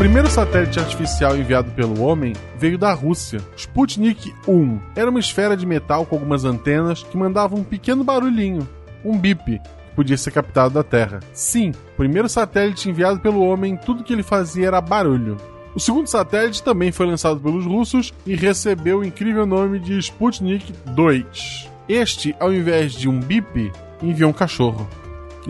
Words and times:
primeiro 0.00 0.30
satélite 0.30 0.80
artificial 0.80 1.36
enviado 1.36 1.70
pelo 1.72 2.02
homem 2.02 2.32
veio 2.56 2.78
da 2.78 2.90
Rússia. 2.90 3.38
Sputnik 3.54 4.32
1 4.48 4.80
era 4.96 5.10
uma 5.10 5.20
esfera 5.20 5.54
de 5.54 5.66
metal 5.66 6.06
com 6.06 6.16
algumas 6.16 6.42
antenas 6.42 7.02
que 7.02 7.18
mandava 7.18 7.54
um 7.54 7.62
pequeno 7.62 8.02
barulhinho, 8.02 8.66
um 9.04 9.18
bip, 9.18 9.44
que 9.44 9.94
podia 9.94 10.16
ser 10.16 10.30
captado 10.30 10.72
da 10.72 10.82
Terra. 10.82 11.20
Sim, 11.34 11.72
o 11.92 11.96
primeiro 11.98 12.30
satélite 12.30 12.88
enviado 12.88 13.20
pelo 13.20 13.42
homem, 13.42 13.76
tudo 13.76 14.02
que 14.02 14.14
ele 14.14 14.22
fazia 14.22 14.68
era 14.68 14.80
barulho. 14.80 15.36
O 15.74 15.78
segundo 15.78 16.06
satélite 16.06 16.62
também 16.62 16.90
foi 16.90 17.04
lançado 17.04 17.38
pelos 17.38 17.66
russos 17.66 18.14
e 18.24 18.34
recebeu 18.34 19.00
o 19.00 19.04
incrível 19.04 19.44
nome 19.44 19.78
de 19.78 19.98
Sputnik 19.98 20.72
2. 20.86 21.68
Este, 21.86 22.34
ao 22.40 22.50
invés 22.50 22.94
de 22.94 23.06
um 23.06 23.20
bip, 23.20 23.70
enviou 24.02 24.30
um 24.30 24.32
cachorro. 24.32 24.88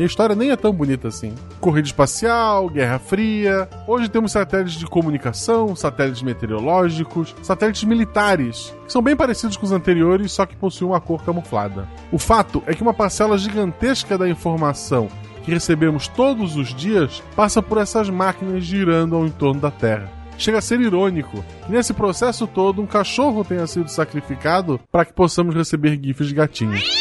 E 0.01 0.03
a 0.03 0.07
história 0.07 0.35
nem 0.35 0.51
é 0.51 0.57
tão 0.57 0.73
bonita 0.73 1.09
assim. 1.09 1.35
Corrida 1.61 1.87
espacial, 1.87 2.71
Guerra 2.71 2.99
Fria. 2.99 3.68
Hoje 3.86 4.09
temos 4.09 4.32
satélites 4.32 4.79
de 4.79 4.86
comunicação, 4.86 5.76
satélites 5.76 6.23
meteorológicos, 6.23 7.36
satélites 7.43 7.85
militares, 7.85 8.75
que 8.86 8.90
são 8.90 9.03
bem 9.03 9.14
parecidos 9.14 9.59
com 9.59 9.67
os 9.67 9.73
anteriores, 9.73 10.32
só 10.32 10.46
que 10.46 10.57
possuem 10.57 10.93
uma 10.93 11.03
cor 11.03 11.23
camuflada. 11.23 11.86
O 12.11 12.18
fato 12.18 12.63
é 12.67 12.73
que 12.73 12.81
uma 12.81 12.95
parcela 12.95 13.36
gigantesca 13.36 14.17
da 14.17 14.26
informação 14.26 15.07
que 15.45 15.50
recebemos 15.50 16.09
todos 16.09 16.57
os 16.57 16.75
dias 16.75 17.23
passa 17.37 17.61
por 17.61 17.76
essas 17.76 18.09
máquinas 18.09 18.64
girando 18.64 19.14
ao 19.14 19.26
entorno 19.26 19.61
da 19.61 19.71
Terra. 19.71 20.11
Chega 20.39 20.57
a 20.57 20.62
ser 20.62 20.81
irônico 20.81 21.45
que 21.67 21.73
nesse 21.73 21.93
processo 21.93 22.46
todo 22.46 22.81
um 22.81 22.87
cachorro 22.87 23.45
tenha 23.45 23.67
sido 23.67 23.90
sacrificado 23.90 24.81
para 24.90 25.04
que 25.04 25.12
possamos 25.12 25.54
receber 25.54 26.01
gifs 26.03 26.26
de 26.26 26.35
gatinhos. 26.35 27.00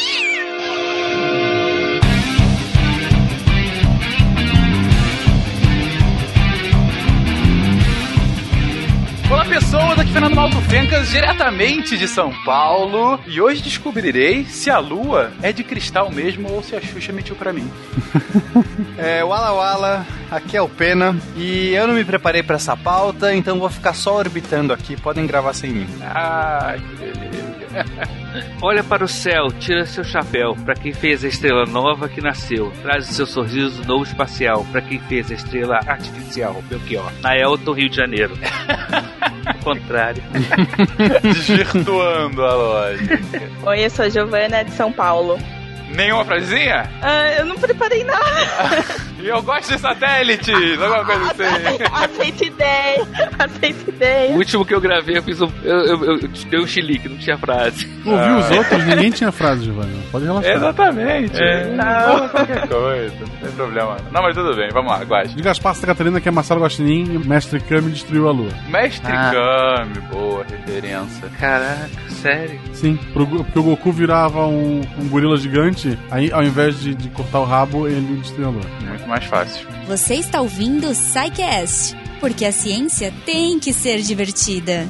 Pessoas, 10.00 10.02
aqui 10.02 10.12
Fernando 10.12 10.34
Malto 10.34 10.60
Fencas, 10.62 11.08
diretamente 11.08 11.98
de 11.98 12.08
São 12.08 12.32
Paulo. 12.44 13.20
E 13.26 13.40
hoje 13.40 13.62
descobrirei 13.62 14.44
se 14.44 14.70
a 14.70 14.78
lua 14.78 15.32
é 15.42 15.52
de 15.52 15.62
cristal 15.62 16.10
mesmo 16.10 16.50
ou 16.50 16.62
se 16.62 16.74
a 16.74 16.80
Xuxa 16.80 17.12
mentiu 17.12 17.36
pra 17.36 17.52
mim. 17.52 17.70
É, 19.02 19.24
Wala 19.24 19.52
Wala, 19.52 20.06
aqui 20.30 20.58
é 20.58 20.60
o 20.60 20.68
Pena. 20.68 21.16
E 21.34 21.70
eu 21.70 21.86
não 21.86 21.94
me 21.94 22.04
preparei 22.04 22.42
pra 22.42 22.56
essa 22.56 22.76
pauta, 22.76 23.34
então 23.34 23.58
vou 23.58 23.70
ficar 23.70 23.94
só 23.94 24.14
orbitando 24.16 24.74
aqui. 24.74 24.94
Podem 24.94 25.26
gravar 25.26 25.54
sem 25.54 25.70
mim. 25.70 25.88
Ai, 26.02 26.78
que 26.78 26.96
beleza. 26.96 27.49
Olha 28.62 28.82
para 28.84 29.04
o 29.04 29.08
céu, 29.08 29.48
tira 29.58 29.84
seu 29.84 30.04
chapéu 30.04 30.54
para 30.64 30.74
quem 30.74 30.92
fez 30.92 31.24
a 31.24 31.28
estrela 31.28 31.66
nova 31.66 32.08
que 32.08 32.20
nasceu. 32.20 32.72
Traz 32.82 33.08
o 33.08 33.12
seu 33.12 33.26
sorriso 33.26 33.84
novo 33.84 34.04
espacial 34.04 34.64
para 34.70 34.82
quem 34.82 34.98
fez 35.00 35.30
a 35.30 35.34
estrela 35.34 35.80
artificial, 35.86 36.62
Belchior. 36.68 37.10
Na 37.20 37.36
Elton, 37.36 37.72
Rio 37.72 37.88
de 37.88 37.96
Janeiro. 37.96 38.34
Ao 39.46 39.54
contrário. 39.64 40.22
Desvirtuando 41.22 42.44
a 42.44 42.54
lógica. 42.54 43.20
Oi, 43.64 43.84
eu 43.84 43.90
sou 43.90 44.04
a 44.04 44.08
Giovana 44.08 44.62
de 44.62 44.70
São 44.72 44.92
Paulo. 44.92 45.38
Nenhuma 45.90 46.24
frasezinha? 46.24 46.88
Ah, 47.02 47.32
eu 47.38 47.44
não 47.46 47.56
preparei 47.56 48.04
nada. 48.04 49.00
E 49.20 49.28
eu 49.28 49.42
gosto 49.42 49.74
de 49.74 49.78
satélites, 49.78 50.80
alguma 50.80 51.04
coisa 51.04 51.24
assim. 51.32 51.82
Aceita 51.92 52.42
ideia, 52.46 53.06
aceita 53.38 53.90
ideia. 53.90 54.30
O 54.32 54.36
último 54.38 54.64
que 54.64 54.74
eu 54.74 54.80
gravei, 54.80 55.18
eu 55.18 55.22
fiz 55.22 55.42
um. 55.42 55.50
Eu, 55.62 55.76
eu, 55.84 56.04
eu 56.04 56.18
dei 56.48 56.58
um 56.58 56.66
chilique, 56.66 57.06
não 57.06 57.18
tinha 57.18 57.36
frase. 57.36 57.86
Ouviu 58.06 58.38
os 58.38 58.50
outros? 58.50 58.82
Ninguém 58.86 59.10
tinha 59.10 59.30
frase, 59.30 59.66
Giovanna. 59.66 59.92
Pode 60.10 60.24
relaxar. 60.24 60.52
Exatamente. 60.56 61.36
É. 61.38 61.66
Não, 61.66 62.28
qualquer 62.30 62.66
coisa, 62.66 63.14
não 63.20 63.36
tem 63.36 63.50
problema. 63.56 63.96
Não, 64.10 64.22
mas 64.22 64.34
tudo 64.34 64.56
bem, 64.56 64.68
vamos 64.72 64.90
lá, 64.90 65.02
guache. 65.04 65.34
De 65.34 65.42
Gaspar 65.42 65.74
Santa 65.74 65.88
Catarina, 65.88 66.18
que 66.18 66.26
é 66.28 66.32
Marcelo 66.32 66.62
Guaxinim 66.62 67.14
e 67.16 67.18
Mestre 67.28 67.60
Kami 67.60 67.90
destruiu 67.90 68.26
a 68.26 68.32
lua. 68.32 68.48
Mestre 68.70 69.12
Ah. 69.12 69.32
Kami, 69.34 70.00
boa 70.10 70.46
referência. 70.48 71.28
Caraca, 71.38 71.90
sério? 72.08 72.58
Sim, 72.72 72.98
pro- 73.12 73.26
porque 73.26 73.58
o 73.58 73.62
Goku 73.62 73.92
virava 73.92 74.46
um, 74.46 74.80
um 74.98 75.08
gorila 75.10 75.36
gigante, 75.36 75.79
aí 76.10 76.32
ao 76.32 76.42
invés 76.42 76.80
de, 76.80 76.94
de 76.94 77.08
cortar 77.10 77.40
o 77.40 77.44
rabo, 77.44 77.88
ele 77.88 78.16
destruiu 78.16 78.48
a 78.48 78.50
lua. 78.50 78.64
Muito 78.82 79.06
mais 79.06 79.24
fácil. 79.24 79.66
Você 79.86 80.14
está 80.14 80.40
ouvindo 80.40 80.88
o 80.88 80.94
SciCast, 80.94 81.96
porque 82.20 82.44
a 82.44 82.52
ciência 82.52 83.12
tem 83.24 83.58
que 83.58 83.72
ser 83.72 84.00
divertida. 84.00 84.86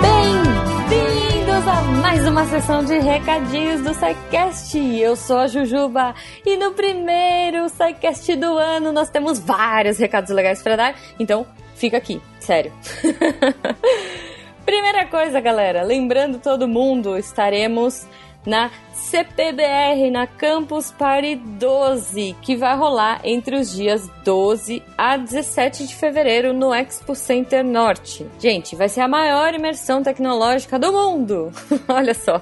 Bem-vindos 0.00 1.68
a 1.68 1.82
mais 2.00 2.28
uma 2.28 2.46
sessão 2.46 2.84
de 2.84 2.98
recadinhos 2.98 3.80
do 3.82 3.94
SciCast. 3.94 4.78
Eu 4.78 5.16
sou 5.16 5.38
a 5.38 5.46
Jujuba 5.46 6.14
e 6.44 6.56
no 6.56 6.72
primeiro 6.72 7.68
SciCast 7.68 8.36
do 8.36 8.58
ano 8.58 8.92
nós 8.92 9.10
temos 9.10 9.38
vários 9.38 9.98
recados 9.98 10.30
legais 10.30 10.62
para 10.62 10.76
dar, 10.76 10.94
então 11.18 11.46
fica 11.74 11.96
aqui, 11.96 12.20
sério. 12.38 12.72
Primeira 14.72 15.04
coisa, 15.04 15.38
galera, 15.38 15.82
lembrando 15.82 16.38
todo 16.38 16.66
mundo, 16.66 17.18
estaremos 17.18 18.06
na 18.46 18.70
CPBR, 18.94 20.10
na 20.10 20.26
Campus 20.26 20.90
Party 20.90 21.34
12, 21.36 22.34
que 22.40 22.56
vai 22.56 22.74
rolar 22.74 23.20
entre 23.22 23.54
os 23.54 23.70
dias 23.70 24.08
12 24.24 24.82
a 24.96 25.18
17 25.18 25.86
de 25.86 25.94
fevereiro 25.94 26.54
no 26.54 26.74
Expo 26.74 27.14
Center 27.14 27.62
Norte. 27.62 28.26
Gente, 28.38 28.74
vai 28.74 28.88
ser 28.88 29.02
a 29.02 29.08
maior 29.08 29.52
imersão 29.52 30.02
tecnológica 30.02 30.78
do 30.78 30.90
mundo! 30.90 31.52
Olha 31.86 32.14
só! 32.14 32.40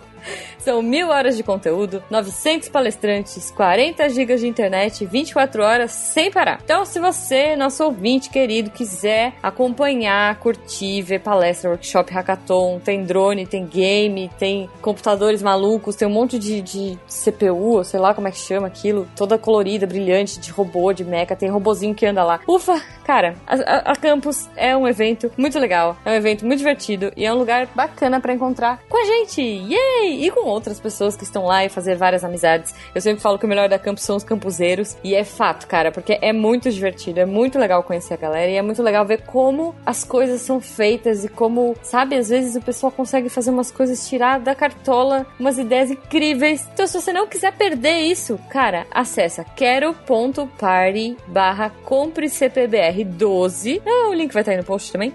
São 0.63 0.83
mil 0.83 1.09
horas 1.09 1.37
de 1.37 1.43
conteúdo, 1.43 2.03
900 2.11 2.69
palestrantes, 2.69 3.51
40 3.51 4.09
gigas 4.11 4.41
de 4.41 4.47
internet, 4.49 5.07
24 5.07 5.63
horas 5.63 5.91
sem 5.91 6.31
parar. 6.31 6.61
Então, 6.65 6.85
se 6.85 6.99
você, 7.01 7.57
nosso 7.57 7.83
ouvinte 7.85 8.29
querido, 8.31 8.71
quiser 8.71 9.33
acompanhar, 9.43 10.35
curtir, 10.39 11.03
ver 11.03 11.21
palestra, 11.21 11.71
workshop, 11.71 12.13
hackathon, 12.13 12.79
tem 12.85 13.05
drone, 13.05 13.47
tem 13.47 13.65
game, 13.67 14.31
tem 14.39 14.69
computadores 14.83 15.43
malucos, 15.43 15.97
tem 15.97 16.07
um 16.07 16.11
monte 16.11 16.39
de, 16.39 16.61
de 16.61 16.99
CPU, 17.09 17.83
sei 17.85 18.01
lá 18.01 18.13
como 18.15 18.29
é 18.29 18.31
que 18.31 18.39
chama 18.39 18.67
aquilo, 18.67 19.09
toda 19.17 19.39
colorida, 19.39 19.87
brilhante, 19.87 20.39
de 20.41 20.51
robô, 20.51 20.93
de 20.93 21.05
mecha, 21.05 21.37
tem 21.37 21.49
robozinho 21.49 21.95
que 21.95 22.05
anda 22.07 22.23
lá. 22.25 22.41
Ufa, 22.49 22.81
cara, 23.05 23.35
a, 23.47 23.55
a- 23.55 23.93
a 23.93 23.97
Campus 23.97 24.49
é 24.57 24.77
um 24.77 24.87
evento 24.87 25.31
muito 25.37 25.59
legal, 25.59 25.97
é 26.05 26.11
um 26.11 26.15
evento 26.15 26.45
muito 26.45 26.59
divertido 26.59 27.13
e 27.17 27.25
é 27.25 27.33
um 27.33 27.37
lugar 27.39 27.67
bacana 27.75 28.21
pra 28.21 28.33
encontrar 28.33 28.81
com 28.89 28.97
a 29.01 29.05
gente, 29.05 29.41
yay! 29.41 30.25
E 30.27 30.31
com 30.31 30.50
outras 30.51 30.81
pessoas 30.81 31.17
que 31.17 31.25
estão 31.25 31.45
lá 31.45 31.65
e 31.65 31.69
fazer 31.69 31.97
várias 31.97 32.25
amizades. 32.25 32.75
Eu 32.95 33.01
sempre 33.01 33.23
falo 33.23 33.39
que 33.39 33.45
o 33.45 33.49
melhor 33.49 33.69
da 33.69 33.79
Campus 33.79 34.05
são 34.05 34.17
os 34.17 34.25
campuseiros 34.25 34.97
e 35.03 35.15
é 35.15 35.25
fato, 35.25 35.67
cara, 35.67 35.91
porque 35.91 36.19
é 36.21 36.33
muito 36.33 36.71
divertido, 36.71 37.21
é 37.21 37.27
muito 37.27 37.59
legal 37.59 37.83
conhecer 37.83 38.15
a 38.15 38.17
galera 38.17 38.51
e 38.51 38.57
é 38.57 38.63
muito 38.63 38.83
legal 38.83 39.05
ver 39.05 39.23
como 39.23 39.75
as 39.85 40.05
coisas 40.05 40.41
são 40.41 40.61
feitas 40.61 41.25
e 41.25 41.29
como, 41.29 41.77
sabe, 41.83 42.17
às 42.17 42.29
vezes 42.29 42.57
o 42.57 42.61
pessoal 42.61 42.93
consegue 42.93 43.29
fazer 43.29 43.51
umas 43.51 43.71
coisas 43.71 44.09
tirar 44.09 44.41
da 44.41 44.55
cartola, 44.55 45.27
umas 45.39 45.59
ideias 45.59 45.91
incríveis. 45.91 46.67
Então, 46.73 46.87
se 46.87 47.01
você 47.01 47.13
não 47.13 47.27
quiser 47.27 47.53
perder 47.53 48.01
isso, 48.01 48.39
cara, 48.49 48.87
acessa 48.91 49.45
quero.party 49.45 51.17
barra 51.27 51.71
compre 51.85 52.29
CPBR 52.29 53.05
12. 53.05 53.83
Ah, 53.87 54.09
o 54.11 54.15
link 54.15 54.33
vai 54.33 54.43
estar 54.43 54.53
aí 54.53 54.59
no 54.59 54.65
post 54.65 54.93
também. 54.93 55.13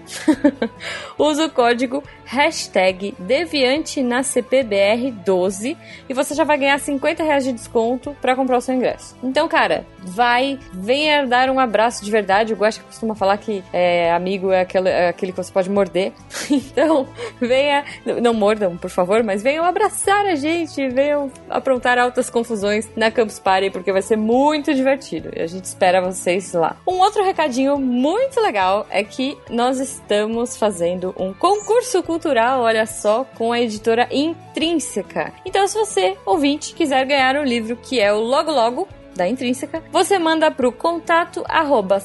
Usa 1.18 1.46
o 1.46 1.50
código 1.50 2.02
hashtag 2.26 3.14
Deviante 3.18 4.02
na 4.02 4.22
CPBR 4.22 5.10
12 5.10 5.76
e 6.08 6.14
você 6.14 6.34
já 6.34 6.44
vai 6.44 6.58
ganhar 6.58 6.78
50 6.78 7.22
reais 7.22 7.44
de 7.44 7.52
desconto 7.52 8.16
para 8.20 8.34
comprar 8.34 8.58
o 8.58 8.60
seu 8.60 8.74
ingresso. 8.74 9.16
Então, 9.22 9.48
cara, 9.48 9.86
vai, 10.02 10.58
venha 10.72 11.26
dar 11.26 11.48
um 11.48 11.58
abraço 11.58 12.04
de 12.04 12.10
verdade. 12.10 12.52
O 12.52 12.56
Guaxa 12.56 12.82
costuma 12.82 13.14
falar 13.14 13.38
que 13.38 13.62
é, 13.72 14.12
amigo 14.12 14.50
é 14.50 14.60
aquele, 14.60 14.88
é 14.88 15.08
aquele 15.08 15.32
que 15.32 15.38
você 15.38 15.52
pode 15.52 15.70
morder. 15.70 16.12
Então, 16.76 17.06
venha, 17.40 17.84
não 18.22 18.32
mordam, 18.34 18.76
por 18.76 18.90
favor, 18.90 19.22
mas 19.22 19.42
venham 19.42 19.64
abraçar 19.64 20.26
a 20.26 20.34
gente, 20.34 20.88
venham 20.88 21.30
aprontar 21.48 21.98
altas 21.98 22.28
confusões 22.28 22.88
na 22.96 23.10
Campus 23.10 23.38
Party, 23.38 23.70
porque 23.70 23.92
vai 23.92 24.02
ser 24.02 24.16
muito 24.16 24.74
divertido. 24.74 25.30
E 25.34 25.40
a 25.40 25.46
gente 25.46 25.64
espera 25.64 26.00
vocês 26.00 26.52
lá. 26.52 26.76
Um 26.86 26.98
outro 26.98 27.24
recadinho 27.24 27.78
muito 27.78 28.40
legal 28.40 28.86
é 28.90 29.02
que 29.02 29.36
nós 29.50 29.80
estamos 29.80 30.56
fazendo 30.56 31.14
um 31.18 31.32
concurso 31.32 32.02
cultural, 32.16 32.62
olha 32.62 32.86
só, 32.86 33.24
com 33.36 33.52
a 33.52 33.60
editora 33.60 34.08
Intrínseca. 34.10 35.34
Então, 35.44 35.68
se 35.68 35.78
você, 35.78 36.16
ouvinte, 36.24 36.74
quiser 36.74 37.04
ganhar 37.04 37.36
o 37.36 37.44
livro 37.44 37.76
que 37.76 38.00
é 38.00 38.10
o 38.10 38.20
Logo 38.20 38.50
Logo, 38.50 38.88
da 39.14 39.28
Intrínseca, 39.28 39.82
você 39.90 40.18
manda 40.18 40.50
para 40.50 40.68
o 40.68 40.72
contato 40.72 41.42
arroba 41.48 41.98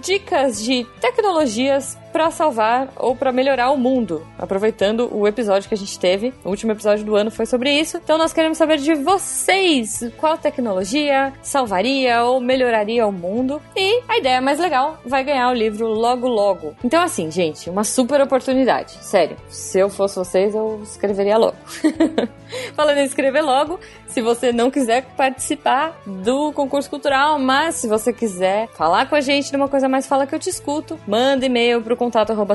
dicas 0.00 0.62
de 0.62 0.84
tecnologias 1.00 1.98
para 2.12 2.30
salvar 2.30 2.88
ou 2.96 3.14
para 3.14 3.32
melhorar 3.32 3.70
o 3.70 3.76
mundo, 3.76 4.26
aproveitando 4.38 5.08
o 5.14 5.26
episódio 5.26 5.68
que 5.68 5.74
a 5.74 5.78
gente 5.78 5.98
teve. 5.98 6.32
O 6.44 6.50
último 6.50 6.72
episódio 6.72 7.04
do 7.04 7.16
ano 7.16 7.30
foi 7.30 7.46
sobre 7.46 7.72
isso. 7.72 7.98
Então 7.98 8.18
nós 8.18 8.32
queremos 8.32 8.58
saber 8.58 8.78
de 8.78 8.94
vocês 8.94 10.04
qual 10.16 10.36
tecnologia 10.36 11.32
salvaria 11.42 12.22
ou 12.24 12.40
melhoraria 12.40 13.06
o 13.06 13.12
mundo. 13.12 13.60
E 13.76 14.02
a 14.08 14.18
ideia 14.18 14.40
mais 14.40 14.58
legal 14.58 14.98
vai 15.04 15.24
ganhar 15.24 15.48
o 15.50 15.54
livro 15.54 15.86
logo 15.88 16.28
logo. 16.28 16.74
Então 16.84 17.02
assim, 17.02 17.30
gente, 17.30 17.70
uma 17.70 17.84
super 17.84 18.20
oportunidade. 18.20 18.92
Sério, 19.02 19.36
se 19.48 19.78
eu 19.78 19.88
fosse 19.88 20.16
vocês, 20.16 20.54
eu 20.54 20.80
escreveria 20.82 21.38
logo. 21.38 21.56
Falando 22.74 22.98
em 22.98 23.04
escrever 23.04 23.42
logo, 23.42 23.78
se 24.06 24.20
você 24.20 24.52
não 24.52 24.70
quiser 24.70 25.04
participar 25.16 26.00
do 26.04 26.52
concurso 26.52 26.90
cultural, 26.90 27.38
mas 27.38 27.76
se 27.76 27.86
você 27.86 28.12
quiser 28.12 28.68
falar 28.68 29.08
com 29.08 29.14
a 29.14 29.20
gente 29.20 29.52
numa 29.52 29.68
coisa 29.68 29.88
mais 29.88 30.06
fala 30.06 30.26
que 30.26 30.34
eu 30.34 30.38
te 30.38 30.50
escuto, 30.50 30.98
manda 31.06 31.46
e-mail 31.46 31.80
pro 31.80 31.96
contato 32.00 32.30
arroba 32.30 32.54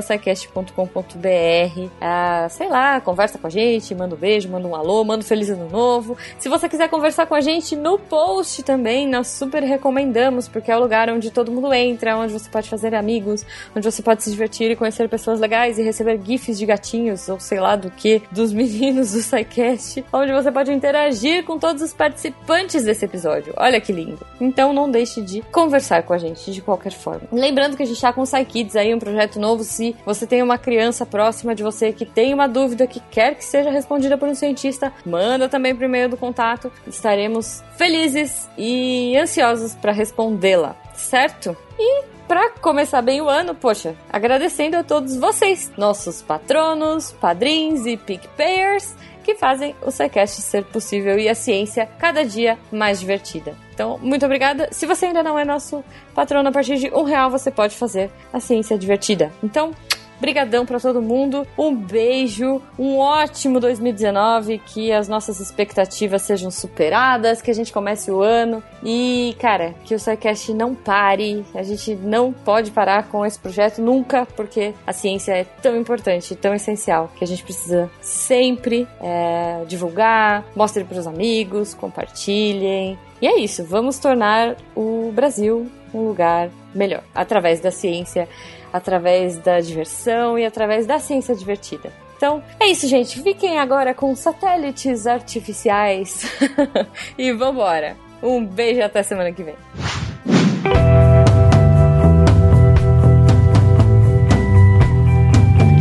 ah, 2.00 2.48
sei 2.50 2.68
lá, 2.68 3.00
conversa 3.00 3.38
com 3.38 3.46
a 3.46 3.50
gente, 3.50 3.94
manda 3.94 4.16
um 4.16 4.18
beijo, 4.18 4.48
manda 4.48 4.66
um 4.66 4.74
alô, 4.74 5.04
manda 5.04 5.20
um 5.20 5.26
feliz 5.26 5.48
ano 5.48 5.70
novo. 5.70 6.16
Se 6.36 6.48
você 6.48 6.68
quiser 6.68 6.88
conversar 6.88 7.26
com 7.26 7.34
a 7.36 7.40
gente 7.40 7.76
no 7.76 7.96
post 7.96 8.64
também, 8.64 9.06
nós 9.08 9.28
super 9.28 9.62
recomendamos, 9.62 10.48
porque 10.48 10.68
é 10.68 10.76
o 10.76 10.80
lugar 10.80 11.08
onde 11.10 11.30
todo 11.30 11.52
mundo 11.52 11.72
entra, 11.72 12.16
onde 12.16 12.32
você 12.32 12.50
pode 12.50 12.68
fazer 12.68 12.92
amigos, 12.92 13.46
onde 13.74 13.88
você 13.88 14.02
pode 14.02 14.24
se 14.24 14.32
divertir 14.32 14.68
e 14.72 14.74
conhecer 14.74 15.08
pessoas 15.08 15.38
legais 15.38 15.78
e 15.78 15.82
receber 15.82 16.20
gifs 16.24 16.58
de 16.58 16.66
gatinhos, 16.66 17.28
ou 17.28 17.38
sei 17.38 17.60
lá 17.60 17.76
do 17.76 17.88
que, 17.88 18.22
dos 18.32 18.50
meninos 18.52 19.12
do 19.12 19.20
SciCast, 19.20 20.04
onde 20.12 20.32
você 20.32 20.50
pode 20.50 20.72
interagir 20.72 21.44
com 21.44 21.56
todos 21.56 21.82
os 21.82 21.94
participantes 21.94 22.82
desse 22.82 23.04
episódio. 23.04 23.54
Olha 23.56 23.80
que 23.80 23.92
lindo. 23.92 24.18
Então 24.40 24.72
não 24.72 24.90
deixe 24.90 25.22
de 25.22 25.40
conversar 25.52 26.02
com 26.02 26.12
a 26.12 26.18
gente 26.18 26.50
de 26.50 26.60
qualquer 26.60 26.92
forma. 26.92 27.28
Lembrando 27.30 27.76
que 27.76 27.84
a 27.84 27.86
gente 27.86 27.94
está 27.94 28.12
com 28.12 28.22
o 28.22 28.26
SciKids 28.26 28.74
aí, 28.74 28.92
um 28.92 28.98
projeto 28.98 29.35
novo. 29.38 29.64
Se 29.64 29.96
você 30.04 30.26
tem 30.26 30.42
uma 30.42 30.58
criança 30.58 31.04
próxima 31.06 31.54
de 31.54 31.62
você 31.62 31.92
que 31.92 32.04
tem 32.04 32.34
uma 32.34 32.46
dúvida 32.46 32.86
que 32.86 33.00
quer 33.00 33.34
que 33.34 33.44
seja 33.44 33.70
respondida 33.70 34.16
por 34.16 34.28
um 34.28 34.34
cientista, 34.34 34.92
manda 35.04 35.48
também 35.48 35.74
por 35.74 35.84
e-mail 35.84 36.08
do 36.08 36.16
contato. 36.16 36.70
Estaremos 36.86 37.62
felizes 37.76 38.48
e 38.56 39.16
ansiosos 39.16 39.74
para 39.74 39.92
respondê-la, 39.92 40.76
certo? 40.94 41.56
E 41.78 42.04
para 42.26 42.50
começar 42.50 43.02
bem 43.02 43.20
o 43.20 43.28
ano, 43.28 43.54
poxa, 43.54 43.94
agradecendo 44.12 44.76
a 44.76 44.82
todos 44.82 45.16
vocês, 45.16 45.70
nossos 45.76 46.22
patronos, 46.22 47.12
padrinhos 47.12 47.86
e 47.86 47.96
PicPayers 47.96 48.96
que 49.26 49.34
fazem 49.34 49.74
o 49.84 49.90
SciCast 49.90 50.40
ser 50.40 50.64
possível 50.66 51.18
e 51.18 51.28
a 51.28 51.34
ciência 51.34 51.88
cada 51.98 52.24
dia 52.24 52.56
mais 52.70 53.00
divertida. 53.00 53.56
Então, 53.74 53.98
muito 53.98 54.24
obrigada. 54.24 54.68
Se 54.70 54.86
você 54.86 55.06
ainda 55.06 55.20
não 55.20 55.36
é 55.36 55.44
nosso 55.44 55.84
patrono, 56.14 56.48
a 56.48 56.52
partir 56.52 56.76
de 56.76 56.88
um 56.94 57.02
real 57.02 57.28
você 57.28 57.50
pode 57.50 57.74
fazer 57.74 58.08
a 58.32 58.38
ciência 58.38 58.78
divertida. 58.78 59.32
Então, 59.42 59.72
Brigadão 60.20 60.64
para 60.64 60.80
todo 60.80 61.02
mundo. 61.02 61.46
Um 61.58 61.74
beijo, 61.74 62.60
um 62.78 62.98
ótimo 62.98 63.60
2019, 63.60 64.58
que 64.58 64.92
as 64.92 65.08
nossas 65.08 65.40
expectativas 65.40 66.22
sejam 66.22 66.50
superadas, 66.50 67.42
que 67.42 67.50
a 67.50 67.54
gente 67.54 67.72
comece 67.72 68.10
o 68.10 68.22
ano 68.22 68.62
e, 68.82 69.36
cara, 69.38 69.74
que 69.84 69.94
o 69.94 69.98
SciCast 69.98 70.52
não 70.54 70.74
pare. 70.74 71.44
A 71.54 71.62
gente 71.62 71.94
não 71.94 72.32
pode 72.32 72.70
parar 72.70 73.08
com 73.08 73.24
esse 73.24 73.38
projeto 73.38 73.80
nunca, 73.82 74.26
porque 74.36 74.74
a 74.86 74.92
ciência 74.92 75.32
é 75.32 75.44
tão 75.44 75.76
importante, 75.76 76.34
tão 76.34 76.54
essencial, 76.54 77.10
que 77.16 77.24
a 77.24 77.26
gente 77.26 77.42
precisa 77.42 77.90
sempre 78.00 78.86
é, 79.00 79.64
divulgar, 79.66 80.44
mostre 80.54 80.84
para 80.84 80.98
os 80.98 81.06
amigos, 81.06 81.74
compartilhem. 81.74 82.98
E 83.20 83.26
é 83.26 83.38
isso, 83.38 83.64
vamos 83.64 83.98
tornar 83.98 84.56
o 84.74 85.10
Brasil 85.14 85.66
um 85.94 86.08
lugar 86.08 86.50
melhor 86.74 87.02
através 87.14 87.60
da 87.60 87.70
ciência 87.70 88.28
através 88.76 89.38
da 89.38 89.60
diversão 89.60 90.38
e 90.38 90.44
através 90.44 90.86
da 90.86 90.98
ciência 90.98 91.34
divertida. 91.34 91.92
Então, 92.16 92.42
é 92.58 92.66
isso, 92.68 92.88
gente. 92.88 93.20
Fiquem 93.22 93.58
agora 93.58 93.92
com 93.92 94.14
satélites 94.14 95.06
artificiais 95.06 96.24
e 97.18 97.32
vambora. 97.32 97.96
Um 98.22 98.44
beijo 98.44 98.82
até 98.82 99.02
semana 99.02 99.32
que 99.32 99.42
vem. 99.42 99.54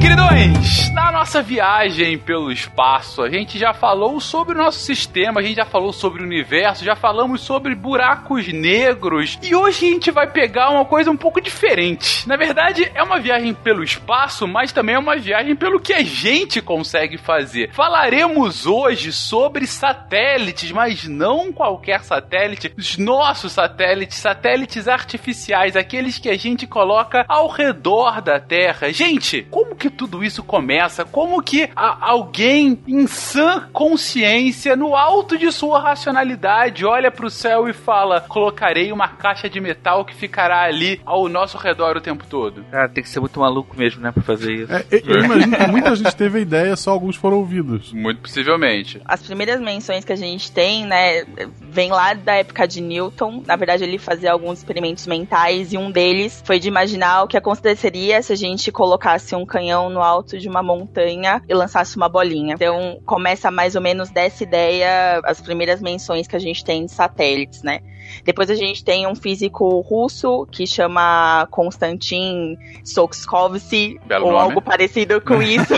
Queridões, 0.06 0.92
na 0.92 1.12
nossa 1.12 1.42
viagem 1.42 2.16
pelo 2.16 2.52
espaço, 2.52 3.24
a 3.24 3.30
gente 3.30 3.58
já 3.58 3.74
falou 3.74 4.20
sobre 4.20 4.54
o 4.54 4.58
nosso 4.60 4.78
sistema, 4.78 5.40
a 5.40 5.44
gente 5.44 5.56
já 5.56 5.66
falou 5.66 5.92
sobre 5.92 6.22
o 6.22 6.26
universo, 6.26 6.86
já 6.86 6.96
falamos 6.96 7.42
sobre 7.42 7.74
buracos 7.74 8.48
negros 8.54 9.40
e 9.42 9.56
hoje 9.56 9.88
a 9.88 9.90
gente 9.90 10.12
vai 10.12 10.30
pegar 10.30 10.70
uma 10.70 10.86
coisa 10.86 11.10
um 11.10 11.18
pouco 11.18 11.42
diferente. 11.42 12.28
Na 12.28 12.36
verdade, 12.38 12.88
é 12.94 13.02
uma 13.02 13.20
viagem 13.20 13.52
pelo 13.52 13.84
espaço, 13.84 14.48
mas 14.48 14.72
também 14.72 14.94
é 14.94 15.00
uma 15.00 15.18
viagem 15.18 15.56
pelo 15.56 15.80
que 15.80 15.92
a 15.92 16.04
gente 16.04 16.62
consegue 16.62 17.18
fazer. 17.18 17.72
Falaremos 17.74 18.68
hoje 18.68 19.12
sobre 19.12 19.66
satélites, 19.66 20.72
mas 20.72 21.08
não 21.08 21.52
qualquer 21.52 22.04
satélite, 22.04 22.72
os 22.78 22.96
nossos 23.00 23.54
satélites, 23.54 24.20
satélites 24.20 24.88
artificiais, 24.88 25.76
aqueles 25.76 26.20
que 26.20 26.30
a 26.30 26.38
gente 26.38 26.68
coloca 26.68 27.26
ao 27.28 27.48
redor 27.48 28.22
da 28.22 28.40
Terra. 28.40 28.92
Gente, 28.92 29.42
como 29.50 29.76
que 29.76 29.95
tudo 29.96 30.24
isso 30.24 30.44
começa? 30.44 31.06
Como 31.06 31.42
que 31.42 31.70
a, 31.76 32.10
alguém 32.10 32.80
em 32.88 33.08
sã 33.08 33.68
consciência, 33.72 34.76
no 34.76 34.96
alto 34.96 35.38
de 35.38 35.52
sua 35.52 35.80
racionalidade, 35.80 36.86
olha 36.86 37.12
para 37.12 37.26
o 37.26 37.30
céu 37.30 37.68
e 37.68 37.74
fala: 37.74 38.22
colocarei 38.22 38.92
uma 38.92 39.08
caixa 39.08 39.50
de 39.50 39.60
metal 39.60 40.06
que 40.06 40.16
ficará 40.16 40.64
ali 40.64 41.02
ao 41.06 41.28
nosso 41.28 41.58
redor 41.58 41.98
o 41.98 42.02
tempo 42.02 42.26
todo? 42.28 42.64
Cara, 42.72 42.90
tem 42.90 43.04
que 43.04 43.10
ser 43.10 43.20
muito 43.20 43.40
maluco 43.40 43.76
mesmo, 43.78 44.02
né, 44.02 44.12
pra 44.12 44.24
fazer 44.24 44.54
isso. 44.54 44.74
É, 44.74 44.86
eu 44.92 45.24
imagino 45.24 45.58
que 45.58 45.68
muita 45.68 45.96
gente 45.96 46.16
teve 46.16 46.40
a 46.40 46.42
ideia, 46.42 46.76
só 46.76 46.92
alguns 46.92 47.16
foram 47.16 47.38
ouvidos. 47.38 47.94
Muito 47.94 48.22
possivelmente. 48.22 49.02
As 49.06 49.22
primeiras 49.22 49.60
menções 49.60 50.04
que 50.04 50.14
a 50.14 50.18
gente 50.18 50.52
tem, 50.52 50.86
né, 50.86 51.26
vem 51.62 51.92
lá 51.92 52.14
da 52.14 52.36
época 52.36 52.68
de 52.68 52.82
Newton. 52.82 53.44
Na 53.46 53.56
verdade, 53.56 53.84
ele 53.84 53.98
fazia 53.98 54.32
alguns 54.32 54.60
experimentos 54.60 55.08
mentais 55.08 55.74
e 55.74 55.78
um 55.78 55.92
deles 55.92 56.44
foi 56.46 56.60
de 56.60 56.68
imaginar 56.68 57.24
o 57.24 57.28
que 57.28 57.38
aconteceria 57.38 58.22
se 58.22 58.34
a 58.34 58.36
gente 58.36 58.72
colocasse 58.72 59.36
um 59.36 59.46
canhão 59.46 59.85
no 59.90 60.02
alto 60.02 60.38
de 60.38 60.48
uma 60.48 60.64
montanha 60.64 61.42
e 61.48 61.54
lançasse 61.54 61.96
uma 61.98 62.10
bolinha. 62.10 62.56
Então 62.56 63.00
começa 63.06 63.52
mais 63.52 63.76
ou 63.76 63.82
menos 63.82 64.10
dessa 64.10 64.44
ideia 64.44 65.22
as 65.24 65.42
primeiras 65.42 65.82
menções 65.82 66.28
que 66.28 66.36
a 66.36 66.40
gente 66.40 66.64
tem 66.64 66.86
de 66.86 66.92
satélites, 66.92 67.64
né? 67.64 67.82
Depois 68.24 68.50
a 68.50 68.56
gente 68.56 68.84
tem 68.84 69.08
um 69.08 69.16
físico 69.16 69.80
russo 69.82 70.48
que 70.52 70.66
chama 70.66 71.48
Konstantin 71.52 72.58
Tsiolkovsky, 72.84 74.00
ou 74.12 74.20
nome. 74.20 74.38
algo 74.38 74.62
parecido 74.62 75.22
com 75.22 75.42
isso. 75.44 75.74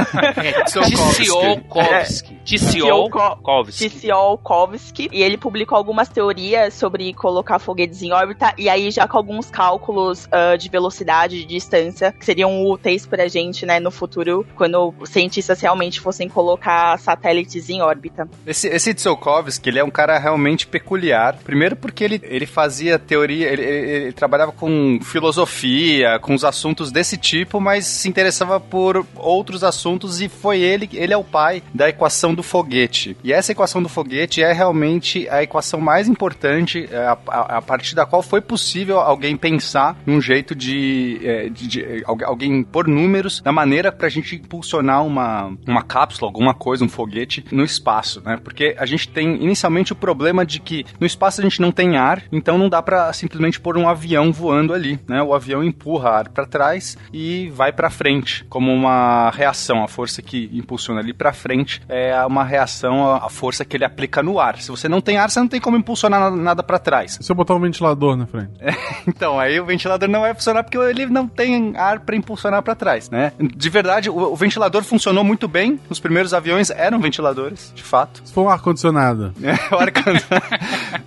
Tsiolkovsky. 0.66 2.38
Tsiolkovsky. 2.44 3.90
Tsiolkovsky. 3.90 5.10
E 5.12 5.22
ele 5.22 5.38
publicou 5.38 5.78
algumas 5.78 6.10
teorias 6.10 6.74
sobre 6.74 7.14
colocar 7.14 7.60
foguetes 7.60 8.02
em 8.02 8.12
órbita, 8.12 8.54
e 8.58 8.70
aí 8.70 8.92
já 8.92 9.08
com 9.08 9.18
alguns 9.18 9.50
cálculos 9.50 10.26
uh, 10.26 10.58
de 10.58 10.70
velocidade, 10.70 11.40
de 11.40 11.46
distância, 11.46 12.12
que 12.12 12.26
seriam 12.26 12.66
úteis 12.66 13.06
pra 13.06 13.28
gente, 13.28 13.66
né, 13.66 13.80
no 13.80 13.92
futuro, 13.98 14.46
quando 14.56 14.94
os 15.00 15.10
cientistas 15.10 15.60
realmente 15.60 16.00
fossem 16.00 16.30
colocar 16.30 16.98
satélites 17.00 17.70
em 17.70 17.82
órbita. 17.82 18.28
Esse, 18.46 18.68
esse 18.68 18.94
Tsiolkovsky, 18.94 19.70
ele 19.70 19.80
é 19.80 19.84
um 19.84 19.90
cara 19.90 20.18
realmente 20.18 20.68
peculiar. 20.68 21.38
Primeiro 21.44 21.76
porque 21.76 22.04
ele, 22.04 22.22
ele 22.24 22.46
fazia 22.46 23.00
teoria, 23.00 23.48
ele, 23.48 23.64
ele, 23.64 23.92
ele 23.92 24.12
trabalhava 24.14 24.52
com 24.52 25.00
filosofia, 25.02 26.20
com 26.20 26.34
os 26.34 26.44
assuntos 26.44 26.92
desse 26.92 27.18
tipo, 27.18 27.60
mas 27.60 27.86
se 27.86 28.08
interessava 28.08 28.60
por 28.60 29.06
outros 29.16 29.64
assuntos 29.64 30.22
e 30.22 30.30
foi 30.30 30.60
ele, 30.60 30.90
ele 30.94 31.14
é 31.14 31.18
o 31.18 31.24
pai 31.24 31.64
da 31.74 31.90
equação 31.90 32.34
do 32.34 32.44
foguete. 32.44 33.18
E 33.24 33.34
essa 33.34 33.52
equação 33.52 33.82
do 33.82 33.90
foguete 33.90 34.42
é 34.42 34.52
realmente 34.52 35.28
a 35.30 35.44
equação 35.44 35.80
mais 35.80 36.08
importante, 36.08 36.88
é 36.92 36.98
a, 36.98 37.18
a, 37.28 37.58
a 37.58 37.62
partir 37.62 37.96
da 37.96 38.06
qual 38.06 38.22
foi 38.22 38.42
possível 38.42 39.00
alguém 39.00 39.36
pensar 39.36 39.98
num 40.06 40.22
jeito 40.22 40.56
de, 40.56 41.20
é, 41.24 41.50
de, 41.50 41.68
de 41.68 42.04
alguém 42.06 42.64
pôr 42.64 42.88
números 42.88 43.42
na 43.44 43.52
maneira 43.52 43.87
pra 43.92 44.10
gente 44.10 44.36
impulsionar 44.36 45.06
uma, 45.06 45.54
uma 45.68 45.82
cápsula, 45.82 46.30
alguma 46.30 46.54
coisa, 46.54 46.84
um 46.84 46.90
foguete 46.90 47.46
no 47.52 47.64
espaço, 47.64 48.22
né? 48.24 48.38
Porque 48.44 48.76
a 48.78 48.86
gente 48.86 49.10
tem 49.10 49.44
inicialmente 49.44 49.94
o 49.94 49.96
problema 49.96 50.46
de 50.46 50.60
que 50.60 50.86
no 51.00 51.06
espaço 51.06 51.42
a 51.42 51.44
gente 51.44 51.62
não 51.62 51.72
tem 51.72 51.98
ar, 51.98 52.24
então 52.32 52.58
não 52.58 52.70
dá 52.70 52.82
para 52.82 53.12
simplesmente 53.14 53.60
pôr 53.60 53.78
um 53.78 53.88
avião 53.88 54.32
voando 54.32 54.74
ali, 54.74 55.00
né? 55.08 55.22
O 55.22 55.34
avião 55.34 55.64
empurra 55.64 56.10
ar 56.10 56.30
para 56.30 56.46
trás 56.46 56.98
e 57.14 57.50
vai 57.50 57.72
para 57.72 57.90
frente, 57.90 58.46
como 58.46 58.72
uma 58.72 59.30
reação. 59.32 59.84
A 59.84 59.88
força 59.88 60.22
que 60.22 60.50
impulsiona 60.54 61.00
ali 61.00 61.14
para 61.14 61.34
frente 61.34 61.82
é 61.88 62.16
uma 62.26 62.44
reação 62.44 63.16
à 63.16 63.30
força 63.30 63.66
que 63.66 63.78
ele 63.78 63.86
aplica 63.86 64.22
no 64.24 64.40
ar. 64.40 64.60
Se 64.60 64.70
você 64.70 64.88
não 64.88 65.02
tem 65.02 65.18
ar, 65.18 65.30
você 65.30 65.40
não 65.40 65.48
tem 65.48 65.60
como 65.60 65.78
impulsionar 65.78 66.32
nada 66.32 66.64
para 66.64 66.80
trás. 66.80 67.18
Se 67.22 67.32
eu 67.32 67.36
botar 67.36 67.56
um 67.56 67.60
ventilador 67.60 68.16
na 68.16 68.26
frente. 68.26 68.52
É, 68.60 68.72
então, 69.08 69.40
aí 69.40 69.60
o 69.60 69.66
ventilador 69.66 70.08
não 70.10 70.22
vai 70.22 70.34
funcionar 70.34 70.64
porque 70.64 70.78
ele 70.78 71.06
não 71.06 71.28
tem 71.28 71.76
ar 71.76 72.00
para 72.00 72.16
impulsionar 72.16 72.62
para 72.62 72.76
trás, 72.76 73.10
né? 73.10 73.32
De 73.40 73.70
verdade, 73.78 74.10
o, 74.10 74.18
o, 74.18 74.36
ventilador 74.36 74.84
funcionou 74.84 75.24
muito 75.24 75.48
bem. 75.48 75.80
Os 75.90 76.00
primeiros 76.00 76.34
aviões 76.34 76.70
eram 76.70 77.00
ventiladores, 77.00 77.72
de 77.76 77.84
fato. 77.84 78.22
Se 78.26 78.34
for 78.34 78.44
um 78.44 78.50
ar-condicionado. 78.50 79.34
É, 79.42 79.54
o 79.74 79.78
ar-condicionado. 79.78 80.48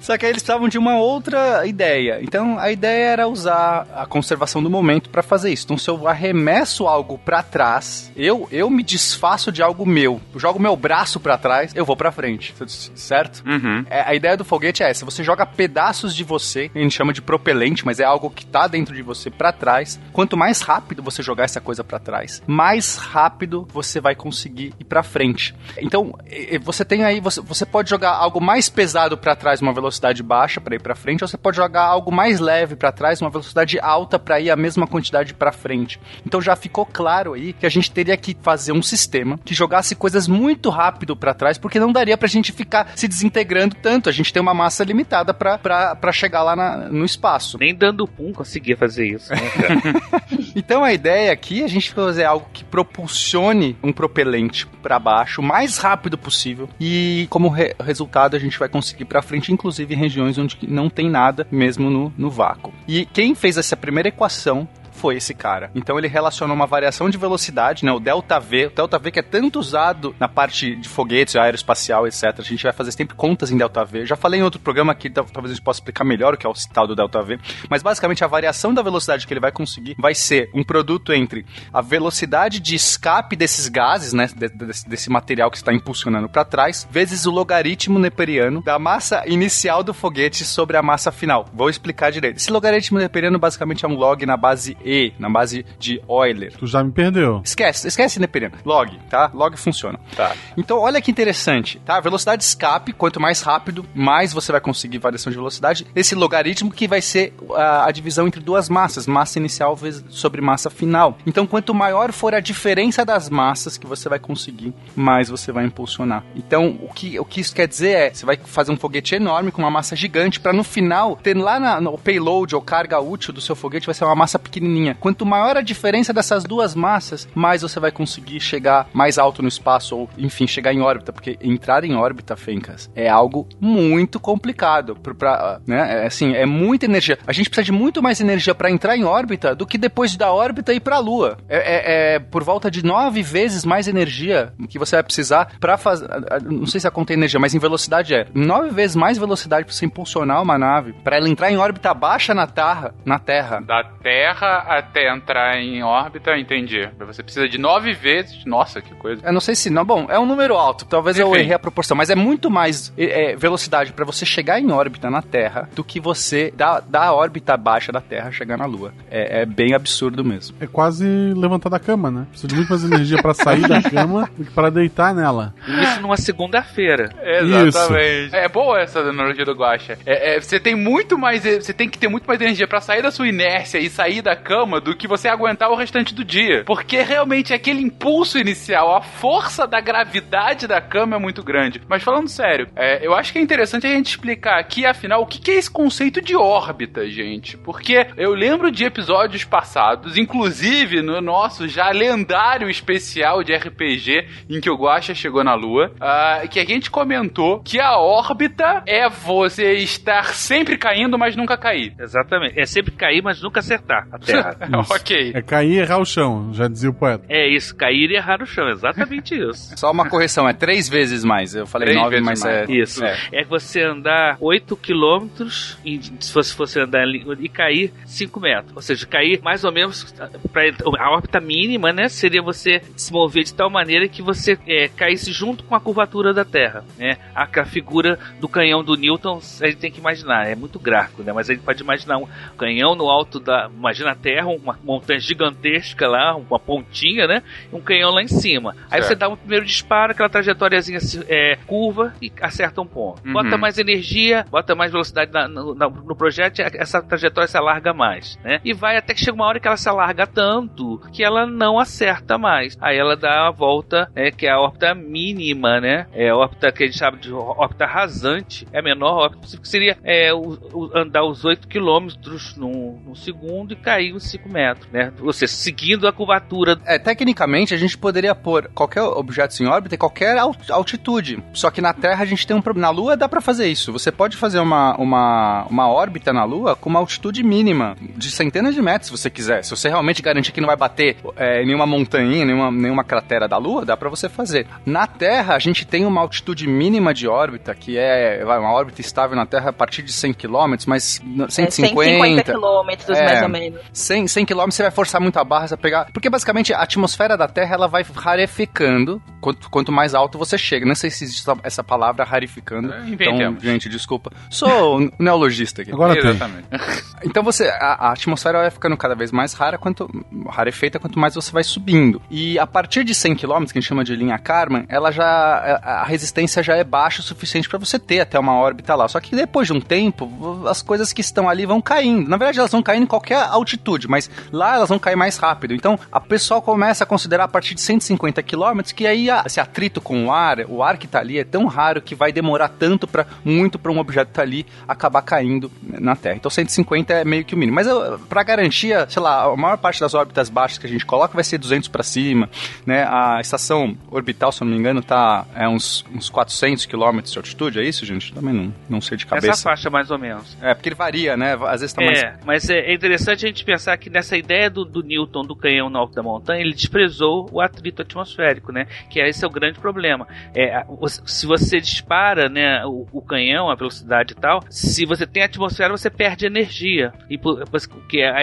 Só 0.01 0.17
que 0.17 0.25
aí 0.25 0.31
eles 0.31 0.43
precisavam 0.43 0.69
de 0.69 0.79
uma 0.79 0.99
outra 0.99 1.67
ideia. 1.67 2.21
Então 2.23 2.59
a 2.59 2.71
ideia 2.71 3.05
era 3.07 3.29
usar 3.29 3.87
a 3.95 4.07
conservação 4.07 4.63
do 4.63 4.71
momento 4.71 5.11
para 5.11 5.23
fazer 5.23 5.53
isso. 5.53 5.65
Então 5.65 5.77
se 5.77 5.91
eu 5.91 6.07
arremesso 6.07 6.87
algo 6.87 7.19
para 7.19 7.43
trás, 7.43 8.13
eu 8.17 8.49
eu 8.51 8.71
me 8.71 8.83
desfaço 8.83 9.51
de 9.51 9.63
algo 9.63 9.85
meu. 9.85 10.21
Eu 10.33 10.41
jogo 10.41 10.61
meu 10.61 10.77
braço 10.77 11.19
para 11.19 11.37
trás, 11.37 11.73
eu 11.75 11.85
vou 11.85 11.97
para 11.97 12.13
frente. 12.13 12.55
Certo? 12.95 13.43
Uhum. 13.47 13.85
É, 13.91 14.03
a 14.03 14.15
ideia 14.15 14.37
do 14.37 14.45
foguete 14.45 14.83
é 14.83 14.91
essa: 14.91 15.05
você 15.05 15.25
joga 15.25 15.45
pedaços 15.45 16.15
de 16.15 16.25
você, 16.25 16.71
a 16.75 16.79
gente 16.79 16.97
chama 16.97 17.13
de 17.13 17.21
propelente, 17.21 17.85
mas 17.85 18.01
é 18.01 18.05
algo 18.05 18.31
que 18.31 18.47
tá 18.47 18.67
dentro 18.67 18.95
de 18.95 19.03
você 19.03 19.31
para 19.31 19.53
trás. 19.53 19.99
Quanto 20.13 20.37
mais 20.37 20.61
rápido 20.61 21.03
você 21.03 21.23
jogar 21.23 21.45
essa 21.45 21.61
coisa 21.61 21.83
para 21.83 21.99
trás, 21.99 22.43
mais 22.61 22.97
rápido 22.97 23.67
você 23.73 24.03
vai 24.03 24.15
conseguir 24.15 24.75
ir 24.79 24.85
para 24.85 25.03
frente. 25.03 25.55
Então, 25.79 26.15
você 26.61 26.85
tem 26.85 27.03
aí, 27.03 27.19
você, 27.19 27.41
você 27.41 27.65
pode 27.65 27.89
jogar 27.89 28.11
algo 28.11 28.39
mais 28.39 28.69
pesado 28.69 29.17
para 29.17 29.35
trás, 29.35 29.63
uma 29.63 29.73
velocidade 29.73 30.23
baixa 30.23 30.61
para 30.61 30.75
ir 30.75 30.79
para 30.79 30.95
frente, 30.95 31.25
ou 31.25 31.29
você 31.29 31.39
pode 31.39 31.57
jogar 31.57 31.85
algo 31.85 32.13
mais 32.13 32.39
leve 32.39 32.77
para 32.77 32.93
trás, 32.93 33.23
uma 33.23 33.31
velocidade 33.31 33.81
alta 33.81 34.19
para 34.19 34.39
ir 34.39 34.51
a 34.51 34.57
mesma 34.57 34.87
quantidade 34.87 35.33
para 35.33 35.51
frente. 35.53 35.99
Então 36.27 36.39
já 36.43 36.55
ficou 36.55 36.85
claro 36.85 37.33
aí 37.33 37.55
que 37.55 37.65
a 37.65 37.71
gente 37.71 37.91
teria 37.91 38.15
que 38.15 38.37
fazer 38.43 38.73
um 38.73 38.83
sistema 38.83 39.39
que 39.43 39.55
jogasse 39.55 39.95
coisas 39.95 40.29
muito 40.29 40.69
rápido 40.69 41.17
para 41.17 41.33
trás, 41.33 41.57
porque 41.57 41.81
não 41.81 41.91
daria 41.91 42.19
pra 42.19 42.29
gente 42.29 42.53
ficar 42.53 42.93
se 42.95 43.09
desintegrando 43.09 43.75
tanto. 43.75 44.11
A 44.11 44.13
gente 44.13 44.31
tem 44.31 44.43
uma 44.43 44.53
massa 44.53 44.85
limitada 44.85 45.33
para 45.33 46.13
chegar 46.13 46.43
lá 46.43 46.55
na, 46.55 46.77
no 46.91 47.07
espaço. 47.07 47.57
Nem 47.57 47.75
dando 47.75 48.07
pum 48.07 48.35
conseguia 48.35 48.77
fazer 48.77 49.07
isso, 49.07 49.33
né, 49.33 49.41
então 50.55 50.85
a 50.85 50.93
ideia 50.93 51.33
aqui 51.33 51.63
é 51.63 51.65
a 51.65 51.69
gente 51.69 51.91
fazer 51.91 52.25
algo 52.25 52.50
que 52.53 52.65
propulsione 52.65 53.77
um 53.83 53.93
propelente 53.93 54.67
para 54.83 54.99
baixo 54.99 55.41
o 55.41 55.45
mais 55.45 55.79
rápido 55.79 56.19
possível 56.19 56.69
e 56.81 57.27
como 57.31 57.49
re 57.49 57.75
resultado 57.81 58.37
a 58.37 58.39
gente 58.39 58.59
vai 58.59 58.69
conseguir 58.69 59.05
para 59.05 59.23
frente, 59.23 59.53
inclusive 59.53 59.95
em 59.95 59.99
regiões 59.99 60.39
onde 60.39 60.59
não 60.63 60.89
tem 60.89 61.09
nada 61.09 61.47
mesmo 61.51 61.91
no, 61.91 62.13
no 62.17 62.31
vácuo. 62.31 62.73
E 62.87 63.07
quem 63.07 63.35
fez 63.35 63.57
essa 63.57 63.77
primeira 63.77 64.09
equação 64.09 64.69
foi 65.01 65.17
esse 65.17 65.33
cara. 65.33 65.71
Então 65.75 65.99
ele 65.99 66.09
relacionou 66.09 66.55
uma 66.55 66.67
variação 66.67 67.09
de 67.09 67.17
velocidade, 67.17 67.85
né, 67.85 67.91
o 67.91 67.99
delta 67.99 68.39
V, 68.39 68.67
o 68.67 68.71
delta 68.71 68.99
V 68.99 69.11
que 69.11 69.19
é 69.19 69.23
tanto 69.23 69.59
usado 69.59 70.15
na 70.21 70.29
parte 70.29 70.77
de 70.77 70.89
foguetes, 70.89 71.37
aeroespacial, 71.37 72.07
etc. 72.07 72.25
A 72.39 72.43
gente 72.43 72.63
vai 72.63 72.73
fazer 72.73 72.93
sempre 72.93 73.17
contas 73.17 73.51
em 73.51 73.57
delta 73.57 73.83
V. 73.83 74.05
Já 74.05 74.15
falei 74.15 74.41
em 74.41 74.43
outro 74.43 74.61
programa 74.61 74.95
que 74.95 75.09
talvez 75.09 75.47
a 75.47 75.55
gente 75.55 75.63
possa 75.63 75.81
explicar 75.81 76.05
melhor 76.05 76.35
o 76.35 76.37
que 76.37 76.47
é 76.47 76.51
o 76.51 76.53
tal 76.73 76.87
do 76.87 76.95
delta 76.95 77.23
V, 77.23 77.39
mas 77.69 77.83
basicamente 77.83 78.23
a 78.23 78.27
variação 78.27 78.75
da 78.75 78.83
velocidade 78.83 79.27
que 79.27 79.33
ele 79.33 79.41
vai 79.41 79.51
conseguir 79.51 79.97
vai 79.99 80.15
ser 80.15 80.51
um 80.55 80.63
produto 80.63 81.13
entre 81.13 81.47
a 81.73 81.81
velocidade 81.81 82.61
de 82.61 82.75
escape 82.75 83.37
desses 83.37 83.69
gases, 83.69 84.13
né, 84.13 84.29
desse, 84.55 84.89
desse 84.89 85.11
material 85.11 85.51
que 85.51 85.57
está 85.57 85.73
impulsionando 85.73 86.29
para 86.29 86.45
trás, 86.45 86.87
vezes 86.91 87.25
o 87.25 87.31
logaritmo 87.31 87.99
neperiano 87.99 88.63
da 88.63 88.79
massa 88.79 89.23
inicial 89.27 89.83
do 89.83 89.95
foguete 89.95 90.45
sobre 90.45 90.77
a 90.77 90.83
massa 90.83 91.11
final. 91.11 91.47
Vou 91.55 91.71
explicar 91.71 92.13
direito. 92.13 92.37
Esse 92.37 92.53
logaritmo 92.53 92.99
neperiano 92.99 93.39
basicamente 93.39 93.85
é 93.85 93.89
um 93.89 93.95
log 93.95 94.27
na 94.27 94.37
base 94.37 94.77
E, 94.91 95.13
na 95.21 95.31
base 95.31 95.65
de 95.79 96.03
Euler. 96.09 96.53
Tu 96.59 96.67
já 96.67 96.83
me 96.83 96.91
perdeu. 96.91 97.41
Esquece, 97.45 97.87
esquece 97.87 98.19
Neperiano. 98.19 98.57
Log, 98.65 98.99
tá? 99.09 99.31
Log 99.33 99.57
funciona. 99.57 100.01
Tá. 100.17 100.35
Então, 100.57 100.79
olha 100.79 101.01
que 101.01 101.13
interessante, 101.13 101.81
tá? 101.87 102.01
Velocidade 102.01 102.39
de 102.39 102.45
escape, 102.45 102.93
quanto 102.93 103.21
mais 103.21 103.41
rápido, 103.41 103.87
mais 103.95 104.33
você 104.33 104.51
vai 104.51 104.61
conseguir 104.61 104.99
variação 104.99 105.31
de 105.31 105.37
velocidade. 105.37 105.87
Esse 105.95 106.17
logaritmo 106.17 106.73
que 106.73 106.89
vai 106.89 107.01
ser 107.01 107.33
a, 107.55 107.87
a 107.87 107.93
divisão 107.93 108.27
entre 108.27 108.41
duas 108.41 108.69
massas, 108.69 109.07
massa 109.07 109.39
inicial 109.39 109.79
sobre 110.09 110.41
massa 110.41 110.69
final. 110.69 111.17
Então, 111.25 111.47
quanto 111.47 111.73
maior 111.73 112.11
for 112.13 112.35
a 112.35 112.41
diferença 112.41 113.05
das 113.05 113.31
massas 113.31 113.79
que 113.79 113.87
você 113.87 114.09
vai 114.09 114.19
conseguir, 114.19 114.75
mais 114.97 115.29
você 115.29 115.53
vai 115.53 115.65
impulsionar. 115.65 116.25
Então, 116.35 116.81
o 116.83 116.93
que, 116.93 117.17
o 117.17 117.25
que 117.25 117.41
isso 117.41 117.55
quer 117.55 117.69
dizer 117.69 117.91
é, 117.91 118.11
você 118.13 118.27
vai 118.27 118.37
fazer 118.37 118.73
um 118.73 118.77
foguete 118.77 119.15
enorme 119.15 119.53
com 119.53 119.63
uma 119.63 119.71
massa 119.71 119.95
gigante 119.95 120.41
para 120.41 120.53
no 120.53 120.65
final 120.65 121.15
ter 121.15 121.37
lá 121.37 121.61
na, 121.61 121.81
no 121.81 121.97
payload 121.97 122.57
ou 122.57 122.61
carga 122.61 122.99
útil 122.99 123.33
do 123.33 123.41
seu 123.41 123.55
foguete 123.55 123.87
vai 123.87 123.95
ser 123.95 124.05
uma 124.05 124.17
massa 124.17 124.37
pequenininha 124.37 124.80
Quanto 124.99 125.27
maior 125.27 125.57
a 125.57 125.63
diferença 125.63 126.13
dessas 126.13 126.45
duas 126.45 126.75
massas, 126.75 127.29
mais 127.35 127.63
você 127.63 127.79
vai 127.79 127.91
conseguir 127.91 128.41
chegar 128.41 128.89
mais 128.93 129.19
alto 129.19 129.43
no 129.43 129.49
espaço 129.49 129.97
ou, 129.97 130.11
enfim, 130.17 130.47
chegar 130.47 130.73
em 130.73 130.81
órbita, 130.81 131.13
porque 131.13 131.39
entrar 131.41 131.85
em 131.85 131.95
órbita, 131.95 132.37
Fencas, 132.37 132.91
é 132.95 133.09
algo 133.09 133.49
muito 133.61 134.19
complicado. 134.19 134.97
Pra, 134.97 135.15
pra, 135.15 135.61
né? 135.67 136.05
É, 136.05 136.07
assim, 136.07 136.35
é 136.35 136.47
muita 136.47 136.87
energia. 136.87 137.19
A 137.27 137.33
gente 137.33 137.51
precisa 137.51 137.65
de 137.65 137.73
muito 137.73 138.03
mais 138.03 138.21
energia 138.21 138.55
para 138.55 138.71
entrar 138.71 138.97
em 138.97 139.05
órbita 139.05 139.55
do 139.55 139.67
que 139.67 139.77
depois 139.77 140.17
da 140.17 140.33
órbita 140.33 140.73
ir 140.73 140.81
para 140.81 140.97
a 140.97 141.01
Lua. 141.01 141.39
É, 141.49 141.59
é, 141.59 142.15
é, 142.15 142.19
por 142.19 142.43
volta 142.43 142.71
de 142.71 142.85
nove 142.85 143.23
vezes 143.23 143.65
mais 143.65 143.89
energia 143.89 144.53
que 144.69 144.79
você 144.79 144.97
vai 144.97 145.03
precisar 145.03 145.53
para 145.61 145.77
fazer. 145.77 146.09
Não 146.45 146.67
sei 146.67 146.81
se 146.81 146.87
a 146.87 146.91
conta 146.91 147.13
é 147.13 147.15
energia, 147.15 147.41
mas 147.41 147.55
em 147.55 147.59
velocidade 147.59 148.15
é 148.15 148.27
nove 148.35 148.71
vezes 148.71 148.97
mais 148.97 149.19
velocidade 149.19 149.65
para 149.65 149.75
você 149.75 149.87
impulsionar 149.87 150.43
uma 150.43 150.59
nave 150.59 150.93
para 151.05 151.17
ela 151.17 151.29
entrar 151.29 151.51
em 151.51 151.57
órbita 151.57 151.93
baixa 151.93 152.35
na 152.35 152.47
Terra, 152.47 152.95
na 153.05 153.19
Terra. 153.19 153.61
Da 153.61 153.85
Terra 154.03 154.65
até 154.79 155.13
entrar 155.13 155.61
em 155.61 155.83
órbita, 155.83 156.39
entendi. 156.39 156.89
Você 157.01 157.25
precisa 157.25 157.49
de 157.49 157.59
nove 157.59 157.93
vezes. 157.93 158.45
Nossa, 158.45 158.81
que 158.81 158.95
coisa. 158.95 159.21
Eu 159.27 159.33
não 159.33 159.41
sei 159.41 159.57
se. 159.57 159.69
Não, 159.69 159.85
bom, 159.85 160.07
é 160.09 160.17
um 160.17 160.25
número 160.25 160.57
alto. 160.57 160.85
Talvez 160.85 161.19
Enfim. 161.19 161.29
eu 161.29 161.35
errei 161.35 161.55
a 161.55 161.59
proporção, 161.59 161.97
mas 161.97 162.09
é 162.09 162.15
muito 162.15 162.49
mais 162.49 162.93
é, 162.97 163.35
velocidade 163.35 163.93
para 163.93 164.05
você 164.05 164.25
chegar 164.25 164.61
em 164.61 164.71
órbita 164.71 165.11
na 165.11 165.23
Terra 165.23 165.69
do 165.75 165.83
que 165.83 165.99
você 165.99 166.53
da, 166.57 166.79
da 166.79 167.13
órbita 167.13 167.57
baixa 167.57 167.91
da 167.91 168.01
Terra 168.01 168.31
chegar 168.31 168.57
na 168.57 168.65
Lua. 168.65 168.95
É, 169.11 169.43
é 169.43 169.47
bem 169.47 169.75
absurdo 169.75 170.25
mesmo. 170.25 170.57
É 170.61 170.69
quase 170.69 171.05
levantar 171.35 171.69
da 171.69 171.81
cama, 171.81 172.09
né? 172.09 172.27
Precisa 172.31 172.47
de 172.47 172.55
muito 172.55 172.69
mais 172.69 172.85
energia 172.85 173.21
para 173.21 173.35
sair 173.35 173.67
da 173.67 173.83
cama 173.83 174.31
do 174.39 174.45
que 174.45 174.53
para 174.53 174.71
deitar 174.71 175.13
nela. 175.13 175.53
Isso 175.67 176.01
numa 176.01 176.17
segunda-feira. 176.17 177.11
Exatamente. 177.21 178.27
Isso. 178.27 178.37
É 178.37 178.49
boa 178.49 178.81
essa 178.81 179.01
analogia 179.01 179.45
do 179.45 179.53
Guacha. 179.53 179.99
É, 180.07 180.37
é, 180.37 180.41
você 180.41 180.61
tem 180.61 180.77
muito 180.77 181.19
mais. 181.19 181.43
Você 181.43 181.73
tem 181.73 181.89
que 181.89 181.99
ter 181.99 182.07
muito 182.07 182.27
mais 182.27 182.41
energia 182.41 182.69
para 182.69 182.81
sair 182.81 183.03
da 183.03 183.11
sua 183.11 183.27
inércia 183.27 183.79
e 183.79 183.91
sair 183.91 184.23
da 184.23 184.37
cama 184.37 184.60
cama 184.61 184.81
do 184.81 184.95
que 184.95 185.09
você 185.09 185.29
aguentar 185.29 185.71
o 185.71 185.75
restante 185.75 186.15
do 186.15 186.25
dia. 186.25 186.65
Porque 186.65 187.01
realmente 187.03 187.55
aquele 187.55 187.81
impulso 187.81 188.39
inicial, 188.39 188.95
a 188.95 189.01
força 189.01 189.67
da 189.67 189.81
gravidade 189.81 190.67
da 190.67 190.81
cama 190.81 191.17
é 191.17 191.19
muito 191.19 191.43
grande. 191.43 191.81
Mas 191.89 192.03
falando 192.03 192.29
sério, 192.29 192.69
é, 192.77 193.07
eu 193.07 193.15
acho 193.15 193.33
que 193.33 193.39
é 193.39 193.43
interessante 193.43 193.87
a 193.87 193.91
gente 193.91 194.11
explicar 194.11 194.59
aqui, 194.59 194.85
afinal, 194.85 195.23
o 195.23 195.27
que, 195.27 195.51
é 195.51 195.55
esse 195.55 195.71
conceito 195.71 196.21
de 196.21 196.37
órbita, 196.37 197.09
gente. 197.09 197.57
Porque 197.57 198.07
eu 198.17 198.35
lembro 198.35 198.71
de 198.71 198.85
episódios 198.85 199.45
passados, 199.45 200.19
inclusive 200.19 201.01
no 201.01 201.21
nosso 201.21 201.67
já 201.67 201.91
lendário 201.91 202.69
especial 202.69 203.43
de 203.43 203.55
RPG, 203.55 204.27
em 204.49 204.61
que 204.61 204.71
o 204.71 204.77
Guacha 204.77 205.15
chegou 205.15 205.43
na 205.43 205.55
Lua, 205.55 205.93
uh, 205.97 206.49
que 206.49 206.61
a 206.61 206.65
gente 206.65 206.91
comentou 206.91 207.61
que 207.61 207.81
a 207.81 207.99
órbita 207.99 208.83
é 208.87 209.09
você 209.09 209.73
estar 209.75 210.35
sempre 210.35 210.77
caindo, 210.77 211.19
mas 211.19 211.35
nunca 211.35 211.57
cair. 211.57 211.95
Exatamente. 211.99 212.61
É 212.61 212.67
sempre 212.67 212.93
cair, 212.93 213.23
mas 213.23 213.41
nunca 213.43 213.61
acertar 213.61 214.07
a 214.13 214.19
Terra. 214.19 214.50
ok. 214.91 215.33
É 215.35 215.43
cair 215.43 215.73
e 215.73 215.79
errar 215.79 215.99
o 215.99 216.05
chão, 216.05 216.53
já 216.53 216.69
dizia 216.69 216.91
o 216.91 216.95
poeta. 216.95 217.25
É 217.29 217.49
isso, 217.49 217.75
cair 217.75 218.11
e 218.11 218.17
errar 218.17 218.43
o 218.43 218.47
chão, 218.47 218.69
exatamente 218.69 219.35
isso. 219.35 219.77
Só 219.79 219.91
uma 219.91 220.09
correção, 220.09 220.49
é 220.49 220.53
três 220.53 220.89
vezes 220.89 221.25
mais. 221.25 221.55
Eu 221.55 221.67
falei 221.67 221.89
três 221.89 222.01
nove, 222.01 222.21
mas 222.21 222.45
é. 222.45 222.65
Isso. 222.69 223.05
É. 223.05 223.17
é 223.33 223.45
você 223.45 223.83
andar 223.83 224.37
8 224.41 224.77
quilômetros, 224.77 225.79
se 226.19 226.33
fosse, 226.33 226.55
fosse 226.55 226.81
andar 226.81 227.07
e 227.09 227.49
cair 227.49 227.93
5 228.07 228.41
metros. 228.41 228.77
Ou 228.77 228.83
seja, 228.83 229.07
cair 229.07 229.41
mais 229.43 229.65
ou 229.65 229.73
menos 229.73 230.13
pra, 230.53 230.63
a 230.99 231.11
órbita 231.11 231.41
mínima, 231.41 231.93
né? 231.93 232.09
Seria 232.09 232.43
você 232.43 232.83
se 232.97 233.13
mover 233.13 233.45
de 233.45 233.55
tal 233.55 233.71
maneira 233.71 234.09
que 234.09 234.23
você 234.23 234.59
é, 234.67 234.89
caísse 234.89 235.33
junto 235.33 235.65
com 235.65 235.75
a 235.75 235.81
curvatura 235.81 236.33
da 236.33 236.45
Terra. 236.45 236.85
Né? 236.99 237.17
A, 237.35 237.45
a 237.45 237.65
figura 237.65 238.19
do 238.41 238.49
canhão 238.49 238.83
do 238.83 238.95
Newton, 238.95 239.41
a 239.61 239.67
gente 239.67 239.79
tem 239.79 239.91
que 239.91 239.99
imaginar, 239.99 240.47
é 240.47 240.55
muito 240.55 240.79
gráfico, 240.79 241.23
né? 241.23 241.33
Mas 241.33 241.49
a 241.51 241.55
gente 241.55 241.63
pode 241.63 241.83
imaginar 241.83 242.19
um 242.19 242.27
canhão 242.57 242.95
no 242.95 243.09
alto 243.09 243.39
da. 243.39 243.71
Imagina 243.73 244.13
a 244.13 244.15
Terra 244.15 244.40
terra, 244.41 244.49
uma 244.49 244.79
montanha 244.83 245.21
gigantesca 245.21 246.09
lá, 246.09 246.35
uma 246.35 246.59
pontinha, 246.59 247.27
né? 247.27 247.43
Um 247.73 247.81
canhão 247.81 248.11
lá 248.11 248.23
em 248.23 248.29
cima. 248.29 248.75
Aí 248.91 249.03
certo. 249.03 249.05
você 249.09 249.15
dá 249.15 249.29
um 249.29 249.37
primeiro 249.37 249.65
disparo, 249.65 250.13
aquela 250.13 250.29
trajetóriazinha 250.29 250.99
é, 251.29 251.57
curva 251.67 252.15
e 252.21 252.33
acerta 252.41 252.81
um 252.81 252.87
ponto. 252.87 253.25
Uhum. 253.27 253.33
Bota 253.33 253.57
mais 253.57 253.79
energia, 253.79 254.45
bota 254.51 254.75
mais 254.75 254.91
velocidade 254.91 255.33
na, 255.33 255.47
no, 255.47 255.75
no 255.75 256.17
projeto, 256.17 256.61
essa 256.61 257.03
trajetória 257.03 257.49
se 257.49 257.57
alarga 257.57 257.93
mais, 257.93 258.39
né? 258.43 258.61
E 258.65 258.73
vai 258.73 258.97
até 258.97 259.15
que 259.15 259.21
chega 259.21 259.35
uma 259.35 259.47
hora 259.47 259.61
que 259.61 259.69
ela 259.69 259.77
se 259.77 259.89
alarga 259.89 260.27
tanto 260.27 261.01
que 261.13 261.23
ela 261.23 261.47
não 261.47 261.79
acerta 261.79 262.39
mais. 262.39 262.77
Aí 262.81 262.97
ela 262.97 263.17
dá 263.17 263.49
a 263.49 263.51
volta, 263.51 264.11
né, 264.15 264.31
que 264.31 264.47
é 264.47 264.51
a 264.51 264.59
órbita 264.59 264.95
mínima, 264.95 265.81
né? 265.81 266.07
É 266.13 266.31
a 266.31 266.37
órbita 266.37 266.73
que 266.73 266.85
a 266.85 266.87
gente 266.87 266.99
chama 266.99 267.19
de 267.19 267.33
órbita 267.33 267.87
rasante, 267.87 268.67
é 268.73 268.79
a 268.79 268.83
menor 268.83 269.25
órbita 269.25 269.41
que 269.57 269.69
seria 269.69 269.97
é, 270.03 270.33
o, 270.33 270.59
o, 270.73 270.91
andar 270.97 271.25
os 271.25 271.45
8 271.45 271.69
km 271.69 272.09
no, 272.57 273.01
no 273.01 273.17
segundo 273.17 273.73
e 273.73 273.77
cair 273.77 274.15
menos 274.21 274.31
5 274.31 274.49
metros, 274.49 274.89
né? 274.93 275.13
Ou 275.21 275.33
seja, 275.33 275.53
seguindo 275.53 276.07
a 276.07 276.13
curvatura. 276.13 276.79
É, 276.85 276.99
tecnicamente 276.99 277.75
a 277.75 277.77
gente 277.77 277.97
poderia 277.97 278.35
pôr 278.35 278.71
qualquer 278.75 279.03
objeto 279.03 279.61
em 279.63 279.67
órbita 279.67 279.95
em 279.95 279.99
qualquer 279.99 280.37
altitude. 280.69 281.43
Só 281.53 281.71
que 281.71 281.81
na 281.81 281.93
Terra 281.93 282.23
a 282.23 282.27
gente 282.27 282.47
tem 282.47 282.57
um 282.57 282.63
problema. 282.63 282.89
Na 282.89 282.91
Lua 282.91 283.17
dá 283.17 283.29
para 283.29 283.41
fazer 283.41 283.67
isso. 283.67 283.93
Você 283.93 284.13
pode 284.13 284.37
fazer 284.37 284.61
uma, 284.61 284.95
uma, 284.97 285.67
uma 285.69 285.89
órbita 285.89 286.33
na 286.33 286.45
Lua 286.45 286.77
com 286.77 286.89
uma 286.89 286.99
altitude 286.99 287.43
mínima 287.43 287.97
de 288.17 288.31
centenas 288.31 288.75
de 288.75 288.83
metros, 288.83 289.07
se 289.07 289.19
você 289.19 289.31
quiser. 289.31 289.65
Se 289.65 289.71
você 289.71 289.89
realmente 289.89 290.23
garantir 290.23 290.53
que 290.53 290.61
não 290.61 290.69
vai 290.69 290.77
bater 290.77 291.17
é, 291.37 291.65
nenhuma 291.65 291.87
montanha, 291.87 292.45
nenhuma, 292.45 292.71
nenhuma 292.71 293.05
cratera 293.05 293.49
da 293.49 293.57
Lua, 293.57 293.85
dá 293.85 293.97
para 293.97 294.09
você 294.09 294.29
fazer. 294.29 294.67
Na 294.85 295.07
Terra 295.07 295.55
a 295.55 295.59
gente 295.59 295.87
tem 295.87 296.05
uma 296.05 296.21
altitude 296.21 296.67
mínima 296.67 297.15
de 297.15 297.27
órbita, 297.27 297.75
que 297.75 297.99
é 297.99 298.43
uma 298.45 298.73
órbita 298.73 299.01
estável 299.01 299.37
na 299.37 299.47
Terra 299.47 299.71
a 299.71 299.73
partir 299.73 300.03
de 300.03 300.13
100 300.13 300.35
km, 300.35 300.75
mas 300.87 301.21
150, 301.49 301.63
é 301.63 301.71
150 301.71 302.45
quilômetros 302.45 303.19
é, 303.19 303.25
mais 303.25 303.43
ou 303.43 303.49
menos. 303.49 303.81
100, 304.11 304.27
100 304.27 304.47
km 304.47 304.65
você 304.67 304.83
vai 304.83 304.91
forçar 304.91 305.21
muito 305.21 305.39
a 305.39 305.45
barra, 305.45 305.69
você 305.69 305.77
vai 305.77 305.83
pegar... 305.83 306.07
Porque 306.13 306.29
basicamente 306.29 306.75
a 306.75 306.83
atmosfera 306.83 307.37
da 307.37 307.47
Terra 307.47 307.75
ela 307.75 307.87
vai 307.87 308.05
rareficando 308.15 309.23
quanto, 309.41 309.71
quanto 309.71 309.93
mais 309.93 310.15
alto 310.15 310.37
você 310.37 310.59
chega. 310.59 310.85
Não 310.85 310.97
sei 310.97 311.11
se 311.11 311.25
existe 311.25 311.45
essa 311.63 311.85
palavra 311.85 312.25
rarificando. 312.25 312.93
É, 312.93 313.09
então, 313.09 313.57
gente, 313.61 313.89
desculpa. 313.89 314.33
Sou 314.49 315.11
neologista 315.19 315.83
aqui. 315.83 315.93
Agora 315.93 316.19
Exatamente. 316.19 316.69
Então 317.23 317.43
você, 317.43 317.69
a, 317.69 318.09
a, 318.09 318.13
atmosfera 318.13 318.61
vai 318.61 318.71
ficando 318.71 318.97
cada 318.97 319.15
vez 319.15 319.31
mais 319.31 319.53
rara, 319.53 319.77
quanto 319.77 320.09
rarefeita, 320.49 320.99
quanto 320.99 321.19
mais 321.19 321.35
você 321.35 321.53
vai 321.53 321.63
subindo. 321.63 322.23
E 322.31 322.59
a 322.59 322.67
partir 322.67 323.05
de 323.05 323.15
100 323.15 323.37
km, 323.37 323.65
que 323.67 323.79
a 323.79 323.81
gente 323.81 323.83
chama 323.83 324.03
de 324.03 324.17
linha 324.17 324.39
Karman, 324.39 324.87
ela 324.89 325.11
já 325.11 325.27
a, 325.27 326.01
a 326.01 326.05
resistência 326.05 326.63
já 326.63 326.77
é 326.77 326.83
baixa 326.83 327.21
o 327.21 327.23
suficiente 327.23 327.69
para 327.69 327.79
você 327.79 327.99
ter 327.99 328.21
até 328.21 328.39
uma 328.39 328.55
órbita 328.55 328.95
lá. 328.95 329.07
Só 329.07 329.21
que 329.21 329.37
depois 329.37 329.67
de 329.67 329.75
um 329.75 329.81
tempo, 329.81 330.67
as 330.67 330.81
coisas 330.81 331.13
que 331.13 331.21
estão 331.21 331.47
ali 331.47 331.67
vão 331.67 331.81
caindo. 331.83 332.29
Na 332.29 332.39
verdade, 332.39 332.59
elas 332.59 332.73
vão 332.73 332.83
caindo 332.83 333.03
em 333.03 333.07
qualquer 333.07 333.43
altitude, 333.51 334.00
mas 334.09 334.31
lá 334.53 334.75
elas 334.75 334.89
vão 334.89 334.99
cair 334.99 335.17
mais 335.17 335.37
rápido. 335.37 335.75
Então, 335.75 335.99
a 336.11 336.21
pessoa 336.21 336.61
começa 336.61 337.05
a 337.05 337.07
considerar 337.07 337.45
a 337.45 337.49
partir 337.49 337.75
de 337.75 337.81
150 337.81 338.43
km 338.43 338.81
que 338.95 339.07
aí 339.07 339.29
esse 339.45 339.61
atrito 339.61 340.01
com 340.01 340.27
o 340.27 340.33
ar, 340.33 340.61
o 340.69 340.83
ar 340.83 340.97
que 340.97 341.07
tá 341.07 341.21
ali 341.21 341.39
é 341.39 341.45
tão 341.45 341.67
raro 341.67 342.01
que 342.01 342.15
vai 342.15 342.33
demorar 342.33 342.69
tanto 342.69 343.07
para 343.07 343.27
muito 343.45 343.79
para 343.79 343.93
um 343.93 343.99
objeto 343.99 344.29
estar 344.29 344.43
tá 344.43 344.47
ali 344.47 344.67
acabar 344.87 345.23
caindo 345.23 345.71
na 345.83 346.17
Terra. 346.17 346.37
Então 346.37 346.51
150 346.51 347.13
é 347.13 347.25
meio 347.25 347.45
que 347.45 347.55
o 347.55 347.59
mínimo. 347.59 347.75
Mas 347.75 347.87
para 348.29 348.43
garantia, 348.43 349.07
sei 349.09 349.23
lá, 349.23 349.45
a 349.45 349.57
maior 349.57 349.77
parte 349.79 350.01
das 350.01 350.15
órbitas 350.15 350.49
baixas 350.49 350.79
que 350.79 350.87
a 350.87 350.91
gente 350.91 351.07
coloca 351.07 351.35
vai 351.35 351.45
ser 351.45 351.59
200 351.59 351.89
para 351.89 352.03
cima, 352.03 352.49
né? 352.85 353.05
A 353.05 353.41
estação 353.41 353.97
orbital, 354.11 354.53
se 354.53 354.63
eu 354.63 354.67
não 354.67 354.73
me 354.73 354.79
engano, 354.79 355.03
tá 355.03 355.47
é 355.55 355.69
uns, 355.69 356.05
uns 356.15 356.29
400 356.29 356.87
km 356.87 357.21
de 357.21 357.39
altitude, 357.39 357.81
é 357.81 357.85
isso, 357.85 358.05
gente? 358.05 358.33
Também 358.33 358.55
não, 358.55 358.75
não 358.89 359.01
sei 359.01 359.17
de 359.17 359.27
cabeça. 359.27 359.51
Essa 359.51 359.63
faixa 359.63 359.91
mais 359.91 360.11
ou 360.11 360.19
menos. 360.19 360.57
É, 360.61 360.75
porque 360.75 360.89
ele 360.89 360.97
varia, 360.97 361.37
né? 361.37 361.59
Às 361.67 361.81
vezes 361.81 361.93
tá 361.93 362.03
mais... 362.03 362.23
É, 362.23 362.35
mas 362.45 362.69
é, 362.71 362.79
é 362.79 362.95
interessante 362.95 363.45
a 363.45 363.49
gente 363.49 363.65
pensar 363.65 363.90
que 363.97 364.11
nessa 364.11 364.37
ideia 364.37 364.71
do, 364.71 364.85
do 364.85 365.03
Newton 365.03 365.43
do 365.43 365.57
canhão 365.57 365.89
no 365.89 365.99
alto 365.99 366.15
da 366.15 366.23
montanha, 366.23 366.61
ele 366.61 366.75
desprezou 366.75 367.49
o 367.53 367.61
atrito 367.61 368.03
atmosférico, 368.03 368.73
né? 368.73 368.87
Que 369.11 369.21
esse 369.21 369.45
é 369.45 369.49
o 369.49 369.51
grande 369.51 369.79
problema. 369.79 370.27
É, 370.55 370.85
se 371.07 371.47
você 371.47 371.81
dispara, 371.81 372.49
né, 372.49 372.85
o, 372.85 373.07
o 373.13 373.23
canhão, 373.23 373.71
a 373.71 373.75
velocidade 373.75 374.33
e 374.33 374.37
tal, 374.37 374.61
se 374.69 375.05
você 375.07 375.27
tem 375.27 375.43
atmosfera, 375.43 375.91
você 375.91 376.11
perde 376.11 376.47
energia. 376.47 377.13
E 377.29 377.39
porque 377.39 378.23
a, 378.23 378.39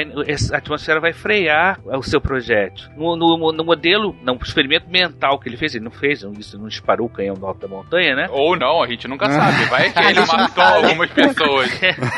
a 0.54 0.58
atmosfera 0.58 1.00
vai 1.00 1.14
frear 1.14 1.80
o 1.86 2.04
seu 2.04 2.20
projétil. 2.20 2.90
No, 2.96 3.16
no, 3.16 3.52
no, 3.52 3.64
modelo, 3.64 4.16
no 4.24 4.36
experimento 4.42 4.90
mental 4.90 5.40
que 5.40 5.50
ele 5.50 5.58
fez, 5.58 5.76
ele 5.76 5.86
não 5.86 5.92
fez 5.92 6.24
isso, 6.40 6.58
não 6.58 6.68
disparou 6.68 7.08
o 7.08 7.10
canhão 7.10 7.36
no 7.36 7.46
alto 7.46 7.62
da 7.62 7.68
montanha, 7.68 8.16
né? 8.16 8.28
Ou 8.32 8.58
não, 8.58 8.82
a 8.82 8.88
gente 8.88 9.08
nunca 9.08 9.30
sabe. 9.30 9.66
Vai 9.66 9.92
que 9.92 10.00
ele 10.00 10.20
matou 10.26 10.64
algumas 10.64 11.10
pessoas. 11.12 11.70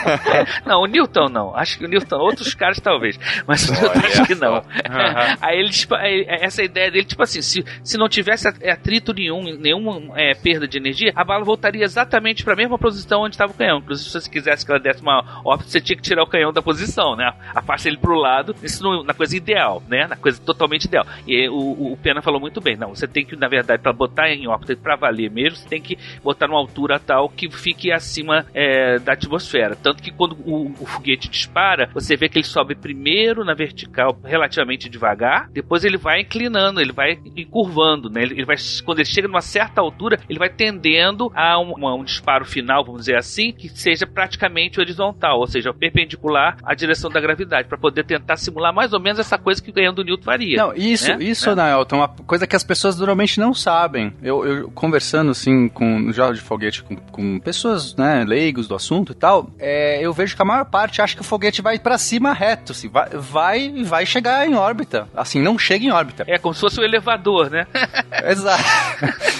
não, 0.66 0.82
o 0.82 0.86
Newton 0.86 1.30
não. 1.30 1.56
Acho 1.56 1.78
que 1.78 1.86
o 1.86 1.88
Newton, 1.88 2.18
outros 2.18 2.54
caras 2.54 2.80
talvez. 2.80 3.19
Mas 3.48 3.70
Newton 3.70 4.00
acho 4.00 4.26
que 4.26 4.36
não. 4.36 4.56
Uhum. 4.56 5.38
Aí 5.42 5.60
ele, 5.60 6.26
essa 6.28 6.64
ideia 6.64 6.92
dele, 6.92 7.06
tipo 7.06 7.22
assim, 7.22 7.42
se, 7.42 7.64
se 7.84 7.98
não 7.98 8.08
tivesse 8.08 8.48
atrito 8.48 9.14
nenhum, 9.14 9.44
nenhuma 9.58 10.18
é, 10.20 10.34
perda 10.34 10.68
de 10.68 10.78
energia, 10.78 11.12
a 11.16 11.24
bala 11.24 11.44
voltaria 11.44 11.84
exatamente 11.84 12.44
para 12.44 12.54
a 12.54 12.58
mesma 12.58 12.78
posição 12.78 13.22
onde 13.22 13.36
estava 13.36 13.52
o 13.52 13.56
canhão. 13.56 13.80
Inclusive, 13.80 14.10
se 14.10 14.20
você 14.20 14.30
quisesse 14.30 14.66
que 14.66 14.72
ela 14.72 14.80
desse 14.80 15.02
uma 15.02 15.42
órbita, 15.44 15.70
você 15.70 15.82
tinha 15.82 15.96
que 15.96 16.02
tirar 16.02 16.24
o 16.24 16.28
canhão 16.28 16.52
da 16.52 16.62
posição, 16.62 17.16
né? 17.16 17.32
Afasta 17.54 17.88
ele 17.88 17.98
pro 17.98 18.16
lado, 18.16 18.56
isso 18.64 18.84
no, 18.84 19.04
na 19.04 19.14
coisa 19.14 19.36
ideal, 19.36 19.82
né? 19.88 20.08
Na 20.08 20.16
coisa 20.16 20.42
totalmente 20.42 20.86
ideal. 20.86 21.06
E 21.28 21.48
o, 21.50 21.94
o 21.94 21.98
Pena 22.02 22.22
falou 22.22 22.40
muito 22.40 22.62
bem, 22.62 22.76
não, 22.76 22.90
você 22.90 23.08
tem 23.08 23.26
que, 23.26 23.36
na 23.36 23.48
verdade, 23.48 23.82
para 23.82 23.94
botar 23.94 24.30
em 24.30 24.48
órbita 24.48 24.76
para 24.76 24.96
valer 24.96 25.30
mesmo, 25.30 25.58
você 25.58 25.68
tem 25.68 25.82
que 25.82 25.98
botar 26.24 26.48
numa 26.48 26.60
altura 26.60 27.00
tal 27.00 27.30
que 27.30 27.50
fique 27.50 27.92
acima 27.92 28.46
é, 28.54 29.00
da 29.00 29.14
atmosfera. 29.14 29.76
Tanto 29.76 30.02
que 30.02 30.12
quando 30.12 30.34
o, 30.46 30.72
o 30.80 30.86
foguete 30.86 31.30
dispara, 31.30 31.90
você 31.94 32.16
vê 32.16 32.30
que 32.30 32.38
ele 32.38 32.46
sobe 32.46 32.76
primeiro 32.76 33.09
na 33.44 33.54
vertical 33.54 34.18
relativamente 34.24 34.90
devagar, 34.90 35.50
depois 35.52 35.84
ele 35.84 35.98
vai 35.98 36.22
inclinando, 36.22 36.82
ele 36.82 36.92
vai 36.92 37.20
encurvando, 37.36 38.10
né? 38.10 38.24
Ele, 38.24 38.46
vai, 38.46 38.56
quando 38.86 39.00
ele 39.00 39.08
chega 39.08 39.28
numa 39.28 39.42
certa 39.42 39.82
altura, 39.82 40.20
ele 40.30 40.40
vai 40.40 40.50
tendendo 40.50 41.32
a 41.36 41.60
um, 41.60 41.74
um 42.00 42.04
disparo 42.04 42.46
final, 42.46 42.84
vamos 42.84 43.02
dizer 43.02 43.18
assim, 43.18 43.52
que 43.52 43.70
seja 43.70 44.06
praticamente 44.06 44.80
horizontal, 44.80 45.40
ou 45.40 45.48
seja, 45.48 45.74
perpendicular 45.74 46.58
à 46.64 46.74
direção 46.74 47.10
da 47.10 47.20
gravidade, 47.20 47.68
para 47.68 47.78
poder 47.78 48.04
tentar 48.04 48.38
simular 48.38 48.74
mais 48.74 48.94
ou 48.94 49.00
menos 49.00 49.20
essa 49.20 49.38
coisa 49.38 49.62
que 49.62 49.72
o 49.72 49.74
canhão 49.74 49.94
do 49.94 50.04
Newton 50.04 50.24
faria. 50.24 50.58
Não, 50.58 50.74
isso, 50.74 51.10
né? 51.10 51.24
isso, 51.24 51.50
né? 51.50 51.56
Naelton, 51.56 51.96
é 51.96 52.00
uma 52.00 52.08
coisa 52.08 52.48
que 52.48 52.56
as 52.56 52.64
pessoas 52.64 52.98
normalmente 52.98 53.40
não 53.40 53.54
sabem. 53.54 54.14
Eu, 54.22 54.46
eu 54.46 54.72
conversando 54.72 55.32
assim 55.32 55.68
com 55.68 56.12
Jorge 56.12 56.42
de 56.42 56.46
Foguete 56.46 56.84
com, 56.84 56.96
com 56.96 57.40
pessoas, 57.40 57.96
né, 57.96 58.24
leigos 58.26 58.68
do 58.68 58.76
assunto 58.76 59.12
e 59.12 59.16
tal, 59.16 59.50
é, 59.60 60.00
eu 60.02 60.14
vejo 60.14 60.36
que 60.36 60.42
a 60.42 60.46
maior 60.46 60.66
parte 60.66 61.02
acha 61.02 61.16
que 61.16 61.22
o 61.22 61.26
foguete 61.26 61.62
vai 61.62 61.80
para 61.80 61.98
cima 61.98 62.34
reto, 62.34 62.72
assim, 62.72 62.90
vai, 63.00 63.70
vai, 63.70 63.84
vai 63.84 64.06
chegar 64.06 64.48
em 64.48 64.56
órbita. 64.56 65.08
Assim, 65.16 65.42
não 65.42 65.58
chega 65.58 65.86
em 65.86 65.92
órbita. 65.92 66.24
É 66.28 66.38
como 66.38 66.54
se 66.54 66.62
fosse 66.62 66.80
um 66.80 66.84
elevador, 66.84 67.50
né? 67.50 67.66
Exato. 68.26 68.64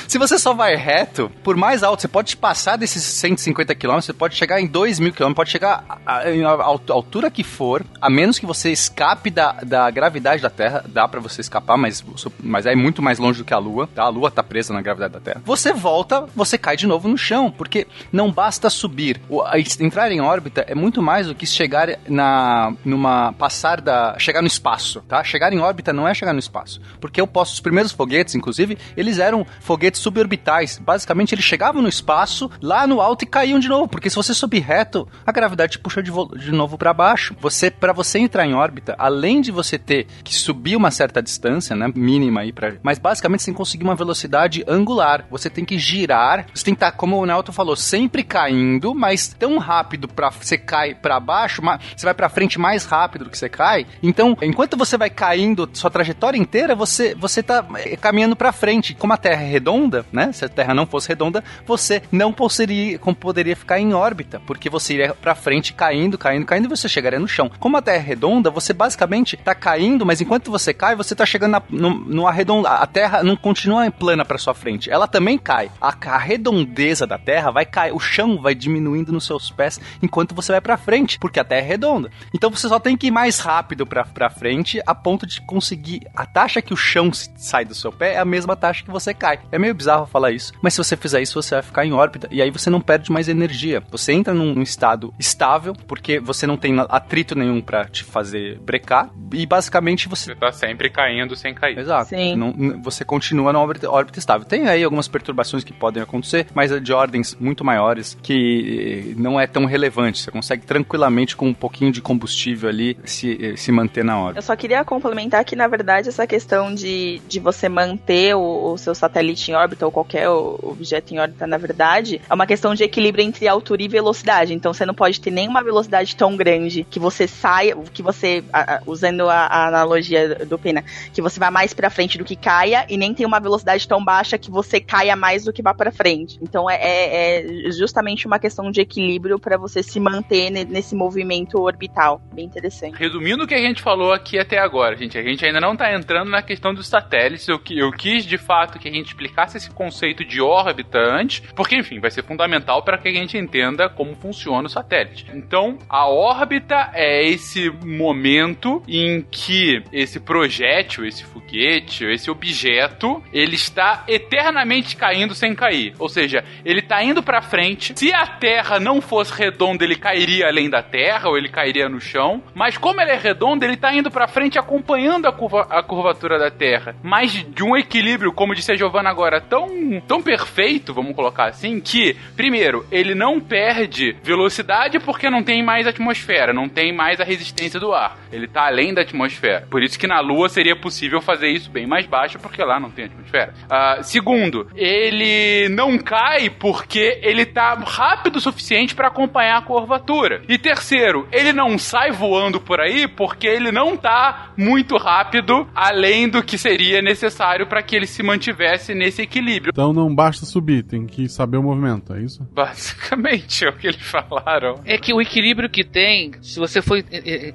Se 0.08 0.18
você 0.18 0.40
só 0.40 0.54
vai 0.54 0.76
reto, 0.76 1.32
por 1.44 1.56
mais 1.56 1.84
alto, 1.84 2.02
você 2.02 2.08
pode 2.08 2.36
passar 2.36 2.78
desses 2.78 3.04
150 3.04 3.76
km, 3.76 3.96
você 3.96 4.14
pode 4.14 4.36
chegar 4.36 4.60
em 4.60 4.66
2 4.66 5.00
mil 5.00 5.14
km, 5.14 5.34
pode 5.34 5.52
chegar 5.52 5.84
a, 6.06 6.24
altura 6.64 7.30
que 7.30 7.44
for, 7.44 7.86
a 8.02 8.10
menos 8.10 8.40
que 8.40 8.46
você 8.46 8.72
escape 8.72 9.30
da, 9.30 9.52
da 9.64 9.90
gravidade 9.92 10.42
da 10.42 10.50
Terra, 10.50 10.84
dá 10.88 11.08
para 11.08 11.20
você 11.20 11.42
escapar, 11.42 11.78
mas, 11.78 12.04
mas 12.42 12.66
é 12.66 12.76
muito 12.76 13.02
mais 13.02 13.20
longe 13.20 13.40
do 13.40 13.46
que 13.46 13.54
a 13.54 13.60
Lua, 13.60 13.88
tá? 13.94 14.04
A 14.04 14.10
Lua 14.10 14.32
tá 14.32 14.42
presa 14.42 14.74
na 14.74 14.82
gravidade 14.82 15.14
da 15.14 15.20
Terra. 15.20 15.42
Você 15.46 15.74
volta, 15.74 16.26
você 16.36 16.58
cai 16.58 16.76
de 16.76 16.88
novo 16.88 17.08
no 17.08 17.18
chão, 17.18 17.52
porque 17.52 17.86
não 18.12 18.32
basta 18.32 18.70
subir. 18.70 19.22
O, 19.30 19.44
entrar 19.80 20.12
em 20.12 20.22
órbita 20.22 20.66
é 20.68 20.74
muito 20.74 21.02
mais 21.02 21.28
do 21.28 21.36
que 21.36 21.46
chegar 21.46 21.88
na 22.08 22.74
numa 22.84 23.32
passar 23.50 23.82
da 23.82 24.16
chegar 24.20 24.42
no 24.42 24.48
espaço, 24.48 25.02
tá? 25.08 25.24
Chegar 25.24 25.52
em 25.52 25.60
órbita 25.60 25.92
não 25.92 26.08
é 26.08 26.14
chegar 26.14 26.34
no 26.34 26.40
espaço, 26.40 26.80
porque 27.02 27.20
eu 27.20 27.26
posso 27.26 27.54
os 27.54 27.60
primeiros 27.60 27.92
foguetes, 27.92 28.36
inclusive, 28.36 28.78
eles 28.96 29.18
eram 29.18 29.44
foguetes 29.60 30.00
suborbitais. 30.00 30.78
Basicamente, 30.78 31.34
eles 31.34 31.44
chegavam 31.44 31.82
no 31.82 31.90
espaço, 31.90 32.50
lá 32.62 32.86
no 32.86 33.02
alto 33.02 33.24
e 33.24 33.26
caíam 33.26 33.60
de 33.60 33.68
novo, 33.68 33.88
porque 33.88 34.08
se 34.08 34.16
você 34.16 34.36
subir 34.36 34.60
reto, 34.60 35.08
a 35.26 35.32
gravidade 35.32 35.74
te 35.74 35.80
puxa 35.80 36.04
de, 36.04 36.12
de 36.38 36.52
novo 36.52 36.78
para 36.78 36.94
baixo. 36.94 37.36
Você, 37.40 37.72
para 37.72 37.92
você 37.92 38.20
entrar 38.20 38.46
em 38.46 38.54
órbita, 38.54 38.96
além 39.00 39.42
de 39.42 39.52
você 39.52 39.80
ter 39.80 40.06
que 40.24 40.36
subir 40.36 40.76
uma 40.76 40.92
certa 40.92 41.20
distância, 41.20 41.76
né, 41.76 41.92
mínima 41.96 42.42
aí 42.42 42.54
para, 42.54 42.76
mas 42.84 43.00
basicamente 43.00 43.46
que 43.46 43.54
conseguir 43.54 43.84
uma 43.84 43.96
velocidade 43.96 44.64
angular. 44.68 45.26
Você 45.32 45.50
tem 45.50 45.66
que 45.66 45.80
girar, 45.80 46.46
você 46.54 46.64
tem 46.64 46.76
que 46.76 46.78
estar, 46.78 46.92
tá, 46.92 46.98
como 46.98 47.18
o 47.18 47.26
Nelton 47.26 47.52
falou, 47.52 47.76
sempre 47.76 48.24
caindo, 48.24 48.94
mas 48.94 49.28
tão 49.28 49.58
rápido 49.58 50.08
para 50.08 50.30
você 50.30 50.56
cai 50.56 50.94
para 50.94 51.20
baixo, 51.20 51.64
você 51.96 52.06
vai 52.06 52.14
para 52.14 52.30
frente 52.30 52.60
mais 52.60 52.86
rápido 52.86 53.26
do 53.26 53.32
que 53.32 53.38
você 53.40 53.50
cai. 53.50 53.86
Então, 54.04 54.38
enquanto 54.42 54.78
você 54.78 54.98
vai 54.98 55.10
caindo 55.10 55.70
sua 55.74 55.90
trajetória 55.90 56.38
inteira, 56.38 56.76
você 56.76 57.16
você 57.16 57.42
tá 57.42 57.66
eh, 57.78 57.96
caminhando 57.96 58.36
para 58.36 58.52
frente. 58.52 58.94
Como 58.94 59.14
a 59.14 59.18
Terra 59.18 59.42
é 59.42 59.48
redonda, 59.48 60.06
né? 60.12 60.32
Se 60.32 60.46
a 60.46 60.50
Terra 60.50 60.74
não 60.74 60.86
fosse 60.86 61.08
redonda, 61.08 61.44
você 61.66 62.02
não 62.12 62.34
poderia, 62.34 63.00
poderia 63.20 63.56
ficar 63.56 63.80
em 63.80 63.94
órbita, 63.94 64.42
porque 64.46 64.70
você 64.70 64.94
iria 64.94 65.14
para 65.14 65.36
frente 65.36 65.74
caindo, 65.74 66.18
caindo, 66.18 66.46
caindo 66.46 66.66
e 66.66 66.70
você 66.70 66.90
chegaria 66.90 67.20
no 67.20 67.28
chão. 67.28 67.50
Como 67.60 67.78
a 67.78 67.82
Terra 67.82 67.98
é 67.98 68.02
redonda, 68.02 68.50
você 68.50 68.74
basicamente 68.74 69.38
tá 69.38 69.56
caindo, 69.56 70.06
mas 70.06 70.22
enquanto 70.22 70.52
você 70.52 70.74
cai, 70.74 70.96
você 70.96 71.16
tá 71.16 71.26
chegando 71.26 71.52
na, 71.52 71.62
no, 71.70 71.90
no 71.92 72.28
arredonda. 72.28 72.70
A 72.70 72.86
Terra 72.86 73.24
não 73.24 73.36
continua 73.36 73.90
plana 73.92 74.26
para 74.26 74.38
sua 74.38 74.54
frente, 74.54 74.90
ela 74.90 75.08
também 75.08 75.38
cai. 75.38 75.72
A, 75.82 75.94
a 76.08 76.18
redondeza 76.18 77.08
da 77.08 77.18
Terra 77.18 77.52
vai 77.52 77.66
cair, 77.66 77.94
o 77.94 78.00
chão 78.00 78.42
vai 78.42 78.54
diminuindo 78.54 79.12
nos 79.12 79.26
seus 79.26 79.50
pés 79.50 79.80
enquanto 80.02 80.36
você 80.36 80.52
vai 80.52 80.62
para 80.62 80.78
frente, 80.78 81.18
porque 81.20 81.40
a 81.40 81.44
Terra 81.44 81.62
é 81.62 81.68
redonda. 81.68 82.12
Então 82.34 82.50
você 82.50 82.68
só 82.68 82.80
tem 82.80 82.98
que 82.98 83.08
mais 83.20 83.40
rápido 83.40 83.86
para 83.86 84.30
frente 84.30 84.82
a 84.86 84.96
ponto 84.96 85.28
de 85.28 85.42
conseguir 85.42 86.08
a 86.16 86.26
taxa 86.26 86.62
que 86.62 86.74
o 86.74 86.78
chão 86.78 87.12
sai 87.14 87.66
do 87.66 87.76
seu 87.76 87.92
pé 87.92 88.14
é 88.14 88.18
a 88.18 88.24
mesma 88.24 88.56
taxa 88.56 88.82
que 88.82 88.90
você 88.90 89.14
cai. 89.14 89.40
É 89.52 89.60
meio 89.60 89.76
bizarro 89.76 90.06
falar 90.06 90.32
isso, 90.32 90.54
mas 90.62 90.74
se 90.74 90.78
você 90.78 90.96
fizer 90.96 91.22
isso, 91.22 91.42
você 91.42 91.56
vai 91.56 91.62
ficar 91.62 91.86
em 91.86 91.92
órbita 91.92 92.30
e 92.32 92.42
aí 92.42 92.50
você 92.50 92.70
não 92.70 92.80
perde 92.80 93.12
mais 93.12 93.28
energia. 93.28 93.84
Você 93.92 94.14
entra 94.14 94.34
num, 94.34 94.56
num 94.56 94.62
estado 94.62 95.14
estável, 95.20 95.74
porque 95.86 96.18
você 96.18 96.48
não 96.48 96.56
tem 96.56 96.74
atrito 96.80 97.36
nenhum 97.36 97.60
para 97.60 97.86
te 97.90 98.06
fazer 98.06 98.58
brecar 98.60 99.10
e 99.34 99.46
basicamente 99.46 100.08
você. 100.08 100.34
Você 100.34 100.36
tá 100.36 100.52
sempre 100.54 100.90
caindo 100.90 101.36
sem 101.36 101.54
cair. 101.54 101.78
Exato. 101.78 102.10
Sim. 102.10 102.38
Não, 102.38 102.82
você 102.82 103.04
continua 103.04 103.52
na 103.52 103.60
órbita, 103.60 103.92
órbita 103.92 104.18
estável. 104.18 104.48
Tem 104.48 104.70
aí 104.70 104.82
algumas 104.82 105.10
perturbações 105.10 105.66
que 105.66 105.74
podem 105.74 106.02
acontecer, 106.02 106.48
mas 106.54 106.72
é 106.72 106.80
de 106.80 106.94
ordens 106.94 107.36
muito 107.38 107.66
maiores 107.66 108.18
que 108.24 109.14
não 109.18 109.38
é 109.38 109.46
tão 109.46 109.66
relevante. 109.66 110.20
Você 110.20 110.32
consegue 110.32 110.66
tranquilamente 110.66 111.36
com 111.36 111.50
um 111.50 111.54
pouquinho 111.54 111.92
de 111.92 112.02
combustível 112.02 112.70
ali 112.70 112.98
se, 113.10 113.58
se 113.58 113.72
manter 113.72 114.04
na 114.04 114.20
órbita. 114.20 114.40
Eu 114.40 114.44
só 114.44 114.56
queria 114.56 114.84
complementar 114.86 115.44
que, 115.44 115.56
na 115.56 115.68
verdade, 115.68 116.10
essa 116.10 116.26
questão 116.26 116.74
de, 116.74 117.22
de 117.28 117.40
você 117.40 117.68
manter 117.68 118.36
o, 118.36 118.74
o 118.74 118.78
seu 118.78 118.96
satélite 118.96 119.52
em 119.52 119.56
órbita 119.56 119.86
ou 119.86 119.92
qualquer 119.92 120.30
objeto 120.30 121.14
em 121.14 121.20
órbita, 121.20 121.46
na 121.48 121.58
verdade, 121.58 122.22
é 122.30 122.34
uma 122.34 122.46
questão 122.46 122.74
de 122.74 122.84
equilíbrio 122.84 123.24
entre 123.24 123.48
altura 123.48 123.82
e 123.82 123.88
velocidade. 123.88 124.54
Então 124.54 124.74
você 124.74 124.86
não 124.86 124.94
pode 124.94 125.20
ter 125.20 125.32
nenhuma 125.32 125.64
velocidade 125.64 126.16
tão 126.16 126.36
grande 126.36 126.86
que 126.90 127.00
você 127.00 127.28
saia, 127.28 127.76
que 127.94 128.02
você, 128.02 128.44
usando 128.86 129.30
a, 129.30 129.46
a 129.46 129.68
analogia 129.68 130.46
do 130.46 130.58
Pena, 130.58 130.84
que 131.14 131.22
você 131.22 131.40
vá 131.40 131.52
mais 131.52 131.74
para 131.74 131.90
frente 131.90 132.18
do 132.18 132.24
que 132.24 132.36
caia, 132.36 132.86
e 132.90 132.98
nem 132.98 133.14
tem 133.14 133.26
uma 133.26 133.40
velocidade 133.40 133.88
tão 133.88 134.04
baixa 134.04 134.38
que 134.38 134.52
você 134.52 134.80
caia 134.80 135.16
mais 135.16 135.44
do 135.44 135.54
que 135.54 135.62
vá 135.62 135.74
para 135.74 135.92
frente. 135.92 136.38
Então 136.42 136.70
é, 136.70 136.76
é, 136.76 137.68
é, 137.68 137.72
justamente 137.72 138.28
uma 138.28 138.40
questão 138.40 138.72
de 138.72 138.82
equilíbrio 138.82 139.40
para 139.40 139.58
você 139.58 139.82
se 139.82 140.00
manter 140.00 140.50
nesse 140.50 140.96
movimento 140.96 141.60
orbital. 141.62 142.22
Bem 142.34 142.46
interessante. 142.46 142.99
Resumindo 143.00 143.46
o 143.46 143.48
que 143.48 143.56
a 143.56 143.62
gente 143.62 143.82
falou 143.82 144.12
aqui 144.12 144.38
até 144.38 144.60
agora, 144.60 144.94
gente, 144.98 145.18
a 145.18 145.24
gente 145.24 145.46
ainda 145.46 145.62
não 145.62 145.74
tá 145.74 145.94
entrando 145.94 146.30
na 146.30 146.42
questão 146.42 146.74
dos 146.74 146.86
satélites. 146.86 147.48
Eu, 147.48 147.62
eu 147.72 147.92
quis 147.92 148.26
de 148.26 148.38
fato 148.38 148.78
que 148.78 148.90
a 148.90 148.92
gente 148.92 149.08
explicasse 149.08 149.56
esse 149.56 149.70
conceito 149.70 150.26
de 150.26 150.42
órbita 150.42 151.00
antes, 151.00 151.40
porque 151.56 151.78
enfim, 151.78 152.02
vai 152.02 152.12
ser 152.12 152.24
fundamental 152.24 152.84
para 152.84 152.98
que 152.98 153.08
a 153.08 153.14
gente 153.14 153.38
entenda 153.38 153.88
como 153.88 154.16
funciona 154.16 154.68
o 154.68 154.70
satélite. 154.70 155.26
Então, 155.34 155.80
a 155.88 156.10
órbita 156.10 156.90
é 156.94 157.24
esse 157.24 157.70
momento 157.70 158.84
em 158.86 159.22
que 159.22 159.82
esse 159.94 160.20
projétil, 160.20 161.06
esse 161.06 161.24
foguete, 161.24 162.04
esse 162.04 162.30
objeto, 162.30 163.24
ele 163.32 163.56
está 163.56 164.04
eternamente 164.10 164.98
caindo 164.98 165.34
sem 165.34 165.56
cair. 165.56 165.94
Ou 165.98 166.10
seja, 166.10 166.44
ele 166.66 166.82
está 166.82 167.02
indo 167.02 167.24
para 167.24 167.42
frente. 167.42 167.94
Se 167.96 168.14
a 168.14 168.28
Terra 168.28 168.78
não 168.78 169.00
fosse 169.00 169.32
redonda, 169.34 169.86
ele 169.86 169.96
cairia 169.96 170.48
além 170.48 170.70
da 170.70 170.84
Terra 170.84 171.30
ou 171.30 171.38
ele 171.38 171.48
cairia 171.48 171.88
no 171.88 172.02
chão. 172.02 172.44
Mas 172.54 172.78
como 172.78 172.89
ele 172.98 173.12
é 173.12 173.18
redondo, 173.18 173.64
ele 173.64 173.74
está 173.74 173.94
indo 173.94 174.10
para 174.10 174.28
frente 174.28 174.58
acompanhando 174.58 175.28
a, 175.28 175.32
curva, 175.32 175.68
a 175.70 175.84
curvatura 175.84 176.40
da 176.40 176.50
Terra. 176.50 176.96
Mas 177.04 177.32
de 177.32 177.64
um 177.64 177.76
equilíbrio, 177.76 178.34
como 178.34 178.56
disse 178.56 178.72
a 178.72 178.76
Giovanna 178.76 179.10
agora, 179.10 179.42
tão, 179.42 180.02
tão 180.08 180.22
perfeito, 180.22 180.94
vamos 180.94 181.16
colocar 181.16 181.46
assim, 181.46 181.80
que, 181.80 182.16
primeiro, 182.36 182.86
ele 182.92 183.16
não 183.16 183.40
perde 183.40 184.16
velocidade 184.24 185.00
porque 185.00 185.30
não 185.30 185.44
tem 185.44 185.64
mais 185.64 185.88
atmosfera, 185.88 186.54
não 186.54 186.70
tem 186.70 186.94
mais 186.94 187.20
a 187.20 187.24
resistência 187.24 187.80
do 187.80 187.94
ar. 187.94 188.18
Ele 188.32 188.46
está 188.46 188.68
além 188.68 188.94
da 188.94 189.02
atmosfera. 189.02 189.68
Por 189.70 189.84
isso 189.84 189.98
que 189.98 190.08
na 190.08 190.20
Lua 190.20 190.50
seria 190.50 190.76
possível 190.76 191.22
fazer 191.22 191.50
isso 191.50 191.70
bem 191.70 191.88
mais 191.88 192.06
baixo, 192.06 192.40
porque 192.40 192.64
lá 192.64 192.80
não 192.80 192.90
tem 192.90 193.06
atmosfera. 193.06 193.54
Uh, 193.66 194.04
segundo, 194.04 194.68
ele 194.76 195.70
não 195.70 195.98
cai 195.98 196.50
porque 196.50 197.20
ele 197.22 197.46
tá 197.46 197.74
rápido 197.74 198.38
o 198.38 198.42
suficiente 198.42 198.96
para 198.96 199.08
acompanhar 199.08 199.58
a 199.58 199.62
curvatura. 199.62 200.42
E 200.48 200.58
terceiro, 200.58 201.28
ele 201.32 201.54
não 201.54 201.78
sai 201.78 202.12
voando 202.12 202.60
por 202.60 202.79
aí 202.80 203.08
porque 203.08 203.48
ele 203.48 203.72
não 203.72 203.98
tá 203.98 204.54
muito 204.58 204.98
rápido 204.98 205.68
além 205.74 206.30
do 206.30 206.44
que 206.44 206.58
seria 206.58 207.02
necessário 207.02 207.68
para 207.68 207.82
que 207.82 207.96
ele 207.96 208.08
se 208.08 208.24
mantivesse 208.24 208.94
nesse 208.94 209.22
equilíbrio. 209.22 209.72
Então 209.72 209.94
não 209.94 210.14
basta 210.14 210.46
subir, 210.46 210.84
tem 210.84 211.06
que 211.06 211.28
saber 211.30 211.58
o 211.58 211.64
movimento, 211.64 212.14
é 212.14 212.22
isso? 212.22 212.48
Basicamente 212.52 213.66
é 213.66 213.70
o 213.70 213.74
que 213.74 213.88
eles 213.88 214.02
falaram. 214.02 214.82
É 214.86 214.98
que 214.98 215.14
o 215.14 215.22
equilíbrio 215.22 215.70
que 215.70 215.84
tem, 215.84 216.32
se 216.42 216.60
você 216.60 216.82
for 216.82 216.98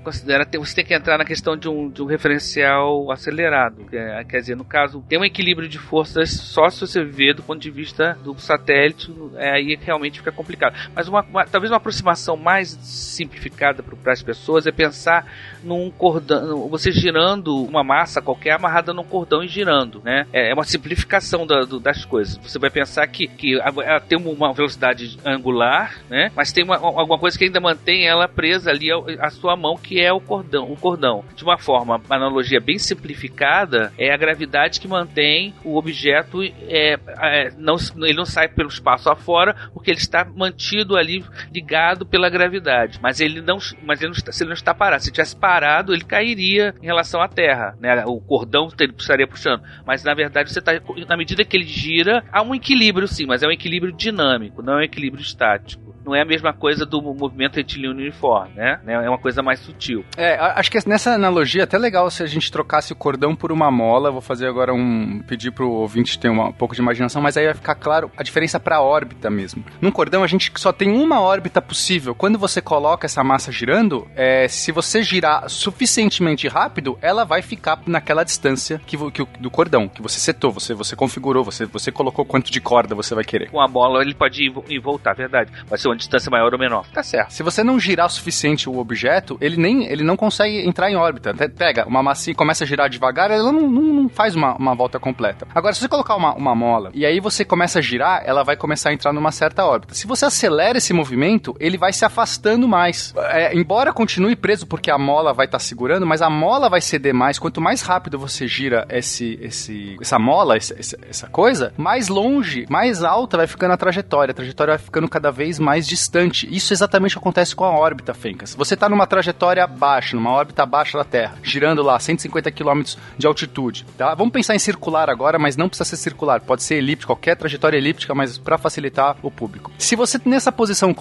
considerar, 0.03 0.47
você 0.53 0.75
tem 0.75 0.85
que 0.85 0.95
entrar 0.95 1.19
na 1.19 1.25
questão 1.25 1.57
de 1.57 1.69
um, 1.69 1.89
de 1.89 2.03
um 2.03 2.07
referencial 2.07 3.11
acelerado. 3.11 3.85
Quer 4.29 4.39
dizer, 4.39 4.57
no 4.57 4.65
caso, 4.65 5.05
tem 5.09 5.19
um 5.19 5.25
equilíbrio 5.25 5.69
de 5.69 5.79
forças 5.79 6.31
só 6.31 6.69
se 6.69 6.81
você 6.81 7.05
ver 7.05 7.35
do 7.35 7.43
ponto 7.43 7.61
de 7.61 7.71
vista 7.71 8.19
do 8.23 8.39
satélite, 8.39 9.13
é, 9.37 9.51
aí 9.53 9.79
realmente 9.81 10.19
fica 10.19 10.33
complicado. 10.33 10.75
Mas 10.95 11.09
uma, 11.09 11.23
uma, 11.23 11.45
talvez 11.47 11.71
uma 11.71 11.77
aproximação 11.77 12.37
mais 12.37 12.71
simplificada 12.83 13.83
para 13.83 14.13
as 14.13 14.23
pessoas 14.23 14.67
é 14.67 14.73
pensar 14.73 15.14
num 15.63 15.91
cordão, 15.91 16.69
você 16.69 16.91
girando 16.91 17.57
uma 17.65 17.85
massa 17.85 18.21
qualquer 18.21 18.53
amarrada 18.53 18.93
num 18.93 19.05
cordão 19.05 19.43
e 19.43 19.49
girando, 19.49 20.01
né? 20.05 20.27
É, 20.33 20.51
é 20.51 20.55
uma 20.55 20.65
simplificação 20.65 21.47
da, 21.47 21.61
do, 21.61 21.79
das 21.79 22.05
coisas. 22.05 22.37
Você 22.39 22.59
vai 22.59 22.71
pensar 22.71 23.07
que, 23.07 23.27
que 23.27 23.59
ela 23.59 24.01
tem 24.01 24.19
uma 24.19 24.53
velocidade 24.53 25.19
angular, 25.25 25.99
né? 26.09 26.31
Mas 26.35 26.53
tem 26.53 26.65
uma, 26.65 26.77
alguma 26.77 27.19
coisa 27.19 27.39
que 27.39 27.45
ainda 27.45 27.61
mantém 27.61 28.07
ela 28.07 28.29
presa 28.29 28.71
ali 28.71 28.89
à 29.21 29.31
sua 29.31 29.57
mão, 29.57 29.77
que 29.77 30.01
é 30.01 30.13
o 30.13 30.21
cordão. 30.21 30.71
O 30.71 30.77
cordão. 30.77 31.25
De 31.35 31.45
uma 31.45 31.59
forma, 31.59 31.97
uma 31.97 32.17
analogia 32.17 32.61
bem 32.61 32.79
simplificada, 32.79 33.93
é 33.99 34.13
a 34.13 34.17
gravidade 34.17 34.81
que 34.81 34.89
mantém 34.89 35.55
o 35.65 35.77
objeto, 35.77 36.43
é, 36.43 36.99
é, 37.21 37.53
não, 37.59 37.77
ele 38.03 38.17
não 38.17 38.25
sai 38.25 38.49
pelo 38.49 38.69
espaço 38.69 39.11
afora, 39.11 39.55
porque 39.73 39.91
ele 39.91 39.99
está 39.99 40.25
mantido 40.25 40.97
ali 40.97 41.25
ligado 41.53 42.07
pela 42.07 42.29
gravidade. 42.29 42.99
Mas 43.03 43.21
ele 43.21 43.41
não, 43.41 43.59
mas 43.83 44.01
ele 44.01 44.11
não 44.11 44.17
está, 44.17 44.31
ele 44.39 44.49
não 44.49 44.55
está 44.55 44.75
parado, 44.75 45.04
se 45.05 45.13
tivesse 45.13 45.37
parado, 45.37 45.93
ele 45.93 46.05
cairia 46.05 46.75
em 46.83 46.87
relação 46.87 47.21
à 47.21 47.29
Terra, 47.29 47.77
né? 47.81 48.05
O 48.07 48.21
cordão 48.21 48.69
ele 48.79 48.95
estaria 48.99 49.27
puxando. 49.27 49.63
Mas 49.87 50.03
na 50.03 50.15
verdade 50.15 50.51
você 50.51 50.59
está, 50.59 50.73
na 51.09 51.17
medida 51.17 51.45
que 51.45 51.57
ele 51.57 51.67
gira, 51.67 52.25
há 52.33 52.43
um 52.43 52.55
equilíbrio 52.55 53.07
sim, 53.07 53.27
mas 53.27 53.43
é 53.43 53.47
um 53.47 53.53
equilíbrio 53.53 53.93
dinâmico, 53.93 54.63
não 54.63 54.75
é 54.75 54.77
um 54.79 54.85
equilíbrio 54.85 55.23
estático 55.23 55.84
não 56.05 56.15
é 56.15 56.23
a 56.23 56.25
mesma 56.25 56.53
coisa 56.53 56.85
do 56.85 57.01
movimento 57.01 57.57
retilíneo 57.57 57.93
uniforme, 57.93 58.55
né? 58.55 58.81
É 58.87 59.09
uma 59.09 59.19
coisa 59.19 59.43
mais 59.43 59.61
sutil. 59.61 60.05
É, 60.17 60.37
acho 60.39 60.71
que 60.71 60.79
nessa 60.89 61.13
analogia 61.13 61.63
é 61.63 61.65
até 61.65 61.79
legal 61.79 62.11
se 62.11 62.23
a 62.23 62.27
gente 62.27 62.51
trocasse 62.51 62.93
o 62.93 62.97
cordão 62.97 63.35
por 63.35 63.51
uma 63.51 63.71
mola. 63.71 64.11
Vou 64.11 64.21
fazer 64.21 64.47
agora 64.47 64.73
um. 64.73 65.23
pedir 65.27 65.51
pro 65.51 65.71
ouvinte 65.71 66.19
ter 66.19 66.31
um 66.31 66.53
pouco 66.53 66.75
de 66.75 66.81
imaginação, 66.81 67.23
mas 67.23 67.37
aí 67.37 67.47
vai 67.47 67.55
ficar 67.55 67.75
claro 67.75 68.11
a 68.17 68.23
diferença 68.23 68.61
para 68.61 68.77
a 68.77 68.83
órbita 68.83 69.31
mesmo. 69.31 69.65
Num 69.81 69.91
cordão 69.91 70.23
a 70.23 70.27
gente 70.27 70.53
só 70.57 70.73
tem 70.73 70.91
uma 70.91 71.21
órbita 71.21 71.63
possível. 71.63 72.15
Quando 72.15 72.39
você 72.39 72.61
coloca 72.61 73.07
essa 73.07 73.25
massa 73.25 73.51
girando, 73.51 74.07
é, 74.15 74.47
se 74.49 74.73
você 74.73 75.03
girar 75.03 75.49
suficientemente 75.49 76.49
rápido, 76.49 76.99
ela 77.01 77.25
vai 77.25 77.43
ficar 77.43 77.81
naquela 77.87 78.25
distância 78.25 78.81
que, 78.87 78.97
que, 79.11 79.25
do 79.41 79.51
cordão, 79.51 79.89
que 79.89 80.03
você 80.03 80.19
setou, 80.19 80.53
você, 80.53 80.75
você 80.75 80.95
configurou, 80.95 81.45
você, 81.45 81.65
você 81.67 81.91
colocou 81.91 82.25
quanto 82.25 82.51
de 82.51 82.61
corda 82.61 82.95
você 82.95 83.15
vai 83.15 83.25
querer. 83.25 83.51
Com 83.51 83.61
a 83.61 83.69
bola 83.69 84.03
ele 84.03 84.15
pode 84.15 84.45
ir 84.45 84.53
e 84.69 84.79
voltar, 84.79 85.15
verdade. 85.15 85.51
Vai 85.67 85.79
ser 85.79 85.89
uma 85.95 85.97
distância 85.97 86.31
maior 86.31 86.53
ou 86.53 86.59
menor. 86.59 86.85
Tá 86.93 87.03
certo. 87.03 87.31
Se 87.33 87.43
você 87.43 87.63
não 87.63 87.79
girar 87.79 88.07
o 88.07 88.11
suficiente 88.11 88.69
o 88.69 88.79
objeto, 88.79 89.39
ele 89.41 89.57
nem 89.57 89.87
ele 89.87 90.03
não 90.03 90.17
consegue 90.17 90.67
entrar 90.67 90.91
em 90.91 90.97
órbita. 90.97 91.35
Pega 91.57 91.87
uma 91.87 92.03
massinha 92.03 92.33
e 92.33 92.37
começa 92.37 92.65
a 92.65 92.67
girar 92.67 92.91
devagar, 92.91 93.31
ela 93.31 93.53
não, 93.53 93.71
não, 93.71 93.83
não 93.83 94.09
faz 94.09 94.35
uma, 94.35 94.55
uma, 94.57 94.75
volta 94.75 94.99
completa. 94.99 95.47
Agora, 95.55 95.73
se 95.73 95.81
você 95.81 95.89
colocar 95.89 96.17
uma, 96.17 96.35
uma 96.35 96.55
mola 96.55 96.91
e 96.93 97.07
aí 97.07 97.21
você 97.21 97.45
começa 97.45 97.79
a 97.79 97.83
girar, 97.83 98.23
ela 98.27 98.43
vai 98.43 98.57
começar 98.57 98.91
a 98.91 98.93
entrar 98.93 99.13
numa 99.13 99.31
certa 99.31 99.65
órbita. 99.65 99.95
Se 99.95 100.07
você 100.07 100.25
acelera 100.25 100.79
esse 100.79 100.93
movimento, 100.93 101.55
ele 101.61 101.79
vai 101.79 101.93
se 101.93 102.05
afastando 102.05 102.67
mais. 102.67 103.15
É, 103.17 103.57
embora 103.57 103.93
continue 103.93 104.35
preso 104.35 104.67
porque 104.67 104.91
a 104.91 104.99
mola 104.99 105.33
vai 105.33 105.47
estar 105.47 105.59
tá 105.59 105.65
segurando, 105.65 106.07
mas 106.07 106.21
a 106.21 106.29
mola 106.29 106.69
vai 106.69 106.81
ceder 106.81 107.15
mais. 107.15 107.39
Quanto 107.39 107.61
mais 107.61 107.83
rápido 107.83 108.19
você 108.19 108.49
gira 108.49 108.87
esse, 108.91 109.39
esse, 109.41 109.97
essa 110.01 110.19
mola, 110.19 110.57
essa, 110.57 110.75
essa 111.09 111.29
coisa, 111.29 111.73
mais 111.77 112.09
longe, 112.09 112.67
mais 112.69 113.05
alta 113.05 113.37
vai 113.37 113.47
ficando 113.47 113.73
a 113.73 113.77
trajetória. 113.77 114.33
A 114.33 114.35
trajetória 114.35 114.73
vai 114.73 114.85
ficando 114.85 115.09
cada 115.09 115.31
vez 115.31 115.59
mais 115.59 115.84
distante. 115.87 116.49
Isso 116.51 116.73
exatamente 116.73 117.17
acontece 117.17 117.55
com 117.55 117.65
a 117.65 117.71
órbita, 117.71 118.15
Fencas. 118.15 118.55
Você 118.55 118.75
está 118.75 118.89
numa 118.89 119.07
trajetória 119.07 119.67
baixa, 119.67 120.17
numa 120.17 120.31
órbita 120.31 120.65
baixa 120.67 120.99
da 120.99 121.05
Terra, 121.05 121.37
girando 121.43 121.83
lá 121.83 121.99
150 121.99 122.51
km 122.51 122.83
de 123.17 123.27
altitude. 123.27 123.87
Tá? 123.97 124.15
Vamos 124.15 124.33
pensar 124.33 124.55
em 124.55 124.59
circular 124.59 125.11
agora, 125.11 125.39
mas 125.39 125.57
não 125.57 125.69
precisa 125.69 125.89
ser 125.89 125.97
circular. 125.97 126.41
Pode 126.41 126.63
ser 126.63 126.77
elíptico, 126.77 127.13
qualquer 127.15 127.37
trajetória 127.37 127.77
elíptica, 127.77 128.15
mas 128.15 128.39
para 128.39 128.59
facilitar 128.59 129.17
o 129.23 129.31
público. 129.31 129.73
Se 129.79 129.97
você 129.97 130.21
nessa 130.25 130.53
posição 130.53 130.95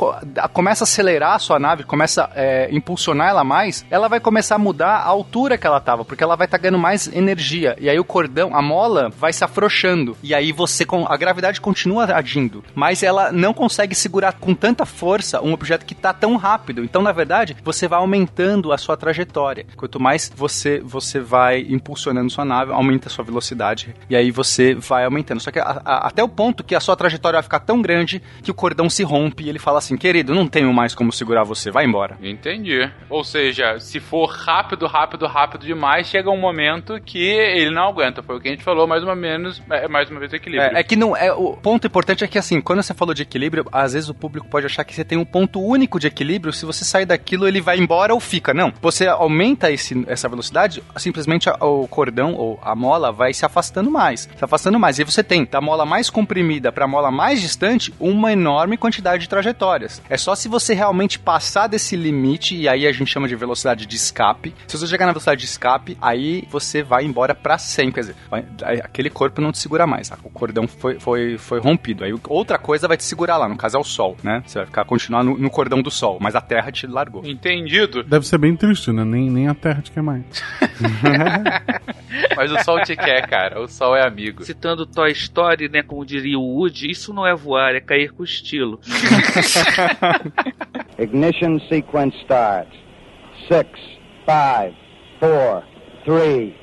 começa 0.53 0.83
a 0.83 0.85
acelerar 0.85 1.35
a 1.35 1.39
sua 1.39 1.59
nave, 1.59 1.83
começa 1.83 2.25
a 2.25 2.31
é, 2.35 2.69
impulsionar 2.71 3.29
ela 3.29 3.43
mais, 3.43 3.85
ela 3.89 4.07
vai 4.07 4.19
começar 4.19 4.55
a 4.55 4.59
mudar 4.59 4.97
a 4.97 5.07
altura 5.07 5.57
que 5.57 5.67
ela 5.67 5.77
estava, 5.77 6.03
porque 6.03 6.23
ela 6.23 6.35
vai 6.35 6.45
estar 6.45 6.57
tá 6.57 6.61
ganhando 6.61 6.79
mais 6.79 7.07
energia. 7.07 7.75
E 7.79 7.89
aí 7.89 7.99
o 7.99 8.03
cordão, 8.03 8.55
a 8.55 8.61
mola, 8.61 9.09
vai 9.09 9.31
se 9.31 9.43
afrouxando. 9.43 10.17
E 10.23 10.33
aí 10.33 10.51
você, 10.51 10.85
a 11.07 11.17
gravidade 11.17 11.61
continua 11.61 12.05
agindo, 12.05 12.63
mas 12.73 13.03
ela 13.03 13.31
não 13.31 13.53
consegue 13.53 13.93
segurar 13.93 14.33
com 14.33 14.53
tanta 14.55 14.72
força 14.85 15.41
um 15.41 15.53
objeto 15.53 15.85
que 15.85 15.93
está 15.93 16.11
tão 16.11 16.35
rápido. 16.35 16.83
Então, 16.83 17.01
na 17.01 17.11
verdade, 17.11 17.55
você 17.63 17.87
vai 17.87 17.99
aumentando 17.99 18.71
a 18.71 18.77
sua 18.77 18.97
trajetória. 18.97 19.65
Quanto 19.75 19.99
mais 19.99 20.31
você 20.35 20.79
você 20.79 21.19
vai 21.19 21.65
impulsionando 21.69 22.29
sua 22.29 22.45
nave, 22.45 22.71
aumenta 22.71 23.07
a 23.07 23.11
sua 23.11 23.23
velocidade 23.23 23.93
e 24.09 24.15
aí 24.15 24.31
você 24.31 24.73
vai 24.73 25.05
aumentando. 25.05 25.39
Só 25.39 25.51
que 25.51 25.59
a, 25.59 25.81
a, 25.85 26.07
até 26.07 26.23
o 26.23 26.29
ponto 26.29 26.63
que 26.63 26.75
a 26.75 26.79
sua 26.79 26.95
trajetória 26.95 27.37
vai 27.37 27.43
ficar 27.43 27.59
tão 27.59 27.81
grande 27.81 28.21
que 28.41 28.51
o 28.51 28.53
cordão 28.53 28.89
se 28.89 29.03
rompe 29.03 29.43
e 29.43 29.49
ele 29.49 29.59
fala 29.59 29.77
assim: 29.77 29.95
"Querido, 29.95 30.33
não 30.33 30.47
tenho 30.47 30.73
mais 30.73 30.95
como 30.95 31.11
segurar 31.11 31.43
você, 31.43 31.71
vai 31.71 31.85
embora". 31.85 32.17
Entendi. 32.21 32.89
Ou 33.09 33.23
seja, 33.23 33.79
se 33.79 33.99
for 33.99 34.25
rápido, 34.25 34.87
rápido, 34.87 35.27
rápido 35.27 35.65
demais, 35.65 36.07
chega 36.07 36.29
um 36.29 36.39
momento 36.39 36.99
que 37.01 37.19
ele 37.19 37.71
não 37.71 37.89
aguenta. 37.89 38.23
Foi 38.23 38.37
o 38.37 38.39
que 38.39 38.47
a 38.47 38.51
gente 38.51 38.63
falou 38.63 38.87
mais 38.87 39.03
ou 39.03 39.15
menos, 39.15 39.61
é 39.69 39.87
mais 39.87 40.09
uma 40.09 40.19
vez 40.19 40.31
o 40.31 40.35
equilíbrio. 40.35 40.75
É, 40.75 40.79
é 40.79 40.83
que 40.83 40.95
não 40.95 41.15
é 41.15 41.31
o 41.33 41.53
ponto 41.57 41.87
importante 41.87 42.23
é 42.23 42.27
que 42.27 42.37
assim, 42.37 42.61
quando 42.61 42.81
você 42.81 42.93
falou 42.93 43.13
de 43.13 43.23
equilíbrio, 43.23 43.65
às 43.71 43.93
vezes 43.93 44.09
o 44.09 44.13
público 44.13 44.47
pode 44.47 44.62
pode 44.63 44.65
achar 44.65 44.83
que 44.83 44.95
você 44.95 45.03
tem 45.03 45.17
um 45.17 45.25
ponto 45.25 45.61
único 45.61 45.99
de 45.99 46.07
equilíbrio, 46.07 46.53
se 46.53 46.65
você 46.65 46.85
sair 46.85 47.05
daquilo, 47.05 47.47
ele 47.47 47.61
vai 47.61 47.77
embora 47.77 48.13
ou 48.13 48.19
fica. 48.19 48.53
Não. 48.53 48.73
Você 48.81 49.07
aumenta 49.07 49.71
esse, 49.71 50.03
essa 50.07 50.29
velocidade, 50.29 50.83
simplesmente 50.97 51.49
o 51.59 51.87
cordão 51.87 52.33
ou 52.33 52.59
a 52.61 52.75
mola 52.75 53.11
vai 53.11 53.33
se 53.33 53.45
afastando 53.45 53.91
mais. 53.91 54.29
Se 54.35 54.43
afastando 54.43 54.79
mais. 54.79 54.99
E 54.99 55.03
você 55.03 55.23
tem 55.23 55.45
da 55.45 55.59
mola 55.59 55.85
mais 55.85 56.09
comprimida 56.09 56.71
para 56.71 56.85
a 56.85 56.87
mola 56.87 57.11
mais 57.11 57.41
distante 57.41 57.93
uma 57.99 58.31
enorme 58.31 58.77
quantidade 58.77 59.23
de 59.23 59.29
trajetórias. 59.29 60.01
É 60.09 60.17
só 60.17 60.35
se 60.35 60.47
você 60.47 60.73
realmente 60.73 61.19
passar 61.19 61.67
desse 61.67 61.95
limite, 61.95 62.55
e 62.55 62.67
aí 62.67 62.87
a 62.87 62.91
gente 62.91 63.11
chama 63.11 63.27
de 63.27 63.35
velocidade 63.35 63.85
de 63.85 63.95
escape. 63.95 64.53
Se 64.67 64.77
você 64.77 64.87
chegar 64.87 65.05
na 65.05 65.11
velocidade 65.11 65.41
de 65.41 65.47
escape, 65.47 65.97
aí 66.01 66.47
você 66.49 66.81
vai 66.83 67.03
embora 67.03 67.35
para 67.35 67.57
sempre. 67.57 67.93
Quer 67.93 67.99
dizer, 68.01 68.15
aquele 68.83 69.09
corpo 69.09 69.41
não 69.41 69.51
te 69.51 69.57
segura 69.57 69.85
mais. 69.85 70.11
O 70.23 70.29
cordão 70.29 70.67
foi, 70.67 70.99
foi, 70.99 71.37
foi 71.37 71.59
rompido. 71.59 72.03
Aí 72.03 72.13
outra 72.27 72.57
coisa 72.57 72.87
vai 72.87 72.97
te 72.97 73.03
segurar 73.03 73.37
lá, 73.37 73.47
no 73.47 73.57
caso 73.57 73.77
é 73.77 73.79
o 73.79 73.83
sol, 73.83 74.15
né? 74.23 74.42
Você 74.45 74.59
vai 74.59 74.65
ficar 74.65 74.85
continuar 74.85 75.23
no, 75.23 75.37
no 75.37 75.49
cordão 75.49 75.81
do 75.81 75.89
sol, 75.89 76.17
mas 76.21 76.35
a 76.35 76.41
terra 76.41 76.71
te 76.71 76.85
largou. 76.85 77.25
Entendido. 77.25 78.03
Deve 78.03 78.27
ser 78.27 78.37
bem 78.37 78.55
triste, 78.55 78.91
né? 78.91 79.03
Nem, 79.03 79.29
nem 79.29 79.47
a 79.47 79.53
Terra 79.53 79.81
te 79.81 79.91
quer 79.91 80.03
mais. 80.03 80.23
Mas 82.35 82.51
o 82.51 82.63
sol 82.63 82.81
te 82.83 82.95
quer, 82.95 83.27
cara. 83.27 83.61
O 83.61 83.67
sol 83.67 83.95
é 83.95 84.05
amigo. 84.05 84.43
Citando 84.43 84.85
Toy 84.85 85.11
Story, 85.11 85.69
né, 85.69 85.81
como 85.81 86.05
diria 86.05 86.37
o 86.37 86.57
Woody, 86.57 86.89
isso 86.89 87.13
não 87.13 87.25
é 87.25 87.35
voar, 87.35 87.75
é 87.75 87.79
cair 87.79 88.11
com 88.11 88.23
estilo. 88.23 88.79
Ignition 90.99 91.59
sequence 91.69 92.15
starts. 92.23 92.77
Six, 93.47 93.67
five, 94.25 94.75
four, 95.19 95.63
three, 96.05 96.55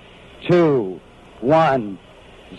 two, 0.49 1.01
one. 1.43 1.99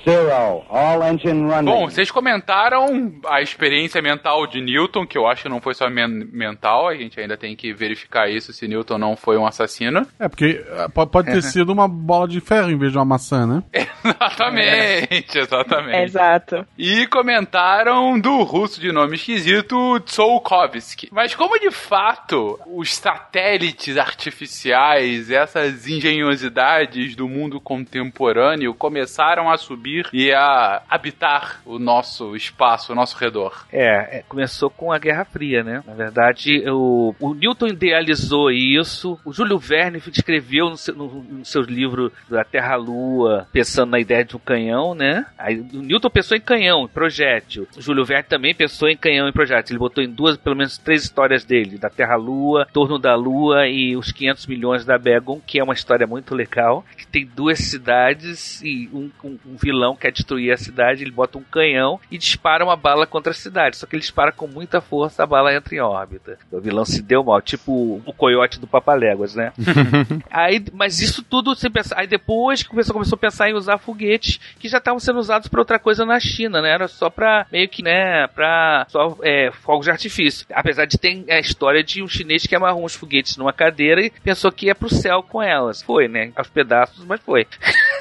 Zero. 0.06 0.63
All 0.69 1.04
engine 1.04 1.43
running. 1.43 1.65
Bom, 1.65 1.89
vocês 1.89 2.10
comentaram 2.10 3.13
a 3.27 3.41
experiência 3.41 4.01
mental 4.01 4.47
de 4.47 4.62
Newton, 4.62 5.06
que 5.06 5.17
eu 5.17 5.27
acho 5.27 5.43
que 5.43 5.49
não 5.49 5.62
foi 5.62 5.73
só 5.73 5.89
men 5.89 6.27
mental, 6.32 6.88
a 6.88 6.95
gente 6.95 7.19
ainda 7.19 7.38
tem 7.38 7.56
que 7.56 7.73
verificar 7.73 8.30
isso 8.30 8.54
se 8.54 8.67
Newton 8.67 8.97
não 8.97 9.15
foi 9.15 9.38
um 9.38 9.45
assassino. 9.45 10.08
É, 10.19 10.27
porque 10.27 10.63
eh, 10.67 10.88
pode, 10.88 11.32
ter 11.32 11.41
sido 11.43 11.71
uma 11.71 11.88
bola 11.88 12.27
de 12.27 12.39
ferro 12.39 12.71
em 12.71 12.77
vez 12.77 12.91
de 12.91 12.97
uma 12.97 13.06
maçã, 13.06 13.45
né? 13.45 13.63
exatamente, 13.73 15.38
exatamente. 15.38 16.04
Exato. 16.04 16.65
E 16.77 17.06
comentaram 17.08 18.19
do 18.19 18.43
russo 18.43 18.80
de 18.80 18.91
nome 18.91 19.15
esquisito, 19.15 19.99
Tsiolkovsky. 20.01 21.10
Mas 21.12 21.36
como 21.36 21.60
de 21.60 21.71
fato 21.71 22.60
os 22.65 22.95
satélites 22.95 23.97
artificiais, 23.97 25.30
essas 25.30 25.88
engenhosidades 25.88 27.15
do 27.15 27.27
mundo 27.27 27.60
contemporâneo 27.60 28.73
começaram 28.73 29.49
a 29.49 29.58
subir 29.58 29.81
e 30.13 30.32
a 30.32 30.82
habitar 30.89 31.62
o 31.65 31.80
nosso 31.80 32.36
espaço, 32.36 32.91
o 32.91 32.96
nosso 32.96 33.17
redor? 33.17 33.65
É, 33.72 34.20
é, 34.20 34.24
começou 34.28 34.70
com 34.70 34.91
a 34.91 35.00
Guerra 35.00 35.26
Fria, 35.26 35.63
né? 35.63 35.84
Na 35.86 35.94
verdade, 35.94 36.63
o, 36.70 37.15
o 37.20 37.34
Newton 37.34 37.67
idealizou 37.67 38.52
isso, 38.52 39.20
o 39.26 39.34
Júlio 39.34 39.58
Verne 39.58 40.02
escreveu 40.12 40.70
no 40.70 40.78
seu, 40.78 40.96
no, 40.96 41.08
no 41.08 41.46
seu 41.46 41.62
livro 41.62 42.12
da 42.30 42.44
Terra-Lua, 42.44 43.48
pensando 43.52 43.91
na 43.91 44.00
ideia 44.00 44.24
de 44.24 44.36
um 44.36 44.39
canhão, 44.39 44.94
né? 44.94 45.26
Aí 45.38 45.60
o 45.60 45.82
Newton 45.82 46.10
pensou 46.10 46.38
em 46.38 46.41
canhão, 46.41 46.84
em 46.84 46.88
projétil. 46.88 47.67
O 47.76 47.82
Júlio 47.82 48.06
Verne 48.06 48.24
também 48.24 48.54
pensou 48.54 48.89
em 48.89 48.98
canhão 48.98 49.28
e 49.28 49.32
projétil. 49.32 49.74
Ele 49.74 49.80
botou 49.80 50.04
em 50.04 50.10
duas, 50.10 50.38
pelo 50.38 50.56
menos 50.56 50.78
três 50.78 51.04
histórias 51.04 51.46
dele, 51.46 51.78
da 51.78 51.89
Terra-Lua, 51.89 52.67
Torno 52.74 52.98
da 52.98 53.15
Lua 53.15 53.67
e 53.67 53.96
os 53.96 54.12
500 54.12 54.48
milhões 54.48 54.86
da 54.86 54.98
Begon, 54.98 55.41
que 55.46 55.60
é 55.60 55.63
uma 55.63 55.74
história 55.74 56.08
muito 56.08 56.36
legal, 56.36 56.86
que 56.98 57.08
tem 57.08 57.26
duas 57.26 57.60
cidades 57.60 58.62
e 58.62 58.89
um, 58.94 59.10
um, 59.24 59.38
um 59.46 59.58
vilão 59.71 59.95
quer 59.95 60.12
destruir 60.12 60.51
a 60.51 60.57
cidade, 60.57 61.03
ele 61.03 61.12
bota 61.12 61.38
um 61.38 61.43
canhão 61.43 61.99
e 62.12 62.17
dispara 62.17 62.63
uma 62.63 62.75
bala 62.75 63.07
contra 63.07 63.31
a 63.31 63.36
cidade. 63.36 63.77
Só 63.77 63.86
que 63.88 63.95
ele 63.95 64.01
dispara 64.01 64.31
com 64.31 64.47
muita 64.47 64.81
força, 64.81 65.23
a 65.23 65.25
bala 65.25 65.53
entra 65.53 65.73
em 65.73 65.79
órbita. 65.79 66.38
O 66.51 66.60
vilão 66.60 66.84
se 66.84 67.01
deu 67.01 67.23
mal, 67.23 67.41
tipo 67.41 68.01
o 68.05 68.13
coiote 68.13 68.60
do 68.60 68.67
Papaléguas, 68.67 69.34
né? 69.36 69.53
aí, 70.29 70.63
mas 70.73 70.99
isso 70.99 71.23
tudo 71.23 71.55
sem 71.55 71.71
pensar. 71.71 71.99
Aí 71.99 72.07
depois 72.07 72.63
que 72.63 72.71
o 72.71 72.75
pessoal 72.75 72.95
começou 72.95 73.15
a 73.15 73.19
pensar 73.19 73.49
em 73.49 73.53
usar 73.53 73.77
foguetes 73.77 74.39
que 74.60 74.67
já 74.67 74.77
estavam 74.77 74.99
sendo 74.99 75.19
usados 75.19 75.47
para 75.47 75.62
outra 75.62 75.79
coisa 75.79 76.05
na 76.05 76.19
China, 76.19 76.62
né? 76.62 76.71
Era 76.71 76.88
só 76.88 77.10
pra 77.10 77.45
meio 77.51 77.69
que, 77.69 77.81
né, 77.81 78.27
pra 78.27 78.86
só 78.89 79.17
é, 79.23 79.51
fogos 79.51 79.86
de 79.86 79.91
artifício. 79.91 80.45
Apesar 80.53 80.86
de 80.86 80.97
ter 80.97 81.25
a 81.29 81.39
história 81.39 81.84
de 81.84 82.03
um 82.03 82.07
chinês 82.07 82.45
que 82.45 82.55
amarrou 82.55 82.84
uns 82.84 82.95
foguetes 82.95 83.38
numa 83.38 83.53
cadeira 83.53 84.05
e 84.05 84.10
pensou 84.10 84.51
que 84.51 84.67
ia 84.67 84.75
pro 84.75 84.89
céu 84.89 85.23
com 85.23 85.41
elas. 85.41 85.81
Foi, 85.81 86.07
né? 86.07 86.31
Aos 86.36 86.49
pedaços, 86.49 87.05
mas 87.05 87.21
foi. 87.21 87.47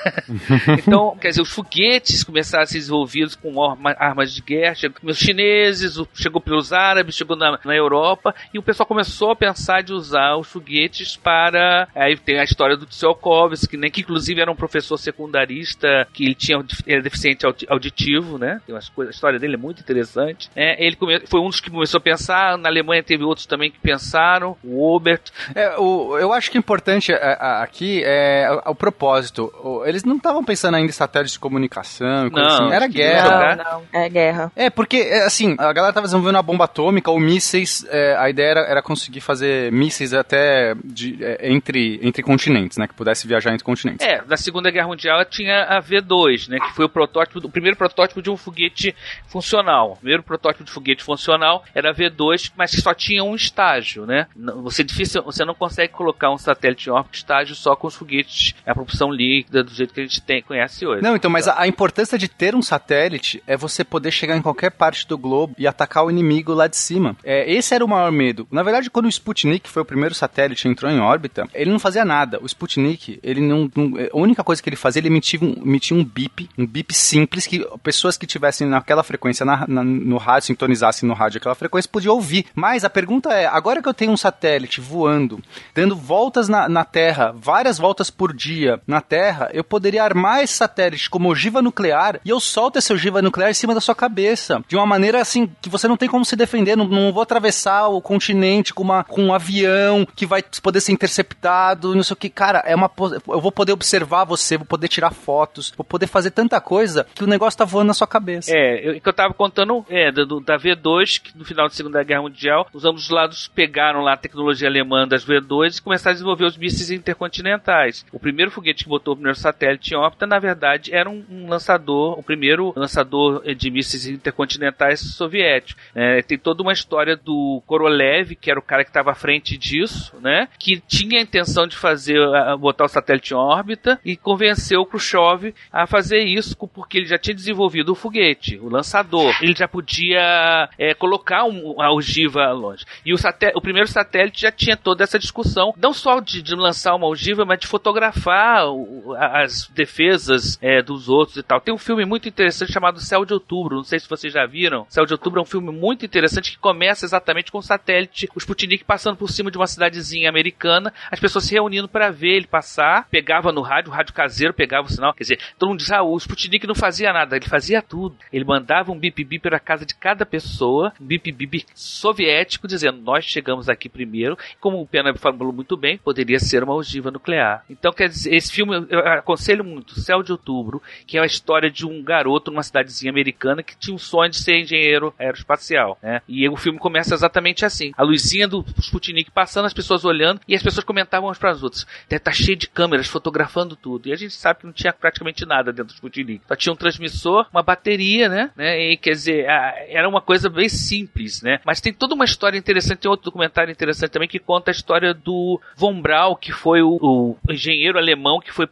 então, 0.78 1.16
quer 1.20 1.28
dizer, 1.28 1.42
os 1.42 1.50
foguetes 1.60 2.24
começaram 2.24 2.64
a 2.64 2.66
ser 2.66 2.78
desenvolvidos 2.78 3.36
com 3.36 3.54
armas 3.98 4.32
de 4.32 4.40
guerra, 4.40 4.74
chegou 4.74 4.98
os 5.02 5.18
chineses, 5.18 5.96
chegou 6.14 6.40
pelos 6.40 6.72
árabes, 6.72 7.14
chegou 7.14 7.36
na, 7.36 7.58
na, 7.62 7.76
Europa, 7.76 8.34
e 8.52 8.58
o 8.58 8.62
pessoal 8.62 8.86
começou 8.86 9.30
a 9.30 9.36
pensar 9.36 9.82
de 9.82 9.92
usar 9.92 10.36
os 10.36 10.48
foguetes 10.48 11.16
para. 11.16 11.88
Aí 11.94 12.16
tem 12.16 12.38
a 12.38 12.44
história 12.44 12.76
do 12.76 12.86
Tsiolkovsky, 12.86 13.76
né, 13.76 13.90
que 13.90 14.00
inclusive 14.00 14.40
era 14.40 14.50
um 14.50 14.56
professor 14.56 14.96
secundarista, 14.96 16.08
que 16.12 16.24
ele 16.24 16.34
tinha 16.34 16.64
era 16.86 17.02
deficiente 17.02 17.44
auditivo, 17.68 18.38
né? 18.38 18.60
Tem 18.64 18.74
umas 18.74 18.88
coisas, 18.88 19.14
a 19.14 19.16
história 19.16 19.38
dele 19.38 19.54
é 19.54 19.58
muito 19.58 19.80
interessante. 19.80 20.48
É, 20.56 20.84
ele 20.84 20.96
come, 20.96 21.20
foi 21.26 21.40
um 21.40 21.48
dos 21.48 21.60
que 21.60 21.70
começou 21.70 21.98
a 21.98 22.02
pensar, 22.02 22.56
na 22.56 22.68
Alemanha 22.68 23.02
teve 23.02 23.24
outros 23.24 23.46
também 23.46 23.70
que 23.70 23.78
pensaram, 23.78 24.56
o 24.64 24.94
Obert. 24.94 25.30
É, 25.54 25.78
o, 25.78 26.16
eu 26.18 26.32
acho 26.32 26.50
que 26.50 26.56
o 26.56 26.60
importante 26.60 27.12
é, 27.12 27.36
aqui 27.40 28.02
é 28.04 28.48
o, 28.66 28.70
o 28.70 28.74
propósito. 28.74 29.52
Eles 29.84 30.04
não 30.04 30.16
estavam 30.16 30.44
pensando 30.44 30.76
ainda 30.76 30.88
em 30.88 30.92
satélites 30.92 31.32
de 31.34 31.38
comunicação 31.50 32.26
e 32.26 32.30
coisa 32.30 32.48
Não, 32.48 32.66
assim. 32.66 32.74
Era 32.74 32.86
guerra. 32.86 33.56
Não, 33.56 33.64
não. 33.64 33.82
É 33.92 34.08
guerra. 34.08 34.52
É, 34.54 34.70
porque, 34.70 34.96
é, 34.96 35.24
assim, 35.24 35.54
a 35.58 35.72
galera 35.72 35.92
tava 35.92 36.06
desenvolvendo 36.06 36.36
uma 36.36 36.42
bomba 36.42 36.64
atômica 36.64 37.10
ou 37.10 37.18
mísseis. 37.18 37.84
é, 37.90 38.16
a 38.16 38.30
ideia 38.30 38.50
era, 38.50 38.60
era 38.60 38.82
conseguir 38.82 39.20
fazer 39.20 39.70
mísseis 39.72 40.14
até 40.14 40.74
de, 40.84 41.18
é, 41.22 41.50
entre, 41.52 41.98
entre 42.02 42.22
continentes, 42.22 42.78
né? 42.78 42.86
Que 42.86 42.94
pudesse 42.94 43.26
viajar 43.26 43.52
entre 43.52 43.64
continentes. 43.64 44.06
É, 44.06 44.22
na 44.26 44.36
Segunda 44.36 44.70
Guerra 44.70 44.88
Mundial 44.88 45.24
tinha 45.24 45.64
a 45.64 45.82
V2, 45.82 46.48
né? 46.48 46.58
Que 46.58 46.74
foi 46.74 46.84
o 46.84 46.88
protótipo, 46.88 47.38
o 47.44 47.50
primeiro 47.50 47.76
protótipo 47.76 48.22
de 48.22 48.30
um 48.30 48.36
foguete 48.36 48.94
funcional. 49.26 49.92
O 49.92 49.96
primeiro 49.96 50.22
protótipo 50.22 50.64
de 50.64 50.70
foguete 50.70 51.02
funcional 51.02 51.64
era 51.74 51.90
a 51.90 51.94
V2, 51.94 52.52
mas 52.56 52.70
que 52.70 52.80
só 52.80 52.94
tinha 52.94 53.24
um 53.24 53.34
estágio, 53.34 54.06
né? 54.06 54.26
Você, 54.62 54.84
difícil, 54.84 55.22
você 55.22 55.44
não 55.44 55.54
consegue 55.54 55.92
colocar 55.92 56.30
um 56.30 56.38
satélite 56.38 56.88
em 56.88 56.92
órbita 56.92 57.16
estágio 57.16 57.54
só 57.54 57.74
com 57.74 57.86
os 57.86 57.94
foguetes 57.94 58.54
a 58.66 58.74
propulsão 58.74 59.10
líquida 59.10 59.62
do 59.62 59.70
jeito 59.70 59.92
que 59.92 60.00
a 60.00 60.04
gente 60.04 60.20
tem, 60.22 60.42
conhece 60.42 60.86
hoje. 60.86 61.02
Não, 61.02 61.16
então, 61.16 61.30
mas 61.30 61.39
a, 61.48 61.60
a 61.62 61.66
importância 61.68 62.18
de 62.18 62.28
ter 62.28 62.54
um 62.54 62.62
satélite 62.62 63.42
é 63.46 63.56
você 63.56 63.84
poder 63.84 64.10
chegar 64.10 64.36
em 64.36 64.42
qualquer 64.42 64.70
parte 64.70 65.06
do 65.06 65.16
globo 65.18 65.54
e 65.58 65.66
atacar 65.66 66.04
o 66.04 66.10
inimigo 66.10 66.52
lá 66.52 66.66
de 66.66 66.76
cima. 66.76 67.16
É, 67.24 67.50
esse 67.52 67.74
era 67.74 67.84
o 67.84 67.88
maior 67.88 68.10
medo. 68.12 68.46
Na 68.50 68.62
verdade, 68.62 68.90
quando 68.90 69.06
o 69.06 69.08
Sputnik 69.08 69.68
foi 69.68 69.82
o 69.82 69.84
primeiro 69.84 70.14
satélite 70.14 70.68
entrou 70.68 70.90
em 70.90 71.00
órbita, 71.00 71.48
ele 71.54 71.70
não 71.70 71.78
fazia 71.78 72.04
nada. 72.04 72.38
O 72.42 72.46
Sputnik, 72.46 73.18
ele 73.22 73.40
não, 73.40 73.70
não- 73.74 73.92
a 74.12 74.16
única 74.16 74.42
coisa 74.44 74.62
que 74.62 74.68
ele 74.68 74.76
fazia, 74.76 75.00
ele 75.00 75.08
emitia 75.08 75.40
um, 75.42 75.52
emitia 75.64 75.96
um 75.96 76.04
bip, 76.04 76.48
um 76.58 76.66
bip 76.66 76.94
simples 76.94 77.46
que 77.46 77.66
pessoas 77.82 78.16
que 78.16 78.26
tivessem 78.26 78.66
naquela 78.66 79.02
frequência 79.02 79.44
na- 79.44 79.66
na- 79.66 79.84
no 79.84 80.16
rádio, 80.16 80.46
sintonizassem 80.48 81.08
no 81.08 81.14
rádio 81.14 81.38
aquela 81.38 81.54
frequência, 81.54 81.90
podiam 81.90 82.14
ouvir. 82.14 82.46
Mas 82.54 82.84
a 82.84 82.90
pergunta 82.90 83.32
é, 83.32 83.46
agora 83.46 83.82
que 83.82 83.88
eu 83.88 83.94
tenho 83.94 84.12
um 84.12 84.16
satélite 84.16 84.80
voando, 84.80 85.40
dando 85.74 85.96
voltas 85.96 86.48
na, 86.48 86.68
na 86.68 86.84
Terra, 86.84 87.34
várias 87.36 87.78
voltas 87.78 88.10
por 88.10 88.32
dia 88.34 88.80
na 88.86 89.00
Terra, 89.00 89.50
eu 89.52 89.64
poderia 89.64 90.04
armar 90.04 90.42
esse 90.42 90.54
satélite 90.54 91.08
como 91.20 91.28
ogiva 91.28 91.60
nuclear 91.60 92.18
e 92.24 92.30
eu 92.30 92.40
solto 92.40 92.78
essa 92.78 92.94
ogiva 92.94 93.20
nuclear 93.20 93.50
em 93.50 93.54
cima 93.54 93.74
da 93.74 93.80
sua 93.80 93.94
cabeça. 93.94 94.64
De 94.66 94.74
uma 94.74 94.86
maneira 94.86 95.20
assim 95.20 95.46
que 95.60 95.68
você 95.68 95.86
não 95.86 95.96
tem 95.98 96.08
como 96.08 96.24
se 96.24 96.34
defender. 96.34 96.76
Não, 96.76 96.88
não 96.88 97.12
vou 97.12 97.22
atravessar 97.22 97.88
o 97.88 98.00
continente 98.00 98.72
com, 98.72 98.82
uma, 98.82 99.04
com 99.04 99.24
um 99.24 99.34
avião 99.34 100.06
que 100.16 100.24
vai 100.24 100.42
poder 100.62 100.80
ser 100.80 100.92
interceptado, 100.92 101.94
não 101.94 102.02
sei 102.02 102.14
o 102.14 102.16
que. 102.16 102.30
Cara, 102.30 102.60
é 102.64 102.74
uma. 102.74 102.90
Eu 103.28 103.38
vou 103.40 103.52
poder 103.52 103.72
observar 103.72 104.24
você, 104.24 104.56
vou 104.56 104.64
poder 104.64 104.88
tirar 104.88 105.10
fotos, 105.12 105.70
vou 105.76 105.84
poder 105.84 106.06
fazer 106.06 106.30
tanta 106.30 106.58
coisa 106.58 107.06
que 107.14 107.22
o 107.22 107.26
negócio 107.26 107.58
tá 107.58 107.66
voando 107.66 107.88
na 107.88 107.94
sua 107.94 108.06
cabeça. 108.06 108.50
É, 108.54 108.88
eu, 108.88 108.98
que 109.00 109.06
eu 109.08 109.12
tava 109.12 109.34
contando 109.34 109.84
é, 109.90 110.10
do- 110.10 110.40
da 110.40 110.56
V2, 110.58 111.20
que 111.20 111.36
no 111.36 111.44
final 111.44 111.68
da 111.68 111.74
Segunda 111.74 112.02
Guerra 112.02 112.22
Mundial, 112.22 112.66
os 112.72 112.86
ambos 112.86 113.10
lados 113.10 113.46
pegaram 113.54 114.00
lá 114.00 114.14
a 114.14 114.16
tecnologia 114.16 114.68
alemã 114.68 115.06
das 115.06 115.22
V2 115.26 115.76
e 115.76 115.82
começaram 115.82 116.12
a 116.12 116.14
desenvolver 116.14 116.44
os 116.46 116.56
mísseis 116.56 116.90
intercontinentais. 116.90 118.06
O 118.10 118.18
primeiro 118.18 118.50
foguete 118.50 118.84
que 118.84 118.88
botou 118.90 119.12
o 119.12 119.16
primeiro 119.16 119.38
satélite 119.38 119.92
em 119.92 119.96
órbita, 119.98 120.26
na 120.26 120.38
verdade, 120.38 120.94
era 120.94 121.09
um, 121.10 121.24
um 121.30 121.48
lançador, 121.48 122.18
o 122.18 122.22
primeiro 122.22 122.72
lançador 122.76 123.42
eh, 123.44 123.54
de 123.54 123.70
mísseis 123.70 124.06
intercontinentais 124.06 125.00
soviético. 125.00 125.80
É, 125.94 126.22
tem 126.22 126.38
toda 126.38 126.62
uma 126.62 126.72
história 126.72 127.16
do 127.16 127.62
Korolev, 127.66 128.34
que 128.36 128.50
era 128.50 128.58
o 128.58 128.62
cara 128.62 128.84
que 128.84 128.90
estava 128.90 129.10
à 129.12 129.14
frente 129.14 129.56
disso, 129.58 130.14
né? 130.20 130.48
Que 130.58 130.80
tinha 130.80 131.18
a 131.18 131.22
intenção 131.22 131.66
de 131.66 131.76
fazer, 131.76 132.18
botar 132.58 132.84
o 132.84 132.88
satélite 132.88 133.32
em 133.34 133.36
órbita 133.36 133.98
e 134.04 134.16
convenceu 134.16 134.80
o 134.80 134.86
Khrushchev 134.86 135.54
a 135.72 135.86
fazer 135.86 136.24
isso 136.24 136.56
porque 136.56 136.98
ele 136.98 137.06
já 137.06 137.18
tinha 137.18 137.34
desenvolvido 137.34 137.92
o 137.92 137.94
foguete, 137.94 138.58
o 138.58 138.68
lançador. 138.68 139.34
Ele 139.42 139.54
já 139.56 139.66
podia 139.68 140.68
é, 140.78 140.94
colocar 140.94 141.44
um, 141.44 141.80
a 141.80 141.92
ogiva 141.92 142.50
longe. 142.52 142.84
E 143.04 143.12
o, 143.12 143.16
o 143.54 143.60
primeiro 143.60 143.88
satélite 143.88 144.42
já 144.42 144.52
tinha 144.52 144.76
toda 144.76 145.02
essa 145.04 145.18
discussão, 145.18 145.74
não 145.76 145.92
só 145.92 146.20
de, 146.20 146.42
de 146.42 146.54
lançar 146.54 146.94
uma 146.94 147.06
ogiva, 147.06 147.44
mas 147.44 147.58
de 147.58 147.66
fotografar 147.66 148.66
o- 148.68 149.14
as 149.18 149.50
as 149.50 149.66
defesas 149.74 150.58
é, 150.62 150.82
outros 151.08 151.36
e 151.36 151.42
tal. 151.42 151.60
Tem 151.60 151.74
um 151.74 151.78
filme 151.78 152.04
muito 152.04 152.28
interessante 152.28 152.72
chamado 152.72 153.00
Céu 153.00 153.24
de 153.24 153.32
Outubro, 153.32 153.76
não 153.76 153.84
sei 153.84 153.98
se 153.98 154.08
vocês 154.08 154.32
já 154.32 154.46
viram. 154.46 154.86
Céu 154.88 155.06
de 155.06 155.12
Outubro 155.12 155.40
é 155.40 155.42
um 155.42 155.46
filme 155.46 155.72
muito 155.72 156.04
interessante 156.04 156.52
que 156.52 156.58
começa 156.58 157.04
exatamente 157.04 157.50
com 157.50 157.58
o 157.58 157.62
satélite, 157.62 158.28
o 158.34 158.38
Sputnik 158.38 158.84
passando 158.84 159.16
por 159.16 159.30
cima 159.30 159.50
de 159.50 159.56
uma 159.56 159.66
cidadezinha 159.66 160.28
americana, 160.28 160.92
as 161.10 161.20
pessoas 161.20 161.44
se 161.44 161.54
reunindo 161.54 161.88
para 161.88 162.10
ver 162.10 162.36
ele 162.36 162.46
passar, 162.46 163.08
pegava 163.10 163.52
no 163.52 163.60
rádio, 163.60 163.90
o 163.90 163.94
rádio 163.94 164.14
caseiro 164.14 164.54
pegava 164.54 164.86
o 164.86 164.90
sinal, 164.90 165.14
quer 165.14 165.24
dizer, 165.24 165.40
todo 165.58 165.68
mundo 165.68 165.78
diz, 165.78 165.90
ah, 165.90 166.02
o 166.02 166.16
Sputnik 166.16 166.66
não 166.66 166.74
fazia 166.74 167.12
nada, 167.12 167.36
ele 167.36 167.48
fazia 167.48 167.82
tudo. 167.82 168.16
Ele 168.32 168.44
mandava 168.44 168.92
um 168.92 168.98
bip-bip 168.98 169.40
para 169.40 169.56
a 169.56 169.60
casa 169.60 169.86
de 169.86 169.94
cada 169.94 170.26
pessoa, 170.26 170.92
um 171.00 171.06
bip-bip 171.06 171.64
soviético, 171.74 172.68
dizendo, 172.68 173.00
nós 173.00 173.24
chegamos 173.24 173.68
aqui 173.68 173.88
primeiro, 173.88 174.36
como 174.60 174.80
o 174.80 174.86
Pena 174.86 175.14
falou 175.14 175.52
muito 175.52 175.76
bem, 175.76 175.98
poderia 175.98 176.38
ser 176.38 176.62
uma 176.62 176.74
ogiva 176.74 177.10
nuclear. 177.10 177.64
Então, 177.68 177.92
quer 177.92 178.08
dizer, 178.08 178.34
esse 178.34 178.52
filme 178.52 178.86
eu 178.88 178.98
aconselho 179.00 179.64
muito, 179.64 179.98
Céu 180.00 180.22
de 180.22 180.32
Outubro, 180.32 180.82
que 181.06 181.18
é 181.18 181.20
a 181.20 181.26
história 181.26 181.70
de 181.70 181.86
um 181.86 182.02
garoto 182.02 182.50
numa 182.50 182.62
cidadezinha 182.62 183.10
americana 183.10 183.62
que 183.62 183.76
tinha 183.76 183.94
um 183.94 183.98
sonho 183.98 184.30
de 184.30 184.38
ser 184.38 184.60
engenheiro 184.60 185.14
aeroespacial, 185.18 185.98
né? 186.02 186.22
E 186.28 186.48
o 186.48 186.56
filme 186.56 186.78
começa 186.78 187.14
exatamente 187.14 187.64
assim, 187.64 187.92
a 187.96 188.02
luzinha 188.02 188.46
do 188.46 188.64
Sputnik 188.78 189.30
passando, 189.30 189.66
as 189.66 189.74
pessoas 189.74 190.04
olhando, 190.04 190.40
e 190.46 190.54
as 190.54 190.62
pessoas 190.62 190.84
comentavam 190.84 191.28
umas 191.28 191.38
para 191.38 191.50
as 191.50 191.62
outras, 191.62 191.86
deve 192.08 192.20
tá 192.20 192.32
cheio 192.32 192.56
de 192.56 192.68
câmeras 192.68 193.08
fotografando 193.08 193.76
tudo, 193.76 194.08
e 194.08 194.12
a 194.12 194.16
gente 194.16 194.34
sabe 194.34 194.60
que 194.60 194.66
não 194.66 194.72
tinha 194.72 194.92
praticamente 194.92 195.44
nada 195.46 195.72
dentro 195.72 195.92
do 195.92 195.94
Sputnik. 195.94 196.42
Só 196.46 196.56
tinha 196.56 196.72
um 196.72 196.76
transmissor, 196.76 197.46
uma 197.52 197.62
bateria, 197.62 198.28
né? 198.28 198.50
né? 198.56 198.92
E 198.92 198.96
quer 198.96 199.12
dizer, 199.12 199.46
era 199.88 200.08
uma 200.08 200.20
coisa 200.20 200.48
bem 200.48 200.68
simples, 200.68 201.42
né? 201.42 201.60
Mas 201.64 201.80
tem 201.80 201.92
toda 201.92 202.14
uma 202.14 202.24
história 202.24 202.58
interessante, 202.58 203.00
tem 203.00 203.10
outro 203.10 203.26
documentário 203.26 203.70
interessante 203.70 204.10
também 204.10 204.28
que 204.28 204.38
conta 204.38 204.70
a 204.70 204.72
história 204.72 205.14
do 205.14 205.60
Von 205.76 206.00
Braun, 206.00 206.34
que 206.36 206.52
foi 206.52 206.82
o, 206.82 206.98
o 207.00 207.52
engenheiro 207.52 207.98
alemão 207.98 208.40
que 208.40 208.52
foi, 208.52 208.68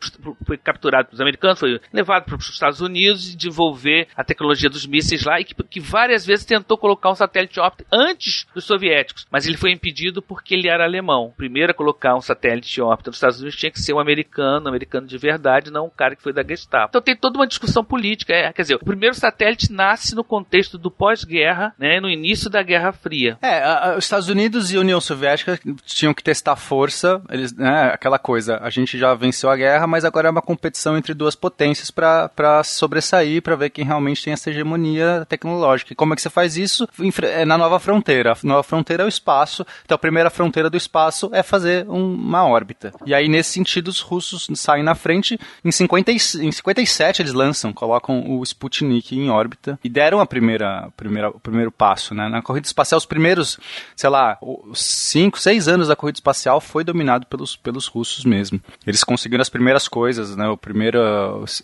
foi 0.46 0.56
capturado 0.56 1.08
pelos 1.08 1.20
americanos, 1.20 1.58
foi 1.58 1.80
levado 1.92 2.07
para 2.08 2.34
os 2.34 2.48
Estados 2.48 2.80
Unidos 2.80 3.32
e 3.32 3.36
desenvolver 3.36 4.08
a 4.16 4.24
tecnologia 4.24 4.70
dos 4.70 4.86
mísseis 4.86 5.24
lá 5.24 5.40
e 5.40 5.44
que, 5.44 5.54
que 5.54 5.80
várias 5.80 6.24
vezes 6.24 6.44
tentou 6.44 6.76
colocar 6.76 7.10
um 7.10 7.14
satélite 7.14 7.60
óptico 7.60 7.88
antes 7.92 8.46
dos 8.54 8.64
soviéticos, 8.64 9.26
mas 9.30 9.46
ele 9.46 9.56
foi 9.56 9.72
impedido 9.72 10.22
porque 10.22 10.54
ele 10.54 10.68
era 10.68 10.84
alemão. 10.84 11.32
Primeiro 11.36 11.72
a 11.72 11.74
colocar 11.74 12.14
um 12.16 12.20
satélite 12.20 12.80
óptico 12.80 13.10
nos 13.10 13.16
Estados 13.16 13.40
Unidos 13.40 13.58
tinha 13.58 13.70
que 13.70 13.80
ser 13.80 13.92
um 13.92 14.00
americano, 14.00 14.66
um 14.66 14.68
americano 14.68 15.06
de 15.06 15.18
verdade, 15.18 15.70
não 15.70 15.86
um 15.86 15.90
cara 15.90 16.16
que 16.16 16.22
foi 16.22 16.32
da 16.32 16.42
Gestapo. 16.42 16.88
Então 16.90 17.02
tem 17.02 17.16
toda 17.16 17.38
uma 17.38 17.46
discussão 17.46 17.84
política. 17.84 18.32
É, 18.32 18.52
quer 18.52 18.62
dizer, 18.62 18.76
o 18.76 18.84
primeiro 18.84 19.14
satélite 19.14 19.72
nasce 19.72 20.14
no 20.14 20.24
contexto 20.24 20.78
do 20.78 20.90
pós-guerra, 20.90 21.74
né, 21.78 22.00
no 22.00 22.08
início 22.08 22.48
da 22.48 22.62
Guerra 22.62 22.92
Fria. 22.92 23.38
É, 23.42 23.62
a, 23.62 23.90
a, 23.90 23.96
os 23.96 24.04
Estados 24.04 24.28
Unidos 24.28 24.72
e 24.72 24.76
a 24.76 24.80
União 24.80 25.00
Soviética 25.00 25.58
tinham 25.84 26.14
que 26.14 26.22
testar 26.22 26.56
força, 26.56 27.20
eles, 27.30 27.52
né, 27.54 27.90
aquela 27.92 28.18
coisa, 28.18 28.58
a 28.62 28.70
gente 28.70 28.98
já 28.98 29.14
venceu 29.14 29.50
a 29.50 29.56
guerra, 29.56 29.86
mas 29.86 30.04
agora 30.04 30.28
é 30.28 30.30
uma 30.30 30.42
competição 30.42 30.96
entre 30.96 31.14
duas 31.14 31.34
potências 31.34 31.90
para 31.98 32.62
sobressair, 32.62 33.42
para 33.42 33.56
ver 33.56 33.70
quem 33.70 33.84
realmente 33.84 34.22
tem 34.22 34.32
essa 34.32 34.50
hegemonia 34.50 35.26
tecnológica. 35.28 35.92
E 35.92 35.96
como 35.96 36.12
é 36.12 36.16
que 36.16 36.22
você 36.22 36.30
faz 36.30 36.56
isso? 36.56 36.88
É 37.22 37.44
na 37.44 37.58
nova 37.58 37.80
fronteira. 37.80 38.32
A 38.32 38.36
nova 38.46 38.62
fronteira 38.62 39.02
é 39.02 39.06
o 39.06 39.08
espaço, 39.08 39.66
então 39.84 39.96
a 39.96 39.98
primeira 39.98 40.30
fronteira 40.30 40.70
do 40.70 40.76
espaço 40.76 41.28
é 41.32 41.42
fazer 41.42 41.88
um, 41.88 42.14
uma 42.14 42.46
órbita. 42.46 42.92
E 43.04 43.12
aí, 43.12 43.28
nesse 43.28 43.50
sentido, 43.50 43.88
os 43.88 44.00
russos 44.00 44.48
saem 44.54 44.84
na 44.84 44.94
frente. 44.94 45.38
Em, 45.64 45.72
50, 45.72 46.12
em 46.12 46.18
57 46.52 47.22
eles 47.22 47.32
lançam, 47.32 47.72
colocam 47.72 48.38
o 48.38 48.42
Sputnik 48.44 49.16
em 49.16 49.28
órbita 49.28 49.78
e 49.82 49.88
deram 49.88 50.20
a 50.20 50.26
primeira, 50.26 50.90
primeira, 50.96 51.30
o 51.30 51.40
primeiro 51.40 51.72
passo. 51.72 52.14
Né? 52.14 52.28
Na 52.28 52.42
corrida 52.42 52.66
espacial, 52.66 52.98
os 52.98 53.06
primeiros, 53.06 53.58
sei 53.96 54.10
lá, 54.10 54.38
5, 54.72 55.38
6 55.38 55.66
anos 55.66 55.88
da 55.88 55.96
corrida 55.96 56.18
espacial 56.18 56.60
foi 56.60 56.84
dominado 56.84 57.26
pelos, 57.26 57.56
pelos 57.56 57.86
russos 57.86 58.24
mesmo. 58.24 58.60
Eles 58.86 59.02
conseguiram 59.02 59.42
as 59.42 59.48
primeiras 59.48 59.88
coisas, 59.88 60.36
né? 60.36 60.48
O 60.48 60.56
primeiro 60.56 60.98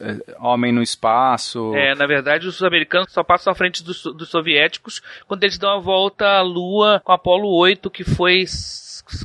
é, 0.00 0.23
homem 0.38 0.72
no 0.72 0.82
espaço. 0.82 1.74
É, 1.74 1.94
na 1.94 2.06
verdade, 2.06 2.46
os 2.46 2.62
americanos 2.62 3.12
só 3.12 3.22
passam 3.22 3.52
à 3.52 3.54
frente 3.54 3.82
dos, 3.82 4.02
dos 4.02 4.28
soviéticos 4.28 5.00
quando 5.26 5.44
eles 5.44 5.58
dão 5.58 5.70
a 5.70 5.80
volta 5.80 6.26
à 6.26 6.42
Lua 6.42 7.00
com 7.04 7.12
Apolo 7.12 7.48
8, 7.48 7.90
que 7.90 8.04
foi 8.04 8.44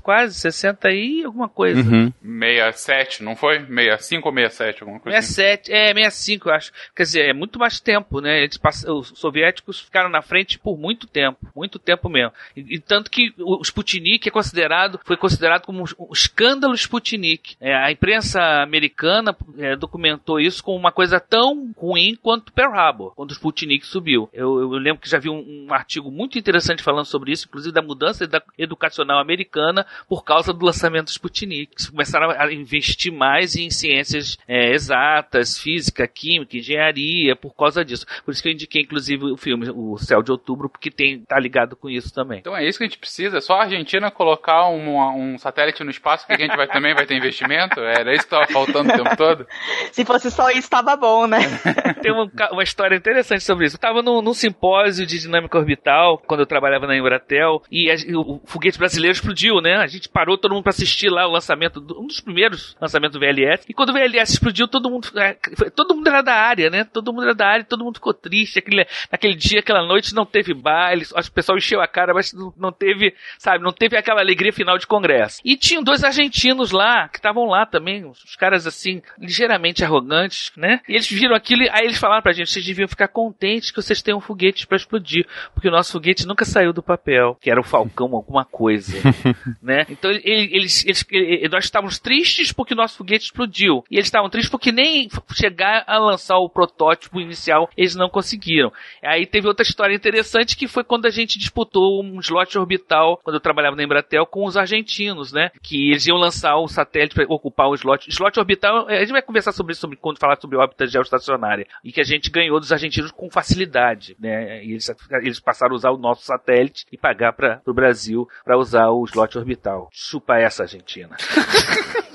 quase 0.01 0.35
60 0.35 0.91
e 0.91 1.23
alguma 1.23 1.47
coisa. 1.47 1.81
Uhum. 1.81 2.11
67, 2.21 3.23
não 3.23 3.35
foi? 3.35 3.59
65 3.59 4.27
ou 4.27 4.33
67, 4.33 4.83
alguma 4.83 4.99
coisa 4.99 5.21
67, 5.21 5.71
assim. 5.71 5.81
é, 5.81 5.93
65, 5.93 6.49
eu 6.49 6.53
acho. 6.53 6.71
Quer 6.95 7.03
dizer, 7.03 7.29
é 7.29 7.33
muito 7.33 7.59
mais 7.59 7.79
tempo, 7.79 8.21
né? 8.21 8.43
Eles 8.43 8.59
os 8.87 9.13
soviéticos 9.15 9.79
ficaram 9.79 10.09
na 10.09 10.21
frente 10.21 10.59
por 10.59 10.77
muito 10.77 11.07
tempo, 11.07 11.39
muito 11.55 11.79
tempo 11.79 12.09
mesmo. 12.09 12.31
E, 12.55 12.75
e 12.75 12.79
tanto 12.79 13.09
que 13.09 13.33
o 13.37 13.61
Sputnik 13.61 14.27
é 14.27 14.31
considerado, 14.31 14.99
foi 15.05 15.17
considerado 15.17 15.63
como 15.63 15.81
um 15.81 16.13
escândalo 16.13 16.73
Sputnik. 16.73 17.55
É, 17.59 17.73
a 17.73 17.91
imprensa 17.91 18.41
americana 18.61 19.35
é, 19.57 19.75
documentou 19.75 20.39
isso 20.39 20.63
como 20.63 20.77
uma 20.77 20.91
coisa 20.91 21.19
tão 21.19 21.71
ruim 21.77 22.17
quanto 22.21 22.53
Pearl 22.53 22.73
Harbor, 22.73 23.13
quando 23.15 23.31
o 23.31 23.33
Sputnik 23.33 23.85
subiu. 23.85 24.29
Eu, 24.33 24.59
eu 24.59 24.69
lembro 24.71 25.01
que 25.01 25.09
já 25.09 25.19
vi 25.19 25.29
um, 25.29 25.67
um 25.67 25.73
artigo 25.73 26.11
muito 26.11 26.37
interessante 26.37 26.83
falando 26.83 27.05
sobre 27.05 27.31
isso, 27.31 27.47
inclusive 27.47 27.73
da 27.73 27.81
mudança 27.81 28.27
educacional 28.57 29.19
americana 29.19 29.68
por 30.07 30.23
causa 30.23 30.53
do 30.53 30.65
lançamento 30.65 31.05
do 31.05 31.11
Sputnik. 31.11 31.89
Começaram 31.91 32.31
a 32.31 32.51
investir 32.51 33.11
mais 33.11 33.55
em 33.55 33.69
ciências 33.69 34.37
é, 34.47 34.71
exatas, 34.73 35.57
física, 35.57 36.07
química, 36.07 36.57
engenharia, 36.57 37.35
por 37.35 37.55
causa 37.55 37.83
disso. 37.83 38.05
Por 38.23 38.31
isso 38.31 38.41
que 38.41 38.49
eu 38.49 38.53
indiquei, 38.53 38.81
inclusive, 38.81 39.31
o 39.31 39.37
filme 39.37 39.69
O 39.69 39.97
Céu 39.97 40.21
de 40.21 40.31
Outubro, 40.31 40.69
porque 40.69 40.91
tem, 40.91 41.21
tá 41.21 41.39
ligado 41.39 41.75
com 41.75 41.89
isso 41.89 42.13
também. 42.13 42.39
Então 42.39 42.55
é 42.55 42.67
isso 42.67 42.77
que 42.77 42.83
a 42.83 42.87
gente 42.87 42.99
precisa. 42.99 43.37
É 43.37 43.41
só 43.41 43.53
a 43.53 43.63
Argentina 43.63 44.11
colocar 44.11 44.69
um, 44.69 44.99
um 45.15 45.37
satélite 45.37 45.83
no 45.83 45.89
espaço 45.89 46.25
que 46.25 46.33
a 46.33 46.37
gente 46.37 46.55
vai, 46.55 46.67
também 46.69 46.93
vai 46.93 47.05
ter 47.05 47.15
investimento? 47.15 47.79
Era 47.79 48.13
isso 48.13 48.27
que 48.27 48.35
estava 48.35 48.47
faltando 48.47 48.91
o 48.91 48.95
tempo 48.95 49.15
todo? 49.15 49.47
Se 49.91 50.05
fosse 50.05 50.31
só 50.31 50.49
isso, 50.49 50.59
estava 50.59 50.95
bom, 50.95 51.27
né? 51.27 51.39
tem 52.01 52.11
uma, 52.11 52.29
uma, 52.51 52.63
história 52.63 52.95
interessante 52.95 53.43
sobre 53.43 53.65
isso. 53.65 53.75
Eu 53.75 53.77
estava 53.77 54.01
num, 54.01 54.21
num, 54.21 54.33
simpósio 54.33 55.05
de 55.05 55.19
dinâmica 55.19 55.57
orbital, 55.57 56.17
quando 56.25 56.41
eu 56.41 56.45
trabalhava 56.45 56.87
na 56.87 56.95
Embratel, 56.95 57.61
e 57.71 57.89
a, 57.91 57.95
o 58.17 58.39
foguete 58.45 58.77
brasileiro 58.77 59.13
explodiu 59.13 59.58
né? 59.61 59.77
A 59.77 59.87
gente 59.87 60.09
parou 60.09 60.37
todo 60.37 60.53
mundo 60.53 60.63
para 60.63 60.71
assistir 60.71 61.09
lá 61.09 61.27
o 61.27 61.31
lançamento, 61.31 61.79
um 61.79 62.07
dos 62.07 62.19
primeiros 62.19 62.75
lançamentos 62.79 63.13
do 63.13 63.19
VLS. 63.19 63.65
E 63.67 63.73
quando 63.73 63.89
o 63.89 63.93
VLS 63.93 64.33
explodiu, 64.33 64.67
todo 64.67 64.89
mundo, 64.89 65.07
é, 65.17 65.33
todo 65.75 65.95
mundo 65.95 66.07
era 66.07 66.21
da 66.21 66.33
área, 66.33 66.69
né? 66.69 66.83
Todo 66.83 67.13
mundo 67.13 67.23
era 67.23 67.35
da 67.35 67.47
área, 67.47 67.63
todo 67.63 67.83
mundo 67.83 67.95
ficou 67.95 68.13
triste. 68.13 68.59
Aquele, 68.59 68.85
naquele 69.11 69.35
dia, 69.35 69.59
aquela 69.59 69.85
noite, 69.85 70.13
não 70.13 70.25
teve 70.25 70.53
baile, 70.53 71.05
o 71.05 71.31
pessoal 71.31 71.57
encheu 71.57 71.81
a 71.81 71.87
cara, 71.87 72.13
mas 72.13 72.33
não, 72.33 72.71
teve, 72.71 73.13
sabe, 73.37 73.63
não 73.63 73.71
teve 73.71 73.97
aquela 73.97 74.21
alegria 74.21 74.53
final 74.53 74.77
de 74.77 74.87
congresso. 74.87 75.41
E 75.43 75.55
tinham 75.55 75.83
dois 75.83 76.03
argentinos 76.03 76.71
lá, 76.71 77.07
que 77.07 77.17
estavam 77.17 77.45
lá 77.45 77.65
também, 77.65 78.05
os 78.05 78.35
caras 78.35 78.67
assim, 78.67 79.01
ligeiramente 79.17 79.83
arrogantes, 79.83 80.51
né? 80.55 80.81
E 80.87 80.93
eles 80.93 81.09
viram 81.09 81.35
aquilo, 81.35 81.63
aí 81.71 81.85
eles 81.85 81.97
falaram 81.97 82.21
pra 82.21 82.31
gente, 82.31 82.51
vocês 82.51 82.65
deviam 82.65 82.87
ficar 82.87 83.07
contentes 83.07 83.71
que 83.71 83.81
vocês 83.81 84.01
tenham 84.01 84.21
foguetes 84.21 84.65
para 84.65 84.77
explodir, 84.77 85.27
porque 85.53 85.67
o 85.67 85.71
nosso 85.71 85.91
foguete 85.91 86.25
nunca 86.25 86.45
saiu 86.45 86.73
do 86.73 86.83
papel, 86.83 87.37
que 87.41 87.49
era 87.49 87.59
o 87.59 87.63
Falcão 87.63 88.15
alguma 88.15 88.45
coisa. 88.45 88.93
né? 89.61 89.85
Então 89.89 90.11
eles, 90.11 90.85
eles, 90.85 91.05
eles, 91.09 91.51
nós 91.51 91.65
estávamos 91.65 91.99
tristes 91.99 92.51
porque 92.51 92.73
o 92.73 92.77
nosso 92.77 92.97
foguete 92.97 93.25
explodiu. 93.25 93.83
E 93.89 93.95
eles 93.95 94.07
estavam 94.07 94.29
tristes 94.29 94.51
porque 94.51 94.71
nem 94.71 95.09
chegar 95.33 95.83
a 95.87 95.97
lançar 95.97 96.37
o 96.37 96.49
protótipo 96.49 97.19
inicial 97.19 97.69
eles 97.75 97.95
não 97.95 98.09
conseguiram. 98.09 98.71
Aí 99.03 99.25
teve 99.25 99.47
outra 99.47 99.63
história 99.63 99.95
interessante 99.95 100.55
que 100.55 100.67
foi 100.67 100.83
quando 100.83 101.05
a 101.05 101.09
gente 101.09 101.39
disputou 101.39 102.03
um 102.03 102.19
slot 102.19 102.57
orbital, 102.57 103.19
quando 103.23 103.35
eu 103.35 103.41
trabalhava 103.41 103.75
na 103.75 103.83
Embratel, 103.83 104.25
com 104.25 104.45
os 104.45 104.57
argentinos, 104.57 105.31
né? 105.31 105.51
Que 105.61 105.89
eles 105.91 106.05
iam 106.07 106.17
lançar 106.17 106.57
o 106.57 106.67
satélite 106.67 107.15
para 107.15 107.25
ocupar 107.27 107.67
o 107.67 107.75
slot. 107.75 108.09
Slot 108.09 108.39
orbital, 108.39 108.87
a 108.87 108.99
gente 108.99 109.11
vai 109.11 109.21
conversar 109.21 109.51
sobre 109.51 109.73
isso 109.73 109.89
quando 109.99 110.19
falar 110.19 110.39
sobre 110.39 110.57
órbita 110.57 110.85
geoestacionária. 110.85 111.67
E 111.83 111.91
que 111.91 112.01
a 112.01 112.03
gente 112.03 112.29
ganhou 112.29 112.59
dos 112.59 112.71
argentinos 112.71 113.11
com 113.11 113.29
facilidade, 113.29 114.15
né? 114.19 114.63
E 114.63 114.71
eles, 114.71 114.89
eles 115.21 115.39
passaram 115.39 115.73
a 115.73 115.75
usar 115.75 115.91
o 115.91 115.97
nosso 115.97 116.23
satélite 116.23 116.85
e 116.91 116.97
pagar 116.97 117.33
para 117.33 117.61
o 117.65 117.73
Brasil 117.73 118.27
para 118.43 118.57
usar 118.57 118.89
o 118.89 119.03
slot 119.05 119.37
orbital. 119.39 119.89
Chupa 119.91 120.37
essa, 120.37 120.63
Argentina. 120.63 121.15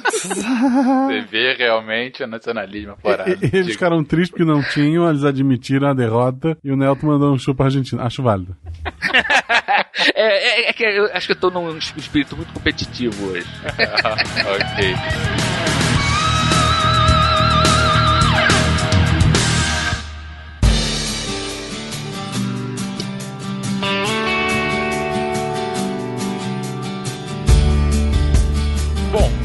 Você 0.05 1.21
vê 1.23 1.55
realmente 1.55 2.23
o 2.23 2.27
nacionalismo 2.27 2.93
aflorado. 2.93 3.31
Eles 3.43 3.73
ficaram 3.73 4.03
tristes 4.05 4.31
porque 4.31 4.45
não 4.45 4.63
tinham, 4.63 5.09
eles 5.09 5.25
admitiram 5.25 5.89
a 5.89 5.95
derrota 5.95 6.57
e 6.63 6.71
o 6.71 6.77
Nelton 6.77 7.07
mandou 7.07 7.33
um 7.33 7.39
chupa 7.39 7.65
Argentina. 7.65 8.03
Acho 8.03 8.23
válido. 8.23 8.57
é, 10.15 10.67
é, 10.67 10.71
é, 10.71 10.73
que 10.73 10.85
eu 10.85 11.07
acho 11.13 11.27
que 11.27 11.33
eu 11.33 11.41
tô 11.41 11.51
num 11.51 11.77
espírito 11.77 12.37
muito 12.37 12.53
competitivo 12.53 13.31
hoje. 13.31 13.47
ok. 14.55 15.54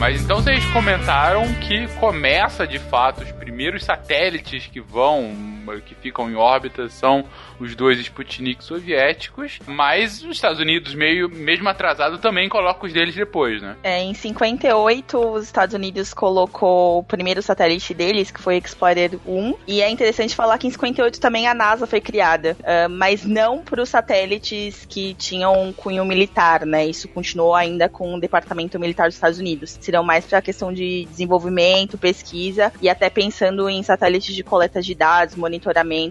Mas 0.10 0.24
então 0.24 0.38
vocês 0.38 0.66
comentaram 0.72 1.54
que 1.62 1.88
começa 2.00 2.66
de 2.66 2.80
fato 2.80 3.22
os 3.22 3.32
primeiros 3.32 3.86
satélites 3.86 4.66
que 4.66 4.82
vão 4.82 5.36
que 5.78 5.96
ficam 5.96 6.30
em 6.30 6.36
órbita 6.36 6.90
são 6.90 7.26
os 7.60 7.76
dois 7.76 8.00
Sputnik 8.00 8.64
soviéticos, 8.64 9.60
mas 9.68 10.24
os 10.24 10.32
Estados 10.32 10.60
Unidos, 10.60 10.94
meio, 10.94 11.30
mesmo 11.30 11.68
atrasado, 11.70 12.18
também 12.18 12.48
coloca 12.50 12.86
os 12.86 12.94
deles 12.94 13.16
depois, 13.16 13.62
né? 13.62 13.76
É, 13.84 14.02
em 14.02 14.14
58, 14.14 15.18
os 15.18 15.44
Estados 15.44 15.76
Unidos 15.76 16.14
colocou 16.14 17.00
o 17.00 17.04
primeiro 17.04 17.42
satélite 17.42 17.94
deles, 17.94 18.32
que 18.32 18.42
foi 18.42 18.58
Explorer 18.58 19.20
1. 19.26 19.56
E 19.68 19.82
é 19.82 19.90
interessante 19.90 20.36
falar 20.36 20.58
que 20.58 20.68
em 20.68 20.72
58 20.72 21.20
também 21.20 21.48
a 21.48 21.54
NASA 21.54 21.86
foi 21.86 22.02
criada, 22.02 22.56
uh, 22.60 22.90
mas 22.90 23.26
não 23.26 23.60
para 23.60 23.82
os 23.82 23.90
satélites 23.90 24.86
que 24.86 25.14
tinham 25.14 25.62
um 25.62 25.74
cunho 25.74 26.06
militar, 26.06 26.66
né? 26.66 26.86
Isso 26.86 27.08
continuou 27.08 27.54
ainda 27.54 27.90
com 27.90 28.16
o 28.16 28.20
Departamento 28.20 28.80
Militar 28.80 29.08
dos 29.08 29.16
Estados 29.16 29.40
Unidos. 29.40 29.78
Serão 29.82 30.04
mais 30.04 30.26
para 30.26 30.40
a 30.40 30.42
questão 30.42 30.72
de 30.72 31.06
desenvolvimento, 31.06 31.98
pesquisa 31.98 32.72
e 32.82 32.90
até 32.90 33.10
pensando 33.10 33.70
em 33.70 33.84
satélites 33.84 34.36
de 34.36 34.44
coleta 34.44 34.82
de 34.82 34.96
dados, 34.96 35.36
monitoramento, 35.36 35.59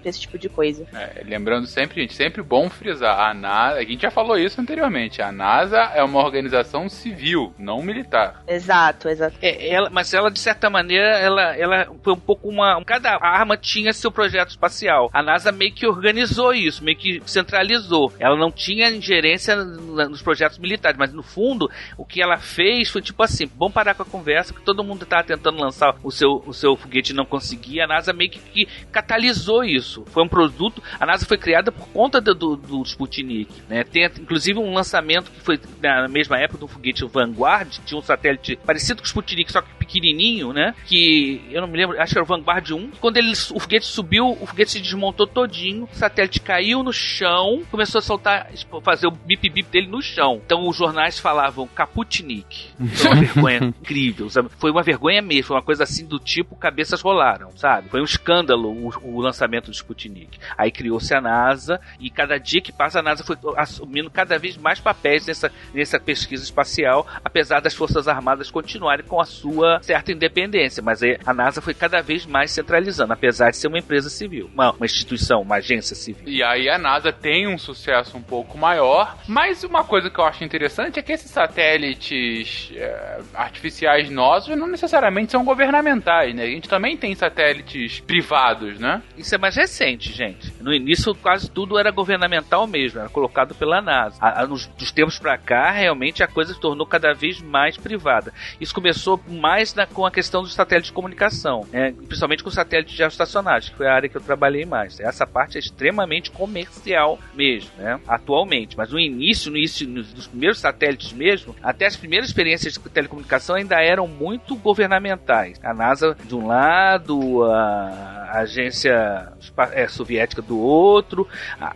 esse 0.05 0.21
tipo 0.21 0.39
de 0.39 0.49
coisa. 0.49 0.87
É, 0.93 1.23
lembrando 1.25 1.67
sempre, 1.67 2.01
gente, 2.01 2.15
sempre 2.15 2.43
bom 2.43 2.69
frisar, 2.69 3.19
a 3.19 3.35
NASA, 3.35 3.79
a 3.79 3.85
gente 3.85 4.03
já 4.03 4.11
falou 4.11 4.39
isso 4.39 4.61
anteriormente, 4.61 5.23
a 5.23 5.33
NASA 5.33 5.79
é 5.95 6.03
uma 6.03 6.23
organização 6.23 6.89
civil, 6.89 7.53
não 7.59 7.83
militar. 7.83 8.43
Exato, 8.47 9.09
exato. 9.09 9.37
É, 9.41 9.69
ela, 9.69 9.91
mas 9.91 10.13
ela, 10.13 10.31
de 10.31 10.39
certa 10.39 10.69
maneira, 10.69 11.19
ela, 11.19 11.57
ela 11.57 11.89
foi 12.03 12.13
um 12.13 12.21
pouco 12.21 12.49
uma. 12.49 12.83
Cada 12.85 13.17
arma 13.21 13.57
tinha 13.57 13.93
seu 13.93 14.11
projeto 14.11 14.51
espacial. 14.51 15.11
A 15.13 15.23
NASA 15.23 15.53
meio 15.53 15.73
que 15.73 15.87
organizou 15.87 16.53
isso, 16.53 16.85
meio 16.85 16.97
que 16.97 17.23
centralizou. 17.27 18.13
Ela 18.19 18.37
não 18.37 18.51
tinha 18.51 18.91
ingerência 18.91 19.57
nos 19.57 20.23
projetos 20.23 20.59
militares, 20.59 20.99
mas 20.99 21.13
no 21.13 21.23
fundo, 21.23 21.71
o 21.97 22.05
que 22.05 22.23
ela 22.23 22.39
fez 22.39 22.91
foi 22.91 23.03
tipo 23.03 23.23
assim: 23.23 23.51
vamos 23.57 23.75
parar 23.75 23.95
com 23.95 24.03
a 24.03 24.07
conversa, 24.07 24.55
que 24.55 24.63
todo 24.63 24.85
mundo 24.85 25.05
estava 25.05 25.25
tentando 25.25 25.61
lançar 25.61 25.95
o 26.03 26.11
seu, 26.11 26.43
o 26.47 26.53
seu 26.53 26.77
foguete 26.77 27.13
e 27.13 27.17
não 27.17 27.25
conseguia. 27.25 27.85
A 27.85 27.89
NASA 27.89 28.13
meio 28.13 28.31
que, 28.31 28.39
que 28.39 28.67
catalisou 28.91 29.38
isso. 29.65 30.05
Foi 30.07 30.23
um 30.23 30.29
produto. 30.29 30.83
A 30.99 31.07
NASA 31.07 31.27
foi 31.27 31.39
criada 31.39 31.71
por 31.71 31.89
conta 31.89 32.21
do, 32.21 32.35
do, 32.35 32.57
do 32.57 32.83
Sputnik. 32.83 33.51
Né? 33.69 33.85
Tem 33.85 34.05
inclusive 34.05 34.59
um 34.59 34.73
lançamento 34.73 35.31
que 35.31 35.41
foi 35.41 35.61
na 35.83 36.09
mesma 36.09 36.39
época 36.39 36.59
do 36.59 36.69
foguete 36.69 37.05
Vanguard, 37.07 37.79
tinha 37.85 37.99
um 37.99 38.03
satélite 38.03 38.57
parecido 38.57 39.01
com 39.01 39.05
o 39.05 39.07
Sputnik, 39.07 39.51
só 39.51 39.63
que 39.63 39.69
pequenininho, 39.89 40.53
né? 40.53 40.75
Que 40.87 41.41
eu 41.51 41.63
não 41.63 41.69
me 41.69 41.79
lembro, 41.79 42.01
acho 42.01 42.13
que 42.13 42.19
era 42.19 42.25
o 42.25 42.29
Vanguard 42.29 42.71
1. 42.71 42.91
Quando 43.01 43.17
ele, 43.17 43.33
o 43.33 43.59
foguete 43.59 43.87
subiu, 43.87 44.37
o 44.39 44.47
foguete 44.47 44.73
se 44.73 44.81
desmontou 44.81 45.27
todinho, 45.27 45.89
o 45.91 45.97
satélite 45.97 46.41
caiu 46.41 46.83
no 46.83 46.93
chão, 46.93 47.63
começou 47.71 47.99
a 47.99 48.03
soltar, 48.03 48.51
fazer 48.83 49.07
o 49.07 49.11
bip 49.11 49.49
bip 49.49 49.71
dele 49.71 49.87
no 49.87 50.03
chão. 50.03 50.41
Então 50.45 50.69
os 50.69 50.77
jornais 50.77 51.19
falavam 51.19 51.67
Kaputnik. 51.67 52.69
Foi 52.95 53.11
uma 53.11 53.17
vergonha 53.25 53.59
incrível, 53.65 54.29
sabe? 54.29 54.51
Foi 54.59 54.71
uma 54.71 54.83
vergonha 54.83 55.23
mesmo, 55.23 55.45
foi 55.45 55.57
uma 55.57 55.63
coisa 55.63 55.85
assim 55.85 56.05
do 56.05 56.19
tipo 56.19 56.55
cabeças 56.55 57.01
rolaram, 57.01 57.51
sabe? 57.57 57.89
Foi 57.89 58.01
um 58.01 58.05
escândalo 58.05 58.69
o, 58.69 58.93
o 59.03 59.21
lançamento 59.21 59.67
do 59.67 59.75
Sputnik. 59.75 60.39
Aí 60.57 60.71
criou-se 60.71 61.15
a 61.15 61.21
NASA 61.21 61.81
e 61.99 62.11
cada 62.11 62.37
dia 62.39 62.61
que 62.61 62.73
passa 62.73 62.99
a 62.99 63.03
NASA 63.03 63.25
foi 63.25 63.37
assumindo 63.57 64.11
cada 64.11 64.39
vez 64.39 64.57
mais 64.57 64.81
papéis 64.81 65.27
nessa, 65.27 65.51
nessa 65.73 65.99
pesquisa 65.99 66.45
espacial, 66.45 67.07
apesar 67.25 67.61
das 67.61 67.75
Forças 67.75 68.07
Armadas 68.09 68.51
continuarem 68.51 69.07
com 69.07 69.21
a 69.21 69.25
sua 69.25 69.78
certa 69.85 70.13
independência, 70.13 70.83
mas 70.83 71.01
a 71.25 71.35
NASA 71.35 71.61
foi 71.61 71.75
cada 71.75 72.01
vez 72.01 72.27
mais 72.27 72.51
centralizando, 72.51 73.13
apesar 73.13 73.51
de 73.51 73.57
ser 73.57 73.69
uma 73.69 73.79
empresa 73.79 74.09
civil, 74.11 74.51
uma, 74.53 74.73
uma 74.73 74.87
instituição, 74.87 75.43
uma 75.43 75.57
agência 75.57 75.95
civil. 75.95 76.23
E 76.27 76.43
aí 76.43 76.69
a 76.69 76.79
NASA 76.79 77.13
tem 77.13 77.47
um 77.47 77.59
sucesso 77.59 78.17
um 78.17 78.23
pouco 78.23 78.57
maior, 78.59 79.17
mas 79.27 79.65
uma 79.65 79.85
coisa 79.85 80.11
que 80.11 80.19
eu 80.19 80.25
acho 80.25 80.45
interessante 80.45 80.99
é 80.99 81.03
que 81.03 81.13
esses 81.13 81.31
satélites 81.31 82.71
é, 82.75 83.21
artificiais 83.35 84.11
nossos 84.11 84.57
não 84.57 84.67
necessariamente 84.67 85.33
são 85.33 85.45
governamentais, 85.45 86.35
né? 86.35 86.45
A 86.45 86.51
gente 86.51 86.69
também 86.69 86.97
tem 86.97 87.15
satélites 87.15 88.01
privados, 88.01 88.79
né? 88.79 89.03
Isso 89.17 89.35
é 89.35 89.39
mais 89.39 89.57
recente, 89.57 90.13
gente. 90.13 90.53
No 90.61 90.73
início 90.73 91.15
quase 91.15 91.51
tudo 91.51 91.79
era 91.79 91.91
governamental 91.91 92.67
mesmo, 92.67 93.01
era 93.01 93.09
colocado 93.09 93.55
pela 93.55 93.81
NASA. 93.81 94.17
A, 94.21 94.43
a, 94.43 94.47
nos, 94.47 94.67
dos 94.67 94.93
tempos 94.93 95.19
para 95.19 95.37
cá, 95.39 95.71
realmente 95.71 96.23
a 96.23 96.27
coisa 96.27 96.55
se 96.55 96.61
tornou 96.61 96.87
cada 96.87 97.13
vez 97.13 97.41
mais 97.41 97.77
privada. 97.77 98.33
Isso 98.61 98.75
começou 98.75 99.21
mais 99.29 99.68
na, 99.75 99.87
com 99.87 100.05
a 100.05 100.11
questão 100.11 100.43
dos 100.43 100.55
satélites 100.55 100.91
de 100.91 100.95
comunicação, 100.95 101.67
né? 101.73 101.93
principalmente 102.07 102.43
com 102.43 102.51
satélites 102.51 102.97
geoestacionários, 102.97 103.69
que 103.69 103.77
foi 103.77 103.87
a 103.87 103.95
área 103.95 104.09
que 104.09 104.17
eu 104.17 104.21
trabalhei 104.21 104.65
mais. 104.65 105.01
Essa 105.01 105.27
parte 105.27 105.57
é 105.57 105.61
extremamente 105.61 106.31
comercial 106.31 107.19
mesmo, 107.35 107.71
né? 107.79 108.01
atualmente. 108.07 108.77
Mas 108.77 108.91
no 108.91 108.99
início, 108.99 109.51
no 109.51 109.57
início 109.57 109.87
dos 109.87 110.27
primeiros 110.27 110.59
satélites 110.59 111.13
mesmo, 111.13 111.55
até 111.63 111.87
as 111.87 111.97
primeiras 111.97 112.29
experiências 112.29 112.75
de 112.75 112.81
telecomunicação 112.81 113.57
ainda 113.57 113.81
eram 113.83 114.07
muito 114.07 114.57
governamentais. 114.57 115.59
A 115.63 115.73
NASA 115.75 116.17
de 116.25 116.35
um 116.35 116.47
lado, 116.47 117.45
a 117.45 118.41
agência 118.41 119.33
é, 119.73 119.89
soviética 119.89 120.43
do 120.43 120.59
outro, 120.59 121.27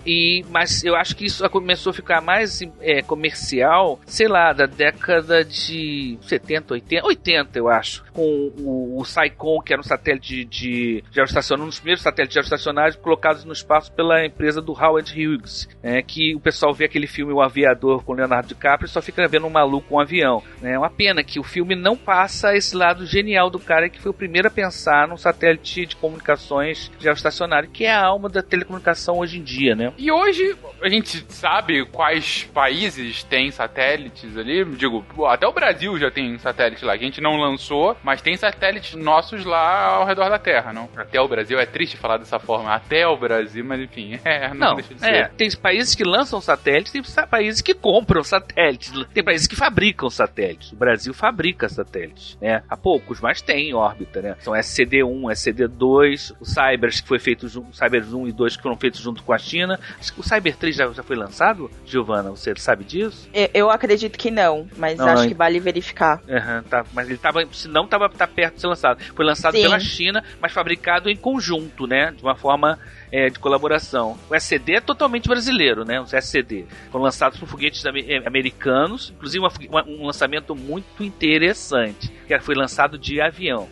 e 0.06 0.44
mas 0.50 0.84
eu 0.84 0.94
acho 0.94 1.16
que 1.16 1.24
isso 1.24 1.48
começou 1.50 1.90
a 1.90 1.94
ficar 1.94 2.20
mais 2.20 2.60
é, 2.80 3.02
comercial, 3.02 4.00
sei 4.06 4.28
lá, 4.28 4.52
da 4.52 4.66
década 4.66 5.44
de 5.44 6.18
70, 6.22 6.74
80, 6.74 7.06
80 7.06 7.58
eu 7.58 7.68
acho, 7.68 7.81
com 8.12 8.52
o, 8.58 9.00
o 9.00 9.04
Saicon, 9.04 9.60
que 9.60 9.72
era 9.72 9.80
um 9.80 9.84
satélite 9.84 10.44
de, 10.44 10.44
de 10.44 11.04
geoestacionário, 11.10 11.64
um 11.64 11.68
dos 11.68 11.78
primeiros 11.78 12.02
satélites 12.02 12.34
geoestacionários 12.34 12.96
colocados 12.96 13.44
no 13.44 13.52
espaço 13.52 13.92
pela 13.92 14.24
empresa 14.24 14.60
do 14.60 14.72
Howard 14.72 15.12
Hughes, 15.12 15.68
é, 15.82 16.02
que 16.02 16.34
o 16.34 16.40
pessoal 16.40 16.72
vê 16.72 16.84
aquele 16.84 17.06
filme 17.06 17.32
O 17.32 17.40
Aviador 17.40 18.02
com 18.04 18.12
Leonardo 18.12 18.48
DiCaprio 18.48 18.86
e 18.86 18.90
só 18.90 19.00
fica 19.00 19.26
vendo 19.28 19.46
um 19.46 19.50
maluco 19.50 19.88
com 19.88 19.96
um 19.96 20.00
avião. 20.00 20.42
É 20.62 20.78
uma 20.78 20.90
pena 20.90 21.22
que 21.22 21.38
o 21.38 21.42
filme 21.42 21.74
não 21.74 21.96
passa 21.96 22.54
esse 22.54 22.76
lado 22.76 23.06
genial 23.06 23.50
do 23.50 23.58
cara 23.58 23.88
que 23.88 24.00
foi 24.00 24.10
o 24.10 24.14
primeiro 24.14 24.48
a 24.48 24.50
pensar 24.50 25.08
num 25.08 25.16
satélite 25.16 25.86
de 25.86 25.96
comunicações 25.96 26.90
geoestacionário, 26.98 27.68
que 27.70 27.84
é 27.84 27.92
a 27.92 28.04
alma 28.04 28.28
da 28.28 28.42
telecomunicação 28.42 29.18
hoje 29.18 29.38
em 29.38 29.42
dia, 29.42 29.74
né? 29.74 29.92
E 29.98 30.10
hoje 30.10 30.56
a 30.80 30.88
gente 30.88 31.24
sabe 31.28 31.84
quais 31.86 32.44
países 32.52 33.22
têm 33.24 33.50
satélites 33.50 34.36
ali, 34.36 34.64
digo, 34.64 35.04
até 35.26 35.46
o 35.46 35.52
Brasil 35.52 35.98
já 35.98 36.10
tem 36.10 36.38
satélite 36.38 36.84
lá, 36.84 36.92
a 36.92 36.96
gente 36.96 37.20
não 37.20 37.36
lançou, 37.36 37.71
mas 38.02 38.20
tem 38.20 38.36
satélites 38.36 38.94
nossos 38.94 39.44
lá 39.44 39.96
ao 39.96 40.06
redor 40.06 40.28
da 40.28 40.38
Terra, 40.38 40.72
não? 40.72 40.88
Até 40.96 41.20
o 41.20 41.28
Brasil, 41.28 41.58
é 41.58 41.66
triste 41.66 41.96
falar 41.96 42.18
dessa 42.18 42.38
forma, 42.38 42.72
até 42.74 43.06
o 43.06 43.16
Brasil, 43.16 43.64
mas 43.64 43.80
enfim, 43.80 44.18
é, 44.24 44.48
não, 44.54 44.68
não 44.68 44.74
deixa 44.76 44.94
de 44.94 45.04
é, 45.04 45.24
ser. 45.24 45.30
tem 45.32 45.50
países 45.56 45.94
que 45.94 46.04
lançam 46.04 46.40
satélites, 46.40 46.92
tem 46.92 47.02
países 47.26 47.60
que 47.60 47.74
compram 47.74 48.22
satélites, 48.22 48.92
tem 49.12 49.22
países 49.22 49.46
que 49.46 49.56
fabricam 49.56 50.10
satélites. 50.10 50.72
O 50.72 50.76
Brasil 50.76 51.14
fabrica 51.14 51.68
satélites, 51.68 52.36
né? 52.40 52.62
Há 52.68 52.76
poucos, 52.76 53.20
mas 53.20 53.40
tem 53.40 53.70
em 53.70 53.74
órbita, 53.74 54.20
né? 54.20 54.36
São 54.40 54.54
SCD-1, 54.54 55.30
SCD-2, 55.32 56.34
o 56.40 56.44
Cybers 56.44 57.00
que 57.00 57.08
foi 57.08 57.18
feito, 57.18 57.46
o 57.46 57.72
Cybers 57.72 58.12
1 58.12 58.28
e 58.28 58.32
2 58.32 58.56
que 58.56 58.62
foram 58.62 58.76
feitos 58.76 59.00
junto 59.00 59.22
com 59.22 59.32
a 59.32 59.38
China. 59.38 59.78
O 60.16 60.22
Cyber 60.22 60.56
3 60.56 60.76
já, 60.76 60.92
já 60.92 61.02
foi 61.02 61.16
lançado, 61.16 61.70
Giovana? 61.84 62.30
Você 62.30 62.52
sabe 62.56 62.84
disso? 62.84 63.28
Eu, 63.32 63.48
eu 63.54 63.70
acredito 63.70 64.18
que 64.18 64.30
não, 64.30 64.66
mas 64.76 64.98
não, 64.98 65.06
acho 65.08 65.22
não. 65.22 65.28
que 65.28 65.34
vale 65.34 65.60
verificar. 65.60 66.20
Uhum, 66.28 66.62
tá, 66.68 66.84
mas 66.92 67.08
ele 67.08 67.18
tava, 67.18 67.42
se 67.62 67.68
não 67.68 67.86
tava 67.86 68.08
tá 68.08 68.26
perto 68.26 68.54
de 68.54 68.60
ser 68.60 68.66
lançado. 68.66 69.02
Foi 69.14 69.24
lançado 69.24 69.56
Sim. 69.56 69.62
pela 69.62 69.78
China, 69.78 70.22
mas 70.40 70.52
fabricado 70.52 71.08
em 71.08 71.16
conjunto, 71.16 71.86
né? 71.86 72.12
De 72.12 72.22
uma 72.22 72.34
forma 72.34 72.78
é, 73.12 73.28
de 73.28 73.38
colaboração. 73.38 74.18
O 74.30 74.34
SCD 74.34 74.76
é 74.76 74.80
totalmente 74.80 75.28
brasileiro, 75.28 75.84
né? 75.84 76.00
Os 76.00 76.14
SCD 76.14 76.64
foram 76.90 77.04
lançados 77.04 77.38
por 77.38 77.46
foguetes 77.46 77.84
americanos, 78.24 79.12
inclusive 79.14 79.44
uma, 79.44 79.52
uma, 79.68 79.86
um 79.86 80.06
lançamento 80.06 80.56
muito 80.56 81.04
interessante, 81.04 82.10
que 82.26 82.38
foi 82.40 82.54
lançado 82.54 82.98
de 82.98 83.20
avião. 83.20 83.68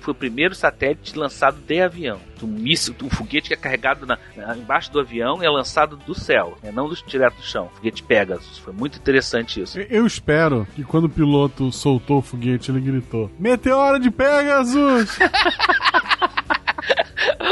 Foi 0.00 0.12
o 0.12 0.14
primeiro 0.14 0.54
satélite 0.54 1.16
lançado 1.16 1.58
de 1.64 1.80
avião. 1.80 2.20
Um 2.42 2.46
míssil, 2.46 2.94
um 3.02 3.10
foguete 3.10 3.48
que 3.48 3.54
é 3.54 3.56
carregado 3.56 4.06
na, 4.06 4.18
na, 4.34 4.56
embaixo 4.56 4.90
do 4.90 4.98
avião 4.98 5.42
e 5.42 5.46
é 5.46 5.50
lançado 5.50 5.96
do 5.98 6.14
céu, 6.14 6.56
né? 6.62 6.72
não 6.72 6.88
do, 6.88 6.96
direto 7.06 7.36
do 7.36 7.42
chão. 7.42 7.70
Foguete 7.74 8.02
Pegasus. 8.02 8.58
Foi 8.58 8.72
muito 8.72 8.98
interessante 8.98 9.60
isso. 9.60 9.78
Eu 9.78 10.06
espero 10.06 10.66
que 10.74 10.82
quando 10.82 11.04
o 11.04 11.10
piloto 11.10 11.70
soltou 11.70 12.18
o 12.18 12.22
foguete, 12.22 12.70
ele 12.70 12.80
gritou: 12.80 13.30
Meteoro 13.38 14.00
de 14.00 14.10
Pegasus! 14.10 15.18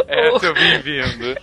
Essa 0.08 0.46
eu 0.46 0.54
vim 0.54 0.78
vindo. 0.80 1.36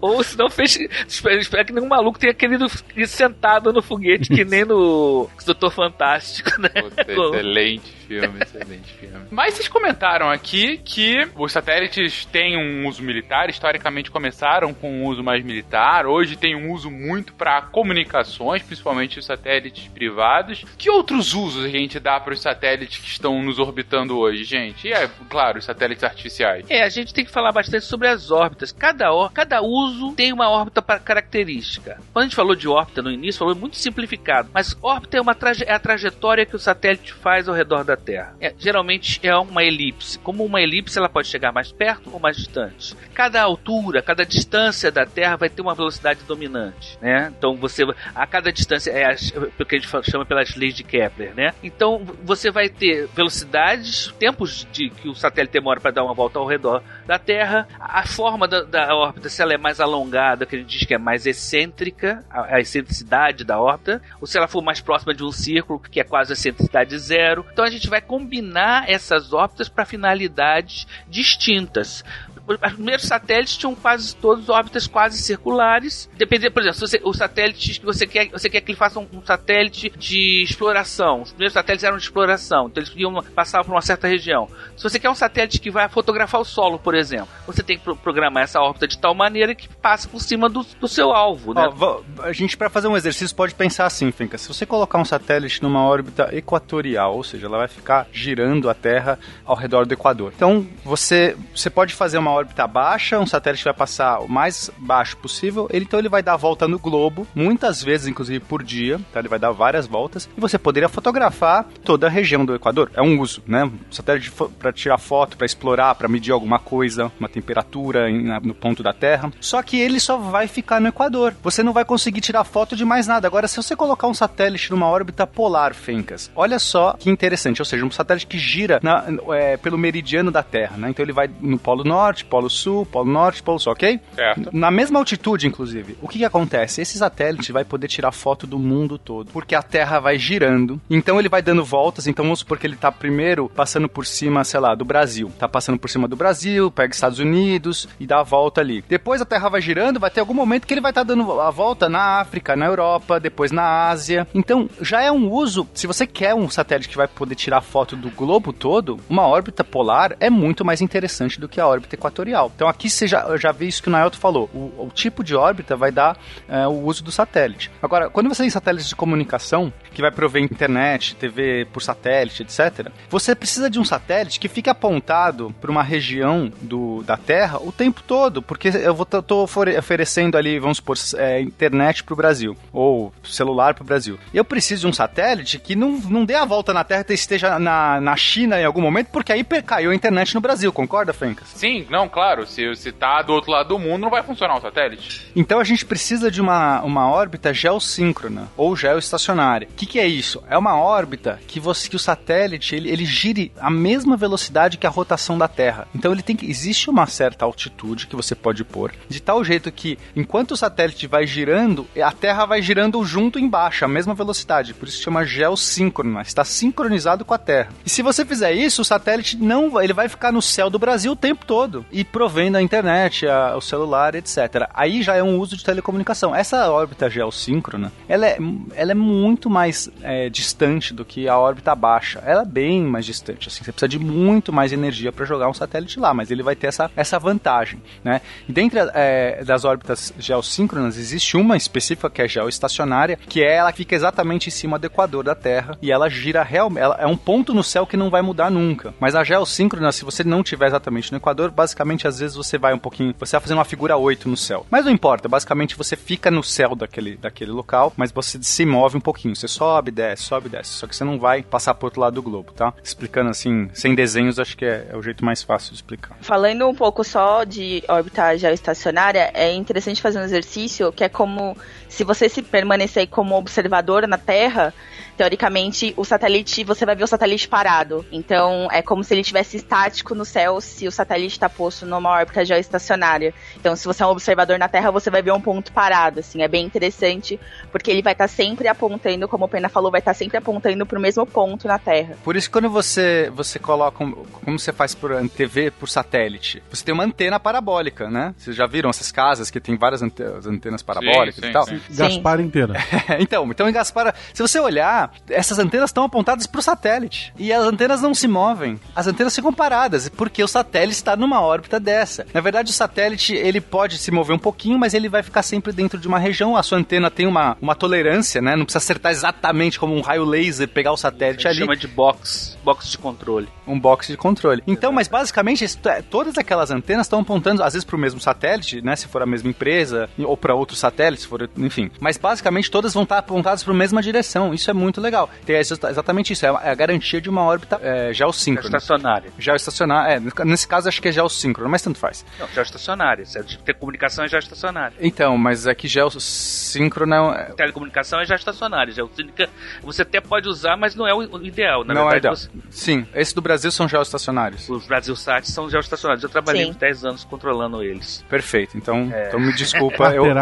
Ou 0.00 0.22
se 0.22 0.36
não 0.38 0.48
fez. 0.48 0.78
Espero 1.06 1.64
que 1.64 1.72
nenhum 1.72 1.88
maluco 1.88 2.18
tenha 2.18 2.34
querido 2.34 2.66
ir 2.96 3.06
sentado 3.06 3.72
no 3.72 3.82
foguete, 3.82 4.28
que 4.28 4.44
nem 4.44 4.64
no 4.64 5.28
Doutor 5.44 5.70
Fantástico, 5.70 6.60
né? 6.60 6.68
Puta, 6.68 7.02
excelente 7.08 7.92
filme, 8.06 8.38
excelente 8.40 8.92
filme. 8.94 9.26
Mas 9.30 9.54
vocês 9.54 9.68
comentaram 9.68 10.30
aqui 10.30 10.78
que 10.78 11.28
os 11.36 11.52
satélites 11.52 12.24
têm 12.26 12.56
um 12.56 12.86
uso 12.86 13.02
militar, 13.02 13.48
historicamente 13.48 14.10
começaram 14.10 14.72
com 14.72 14.90
um 14.90 15.06
uso 15.06 15.22
mais 15.22 15.44
militar, 15.44 16.06
hoje 16.06 16.36
tem 16.36 16.54
um 16.54 16.72
uso 16.72 16.90
muito 16.90 17.32
para 17.34 17.62
comunicações, 17.62 18.62
principalmente 18.62 19.18
os 19.18 19.26
satélites 19.26 19.88
privados. 19.88 20.64
Que 20.76 20.90
outros 20.90 21.34
usos 21.34 21.64
a 21.64 21.68
gente 21.68 21.98
dá 21.98 22.20
para 22.20 22.34
os 22.34 22.40
satélites 22.40 22.98
que 22.98 23.08
estão 23.08 23.42
nos 23.42 23.58
orbitando 23.58 24.18
hoje, 24.18 24.44
gente? 24.44 24.88
E 24.88 24.92
é, 24.92 25.08
claro, 25.28 25.58
os 25.58 25.64
satélites 25.64 26.04
artificiais. 26.04 26.66
É, 26.68 26.82
a 26.82 26.88
gente 26.88 27.12
tem 27.12 27.24
que 27.24 27.30
falar 27.30 27.52
bastante 27.52 27.84
sobre 27.84 28.08
as 28.08 28.30
órbitas. 28.30 28.72
Cada, 28.72 29.06
cada 29.32 29.62
uso 29.74 30.12
tem 30.12 30.32
uma 30.32 30.48
órbita 30.48 30.82
característica. 30.82 31.98
Quando 32.12 32.24
a 32.24 32.26
gente 32.26 32.36
falou 32.36 32.54
de 32.54 32.68
órbita 32.68 33.02
no 33.02 33.10
início, 33.10 33.38
falou 33.38 33.54
muito 33.54 33.76
simplificado, 33.76 34.48
mas 34.52 34.76
órbita 34.82 35.16
é, 35.16 35.20
uma 35.20 35.34
traje- 35.34 35.64
é 35.64 35.72
a 35.72 35.78
trajetória 35.78 36.46
que 36.46 36.56
o 36.56 36.58
satélite 36.58 37.12
faz 37.12 37.48
ao 37.48 37.54
redor 37.54 37.84
da 37.84 37.96
Terra. 37.96 38.34
É, 38.40 38.54
geralmente 38.58 39.20
é 39.22 39.34
uma 39.36 39.62
elipse. 39.62 40.18
Como 40.18 40.44
uma 40.44 40.60
elipse, 40.60 40.98
ela 40.98 41.08
pode 41.08 41.28
chegar 41.28 41.52
mais 41.52 41.72
perto 41.72 42.10
ou 42.12 42.20
mais 42.20 42.36
distante. 42.36 42.94
Cada 43.12 43.42
altura, 43.42 44.02
cada 44.02 44.24
distância 44.24 44.90
da 44.90 45.04
Terra 45.04 45.36
vai 45.36 45.48
ter 45.48 45.62
uma 45.62 45.74
velocidade 45.74 46.20
dominante, 46.26 46.98
né? 47.00 47.32
Então 47.36 47.54
você 47.56 47.84
a 48.14 48.26
cada 48.26 48.52
distância 48.52 48.90
é 48.90 49.14
o 49.58 49.64
que 49.64 49.76
a 49.76 49.78
gente 49.78 50.10
chama 50.10 50.24
pelas 50.24 50.54
leis 50.56 50.74
de 50.74 50.84
Kepler, 50.84 51.34
né? 51.34 51.52
Então 51.62 52.04
você 52.22 52.50
vai 52.50 52.68
ter 52.68 53.08
velocidades, 53.14 54.12
tempos 54.18 54.66
de 54.72 54.90
que 54.90 55.08
o 55.08 55.14
satélite 55.14 55.52
demora 55.52 55.80
para 55.80 55.90
dar 55.90 56.04
uma 56.04 56.14
volta 56.14 56.38
ao 56.38 56.46
redor 56.46 56.82
da 57.06 57.18
Terra, 57.18 57.68
a 57.78 58.06
forma 58.06 58.46
da, 58.48 58.62
da 58.62 58.94
órbita, 58.94 59.28
se 59.28 59.42
ela 59.42 59.54
é 59.54 59.58
mais 59.58 59.80
alongada, 59.80 60.46
que 60.46 60.56
a 60.56 60.58
gente 60.58 60.78
diz 60.78 60.86
que 60.86 60.94
é 60.94 60.98
mais 60.98 61.26
excêntrica, 61.26 62.24
a, 62.30 62.56
a 62.56 62.60
excentricidade 62.60 63.44
da 63.44 63.60
órbita, 63.60 64.02
ou 64.20 64.26
se 64.26 64.36
ela 64.36 64.48
for 64.48 64.62
mais 64.62 64.80
próxima 64.80 65.14
de 65.14 65.24
um 65.24 65.32
círculo, 65.32 65.78
que 65.78 66.00
é 66.00 66.04
quase 66.04 66.32
a 66.32 66.34
excentricidade 66.34 66.98
zero. 66.98 67.44
Então 67.52 67.64
a 67.64 67.70
gente 67.70 67.88
vai 67.88 68.00
combinar 68.00 68.88
essas 68.88 69.32
órbitas 69.32 69.68
para 69.68 69.84
finalidades 69.84 70.86
distintas. 71.08 72.04
Os 72.46 72.56
primeiros 72.74 73.06
satélites 73.06 73.56
tinham 73.56 73.74
quase 73.74 74.14
todos 74.16 74.48
órbitas 74.48 74.86
quase 74.86 75.18
circulares. 75.18 76.08
Dependendo, 76.16 76.52
por 76.52 76.62
exemplo, 76.62 76.86
se 76.86 77.00
o 77.02 77.12
satélite 77.14 77.80
que 77.80 77.86
você 77.86 78.06
quer, 78.06 78.28
você 78.28 78.50
quer 78.50 78.60
que 78.60 78.70
ele 78.70 78.78
faça 78.78 79.00
um, 79.00 79.06
um 79.12 79.24
satélite 79.24 79.90
de 79.96 80.42
exploração. 80.42 81.22
Os 81.22 81.30
primeiros 81.30 81.54
satélites 81.54 81.84
eram 81.84 81.96
de 81.96 82.02
exploração, 82.02 82.66
então 82.66 82.80
eles 82.82 82.90
podiam 82.90 83.14
passar 83.34 83.64
por 83.64 83.72
uma 83.72 83.80
certa 83.80 84.06
região. 84.06 84.48
Se 84.76 84.82
você 84.82 84.98
quer 84.98 85.08
um 85.10 85.14
satélite 85.14 85.58
que 85.60 85.70
vai 85.70 85.88
fotografar 85.88 86.40
o 86.40 86.44
solo, 86.44 86.78
por 86.78 86.94
exemplo, 86.94 87.28
você 87.46 87.62
tem 87.62 87.78
que 87.78 87.84
pro- 87.84 87.96
programar 87.96 88.42
essa 88.44 88.60
órbita 88.60 88.86
de 88.86 88.98
tal 88.98 89.14
maneira 89.14 89.54
que 89.54 89.68
passe 89.68 90.06
por 90.06 90.20
cima 90.20 90.48
do, 90.48 90.64
do 90.80 90.86
seu 90.88 91.12
alvo, 91.12 91.54
né? 91.54 91.68
Ó, 91.80 92.00
a 92.22 92.32
gente, 92.32 92.56
para 92.56 92.68
fazer 92.68 92.88
um 92.88 92.96
exercício, 92.96 93.34
pode 93.34 93.54
pensar 93.54 93.86
assim, 93.86 94.10
Finca. 94.12 94.36
Se 94.36 94.48
você 94.48 94.66
colocar 94.66 94.98
um 94.98 95.04
satélite 95.04 95.62
numa 95.62 95.82
órbita 95.82 96.28
equatorial, 96.36 97.16
ou 97.16 97.24
seja, 97.24 97.46
ela 97.46 97.58
vai 97.58 97.68
ficar 97.68 98.06
girando 98.12 98.68
a 98.68 98.74
Terra 98.74 99.18
ao 99.44 99.56
redor 99.56 99.86
do 99.86 99.94
Equador. 99.94 100.32
Então, 100.36 100.66
você, 100.84 101.36
você 101.54 101.70
pode 101.70 101.94
fazer 101.94 102.18
uma 102.18 102.33
órbita 102.34 102.66
baixa, 102.66 103.18
um 103.18 103.26
satélite 103.26 103.64
vai 103.64 103.74
passar 103.74 104.20
o 104.20 104.28
mais 104.28 104.70
baixo 104.78 105.16
possível, 105.16 105.68
ele, 105.72 105.84
então 105.84 105.98
ele 105.98 106.08
vai 106.08 106.22
dar 106.22 106.34
a 106.34 106.36
volta 106.36 106.66
no 106.68 106.78
globo, 106.78 107.26
muitas 107.34 107.82
vezes, 107.82 108.06
inclusive 108.06 108.40
por 108.40 108.62
dia, 108.62 109.00
tá? 109.12 109.20
ele 109.20 109.28
vai 109.28 109.38
dar 109.38 109.50
várias 109.52 109.86
voltas, 109.86 110.28
e 110.36 110.40
você 110.40 110.58
poderia 110.58 110.88
fotografar 110.88 111.66
toda 111.84 112.06
a 112.06 112.10
região 112.10 112.44
do 112.44 112.54
Equador. 112.54 112.90
É 112.94 113.02
um 113.02 113.20
uso, 113.20 113.42
né? 113.46 113.64
Um 113.64 113.72
satélite 113.90 114.32
para 114.58 114.72
tirar 114.72 114.98
foto, 114.98 115.36
para 115.36 115.46
explorar, 115.46 115.94
para 115.94 116.08
medir 116.08 116.32
alguma 116.32 116.58
coisa, 116.58 117.10
uma 117.18 117.28
temperatura 117.28 118.10
em- 118.10 118.24
na- 118.24 118.40
no 118.40 118.54
ponto 118.54 118.82
da 118.82 118.92
Terra. 118.92 119.30
Só 119.40 119.62
que 119.62 119.78
ele 119.78 120.00
só 120.00 120.16
vai 120.16 120.46
ficar 120.48 120.80
no 120.80 120.88
Equador. 120.88 121.34
Você 121.42 121.62
não 121.62 121.72
vai 121.72 121.84
conseguir 121.84 122.20
tirar 122.20 122.44
foto 122.44 122.74
de 122.76 122.84
mais 122.84 123.06
nada. 123.06 123.26
Agora, 123.26 123.46
se 123.48 123.56
você 123.56 123.76
colocar 123.76 124.06
um 124.06 124.14
satélite 124.14 124.70
numa 124.70 124.86
órbita 124.86 125.26
polar, 125.26 125.74
Fencas, 125.74 126.30
olha 126.34 126.58
só 126.58 126.94
que 126.98 127.10
interessante. 127.10 127.60
Ou 127.60 127.66
seja, 127.66 127.84
um 127.84 127.90
satélite 127.90 128.26
que 128.26 128.38
gira 128.38 128.80
na- 128.82 129.04
é, 129.34 129.56
pelo 129.56 129.78
meridiano 129.78 130.30
da 130.30 130.42
Terra, 130.42 130.76
né? 130.76 130.90
Então 130.90 131.04
ele 131.04 131.12
vai 131.12 131.28
no 131.40 131.58
Polo 131.58 131.84
Norte, 131.84 132.23
Polo 132.24 132.50
Sul, 132.50 132.86
Polo 132.86 133.10
Norte, 133.10 133.42
Polo 133.42 133.58
Sul, 133.58 133.72
ok? 133.72 134.00
Certo. 134.14 134.50
Na 134.52 134.70
mesma 134.70 134.98
altitude, 134.98 135.46
inclusive. 135.46 135.96
O 136.02 136.08
que, 136.08 136.18
que 136.18 136.24
acontece? 136.24 136.80
Esse 136.80 136.98
satélite 136.98 137.52
vai 137.52 137.64
poder 137.64 137.88
tirar 137.88 138.12
foto 138.12 138.46
do 138.46 138.58
mundo 138.58 138.98
todo, 138.98 139.30
porque 139.32 139.54
a 139.54 139.62
Terra 139.62 140.00
vai 140.00 140.18
girando. 140.18 140.80
Então 140.88 141.18
ele 141.18 141.28
vai 141.28 141.42
dando 141.42 141.64
voltas. 141.64 142.06
Então 142.06 142.24
vamos 142.24 142.40
supor 142.40 142.58
que 142.58 142.66
ele 142.66 142.76
tá 142.76 142.90
primeiro 142.90 143.48
passando 143.48 143.88
por 143.88 144.06
cima, 144.06 144.44
sei 144.44 144.60
lá, 144.60 144.74
do 144.74 144.84
Brasil. 144.84 145.30
Tá 145.38 145.48
passando 145.48 145.78
por 145.78 145.88
cima 145.90 146.08
do 146.08 146.16
Brasil, 146.16 146.70
pega 146.70 146.92
Estados 146.92 147.18
Unidos 147.18 147.88
e 147.98 148.06
dá 148.06 148.20
a 148.20 148.22
volta 148.22 148.60
ali. 148.60 148.84
Depois 148.88 149.20
a 149.20 149.24
Terra 149.24 149.48
vai 149.48 149.60
girando, 149.60 150.00
vai 150.00 150.10
ter 150.10 150.20
algum 150.20 150.34
momento 150.34 150.66
que 150.66 150.74
ele 150.74 150.80
vai 150.80 150.90
estar 150.90 151.02
dando 151.02 151.40
a 151.40 151.50
volta 151.50 151.88
na 151.88 152.20
África, 152.20 152.56
na 152.56 152.66
Europa, 152.66 153.20
depois 153.20 153.50
na 153.50 153.88
Ásia. 153.88 154.26
Então 154.34 154.68
já 154.80 155.02
é 155.02 155.10
um 155.10 155.30
uso. 155.30 155.66
Se 155.74 155.86
você 155.86 156.06
quer 156.06 156.34
um 156.34 156.48
satélite 156.48 156.88
que 156.88 156.96
vai 156.96 157.08
poder 157.08 157.34
tirar 157.34 157.60
foto 157.60 157.96
do 157.96 158.10
globo 158.10 158.52
todo, 158.52 158.98
uma 159.08 159.26
órbita 159.26 159.64
polar 159.64 160.16
é 160.20 160.30
muito 160.30 160.64
mais 160.64 160.80
interessante 160.80 161.40
do 161.40 161.48
que 161.48 161.60
a 161.60 161.66
órbita 161.66 161.94
equatorial. 161.94 162.13
Então 162.54 162.68
aqui 162.68 162.88
você 162.88 163.06
já, 163.06 163.36
já 163.36 163.52
vi 163.52 163.68
isso 163.68 163.82
que 163.82 163.88
o 163.88 163.92
Naelto 163.92 164.18
falou. 164.18 164.48
O, 164.54 164.86
o 164.86 164.90
tipo 164.92 165.22
de 165.24 165.34
órbita 165.34 165.76
vai 165.76 165.90
dar 165.90 166.16
é, 166.48 166.66
o 166.66 166.72
uso 166.84 167.02
do 167.02 167.10
satélite. 167.12 167.70
Agora, 167.82 168.08
quando 168.10 168.28
você 168.28 168.42
tem 168.42 168.50
satélites 168.50 168.88
de 168.88 168.96
comunicação, 168.96 169.72
que 169.92 170.00
vai 170.00 170.10
prover 170.10 170.42
internet, 170.42 171.14
TV 171.16 171.66
por 171.72 171.82
satélite, 171.82 172.42
etc., 172.42 172.88
você 173.08 173.34
precisa 173.34 173.68
de 173.70 173.78
um 173.78 173.84
satélite 173.84 174.38
que 174.40 174.48
fique 174.48 174.68
apontado 174.70 175.54
para 175.60 175.70
uma 175.70 175.82
região 175.82 176.50
do, 176.60 177.02
da 177.02 177.16
Terra 177.16 177.58
o 177.60 177.72
tempo 177.72 178.02
todo, 178.02 178.42
porque 178.42 178.68
eu 178.68 178.96
ofere- 179.42 179.76
oferecendo 179.78 180.36
ali, 180.36 180.58
vamos 180.58 180.78
supor, 180.78 180.96
é, 181.16 181.40
internet 181.40 182.02
para 182.04 182.12
o 182.12 182.16
Brasil, 182.16 182.56
ou 182.72 183.12
celular 183.24 183.74
para 183.74 183.82
o 183.82 183.86
Brasil. 183.86 184.18
Eu 184.32 184.44
preciso 184.44 184.82
de 184.82 184.86
um 184.88 184.92
satélite 184.92 185.58
que 185.58 185.74
não, 185.74 185.92
não 186.08 186.24
dê 186.24 186.34
a 186.34 186.44
volta 186.44 186.72
na 186.72 186.84
Terra 186.84 187.04
e 187.08 187.14
esteja 187.14 187.58
na, 187.58 188.00
na 188.00 188.16
China 188.16 188.60
em 188.60 188.64
algum 188.64 188.80
momento, 188.80 189.08
porque 189.10 189.32
aí 189.32 189.44
caiu 189.44 189.90
a 189.90 189.94
internet 189.94 190.34
no 190.34 190.40
Brasil, 190.40 190.72
concorda, 190.72 191.12
Fencas? 191.12 191.48
Sim, 191.54 191.86
não, 191.90 192.03
claro. 192.08 192.46
Se 192.46 192.66
você 192.68 192.92
tá 192.92 193.22
do 193.22 193.32
outro 193.32 193.50
lado 193.50 193.68
do 193.68 193.78
mundo, 193.78 194.02
não 194.02 194.10
vai 194.10 194.22
funcionar 194.22 194.56
o 194.56 194.60
satélite. 194.60 195.26
Então 195.34 195.60
a 195.60 195.64
gente 195.64 195.84
precisa 195.84 196.30
de 196.30 196.40
uma, 196.40 196.82
uma 196.82 197.08
órbita 197.08 197.52
geossíncrona 197.52 198.48
ou 198.56 198.76
geoestacionária. 198.76 199.68
O 199.70 199.74
que, 199.74 199.86
que 199.86 199.98
é 199.98 200.06
isso? 200.06 200.42
É 200.48 200.56
uma 200.56 200.78
órbita 200.78 201.40
que, 201.46 201.60
você, 201.60 201.88
que 201.88 201.96
o 201.96 201.98
satélite 201.98 202.74
ele, 202.74 202.90
ele 202.90 203.04
gire 203.04 203.52
a 203.58 203.70
mesma 203.70 204.16
velocidade 204.16 204.78
que 204.78 204.86
a 204.86 204.90
rotação 204.90 205.38
da 205.38 205.48
Terra. 205.48 205.86
Então 205.94 206.12
ele 206.12 206.22
tem 206.22 206.36
que 206.36 206.50
existe 206.50 206.90
uma 206.90 207.06
certa 207.06 207.44
altitude 207.44 208.06
que 208.06 208.16
você 208.16 208.34
pode 208.34 208.64
pôr 208.64 208.92
de 209.08 209.20
tal 209.20 209.44
jeito 209.44 209.70
que 209.72 209.98
enquanto 210.14 210.52
o 210.52 210.56
satélite 210.56 211.06
vai 211.06 211.26
girando, 211.26 211.86
a 212.02 212.12
Terra 212.12 212.44
vai 212.44 212.62
girando 212.62 213.04
junto 213.04 213.38
embaixo, 213.38 213.84
a 213.84 213.88
mesma 213.88 214.14
velocidade. 214.14 214.74
Por 214.74 214.88
isso 214.88 215.02
chama 215.02 215.24
geossíncrona. 215.24 216.22
Está 216.22 216.44
sincronizado 216.44 217.24
com 217.24 217.34
a 217.34 217.38
Terra. 217.38 217.70
E 217.84 217.90
se 217.90 218.02
você 218.02 218.24
fizer 218.24 218.52
isso, 218.52 218.82
o 218.82 218.84
satélite 218.84 219.36
não 219.36 219.80
ele 219.80 219.92
vai 219.92 220.08
ficar 220.08 220.32
no 220.32 220.42
céu 220.42 220.70
do 220.70 220.78
Brasil 220.78 221.12
o 221.12 221.16
tempo 221.16 221.44
todo 221.44 221.84
e 221.94 222.04
provendo 222.04 222.58
a 222.58 222.62
internet, 222.62 223.26
a- 223.26 223.56
o 223.56 223.60
celular, 223.60 224.14
etc. 224.14 224.68
Aí 224.74 225.02
já 225.02 225.14
é 225.14 225.22
um 225.22 225.38
uso 225.38 225.56
de 225.56 225.64
telecomunicação. 225.64 226.34
Essa 226.34 226.70
órbita 226.70 227.08
geossíncrona, 227.08 227.92
ela 228.08 228.26
é, 228.26 228.36
ela 228.74 228.90
é 228.90 228.94
muito 228.94 229.48
mais 229.48 229.88
é, 230.02 230.28
distante 230.28 230.92
do 230.92 231.04
que 231.04 231.28
a 231.28 231.38
órbita 231.38 231.74
baixa. 231.74 232.20
Ela 232.26 232.42
é 232.42 232.44
bem 232.44 232.82
mais 232.82 233.06
distante. 233.06 233.48
Assim, 233.48 233.62
você 233.64 233.70
precisa 233.72 233.88
de 233.88 233.98
muito 233.98 234.52
mais 234.52 234.72
energia 234.72 235.12
para 235.12 235.24
jogar 235.24 235.48
um 235.48 235.54
satélite 235.54 235.98
lá, 236.00 236.12
mas 236.12 236.30
ele 236.30 236.42
vai 236.42 236.56
ter 236.56 236.66
essa, 236.66 236.90
essa 236.96 237.18
vantagem, 237.18 237.80
né? 238.02 238.20
E 238.48 238.52
dentre 238.52 238.80
é, 238.94 239.44
das 239.44 239.64
órbitas 239.64 240.12
geossíncronas 240.18 240.98
existe 240.98 241.36
uma 241.36 241.56
específica 241.56 242.10
que 242.10 242.20
é 242.22 242.26
geoestacionária, 242.28 243.16
que 243.28 243.40
é 243.42 243.54
ela 243.54 243.72
fica 243.72 243.94
exatamente 243.94 244.48
em 244.48 244.50
cima 244.50 244.78
do 244.78 244.86
equador 244.86 245.22
da 245.22 245.34
Terra 245.34 245.78
e 245.80 245.92
ela 245.92 246.08
gira 246.10 246.42
realmente, 246.42 246.82
é 246.98 247.06
um 247.06 247.16
ponto 247.16 247.54
no 247.54 247.62
céu 247.62 247.86
que 247.86 247.96
não 247.96 248.10
vai 248.10 248.20
mudar 248.22 248.50
nunca. 248.50 248.92
Mas 248.98 249.14
a 249.14 249.22
geossíncrona, 249.22 249.92
se 249.92 250.04
você 250.04 250.24
não 250.24 250.42
tiver 250.42 250.66
exatamente 250.66 251.12
no 251.12 251.18
equador, 251.18 251.50
basicamente 251.50 251.83
às 252.06 252.18
vezes 252.18 252.36
você 252.36 252.58
vai 252.58 252.74
um 252.74 252.78
pouquinho, 252.78 253.14
você 253.18 253.32
vai 253.32 253.40
fazer 253.40 253.54
uma 253.54 253.64
figura 253.64 253.96
8 253.96 254.28
no 254.28 254.36
céu. 254.36 254.66
Mas 254.70 254.84
não 254.84 254.92
importa, 254.92 255.28
basicamente 255.28 255.76
você 255.76 255.96
fica 255.96 256.30
no 256.30 256.42
céu 256.42 256.74
daquele, 256.74 257.16
daquele 257.16 257.50
local, 257.50 257.92
mas 257.96 258.12
você 258.12 258.38
se 258.42 258.64
move 258.64 258.96
um 258.96 259.00
pouquinho, 259.00 259.34
você 259.34 259.48
sobe, 259.48 259.90
desce, 259.90 260.22
sobe, 260.22 260.48
desce. 260.48 260.70
Só 260.70 260.86
que 260.86 260.96
você 260.96 261.04
não 261.04 261.18
vai 261.18 261.42
passar 261.42 261.74
pro 261.74 261.86
outro 261.86 262.00
lado 262.00 262.14
do 262.14 262.22
globo, 262.22 262.52
tá? 262.52 262.72
Explicando 262.82 263.30
assim, 263.30 263.68
sem 263.74 263.94
desenhos, 263.94 264.38
acho 264.38 264.56
que 264.56 264.64
é, 264.64 264.88
é 264.90 264.96
o 264.96 265.02
jeito 265.02 265.24
mais 265.24 265.42
fácil 265.42 265.70
de 265.70 265.76
explicar. 265.76 266.16
Falando 266.20 266.68
um 266.68 266.74
pouco 266.74 267.04
só 267.04 267.44
de 267.44 267.82
órbita 267.88 268.36
geoestacionária, 268.36 269.30
é 269.34 269.52
interessante 269.52 270.00
fazer 270.00 270.18
um 270.18 270.24
exercício 270.24 270.92
que 270.92 271.04
é 271.04 271.08
como 271.08 271.56
se 271.88 272.04
você 272.04 272.28
se 272.28 272.42
permanecer 272.42 273.06
como 273.08 273.36
observador 273.36 274.06
na 274.08 274.18
Terra, 274.18 274.74
teoricamente 275.16 275.94
o 275.96 276.04
satélite, 276.04 276.64
você 276.64 276.84
vai 276.84 276.94
ver 276.94 277.04
o 277.04 277.06
satélite 277.06 277.48
parado. 277.48 278.04
Então 278.12 278.68
é 278.70 278.82
como 278.82 279.02
se 279.04 279.14
ele 279.14 279.20
estivesse 279.22 279.56
estático 279.56 280.14
no 280.14 280.24
céu 280.24 280.60
se 280.60 280.86
o 280.86 280.92
satélite 280.92 281.32
está 281.34 281.48
posto 281.48 281.86
numa 281.86 282.10
órbita 282.10 282.44
geoestacionária. 282.44 283.32
Então 283.56 283.74
se 283.76 283.86
você 283.86 284.02
é 284.02 284.06
um 284.06 284.10
observador 284.10 284.58
na 284.58 284.68
Terra, 284.68 284.90
você 284.90 285.10
vai 285.10 285.22
ver 285.22 285.32
um 285.32 285.40
ponto 285.40 285.72
parado, 285.72 286.20
assim, 286.20 286.42
é 286.42 286.48
bem 286.48 286.64
interessante, 286.64 287.38
porque 287.70 287.90
ele 287.90 288.02
vai 288.02 288.12
estar 288.12 288.28
sempre 288.28 288.68
apontando, 288.68 289.28
como 289.28 289.44
o 289.44 289.48
Pena 289.48 289.68
falou, 289.68 289.90
vai 289.90 290.00
estar 290.00 290.14
sempre 290.14 290.36
apontando 290.36 290.84
para 290.86 290.98
o 290.98 291.02
mesmo 291.02 291.24
ponto 291.26 291.66
na 291.66 291.78
Terra. 291.78 292.16
Por 292.22 292.36
isso, 292.36 292.50
quando 292.50 292.68
você, 292.70 293.30
você 293.34 293.58
coloca, 293.58 294.02
um- 294.02 294.12
como 294.44 294.58
você 294.58 294.72
faz 294.72 294.94
por 294.94 295.10
TV 295.30 295.70
por 295.70 295.88
satélite, 295.88 296.62
você 296.70 296.84
tem 296.84 296.94
uma 296.94 297.04
antena 297.04 297.38
parabólica, 297.40 298.10
né? 298.10 298.34
Vocês 298.38 298.56
já 298.56 298.66
viram 298.66 298.90
essas 298.90 299.10
casas 299.12 299.50
que 299.50 299.60
tem 299.60 299.76
várias 299.76 300.02
ante- 300.02 300.22
antenas 300.22 300.82
parabólicas 300.82 301.36
sim, 301.36 301.50
e 301.50 301.52
tal? 301.52 301.66
sim. 301.66 301.80
Gaspar 301.90 302.40
inteira. 302.40 302.74
então, 303.18 303.44
então 303.50 303.68
em 303.68 303.72
Gaspar, 303.72 304.14
se 304.32 304.42
você 304.42 304.58
olhar, 304.58 305.03
essas 305.28 305.58
antenas 305.58 305.90
estão 305.90 306.04
apontadas 306.04 306.46
para 306.46 306.58
o 306.58 306.62
satélite. 306.62 307.32
E 307.38 307.52
as 307.52 307.64
antenas 307.64 308.00
não 308.00 308.14
se 308.14 308.28
movem. 308.28 308.78
As 308.94 309.06
antenas 309.06 309.34
ficam 309.34 309.52
paradas, 309.52 310.08
porque 310.08 310.42
o 310.42 310.48
satélite 310.48 310.96
está 310.96 311.16
numa 311.16 311.40
órbita 311.40 311.80
dessa. 311.80 312.26
Na 312.32 312.40
verdade, 312.40 312.70
o 312.70 312.74
satélite, 312.74 313.34
ele 313.34 313.60
pode 313.60 313.98
se 313.98 314.10
mover 314.10 314.36
um 314.36 314.38
pouquinho, 314.38 314.78
mas 314.78 314.94
ele 314.94 315.08
vai 315.08 315.22
ficar 315.22 315.42
sempre 315.42 315.72
dentro 315.72 315.98
de 315.98 316.08
uma 316.08 316.18
região. 316.18 316.56
A 316.56 316.62
sua 316.62 316.78
antena 316.78 317.10
tem 317.10 317.26
uma, 317.26 317.56
uma 317.60 317.74
tolerância, 317.74 318.40
né? 318.40 318.54
Não 318.56 318.64
precisa 318.64 318.78
acertar 318.78 319.12
exatamente 319.12 319.78
como 319.78 319.94
um 319.94 320.00
raio 320.00 320.24
laser, 320.24 320.68
pegar 320.68 320.92
o 320.92 320.96
satélite 320.96 321.46
ali 321.48 321.58
chama 321.58 321.76
de 321.76 321.88
box, 321.88 322.56
box 322.64 322.90
de 322.90 322.98
controle. 322.98 323.48
um 323.66 323.78
box 323.78 324.08
de 324.08 324.16
controle. 324.16 324.62
Então, 324.66 324.92
mas 324.92 325.08
basicamente 325.08 325.64
todas 326.10 326.38
aquelas 326.38 326.70
antenas 326.70 327.06
estão 327.06 327.20
apontando, 327.20 327.62
às 327.62 327.72
vezes, 327.72 327.84
para 327.84 327.96
o 327.96 327.98
mesmo 327.98 328.20
satélite, 328.20 328.82
né? 328.82 328.96
Se 328.96 329.08
for 329.08 329.22
a 329.22 329.26
mesma 329.26 329.50
empresa, 329.50 330.08
ou 330.18 330.36
para 330.36 330.54
outro 330.54 330.76
satélite, 330.76 331.22
se 331.22 331.28
for, 331.28 331.48
enfim. 331.56 331.90
Mas 332.00 332.16
basicamente 332.16 332.70
todas 332.70 332.94
vão 332.94 333.02
estar 333.02 333.18
apontadas 333.18 333.62
para 333.62 333.72
a 333.72 333.76
mesma 333.76 334.02
direção. 334.02 334.54
Isso 334.54 334.70
é 334.70 334.74
muito 334.74 334.93
legal. 335.00 335.30
Tem 335.44 335.56
exatamente 335.56 336.32
isso, 336.32 336.46
é 336.46 336.48
a 336.48 336.74
garantia 336.74 337.20
de 337.20 337.28
uma 337.28 337.42
órbita 337.42 337.80
é, 337.82 338.12
geossíncrona. 338.12 338.76
Estacionária. 338.76 339.30
Geoestacionária, 339.38 340.14
é, 340.14 340.44
nesse 340.44 340.66
caso 340.66 340.88
acho 340.88 341.00
que 341.00 341.08
é 341.08 341.12
geossíncrona, 341.12 341.68
mas 341.68 341.82
tanto 341.82 341.98
faz. 341.98 342.24
Não, 342.38 342.48
geoestacionária. 342.48 343.24
Se 343.24 343.38
é 343.38 343.42
ter 343.42 343.74
comunicação 343.74 344.24
é 344.24 344.28
geoestacionária. 344.28 344.96
Então, 345.00 345.36
mas 345.36 345.66
aqui 345.66 345.88
geossíncrona 345.88 347.16
é... 347.36 347.52
Telecomunicação 347.52 348.20
é 348.20 348.24
geoestacionária. 348.24 348.92
Geossíncrona 348.92 349.50
você 349.82 350.02
até 350.02 350.20
pode 350.20 350.48
usar, 350.48 350.76
mas 350.76 350.94
não 350.94 351.06
é 351.06 351.14
o 351.14 351.42
ideal. 351.42 351.84
Na 351.84 351.94
não 351.94 352.08
verdade, 352.08 352.14
é 352.14 352.18
ideal. 352.18 352.36
Você... 352.36 352.50
Sim, 352.70 353.06
esse 353.14 353.34
do 353.34 353.40
Brasil 353.40 353.70
são 353.70 353.88
geoestacionários. 353.88 354.68
Os 354.68 354.86
Brasil 354.86 355.14
Sat 355.16 355.48
são 355.50 355.68
geoestacionários. 355.68 356.22
Eu 356.22 356.30
trabalhei 356.30 356.66
uns 356.66 356.76
10 356.76 357.04
anos 357.04 357.24
controlando 357.24 357.82
eles. 357.82 358.24
Perfeito. 358.28 358.76
Então, 358.76 359.10
é. 359.12 359.28
então 359.28 359.40
me 359.40 359.52
desculpa. 359.54 360.10
eu, 360.14 360.26
eu... 360.26 360.34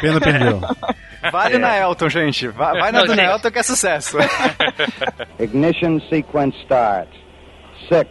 Pena 0.00 0.20
perdeu. 0.20 0.60
Vale 1.32 1.56
é. 1.56 1.58
na 1.58 1.76
Elton, 1.78 2.08
gente. 2.08 2.48
Vai, 2.48 2.78
vai 2.78 2.92
na 2.92 3.02
do 3.02 3.14
Elton 3.32 3.50
que 3.50 3.58
é 3.58 3.62
sucesso. 3.62 4.18
Ignition 5.38 6.00
sequence 6.08 6.56
start. 6.64 7.08
Six, 7.88 8.10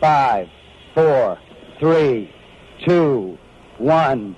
five, 0.00 0.48
four, 0.94 1.38
three, 1.78 2.30
two, 2.86 3.38
one. 3.78 4.36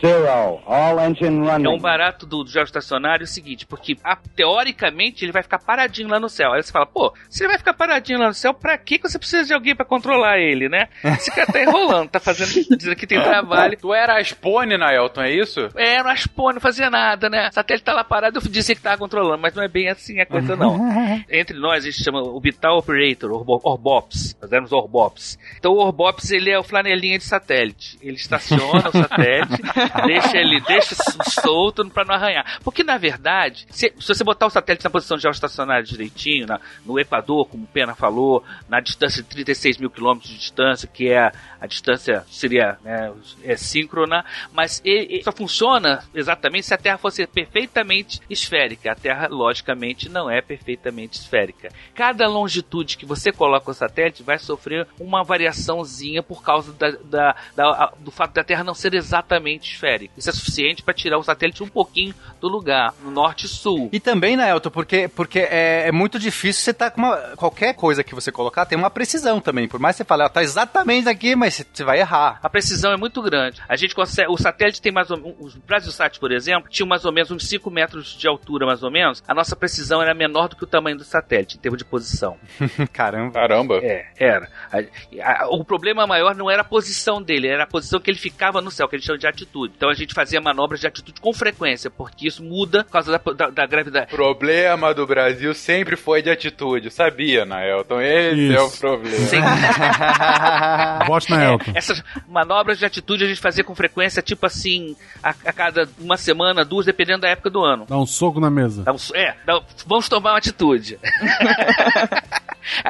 Zero. 0.00 0.60
All 0.66 0.98
engine 1.00 1.46
running. 1.46 1.66
É 1.66 1.70
um 1.70 1.78
barato 1.78 2.26
do, 2.26 2.44
do 2.44 2.50
geoestacionário 2.50 3.24
é 3.24 3.26
o 3.26 3.28
seguinte, 3.28 3.66
porque 3.66 3.96
a, 4.02 4.16
teoricamente 4.16 5.24
ele 5.24 5.32
vai 5.32 5.42
ficar 5.42 5.58
paradinho 5.58 6.08
lá 6.08 6.18
no 6.18 6.28
céu. 6.28 6.52
Aí 6.52 6.62
você 6.62 6.72
fala, 6.72 6.86
pô, 6.86 7.12
se 7.28 7.42
ele 7.42 7.48
vai 7.48 7.58
ficar 7.58 7.74
paradinho 7.74 8.18
lá 8.18 8.28
no 8.28 8.34
céu, 8.34 8.54
pra 8.54 8.76
que 8.78 8.98
você 8.98 9.18
precisa 9.18 9.44
de 9.44 9.54
alguém 9.54 9.74
pra 9.74 9.84
controlar 9.84 10.38
ele, 10.38 10.68
né? 10.68 10.88
Esse 11.04 11.30
cara 11.30 11.46
tá 11.46 11.62
enrolando, 11.62 12.08
tá 12.10 12.20
fazendo, 12.20 12.76
dizendo 12.76 12.96
que 12.96 13.06
tem 13.06 13.22
trabalho. 13.22 13.76
Tu 13.78 13.92
era 13.92 14.18
a 14.18 14.24
Spone, 14.24 14.76
Naelton, 14.76 15.22
é 15.22 15.32
isso? 15.32 15.68
É, 15.76 15.96
era 15.96 16.12
a 16.12 16.16
Spone, 16.16 16.54
não 16.54 16.60
fazia 16.60 16.90
nada, 16.90 17.28
né? 17.28 17.48
O 17.48 17.52
satélite 17.52 17.84
tá 17.84 17.92
lá 17.92 18.04
parado, 18.04 18.38
eu 18.38 18.50
dizia 18.50 18.74
que 18.74 18.82
tava 18.82 18.98
controlando, 18.98 19.40
mas 19.40 19.54
não 19.54 19.62
é 19.62 19.68
bem 19.68 19.88
assim 19.88 20.20
a 20.20 20.26
coisa, 20.26 20.56
não. 20.56 20.78
Entre 21.30 21.58
nós, 21.58 21.84
a 21.84 21.90
gente 21.90 22.02
chama 22.02 22.22
Orbital 22.22 22.78
Operator, 22.78 23.30
Orbops. 23.32 24.36
Nós 24.40 24.52
éramos 24.52 24.72
Orbops. 24.72 25.38
Então 25.58 25.72
o 25.72 25.78
Orbops, 25.78 26.30
ele 26.30 26.50
é 26.50 26.58
o 26.58 26.62
flanelinha 26.62 27.18
de 27.18 27.24
satélite. 27.24 27.98
Ele 28.02 28.16
estaciona 28.16 28.88
o 28.88 28.92
satélite 28.92 29.62
deixa 30.06 30.38
ele 30.38 30.60
deixa 30.60 30.94
solto 31.28 31.88
para 31.90 32.04
não 32.04 32.14
arranhar. 32.14 32.60
Porque, 32.62 32.82
na 32.82 32.98
verdade, 32.98 33.66
se, 33.70 33.92
se, 33.98 34.08
você 34.08 34.24
botar 34.24 34.46
o 34.46 34.50
satélite 34.50 34.84
na 34.84 34.90
posição 34.90 35.18
geoestacionária 35.18 35.84
direitinho, 35.84 36.46
na, 36.46 36.60
no 36.84 36.98
Equador, 36.98 37.48
como 37.48 37.64
o 37.64 37.68
Pena 37.68 37.94
falou, 37.94 38.44
na 38.68 38.80
distância 38.80 39.22
de 39.22 39.28
36 39.28 39.78
mil 39.78 39.90
quilômetros 39.90 40.30
de 40.30 40.38
distância, 40.38 40.88
que 40.88 41.08
é 41.08 41.18
a, 41.18 41.32
a 41.60 41.66
distância 41.66 42.24
seria 42.30 42.78
né, 42.82 43.12
é 43.44 43.56
síncrona, 43.56 44.24
mas 44.52 44.80
ele, 44.84 45.14
ele 45.14 45.24
só 45.24 45.32
funciona 45.32 46.04
exatamente 46.14 46.66
se 46.66 46.74
a 46.74 46.78
Terra 46.78 46.98
fosse 46.98 47.26
perfeitamente 47.26 48.20
esférica. 48.28 48.92
A 48.92 48.94
Terra, 48.94 49.28
logicamente, 49.28 50.08
não 50.08 50.30
é 50.30 50.40
perfeitamente 50.40 51.18
esférica. 51.18 51.68
Cada 51.94 52.28
longitude 52.28 52.96
que 52.96 53.06
você 53.06 53.32
coloca 53.32 53.70
o 53.70 53.74
satélite 53.74 54.22
vai 54.22 54.38
sofrer 54.38 54.86
uma 54.98 55.22
variaçãozinha 55.22 56.22
por 56.22 56.42
causa 56.42 56.72
da, 56.72 56.90
da, 56.90 57.36
da, 57.54 57.92
do 57.98 58.10
fato 58.10 58.34
da 58.34 58.44
Terra 58.44 58.64
não 58.64 58.74
ser 58.74 58.94
exatamente 58.94 59.71
esférica. 59.72 60.14
Isso 60.16 60.30
é 60.30 60.32
suficiente 60.32 60.82
para 60.82 60.94
tirar 60.94 61.18
o 61.18 61.22
satélite 61.22 61.62
um 61.62 61.68
pouquinho 61.68 62.14
do 62.40 62.48
lugar, 62.48 62.94
no 63.02 63.10
norte 63.10 63.46
e 63.46 63.48
sul. 63.48 63.88
E 63.92 64.00
também, 64.00 64.36
né, 64.36 64.50
Elton, 64.50 64.70
porque, 64.70 65.08
porque 65.08 65.40
é, 65.40 65.88
é 65.88 65.92
muito 65.92 66.18
difícil 66.18 66.62
você 66.62 66.70
estar 66.70 66.90
tá 66.90 66.94
com 66.94 67.02
uma. 67.02 67.16
Qualquer 67.36 67.74
coisa 67.74 68.04
que 68.04 68.14
você 68.14 68.30
colocar 68.30 68.66
tem 68.66 68.76
uma 68.76 68.90
precisão 68.90 69.40
também. 69.40 69.68
Por 69.68 69.80
mais 69.80 69.96
que 69.96 69.98
você 69.98 70.04
fale, 70.04 70.22
ela 70.22 70.30
tá 70.30 70.42
exatamente 70.42 71.08
aqui, 71.08 71.34
mas 71.36 71.64
você 71.72 71.84
vai 71.84 72.00
errar. 72.00 72.38
A 72.42 72.48
precisão 72.48 72.92
é 72.92 72.96
muito 72.96 73.20
grande. 73.22 73.60
A 73.68 73.76
gente 73.76 73.94
consegue. 73.94 74.30
O 74.30 74.36
satélite 74.36 74.82
tem 74.82 74.92
mais 74.92 75.10
ou 75.10 75.16
menos. 75.16 75.36
Os 75.38 75.56
Brasilsat, 75.56 76.18
por 76.18 76.32
exemplo, 76.32 76.68
tinha 76.70 76.86
mais 76.86 77.04
ou 77.04 77.12
menos 77.12 77.30
uns 77.30 77.46
5 77.48 77.70
metros 77.70 78.16
de 78.16 78.28
altura, 78.28 78.66
mais 78.66 78.82
ou 78.82 78.90
menos. 78.90 79.22
A 79.26 79.34
nossa 79.34 79.56
precisão 79.56 80.02
era 80.02 80.14
menor 80.14 80.48
do 80.48 80.56
que 80.56 80.64
o 80.64 80.66
tamanho 80.66 80.96
do 80.96 81.04
satélite, 81.04 81.56
em 81.56 81.60
termos 81.60 81.78
de 81.78 81.84
posição. 81.84 82.36
Caramba. 82.92 83.32
Caramba. 83.32 83.78
É, 83.82 84.06
era. 84.18 84.48
A, 84.70 85.44
a, 85.44 85.48
o 85.48 85.64
problema 85.64 86.06
maior 86.06 86.34
não 86.34 86.50
era 86.50 86.62
a 86.62 86.64
posição 86.64 87.22
dele, 87.22 87.48
era 87.48 87.64
a 87.64 87.66
posição 87.66 88.00
que 88.00 88.10
ele 88.10 88.18
ficava 88.18 88.60
no 88.60 88.70
céu, 88.70 88.88
que 88.88 88.96
a 88.96 88.98
gente 88.98 89.06
chama 89.06 89.18
de 89.18 89.26
atitude. 89.26 89.61
Então 89.66 89.88
a 89.88 89.94
gente 89.94 90.14
fazia 90.14 90.40
manobras 90.40 90.80
de 90.80 90.86
atitude 90.86 91.20
com 91.20 91.32
frequência, 91.32 91.90
porque 91.90 92.26
isso 92.26 92.42
muda 92.42 92.84
por 92.84 92.90
causa 92.92 93.12
da, 93.12 93.32
da, 93.32 93.50
da 93.50 93.66
gravidade. 93.66 94.12
O 94.12 94.16
problema 94.16 94.94
do 94.94 95.06
Brasil 95.06 95.54
sempre 95.54 95.96
foi 95.96 96.22
de 96.22 96.30
atitude, 96.30 96.90
sabia, 96.90 97.44
Naelton? 97.44 98.00
Esse 98.00 98.48
isso. 98.48 98.56
é 98.56 98.62
o 98.62 98.70
problema. 98.70 99.18
Vote 101.06 101.30
na 101.30 101.44
Elton. 101.44 101.72
É, 101.74 101.78
essas 101.78 102.02
manobras 102.28 102.78
de 102.78 102.84
atitude 102.84 103.24
a 103.24 103.28
gente 103.28 103.40
fazia 103.40 103.64
com 103.64 103.74
frequência, 103.74 104.22
tipo 104.22 104.46
assim, 104.46 104.96
a, 105.22 105.30
a, 105.30 105.52
cada 105.52 105.88
uma 105.98 106.16
semana, 106.16 106.64
duas, 106.64 106.86
dependendo 106.86 107.20
da 107.22 107.28
época 107.28 107.50
do 107.50 107.62
ano. 107.62 107.86
Dá 107.88 107.96
um 107.96 108.06
soco 108.06 108.40
na 108.40 108.50
mesa. 108.50 108.84
Um, 108.90 109.16
é, 109.16 109.34
dá, 109.44 109.60
vamos 109.86 110.08
tomar 110.08 110.32
uma 110.32 110.38
atitude. 110.38 110.98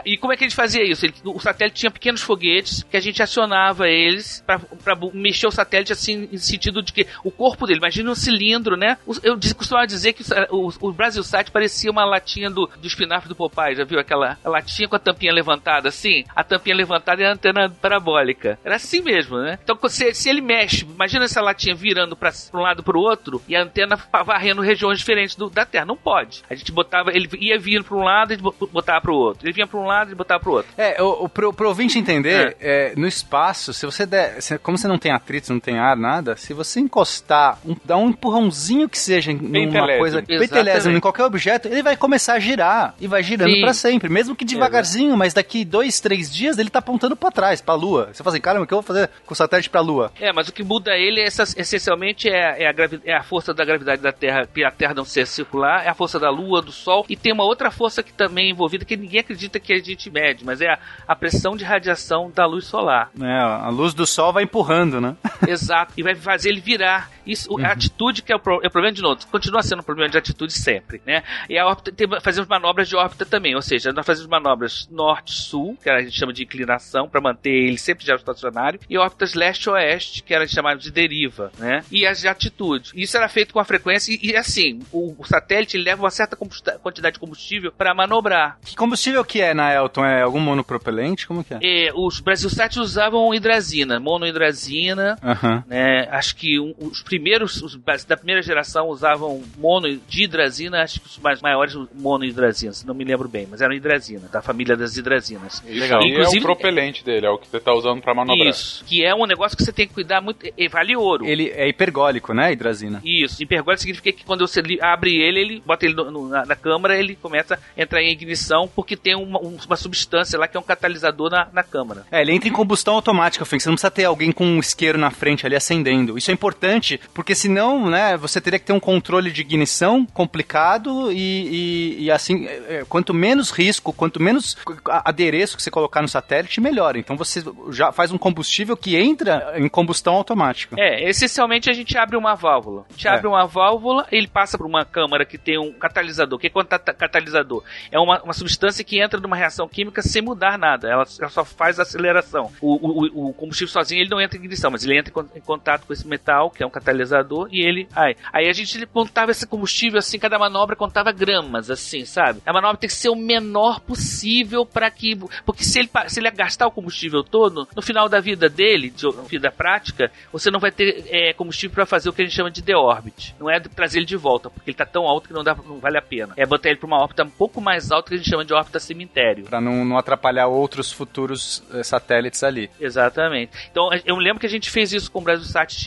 E 0.04 0.16
como 0.16 0.32
é 0.32 0.36
que 0.36 0.44
a 0.44 0.48
gente 0.48 0.56
fazia 0.56 0.84
isso? 0.84 1.06
Ele, 1.06 1.14
o 1.24 1.40
satélite 1.40 1.80
tinha 1.80 1.90
pequenos 1.90 2.20
foguetes 2.20 2.82
que 2.82 2.96
a 2.96 3.00
gente 3.00 3.22
acionava 3.22 3.88
eles 3.88 4.44
para 4.46 4.96
mexer 5.14 5.46
o 5.46 5.50
satélite 5.50 5.92
assim, 5.92 6.28
em 6.30 6.38
sentido 6.52 6.82
de 6.82 6.92
que 6.92 7.06
o 7.24 7.30
corpo 7.30 7.66
dele, 7.66 7.78
imagina 7.78 8.10
um 8.10 8.14
cilindro, 8.14 8.76
né? 8.76 8.96
Eu 9.22 9.38
costumava 9.56 9.86
dizer 9.86 10.12
que 10.12 10.22
o, 10.50 10.70
o 10.80 10.92
Brasil 10.92 11.22
Sat 11.22 11.50
parecia 11.50 11.90
uma 11.90 12.04
latinha 12.04 12.50
do, 12.50 12.68
do 12.80 12.86
espinafre 12.86 13.28
do 13.28 13.36
Popeye, 13.36 13.76
já 13.76 13.84
viu 13.84 13.98
aquela 13.98 14.38
latinha 14.44 14.88
com 14.88 14.96
a 14.96 14.98
tampinha 14.98 15.32
levantada 15.32 15.88
assim? 15.88 16.24
A 16.34 16.44
tampinha 16.44 16.76
levantada 16.76 17.22
é 17.22 17.26
a 17.26 17.32
antena 17.32 17.70
parabólica. 17.70 18.58
Era 18.64 18.76
assim 18.76 19.00
mesmo, 19.00 19.38
né? 19.38 19.58
Então 19.62 19.78
se, 19.88 20.14
se 20.14 20.28
ele 20.28 20.40
mexe, 20.40 20.84
imagina 20.84 21.24
essa 21.24 21.40
latinha 21.40 21.74
virando 21.74 22.16
para 22.16 22.32
um 22.54 22.60
lado 22.60 22.82
para 22.82 22.96
o 22.96 23.00
outro 23.00 23.42
e 23.48 23.56
a 23.56 23.62
antena 23.62 23.98
varrendo 24.24 24.62
regiões 24.62 24.98
diferentes 24.98 25.34
do, 25.36 25.50
da 25.50 25.64
Terra. 25.64 25.86
Não 25.86 25.96
pode. 25.96 26.42
A 26.48 26.54
gente 26.54 26.72
botava, 26.72 27.10
ele 27.10 27.28
ia 27.38 27.58
vindo 27.58 27.84
para 27.84 27.96
um 27.96 28.02
lado 28.02 28.32
e 28.32 28.36
botava 28.36 29.00
para 29.00 29.12
o 29.12 29.16
outro. 29.16 29.46
Ele 29.46 29.52
vinha 29.52 29.66
para 29.66 29.78
um 29.78 29.86
lado 29.86 30.12
e 30.12 30.14
botava 30.14 30.40
para 30.40 30.50
o 30.50 30.52
outro. 30.54 30.72
É, 30.76 31.02
o, 31.02 31.24
o, 31.24 31.28
pro, 31.28 31.52
pro 31.52 31.68
ouvinte 31.68 31.98
entender, 31.98 32.56
é. 32.60 32.92
É, 32.92 32.94
no 32.96 33.06
espaço, 33.06 33.72
se 33.72 33.86
você 33.86 34.06
der, 34.06 34.40
se, 34.40 34.58
como 34.58 34.76
você 34.76 34.88
não 34.88 34.98
tem 34.98 35.12
atrito, 35.12 35.52
não 35.52 35.60
tem 35.60 35.78
ar, 35.78 35.96
nada, 35.96 36.36
se 36.42 36.52
você 36.52 36.80
encostar, 36.80 37.58
um, 37.64 37.76
dar 37.84 37.96
um 37.96 38.10
empurrãozinho 38.10 38.88
que 38.88 38.98
seja 38.98 39.30
em 39.30 39.68
uma 39.68 39.98
coisa, 39.98 40.22
pentelésimo, 40.22 40.96
em 40.96 41.00
qualquer 41.00 41.24
objeto, 41.24 41.68
ele 41.68 41.82
vai 41.82 41.96
começar 41.96 42.34
a 42.34 42.38
girar 42.40 42.94
e 43.00 43.06
vai 43.06 43.22
girando 43.22 43.60
para 43.60 43.72
sempre, 43.72 44.08
mesmo 44.08 44.34
que 44.34 44.44
devagarzinho, 44.44 45.16
mas 45.16 45.32
daqui 45.32 45.64
dois, 45.64 46.00
três 46.00 46.32
dias 46.32 46.58
ele 46.58 46.68
tá 46.68 46.80
apontando 46.80 47.14
para 47.14 47.30
trás, 47.30 47.60
para 47.60 47.74
a 47.74 47.76
Lua. 47.76 48.10
Você 48.12 48.22
fala 48.22 48.34
assim, 48.34 48.42
caramba, 48.42 48.64
o 48.64 48.66
que 48.66 48.74
eu 48.74 48.80
vou 48.80 48.82
fazer 48.82 49.08
com 49.24 49.32
o 49.32 49.36
satélite 49.36 49.70
para 49.70 49.80
a 49.80 49.84
Lua? 49.84 50.12
É, 50.20 50.32
mas 50.32 50.48
o 50.48 50.52
que 50.52 50.64
muda 50.64 50.96
ele 50.96 51.20
é 51.20 51.26
essencialmente 51.26 52.28
é, 52.28 52.64
é, 52.64 52.68
a 52.68 52.74
é 53.04 53.14
a 53.14 53.22
força 53.22 53.54
da 53.54 53.64
gravidade 53.64 54.02
da 54.02 54.12
Terra, 54.12 54.42
a 54.42 54.70
Terra 54.70 54.94
não 54.94 55.04
ser 55.04 55.26
circular, 55.26 55.84
é 55.86 55.88
a 55.88 55.94
força 55.94 56.18
da 56.18 56.30
Lua, 56.30 56.60
do 56.60 56.72
Sol, 56.72 57.06
e 57.08 57.16
tem 57.16 57.32
uma 57.32 57.44
outra 57.44 57.70
força 57.70 58.02
que 58.02 58.12
também 58.12 58.48
é 58.48 58.50
envolvida 58.50 58.84
que 58.84 58.96
ninguém 58.96 59.20
acredita 59.20 59.60
que 59.60 59.72
a 59.72 59.78
gente 59.78 60.10
mede, 60.10 60.44
mas 60.44 60.60
é 60.60 60.70
a, 60.70 60.78
a 61.06 61.14
pressão 61.14 61.56
de 61.56 61.64
radiação 61.64 62.30
da 62.34 62.44
luz 62.46 62.66
solar. 62.66 63.10
É, 63.20 63.40
a 63.40 63.68
luz 63.68 63.94
do 63.94 64.06
Sol 64.06 64.32
vai 64.32 64.42
empurrando, 64.42 65.00
né? 65.00 65.16
Exato, 65.46 65.92
e 65.96 66.02
vai 66.02 66.14
fazer 66.32 66.48
ele 66.48 66.60
virar. 66.60 67.10
Isso, 67.26 67.52
uhum. 67.52 67.64
a 67.64 67.72
atitude 67.72 68.22
que 68.22 68.32
é 68.32 68.36
o, 68.36 68.40
pro, 68.40 68.60
é 68.62 68.66
o 68.66 68.70
problema 68.70 68.94
de 68.94 69.02
novo, 69.02 69.24
continua 69.30 69.62
sendo 69.62 69.80
um 69.80 69.84
problema 69.84 70.10
de 70.10 70.18
atitude 70.18 70.52
sempre, 70.52 71.00
né? 71.06 71.22
E 71.48 71.56
a 71.58 71.66
órbita, 71.66 71.92
tem, 71.92 72.08
fazemos 72.20 72.48
manobras 72.48 72.88
de 72.88 72.96
órbita 72.96 73.24
também, 73.24 73.54
ou 73.54 73.62
seja, 73.62 73.92
nós 73.92 74.04
fazemos 74.04 74.28
manobras 74.28 74.88
norte-sul, 74.90 75.76
que 75.80 75.88
a 75.88 76.00
gente 76.00 76.18
chama 76.18 76.32
de 76.32 76.42
inclinação, 76.42 77.08
para 77.08 77.20
manter 77.20 77.50
ele 77.50 77.78
sempre 77.78 78.04
geoestacionário, 78.04 78.80
e 78.88 78.98
órbitas 78.98 79.34
leste-oeste, 79.34 80.22
que 80.22 80.34
era 80.34 80.46
chamado 80.48 80.80
de 80.80 80.90
deriva, 80.90 81.52
né? 81.58 81.84
E 81.92 82.06
as 82.06 82.20
de 82.20 82.28
atitude. 82.28 82.92
Isso 82.94 83.16
era 83.16 83.28
feito 83.28 83.52
com 83.52 83.60
a 83.60 83.64
frequência, 83.64 84.12
e, 84.12 84.30
e 84.30 84.36
assim, 84.36 84.80
o, 84.90 85.14
o 85.18 85.24
satélite 85.24 85.78
leva 85.78 86.02
uma 86.02 86.10
certa 86.10 86.36
quantidade 86.36 87.14
de 87.14 87.20
combustível 87.20 87.70
para 87.70 87.94
manobrar. 87.94 88.58
Que 88.64 88.74
combustível 88.74 89.24
que 89.24 89.40
é, 89.40 89.54
na 89.54 89.72
Elton? 89.72 90.04
É 90.04 90.22
algum 90.22 90.40
monopropelente? 90.40 91.26
Como 91.26 91.44
que 91.44 91.54
é? 91.54 91.58
é 91.62 91.92
os 91.94 92.20
Brasilsat 92.20 92.78
usavam 92.78 93.32
hidrazina, 93.32 94.00
monohidrazina, 94.00 95.16
uhum. 95.22 95.62
né? 95.66 96.08
Acho 96.22 96.36
que 96.36 96.60
um, 96.60 96.72
os 96.78 97.02
primeiros, 97.02 97.60
os 97.62 97.76
da 98.06 98.16
primeira 98.16 98.40
geração 98.40 98.86
usavam 98.86 99.42
mono 99.58 99.88
de 100.08 100.22
hidrazina, 100.22 100.84
acho 100.84 101.00
que 101.00 101.06
os 101.08 101.18
mais 101.18 101.42
maiores 101.42 101.76
monohidrazina, 101.92 102.72
se 102.72 102.86
não 102.86 102.94
me 102.94 103.02
lembro 103.02 103.28
bem, 103.28 103.48
mas 103.50 103.60
eram 103.60 103.74
hidrazina, 103.74 104.28
da 104.30 104.40
família 104.40 104.76
das 104.76 104.96
hidrazinas. 104.96 105.60
Legal. 105.66 106.00
Inclusive, 106.00 106.38
é 106.38 106.40
o 106.40 106.42
propelente 106.42 107.04
dele, 107.04 107.26
é 107.26 107.28
o 107.28 107.38
que 107.38 107.48
você 107.48 107.56
está 107.56 107.74
usando 107.74 108.00
para 108.00 108.14
manobrar. 108.14 108.46
Isso, 108.46 108.84
que 108.84 109.04
é 109.04 109.12
um 109.12 109.26
negócio 109.26 109.56
que 109.56 109.64
você 109.64 109.72
tem 109.72 109.88
que 109.88 109.94
cuidar 109.94 110.20
muito, 110.20 110.46
e 110.56 110.68
vale 110.68 110.94
ouro. 110.94 111.26
Ele 111.26 111.50
é 111.50 111.68
hipergólico, 111.68 112.32
né, 112.32 112.52
hidrazina? 112.52 113.02
Isso, 113.04 113.42
hipergólico 113.42 113.80
significa 113.80 114.12
que 114.12 114.24
quando 114.24 114.46
você 114.46 114.62
abre 114.80 115.20
ele, 115.20 115.40
ele 115.40 115.62
bota 115.66 115.84
ele 115.84 115.94
no, 115.94 116.08
no, 116.08 116.28
na, 116.28 116.46
na, 116.46 116.54
câmara, 116.54 116.96
ele 116.96 117.16
começa 117.16 117.56
a 117.56 117.82
entrar 117.82 118.00
em 118.00 118.12
ignição 118.12 118.68
porque 118.68 118.96
tem 118.96 119.16
uma, 119.16 119.40
uma 119.40 119.76
substância 119.76 120.38
lá 120.38 120.46
que 120.46 120.56
é 120.56 120.60
um 120.60 120.62
catalisador 120.62 121.30
na, 121.30 121.48
na 121.52 121.64
câmara. 121.64 122.06
É, 122.12 122.20
ele 122.20 122.30
entra 122.30 122.48
em 122.48 122.52
combustão 122.52 122.94
automática, 122.94 123.44
Fink. 123.44 123.60
Você 123.60 123.68
não 123.68 123.74
precisa 123.74 123.90
ter 123.90 124.04
alguém 124.04 124.30
com 124.30 124.46
um 124.46 124.60
isqueiro 124.60 124.96
na 124.96 125.10
frente 125.10 125.44
ali 125.44 125.56
acendendo 125.56 126.11
Isso 126.18 126.30
é 126.30 126.34
importante, 126.34 127.00
porque 127.14 127.34
senão, 127.34 127.88
né, 127.90 128.16
você 128.16 128.40
teria 128.40 128.58
que 128.58 128.66
ter 128.66 128.72
um 128.72 128.80
controle 128.80 129.30
de 129.30 129.40
ignição 129.40 130.04
complicado 130.06 131.10
e, 131.12 131.96
e, 131.98 132.04
e 132.04 132.10
assim, 132.10 132.46
é, 132.46 132.52
é, 132.80 132.84
quanto 132.88 133.12
menos 133.14 133.50
risco, 133.50 133.92
quanto 133.92 134.20
menos 134.22 134.56
adereço 134.86 135.56
que 135.56 135.62
você 135.62 135.70
colocar 135.70 136.02
no 136.02 136.08
satélite, 136.08 136.60
melhor. 136.60 136.96
Então 136.96 137.16
você 137.16 137.42
já 137.70 137.92
faz 137.92 138.12
um 138.12 138.18
combustível 138.18 138.76
que 138.76 138.96
entra 138.96 139.54
em 139.56 139.68
combustão 139.68 140.14
automática. 140.14 140.76
É, 140.78 141.08
essencialmente 141.08 141.70
a 141.70 141.72
gente 141.72 141.96
abre 141.96 142.16
uma 142.16 142.34
válvula. 142.34 142.84
A 142.88 142.92
gente 142.92 143.06
É. 143.06 143.10
abre 143.10 143.26
uma 143.26 143.46
válvula, 143.46 144.06
ele 144.10 144.26
passa 144.26 144.56
por 144.58 144.66
uma 144.66 144.84
câmara 144.84 145.24
que 145.24 145.38
tem 145.38 145.58
um 145.58 145.72
catalisador. 145.72 146.36
O 146.36 146.40
que 146.40 146.46
é 146.46 146.50
um 146.60 146.64
cata- 146.64 146.92
catalisador? 146.94 147.62
É 147.90 147.98
uma, 147.98 148.22
uma 148.22 148.32
substância 148.32 148.84
que 148.84 149.00
entra 149.00 149.20
numa 149.20 149.36
reação 149.36 149.68
química 149.68 150.02
sem 150.02 150.22
mudar 150.22 150.58
nada. 150.58 150.88
Ela, 150.88 151.04
ela 151.20 151.30
só 151.30 151.44
faz 151.44 151.78
aceleração. 151.78 152.50
O, 152.60 152.74
o- 152.74 153.28
o- 153.28 153.32
combustível 153.34 153.72
sozinho 153.72 154.00
ele 154.02 154.10
não 154.10 154.20
entra 154.20 154.36
em 154.38 154.40
ignição, 154.40 154.70
mas 154.70 154.84
ele 154.84 154.98
entra 154.98 155.12
em 155.36 155.40
contato 155.40 155.86
com 155.86 155.92
esse 155.92 156.01
metal, 156.06 156.50
que 156.50 156.62
é 156.62 156.66
um 156.66 156.70
catalisador, 156.70 157.48
e 157.50 157.60
ele. 157.60 157.88
Aí, 157.94 158.16
aí 158.32 158.48
a 158.48 158.52
gente 158.52 158.86
contava 158.86 159.30
esse 159.30 159.46
combustível 159.46 159.98
assim, 159.98 160.18
cada 160.18 160.38
manobra 160.38 160.76
contava 160.76 161.12
gramas, 161.12 161.70
assim, 161.70 162.04
sabe? 162.04 162.40
A 162.44 162.52
manobra 162.52 162.76
tem 162.76 162.88
que 162.88 162.94
ser 162.94 163.08
o 163.08 163.16
menor 163.16 163.80
possível 163.80 164.64
para 164.64 164.90
que. 164.90 165.16
Porque 165.44 165.64
se 165.64 165.78
ele, 165.78 165.90
se 166.08 166.20
ele 166.20 166.30
gastar 166.30 166.66
o 166.66 166.70
combustível 166.70 167.22
todo, 167.22 167.68
no 167.74 167.82
final 167.82 168.08
da 168.08 168.20
vida 168.20 168.48
dele, 168.48 168.90
de 168.90 169.06
vida 169.28 169.50
prática, 169.50 170.10
você 170.32 170.50
não 170.50 170.60
vai 170.60 170.70
ter 170.70 171.04
é, 171.08 171.32
combustível 171.32 171.74
para 171.74 171.86
fazer 171.86 172.08
o 172.08 172.12
que 172.12 172.22
a 172.22 172.24
gente 172.24 172.34
chama 172.34 172.50
de 172.50 172.62
deorbit. 172.62 173.34
Não 173.38 173.50
é 173.50 173.60
trazer 173.60 173.98
ele 173.98 174.06
de 174.06 174.16
volta, 174.16 174.50
porque 174.50 174.70
ele 174.70 174.76
tá 174.76 174.86
tão 174.86 175.06
alto 175.06 175.28
que 175.28 175.34
não, 175.34 175.42
dá, 175.42 175.54
não 175.54 175.78
vale 175.78 175.98
a 175.98 176.02
pena. 176.02 176.34
É 176.36 176.46
botar 176.46 176.68
ele 176.68 176.78
para 176.78 176.86
uma 176.86 177.02
órbita 177.02 177.24
um 177.24 177.30
pouco 177.30 177.60
mais 177.60 177.90
alta 177.90 178.08
que 178.08 178.14
a 178.14 178.18
gente 178.18 178.28
chama 178.28 178.44
de 178.44 178.52
órbita 178.52 178.78
cemitério. 178.78 179.44
Pra 179.44 179.60
não, 179.60 179.84
não 179.84 179.96
atrapalhar 179.96 180.46
outros 180.46 180.90
futuros 180.90 181.62
eh, 181.72 181.82
satélites 181.82 182.42
ali. 182.42 182.70
Exatamente. 182.80 183.52
Então 183.70 183.90
eu 184.04 184.16
lembro 184.16 184.40
que 184.40 184.46
a 184.46 184.50
gente 184.50 184.70
fez 184.70 184.92
isso 184.92 185.10
com 185.10 185.20
o 185.20 185.24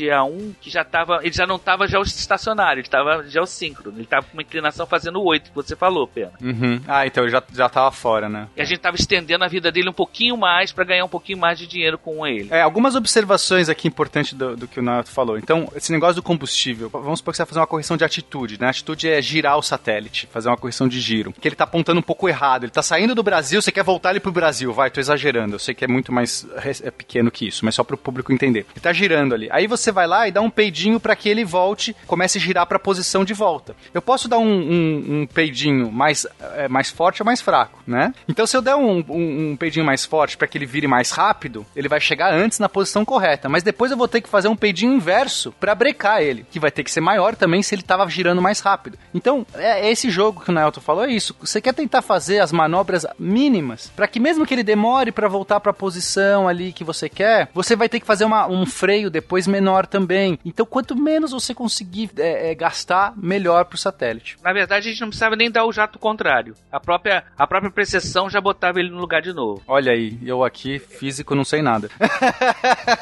Brasilsat 0.05 0.15
GA1, 0.15 0.55
que 0.61 0.69
já 0.69 0.83
tava. 0.83 1.19
Ele 1.21 1.33
já 1.33 1.45
não 1.45 1.57
tava 1.57 1.87
já 1.87 1.99
o 1.99 2.03
estacionário, 2.03 2.81
ele 2.81 2.87
tava 2.87 3.23
já 3.27 3.41
o 3.41 3.45
síncrono. 3.45 3.97
Ele 3.97 4.05
tava 4.05 4.25
com 4.25 4.33
uma 4.33 4.41
inclinação 4.41 4.85
fazendo 4.85 5.21
8, 5.21 5.49
que 5.49 5.55
você 5.55 5.75
falou, 5.75 6.07
Pena. 6.07 6.31
Uhum. 6.41 6.81
Ah, 6.87 7.05
então 7.05 7.23
ele 7.23 7.31
já, 7.31 7.43
já 7.53 7.69
tava 7.69 7.91
fora, 7.91 8.29
né? 8.29 8.47
E 8.55 8.61
a 8.61 8.65
gente 8.65 8.79
tava 8.79 8.95
estendendo 8.95 9.43
a 9.43 9.47
vida 9.47 9.71
dele 9.71 9.89
um 9.89 9.93
pouquinho 9.93 10.37
mais 10.37 10.71
para 10.71 10.83
ganhar 10.83 11.05
um 11.05 11.09
pouquinho 11.09 11.37
mais 11.37 11.57
de 11.57 11.67
dinheiro 11.67 11.97
com 11.97 12.25
ele. 12.25 12.49
É, 12.51 12.61
algumas 12.61 12.95
observações 12.95 13.69
aqui 13.69 13.87
importantes 13.87 14.33
do, 14.33 14.55
do 14.55 14.67
que 14.67 14.79
o 14.79 14.83
Nato 14.83 15.09
falou. 15.09 15.37
Então, 15.37 15.71
esse 15.75 15.91
negócio 15.91 16.15
do 16.15 16.23
combustível, 16.23 16.89
vamos 16.89 17.19
supor 17.19 17.33
que 17.33 17.37
você 17.37 17.43
vai 17.43 17.47
fazer 17.47 17.59
uma 17.59 17.67
correção 17.67 17.97
de 17.97 18.03
atitude, 18.03 18.59
né? 18.59 18.67
A 18.67 18.69
atitude 18.69 19.09
é 19.09 19.21
girar 19.21 19.57
o 19.57 19.61
satélite, 19.61 20.27
fazer 20.31 20.49
uma 20.49 20.57
correção 20.57 20.87
de 20.87 20.99
giro. 20.99 21.33
Que 21.33 21.47
ele 21.47 21.55
tá 21.55 21.63
apontando 21.63 21.99
um 21.99 22.03
pouco 22.03 22.29
errado. 22.29 22.63
Ele 22.63 22.71
tá 22.71 22.81
saindo 22.81 23.15
do 23.15 23.23
Brasil, 23.23 23.61
você 23.61 23.71
quer 23.71 23.83
voltar 23.83 24.11
ele 24.11 24.19
pro 24.19 24.31
Brasil. 24.31 24.73
Vai, 24.73 24.89
tô 24.89 24.99
exagerando. 24.99 25.55
Eu 25.55 25.59
sei 25.59 25.73
que 25.73 25.85
é 25.85 25.87
muito 25.87 26.11
mais 26.11 26.45
é 26.83 26.91
pequeno 26.91 27.31
que 27.31 27.47
isso, 27.47 27.63
mas 27.63 27.75
só 27.75 27.83
pro 27.83 27.97
público 27.97 28.31
entender. 28.31 28.65
Ele 28.71 28.81
tá 28.81 28.93
girando 28.93 29.33
ali. 29.33 29.47
Aí 29.51 29.67
você 29.67 29.91
vai 29.95 30.05
lá 30.05 30.27
e 30.27 30.31
dá 30.31 30.41
um 30.41 30.49
peidinho 30.49 30.99
para 30.99 31.15
que 31.15 31.27
ele 31.27 31.43
volte, 31.43 31.95
comece 32.05 32.37
a 32.37 32.41
girar 32.41 32.67
pra 32.67 32.77
posição 32.77 33.25
de 33.25 33.33
volta. 33.33 33.75
Eu 33.93 34.01
posso 34.01 34.27
dar 34.27 34.37
um, 34.37 34.45
um- 34.47 35.21
um 35.21 35.27
peidinho 35.27 35.91
mais, 35.91 36.27
é, 36.55 36.67
mais 36.67 36.89
forte 36.91 37.21
ou 37.21 37.25
mais 37.25 37.41
fraco, 37.41 37.79
né? 37.87 38.13
Então, 38.29 38.45
se 38.45 38.55
eu 38.55 38.61
der 38.61 38.75
um, 38.75 39.03
um, 39.09 39.55
peidinho 39.57 39.85
mais 39.85 40.05
forte 40.05 40.37
para 40.37 40.47
que 40.47 40.57
ele 40.57 40.65
vire 40.67 40.85
mais 40.87 41.09
rápido, 41.09 41.65
ele 41.75 41.87
vai 41.89 41.99
chegar 41.99 42.31
antes 42.33 42.59
na 42.59 42.69
posição 42.69 43.03
correta. 43.03 43.49
Mas 43.49 43.63
depois 43.63 43.89
eu 43.89 43.97
vou 43.97 44.07
ter 44.07 44.21
que 44.21 44.29
fazer 44.29 44.47
um 44.49 44.55
peidinho 44.55 44.93
inverso 44.93 45.51
para 45.59 45.73
brecar 45.73 46.21
ele, 46.21 46.45
que 46.51 46.59
vai 46.59 46.69
ter 46.69 46.83
que 46.83 46.91
ser 46.91 47.01
maior 47.01 47.35
também 47.35 47.63
se 47.63 47.73
ele 47.73 47.81
tava 47.81 48.07
girando 48.09 48.41
mais 48.41 48.59
rápido. 48.59 48.97
Então, 49.13 49.45
é, 49.55 49.87
é 49.87 49.91
esse 49.91 50.09
jogo 50.11 50.41
que 50.41 50.49
o 50.51 50.53
Nelton 50.53 50.81
falou, 50.81 51.05
é 51.05 51.11
isso. 51.11 51.35
Você 51.39 51.59
quer 51.61 51.73
tentar 51.73 52.01
fazer 52.01 52.39
as 52.39 52.51
manobras 52.51 53.05
mínimas 53.17 53.91
para 53.95 54.07
que 54.07 54.19
mesmo 54.19 54.45
que 54.45 54.53
ele 54.53 54.63
demore 54.63 55.11
para 55.11 55.27
voltar 55.27 55.59
para 55.59 55.71
a 55.71 55.73
posição 55.73 56.47
ali 56.47 56.71
que 56.71 56.83
você 56.83 57.09
quer, 57.09 57.49
você 57.53 57.75
vai 57.75 57.87
ter 57.89 57.99
que 57.99 58.05
fazer 58.05 58.25
uma- 58.25 58.47
um 58.47 58.65
freio 58.65 59.09
depois 59.09 59.47
menor 59.47 59.74
também. 59.83 60.39
Então, 60.45 60.65
quanto 60.65 60.95
menos 60.95 61.31
você 61.31 61.53
conseguir 61.53 62.11
é, 62.17 62.51
é, 62.51 62.55
gastar, 62.55 63.13
melhor 63.17 63.65
pro 63.65 63.77
satélite. 63.77 64.37
Na 64.43 64.53
verdade, 64.53 64.87
a 64.87 64.91
gente 64.91 65.01
não 65.01 65.09
precisava 65.09 65.35
nem 65.35 65.49
dar 65.49 65.65
o 65.65 65.71
jato 65.71 65.97
contrário. 65.97 66.55
A 66.71 66.79
própria, 66.79 67.23
a 67.37 67.47
própria 67.47 67.71
precessão 67.71 68.29
já 68.29 68.39
botava 68.39 68.79
ele 68.79 68.89
no 68.89 68.99
lugar 68.99 69.21
de 69.21 69.33
novo. 69.33 69.61
Olha 69.67 69.91
aí, 69.91 70.17
eu 70.23 70.43
aqui, 70.43 70.79
físico, 70.79 71.33
não 71.33 71.43
sei 71.43 71.61
nada. 71.61 71.89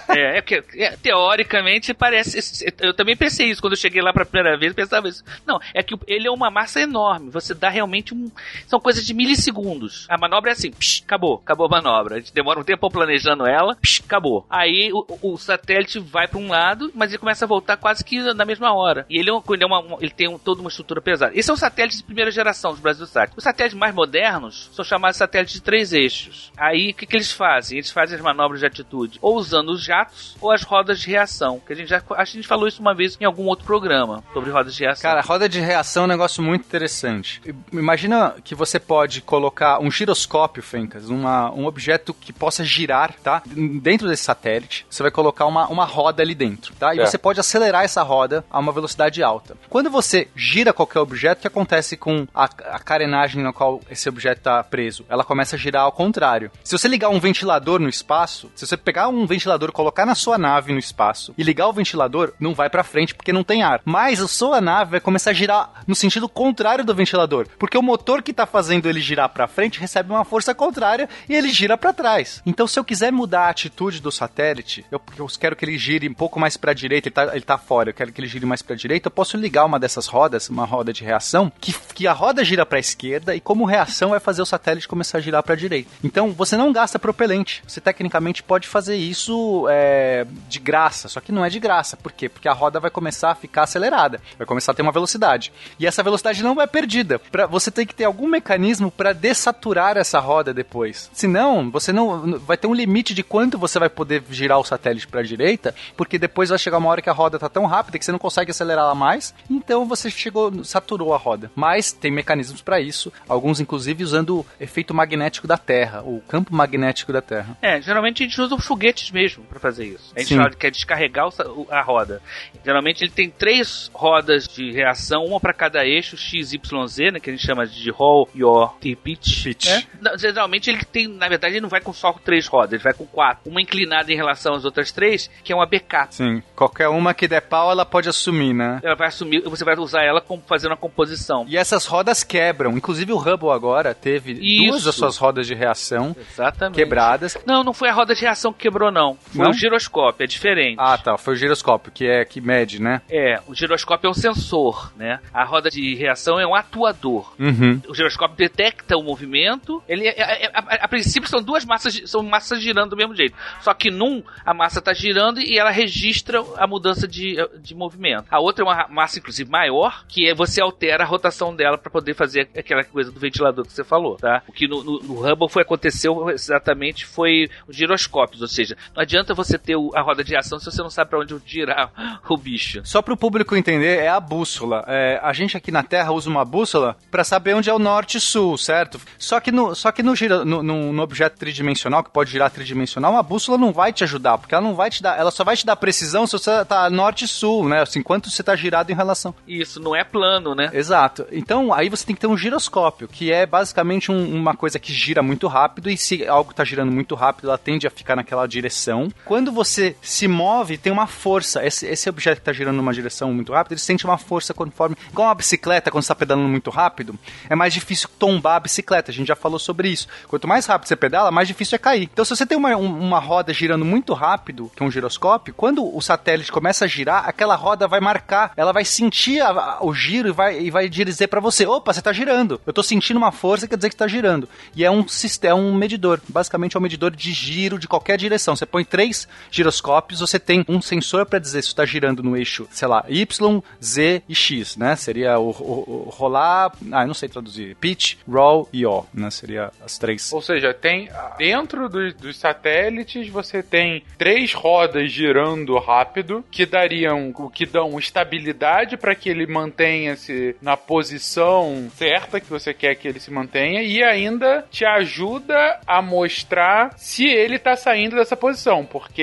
É, 0.10 0.38
é 0.38 0.42
que 0.42 0.64
é, 0.76 0.96
teoricamente 0.96 1.94
parece. 1.94 2.66
Eu 2.80 2.94
também 2.94 3.18
pensei 3.18 3.50
isso 3.50 3.62
quando 3.62 3.74
eu 3.74 3.78
cheguei 3.78 4.02
lá 4.02 4.14
pra 4.14 4.26
primeira 4.26 4.58
vez, 4.58 4.74
pensava 4.74 5.08
isso. 5.08 5.24
Não, 5.46 5.60
é 5.74 5.82
que 5.82 5.96
ele 6.08 6.28
é 6.28 6.32
uma 6.32 6.52
massa 6.52 6.82
enorme. 6.82 7.30
Você 7.32 7.54
dá 7.54 7.70
realmente 7.70 8.14
um. 8.14 8.30
São 8.68 8.80
coisas 8.80 9.06
de 9.06 9.14
milissegundos. 9.14 10.06
A 10.10 10.18
manobra 10.18 10.52
é 10.52 10.54
assim, 10.54 10.72
psh, 10.72 11.04
acabou, 11.04 11.42
acabou 11.44 11.66
a 11.66 11.70
manobra. 11.70 12.16
A 12.16 12.20
gente 12.20 12.34
demora 12.34 12.60
um 12.60 12.64
tempo 12.64 12.90
planejando 12.90 13.46
ela, 13.46 13.76
psh, 13.76 14.04
acabou. 14.06 14.46
Aí 14.50 14.92
o, 14.94 15.06
o 15.22 15.38
satélite 15.38 16.00
vai 16.00 16.28
pra 16.28 16.40
um 16.40 16.50
lado, 16.50 16.63
mas 16.94 17.12
ele 17.12 17.18
começa 17.20 17.46
a 17.46 17.48
voltar 17.48 17.78
quase 17.78 18.04
que 18.04 18.22
na 18.34 18.46
mesma 18.46 18.74
hora. 18.74 19.06
E 19.10 19.18
ele, 19.18 19.30
é 19.30 19.34
ele, 19.54 19.64
é 19.64 19.66
uma- 19.68 19.98
ele 20.00 20.12
tem 20.12 20.28
um- 20.28 20.38
toda 20.38 20.62
uma 20.62 20.70
estrutura 20.70 21.02
pesada. 21.02 21.32
Esse 21.36 21.50
é 21.50 21.54
um 21.54 21.58
satélite 21.58 21.98
de 21.98 22.04
primeira 22.04 22.32
geração, 22.32 22.72
os 22.72 22.80
Brasilsat. 22.80 23.32
Os 23.36 23.44
satélites 23.44 23.78
mais 23.78 23.94
modernos 23.94 24.70
são 24.74 24.84
chamados 24.86 25.18
satélites 25.18 25.56
de 25.56 25.62
três 25.62 25.94
eixos. 25.94 26.52
Aí 26.58 26.92
o 26.92 26.94
que, 26.94 27.06
que 27.06 27.16
eles 27.16 27.32
fazem? 27.32 27.78
Eles 27.78 27.92
fazem 27.92 28.16
as 28.18 28.22
manobras 28.24 28.60
de 28.60 28.66
atitude 28.66 29.20
ou 29.22 29.36
usando 29.36 29.70
os 29.70 29.84
jatos 29.84 30.36
ou 30.42 30.52
as 30.52 30.64
rodas 30.64 31.00
de 31.00 31.08
reação. 31.10 31.60
Que 31.66 31.74
a 31.74 31.76
gente 31.76 31.88
já 31.90 31.98
acho 31.98 32.06
que 32.08 32.14
a 32.14 32.26
gente 32.26 32.48
falou 32.48 32.68
isso 32.68 32.82
uma 32.82 32.94
vez 32.94 33.18
em 33.20 33.26
algum 33.26 33.46
outro 33.46 33.66
programa 33.66 34.24
sobre 34.34 34.50
rodas 34.52 34.76
de 34.76 34.84
reação. 34.84 35.02
Cara, 35.10 35.22
roda 35.22 35.48
de 35.50 35.60
reação 35.60 36.04
é 36.04 36.06
um 36.06 36.10
negócio 36.10 36.44
muito 36.44 36.66
interessante. 36.66 37.42
Imagina 37.72 38.36
que 38.44 38.56
você 38.56 38.80
pode 38.80 39.22
colocar 39.22 39.80
um 39.80 39.90
giroscópio, 39.92 40.62
Fencas, 40.64 41.10
uma, 41.10 41.52
um 41.52 41.66
objeto 41.66 42.14
que 42.14 42.32
possa 42.34 42.64
girar, 42.64 43.14
tá? 43.24 43.42
Dentro 43.82 44.08
desse 44.08 44.24
satélite, 44.24 44.86
você 44.90 45.02
vai 45.04 45.12
colocar 45.12 45.46
uma, 45.46 45.68
uma 45.68 45.86
roda 45.86 46.22
ali 46.22 46.36
dentro, 46.36 46.53
tá? 46.58 46.94
E 46.96 47.00
É. 47.00 47.06
você 47.06 47.18
pode 47.18 47.40
acelerar 47.40 47.84
essa 47.84 48.02
roda 48.04 48.44
a 48.50 48.60
uma 48.60 48.72
velocidade 48.72 49.22
alta. 49.24 49.56
Quando 49.70 49.90
você 49.90 50.28
gira 50.36 50.74
qualquer 50.74 51.00
objeto, 51.00 51.40
o 51.40 51.42
que 51.42 51.48
acontece 51.48 51.98
com 51.98 52.28
a, 52.34 52.46
a 52.46 52.80
carenagem 52.80 53.42
na 53.42 53.52
qual 53.54 53.82
esse 53.90 54.08
objeto 54.10 54.38
está 54.40 54.64
preso? 54.64 55.06
Ela 55.10 55.24
começa 55.24 55.56
a 55.56 55.60
girar 55.60 55.84
ao 55.84 55.92
contrário. 55.92 56.52
Se 56.64 56.78
você 56.78 56.88
ligar 56.88 57.10
um 57.10 57.20
ventilador 57.20 57.80
no 57.80 57.90
espaço, 57.90 58.52
se 58.56 58.66
você 58.68 58.76
pegar 58.78 59.08
um 59.08 59.26
ventilador, 59.26 59.72
colocar 59.72 60.06
na 60.06 60.16
sua 60.16 60.38
nave 60.38 60.72
no 60.74 60.80
espaço 60.80 61.34
e 61.38 61.44
ligar 61.44 61.68
o 61.68 61.74
ventilador, 61.74 62.34
não 62.40 62.54
vai 62.54 62.70
pra 62.70 62.84
frente 62.84 63.16
porque 63.16 63.34
não 63.34 63.44
tem 63.44 63.64
ar. 63.64 63.82
Mas 63.86 64.22
a 64.22 64.28
sua 64.28 64.60
nave 64.62 64.92
vai 64.92 65.00
começar 65.00 65.32
a 65.32 65.34
girar 65.34 65.84
no 65.88 65.96
sentido 65.96 66.28
contrário 66.30 66.84
do 66.86 66.94
ventilador, 66.96 67.48
porque 67.58 67.78
o 67.78 67.82
motor 67.82 68.22
que 68.22 68.34
tá 68.34 68.46
fazendo 68.46 68.88
ele 68.90 69.00
girar 69.02 69.30
pra 69.30 69.48
frente 69.48 69.80
recebe 69.80 70.12
uma 70.12 70.26
força 70.26 70.54
contrária 70.54 71.08
e 71.30 71.36
ele 71.36 71.50
gira 71.50 71.78
pra 71.78 71.94
trás. 71.94 72.42
Então, 72.46 72.68
se 72.68 72.80
eu 72.80 72.84
quiser 72.84 73.12
mudar 73.12 73.46
a 73.46 73.50
atitude 73.50 74.02
do 74.02 74.12
satélite, 74.12 74.86
eu, 74.92 75.02
eu 75.18 75.28
quero 75.40 75.56
que 75.56 75.64
ele 75.64 75.78
gire 75.78 76.10
um 76.10 76.14
pouco 76.14 76.40
mais 76.40 76.43
pra 76.58 76.74
direita, 76.74 77.08
ele 77.08 77.14
tá, 77.14 77.36
ele 77.36 77.42
tá 77.42 77.58
fora, 77.58 77.90
eu 77.90 77.94
quero 77.94 78.12
que 78.12 78.22
ele 78.22 78.28
gire 78.28 78.46
mais 78.46 78.62
pra 78.62 78.76
direita, 78.76 79.08
eu 79.08 79.12
posso 79.12 79.38
ligar 79.38 79.66
uma 79.66 79.80
dessas 79.80 80.08
rodas, 80.08 80.50
uma 80.50 80.66
roda 80.66 80.94
de 80.94 81.04
reação, 81.04 81.52
que, 81.60 81.74
que 81.94 82.08
a 82.08 82.14
roda 82.14 82.44
gira 82.44 82.66
pra 82.66 82.80
esquerda 82.80 83.36
e 83.36 83.40
como 83.40 83.66
reação 83.66 84.10
vai 84.10 84.20
fazer 84.20 84.42
o 84.42 84.46
satélite 84.46 84.88
começar 84.88 85.18
a 85.18 85.22
girar 85.22 85.44
pra 85.44 85.56
direita. 85.56 85.90
Então, 86.04 86.32
você 86.32 86.58
não 86.58 86.72
gasta 86.72 87.00
propelente. 87.00 87.64
Você 87.68 87.82
tecnicamente 87.82 88.44
pode 88.44 88.68
fazer 88.68 88.96
isso 88.96 89.68
é, 89.70 90.26
de 90.48 90.60
graça, 90.60 91.08
só 91.08 91.20
que 91.20 91.32
não 91.32 91.46
é 91.46 91.50
de 91.50 91.60
graça. 91.60 91.98
Por 91.98 92.12
quê? 92.12 92.28
Porque 92.28 92.48
a 92.48 92.54
roda 92.54 92.80
vai 92.80 92.92
começar 92.92 93.32
a 93.32 93.36
ficar 93.36 93.64
acelerada, 93.64 94.22
vai 94.38 94.46
começar 94.46 94.72
a 94.72 94.76
ter 94.76 94.82
uma 94.82 94.92
velocidade. 94.92 95.52
E 95.80 95.88
essa 95.88 96.04
velocidade 96.04 96.44
não 96.44 96.56
vai 96.56 96.68
perdida. 96.68 97.20
Pra, 97.20 97.46
você 97.46 97.72
tem 97.72 97.86
que 97.86 97.96
ter 97.96 98.06
algum 98.06 98.28
mecanismo 98.28 98.92
para 98.92 99.14
dessaturar 99.14 99.98
essa 99.98 100.20
roda 100.20 100.54
depois. 100.54 101.10
Senão, 101.14 101.70
você 101.70 101.92
não 101.92 102.40
vai 102.40 102.58
ter 102.58 102.68
um 102.68 102.74
limite 102.74 103.14
de 103.14 103.24
quanto 103.24 103.58
você 103.58 103.80
vai 103.80 103.90
poder 103.90 104.24
girar 104.30 104.60
o 104.60 104.64
satélite 104.64 105.08
para 105.08 105.22
a 105.22 105.24
direita, 105.24 105.74
porque 105.96 106.18
depois 106.18 106.33
vai 106.50 106.58
chegar 106.60 106.78
uma 106.78 106.90
hora 106.90 107.02
que 107.02 107.10
a 107.10 107.14
roda 107.14 107.38
tá 107.40 107.48
tão 107.50 107.66
rápida 107.66 107.98
que 108.00 108.06
você 108.06 108.12
não 108.12 108.20
consegue 108.20 108.52
acelerar 108.52 108.86
ela 108.86 108.96
mais. 108.96 109.34
Então 109.50 109.86
você 109.86 110.10
chegou, 110.10 110.64
saturou 110.64 111.14
a 111.14 111.18
roda. 111.18 111.52
Mas 111.56 111.92
tem 111.92 112.12
mecanismos 112.12 112.62
para 112.62 112.80
isso, 112.80 113.12
alguns 113.28 113.60
inclusive 113.60 114.04
usando 114.04 114.40
o 114.40 114.46
efeito 114.60 114.94
magnético 114.94 115.48
da 115.48 115.58
Terra, 115.58 116.02
o 116.04 116.22
campo 116.28 116.54
magnético 116.56 117.12
da 117.14 117.22
Terra. 117.22 117.58
É, 117.62 117.82
geralmente 117.82 118.24
a 118.24 118.26
gente 118.28 118.40
usa 118.42 118.56
os 118.56 118.66
foguetes 118.66 119.12
mesmo 119.12 119.44
pra 119.46 119.60
fazer 119.60 119.86
isso. 119.86 120.12
A 120.16 120.20
gente 120.20 120.30
Sim. 120.30 120.58
quer 120.58 120.72
descarregar 120.72 121.28
o 121.28 121.32
sa- 121.32 121.48
o- 121.48 121.68
a 121.70 121.82
roda. 121.82 122.22
Geralmente 122.66 123.04
ele 123.04 123.12
tem 123.12 123.30
três 123.30 123.90
rodas 123.94 124.48
de 124.48 124.72
reação, 124.72 125.26
uma 125.26 125.40
pra 125.40 125.54
cada 125.54 125.86
eixo 125.86 126.16
XYZ, 126.18 127.12
né, 127.14 127.20
que 127.20 127.30
a 127.30 127.34
gente 127.34 127.46
chama 127.46 127.66
de 127.66 127.90
roll, 127.92 128.30
yaw 128.36 128.76
e 128.84 128.96
pitch. 128.96 129.44
Pitch. 129.44 129.66
né? 129.68 129.84
Não, 130.02 130.18
Geralmente 130.18 130.70
ele 130.70 130.84
tem, 130.86 131.08
na 131.08 131.28
verdade, 131.28 131.54
ele 131.56 131.62
não 131.62 131.70
vai 131.70 131.82
com 131.82 131.92
só 131.94 132.14
três 132.14 132.48
rodas, 132.48 132.74
ele 132.74 132.84
vai 132.84 132.94
com 132.94 133.06
quatro. 133.06 133.50
Uma 133.50 133.62
inclinada 133.62 134.12
em 134.12 134.16
relação 134.16 134.54
às 134.54 134.66
outras 134.66 134.92
três, 134.92 135.30
que 135.44 135.52
é 135.52 135.56
uma 135.56 135.66
backup. 135.66 136.14
Sim, 136.16 136.23
qualquer 136.56 136.88
uma 136.90 137.14
que 137.14 137.28
der 137.28 137.42
pau, 137.42 137.72
ela 137.72 137.86
pode 137.86 138.10
assumir, 138.10 138.54
né? 138.54 138.80
Ela 138.84 138.96
vai 138.96 139.08
assumir, 139.08 139.42
você 139.44 139.64
vai 139.64 139.76
usar 139.78 140.04
ela 140.04 140.22
como 140.22 140.42
fazendo 140.48 140.72
uma 140.72 140.78
composição. 140.78 141.46
E 141.48 141.58
essas 141.58 141.86
rodas 141.86 142.24
quebram. 142.24 142.78
Inclusive 142.78 143.12
o 143.12 143.18
Hubble 143.18 143.50
agora 143.52 143.94
teve 143.94 144.34
duas 144.34 144.78
Isso. 144.78 144.86
das 144.86 144.96
suas 144.96 145.18
rodas 145.18 145.46
de 145.48 145.54
reação 145.54 146.16
Exatamente. 146.32 146.76
quebradas. 146.76 147.38
Não, 147.46 147.64
não 147.64 147.74
foi 147.74 147.90
a 147.90 147.94
roda 147.94 148.14
de 148.16 148.22
reação 148.22 148.52
que 148.54 148.60
quebrou, 148.60 148.92
não. 148.92 149.18
Foi 149.34 149.44
Não? 149.44 149.52
o 149.52 149.54
giroscópio, 149.54 150.24
é 150.24 150.28
diferente. 150.28 150.78
Ah, 150.80 150.98
tá. 150.98 151.18
Foi 151.18 151.34
o 151.34 151.38
giroscópio, 151.38 151.92
que 151.92 152.06
é 152.06 152.24
que 152.24 152.40
mede, 152.40 152.82
né? 152.82 153.02
É, 153.10 153.40
o 153.48 153.54
giroscópio 153.56 154.08
é 154.08 154.10
um 154.12 154.14
sensor, 154.14 154.92
né? 154.96 155.20
A 155.34 155.44
roda 155.44 155.70
de 155.70 155.96
reação 155.96 156.40
é 156.40 156.46
um 156.48 156.56
atuador. 156.56 157.34
Uhum. 157.40 157.82
O 157.88 157.94
giroscópio 157.96 158.38
detecta 158.38 158.96
o 158.98 159.04
movimento. 159.04 159.82
Ele, 159.88 160.08
é- 160.08 160.14
é- 160.20 160.46
é- 160.46 160.52
a, 160.54 160.86
a 160.86 160.88
princípio 160.88 161.28
são 161.30 161.42
duas 161.42 161.66
massas, 161.66 162.02
são 162.06 162.22
massas 162.24 162.62
girando 162.62 162.92
do 162.92 162.98
mesmo 162.98 163.16
jeito. 163.16 163.36
Só 163.62 163.74
que 163.74 163.90
num 163.92 164.24
a 164.46 164.54
massa 164.54 164.82
tá 164.82 164.94
girando 164.94 165.40
e 165.40 165.58
ela 165.58 165.72
regi- 165.72 166.13
registra 166.14 166.44
a 166.58 166.68
mudança 166.68 167.08
de, 167.08 167.38
de 167.60 167.74
movimento. 167.74 168.26
A 168.30 168.40
outra 168.40 168.64
é 168.64 168.68
uma 168.68 168.88
massa, 168.88 169.18
inclusive, 169.18 169.50
maior, 169.50 170.06
que 170.08 170.30
é 170.30 170.36
você 170.36 170.62
altera 170.62 171.04
a 171.04 171.08
rotação 171.08 171.56
dela 171.56 171.78
para 171.78 171.90
poder 171.90 172.14
fazer 172.14 172.48
aquela 172.56 172.84
coisa 172.84 173.12
do 173.12 173.20
ventilador 173.20 173.66
que 173.66 173.74
você 173.74 173.84
falou, 173.84 174.16
tá? 174.18 174.44
O 174.48 174.52
que 174.52 174.68
no, 174.68 174.84
no, 174.84 175.00
no 175.00 175.28
Hubble 175.28 175.50
foi, 175.50 175.64
aconteceu 175.64 176.30
exatamente 176.30 177.06
foi 177.06 177.50
os 177.68 177.76
giroscópios, 177.76 178.42
ou 178.42 178.48
seja, 178.48 178.78
não 178.96 179.02
adianta 179.02 179.34
você 179.34 179.58
ter 179.58 179.76
o, 179.76 179.92
a 179.96 180.02
roda 180.02 180.24
de 180.24 180.32
reação 180.32 180.60
se 180.60 180.66
você 180.66 180.82
não 180.82 180.90
sabe 180.90 181.10
para 181.10 181.20
onde 181.20 181.36
girar 181.46 181.92
o 182.30 182.38
bicho. 182.38 182.82
Só 182.84 183.02
para 183.02 183.14
o 183.14 183.18
público 183.18 183.56
entender, 183.56 184.00
é 184.00 184.10
a 184.10 184.20
bússola. 184.20 184.84
É, 184.88 185.20
a 185.24 185.34
gente 185.34 185.58
aqui 185.58 185.72
na 185.72 185.84
Terra 185.84 186.12
usa 186.12 186.30
uma 186.30 186.46
bússola 186.46 186.96
para 187.10 187.24
saber 187.24 187.56
onde 187.56 187.70
é 187.70 187.74
o 187.74 187.80
norte 187.80 188.18
e 188.18 188.22
sul, 188.22 188.58
certo? 188.58 189.02
Só 189.18 189.40
que 189.40 189.52
no, 189.52 189.74
só 189.74 189.92
que 189.92 190.04
no, 190.04 190.14
no, 190.46 190.64
no, 190.64 190.94
no 190.94 191.02
objeto 191.02 191.38
tridimensional, 191.38 192.04
que 192.04 192.12
pode 192.12 192.32
girar 192.32 192.52
tridimensional, 192.52 193.14
uma 193.14 193.24
bússola 193.24 193.58
não 193.58 193.72
vai 193.72 193.92
te 193.92 194.04
ajudar, 194.04 194.38
porque 194.38 194.54
ela 194.54 194.64
não 194.64 194.76
vai 194.76 194.90
te 194.90 195.02
dar, 195.02 195.18
ela 195.18 195.32
só 195.32 195.44
vai 195.44 195.56
te 195.56 195.66
dar 195.66 195.76
precisão 195.76 196.03
se 196.28 196.34
você 196.34 196.66
tá 196.66 196.90
norte 196.90 197.26
e 197.26 197.28
sul, 197.28 197.68
né? 197.68 197.82
Assim, 197.82 198.02
quanto 198.02 198.30
você 198.30 198.44
tá 198.44 198.56
girado 198.56 198.92
em 198.92 198.96
relação. 198.96 199.34
Isso, 199.48 199.80
não 199.80 199.96
é 199.96 200.04
plano, 200.04 200.56
né? 200.56 200.70
Exato. 200.74 201.26
Então, 201.32 201.74
aí 201.74 201.90
você 201.90 202.06
tem 202.06 202.16
que 202.16 202.22
ter 202.22 202.28
um 202.28 202.38
giroscópio, 202.38 203.08
que 203.08 203.32
é 203.32 203.46
basicamente 203.46 204.12
um, 204.12 204.36
uma 204.36 204.56
coisa 204.56 204.80
que 204.80 204.94
gira 204.94 205.22
muito 205.22 205.48
rápido, 205.48 205.90
e 205.90 205.98
se 205.98 206.28
algo 206.28 206.54
tá 206.54 206.64
girando 206.64 206.92
muito 206.92 207.16
rápido, 207.16 207.48
ela 207.48 207.58
tende 207.58 207.88
a 207.88 207.92
ficar 207.92 208.16
naquela 208.16 208.48
direção. 208.48 209.10
Quando 209.26 209.52
você 209.52 209.96
se 210.02 210.28
move, 210.28 210.78
tem 210.78 210.92
uma 210.92 211.08
força. 211.08 211.66
Esse, 211.66 211.86
esse 211.86 212.10
objeto 212.10 212.40
que 212.40 212.46
tá 212.46 212.54
girando 212.54 212.78
numa 212.78 212.94
direção 212.94 213.34
muito 213.34 213.54
rápida, 213.54 213.74
ele 213.74 213.82
sente 213.82 214.06
uma 214.06 214.18
força 214.18 214.54
conforme. 214.54 214.96
Igual 215.10 215.28
uma 215.28 215.36
bicicleta, 215.36 215.92
quando 215.92 216.04
você 216.04 216.10
tá 216.10 216.16
pedalando 216.16 216.48
muito 216.48 216.70
rápido, 216.70 217.18
é 217.50 217.56
mais 217.56 217.74
difícil 217.74 218.10
tombar 218.18 218.58
a 218.58 218.60
bicicleta. 218.60 219.12
A 219.12 219.14
gente 219.14 219.28
já 219.28 219.36
falou 219.36 219.60
sobre 219.60 219.90
isso. 219.90 220.08
Quanto 220.28 220.48
mais 220.48 220.66
rápido 220.66 220.88
você 220.88 220.96
pedala, 220.96 221.32
mais 221.32 221.48
difícil 221.48 221.76
é 221.76 221.80
cair. 221.80 222.10
Então, 222.12 222.26
se 222.26 222.36
você 222.36 222.46
tem 222.46 222.58
uma, 222.58 222.76
uma 222.76 223.20
roda 223.20 223.54
girando 223.54 223.86
muito 223.86 224.14
rápido, 224.14 224.72
que 224.76 224.84
é 224.84 224.86
um 224.86 224.92
giroscópio, 224.92 225.54
quando 225.54 225.83
o 225.94 226.02
satélite 226.02 226.52
começa 226.52 226.86
a 226.86 226.88
girar, 226.88 227.28
aquela 227.28 227.56
roda 227.56 227.88
vai 227.88 228.00
marcar, 228.00 228.52
ela 228.56 228.72
vai 228.72 228.86
sentir 228.86 229.42
a, 229.42 229.50
a, 229.50 229.86
o 229.86 229.94
giro 229.94 230.30
e 230.30 230.32
vai, 230.32 230.60
e 230.60 230.72
vai 230.72 230.90
dizer 230.90 231.28
para 231.28 231.40
você: 231.40 231.66
opa, 231.66 231.94
você 231.94 232.02
tá 232.02 232.14
girando. 232.14 232.60
Eu 232.66 232.74
tô 232.74 232.84
sentindo 232.84 233.18
uma 233.18 233.32
força, 233.32 233.68
quer 233.68 233.76
dizer 233.76 233.90
que 233.90 233.96
tá 233.96 234.08
girando. 234.08 234.48
E 234.76 234.84
é 234.84 234.92
um 234.92 235.08
sistema, 235.08 235.52
é 235.52 235.56
um 235.56 235.74
medidor. 235.74 236.20
Basicamente 236.28 236.76
é 236.76 236.80
um 236.80 236.84
medidor 236.84 237.12
de 237.12 237.32
giro 237.32 237.78
de 237.78 237.88
qualquer 237.88 238.18
direção. 238.18 238.56
Você 238.56 238.66
põe 238.66 238.84
três 238.84 239.28
giroscópios, 239.52 240.20
você 240.20 240.40
tem 240.40 240.66
um 240.68 240.82
sensor 240.82 241.26
para 241.26 241.40
dizer 241.40 241.62
se 241.62 241.70
está 241.70 241.86
girando 241.86 242.24
no 242.24 242.38
eixo, 242.38 242.68
sei 242.72 242.88
lá, 242.88 243.06
Y, 243.08 243.62
Z 243.84 244.24
e 244.28 244.36
X, 244.36 244.78
né? 244.78 244.96
Seria 244.96 245.40
o, 245.40 245.50
o, 245.50 246.06
o 246.08 246.10
rolar, 246.10 246.72
ah, 246.92 247.04
eu 247.04 247.08
não 247.08 247.14
sei 247.14 247.30
traduzir, 247.30 247.76
pitch, 247.76 248.16
roll 248.30 248.70
e 248.72 248.82
yaw, 248.82 249.08
né? 249.14 249.30
Seria 249.30 249.72
as 249.84 249.98
três. 249.98 250.32
Ou 250.32 250.42
seja, 250.42 250.74
tem 250.74 251.10
dentro 251.38 251.90
dos, 251.90 252.14
dos 252.14 252.38
satélites 252.38 253.30
você 253.30 253.62
tem 253.64 254.04
três 254.18 254.54
rodas 254.54 255.12
girando 255.12 255.73
rápido 255.80 256.44
que 256.52 256.66
dariam, 256.66 257.34
que 257.54 257.66
dão 257.66 257.98
estabilidade 258.00 258.98
para 258.98 259.16
que 259.16 259.30
ele 259.30 259.46
mantenha-se 259.46 260.56
na 260.62 260.76
posição 260.76 261.90
certa 261.96 262.40
que 262.40 262.50
você 262.50 262.74
quer 262.74 262.96
que 262.96 263.08
ele 263.08 263.20
se 263.20 263.32
mantenha 263.32 263.82
e 263.82 264.04
ainda 264.04 264.66
te 264.70 264.86
ajuda 264.86 265.80
a 265.86 266.02
mostrar 266.02 266.94
se 266.98 267.26
ele 267.26 267.56
está 267.56 267.76
saindo 267.76 268.16
dessa 268.16 268.36
posição, 268.36 268.86
porque 268.86 269.22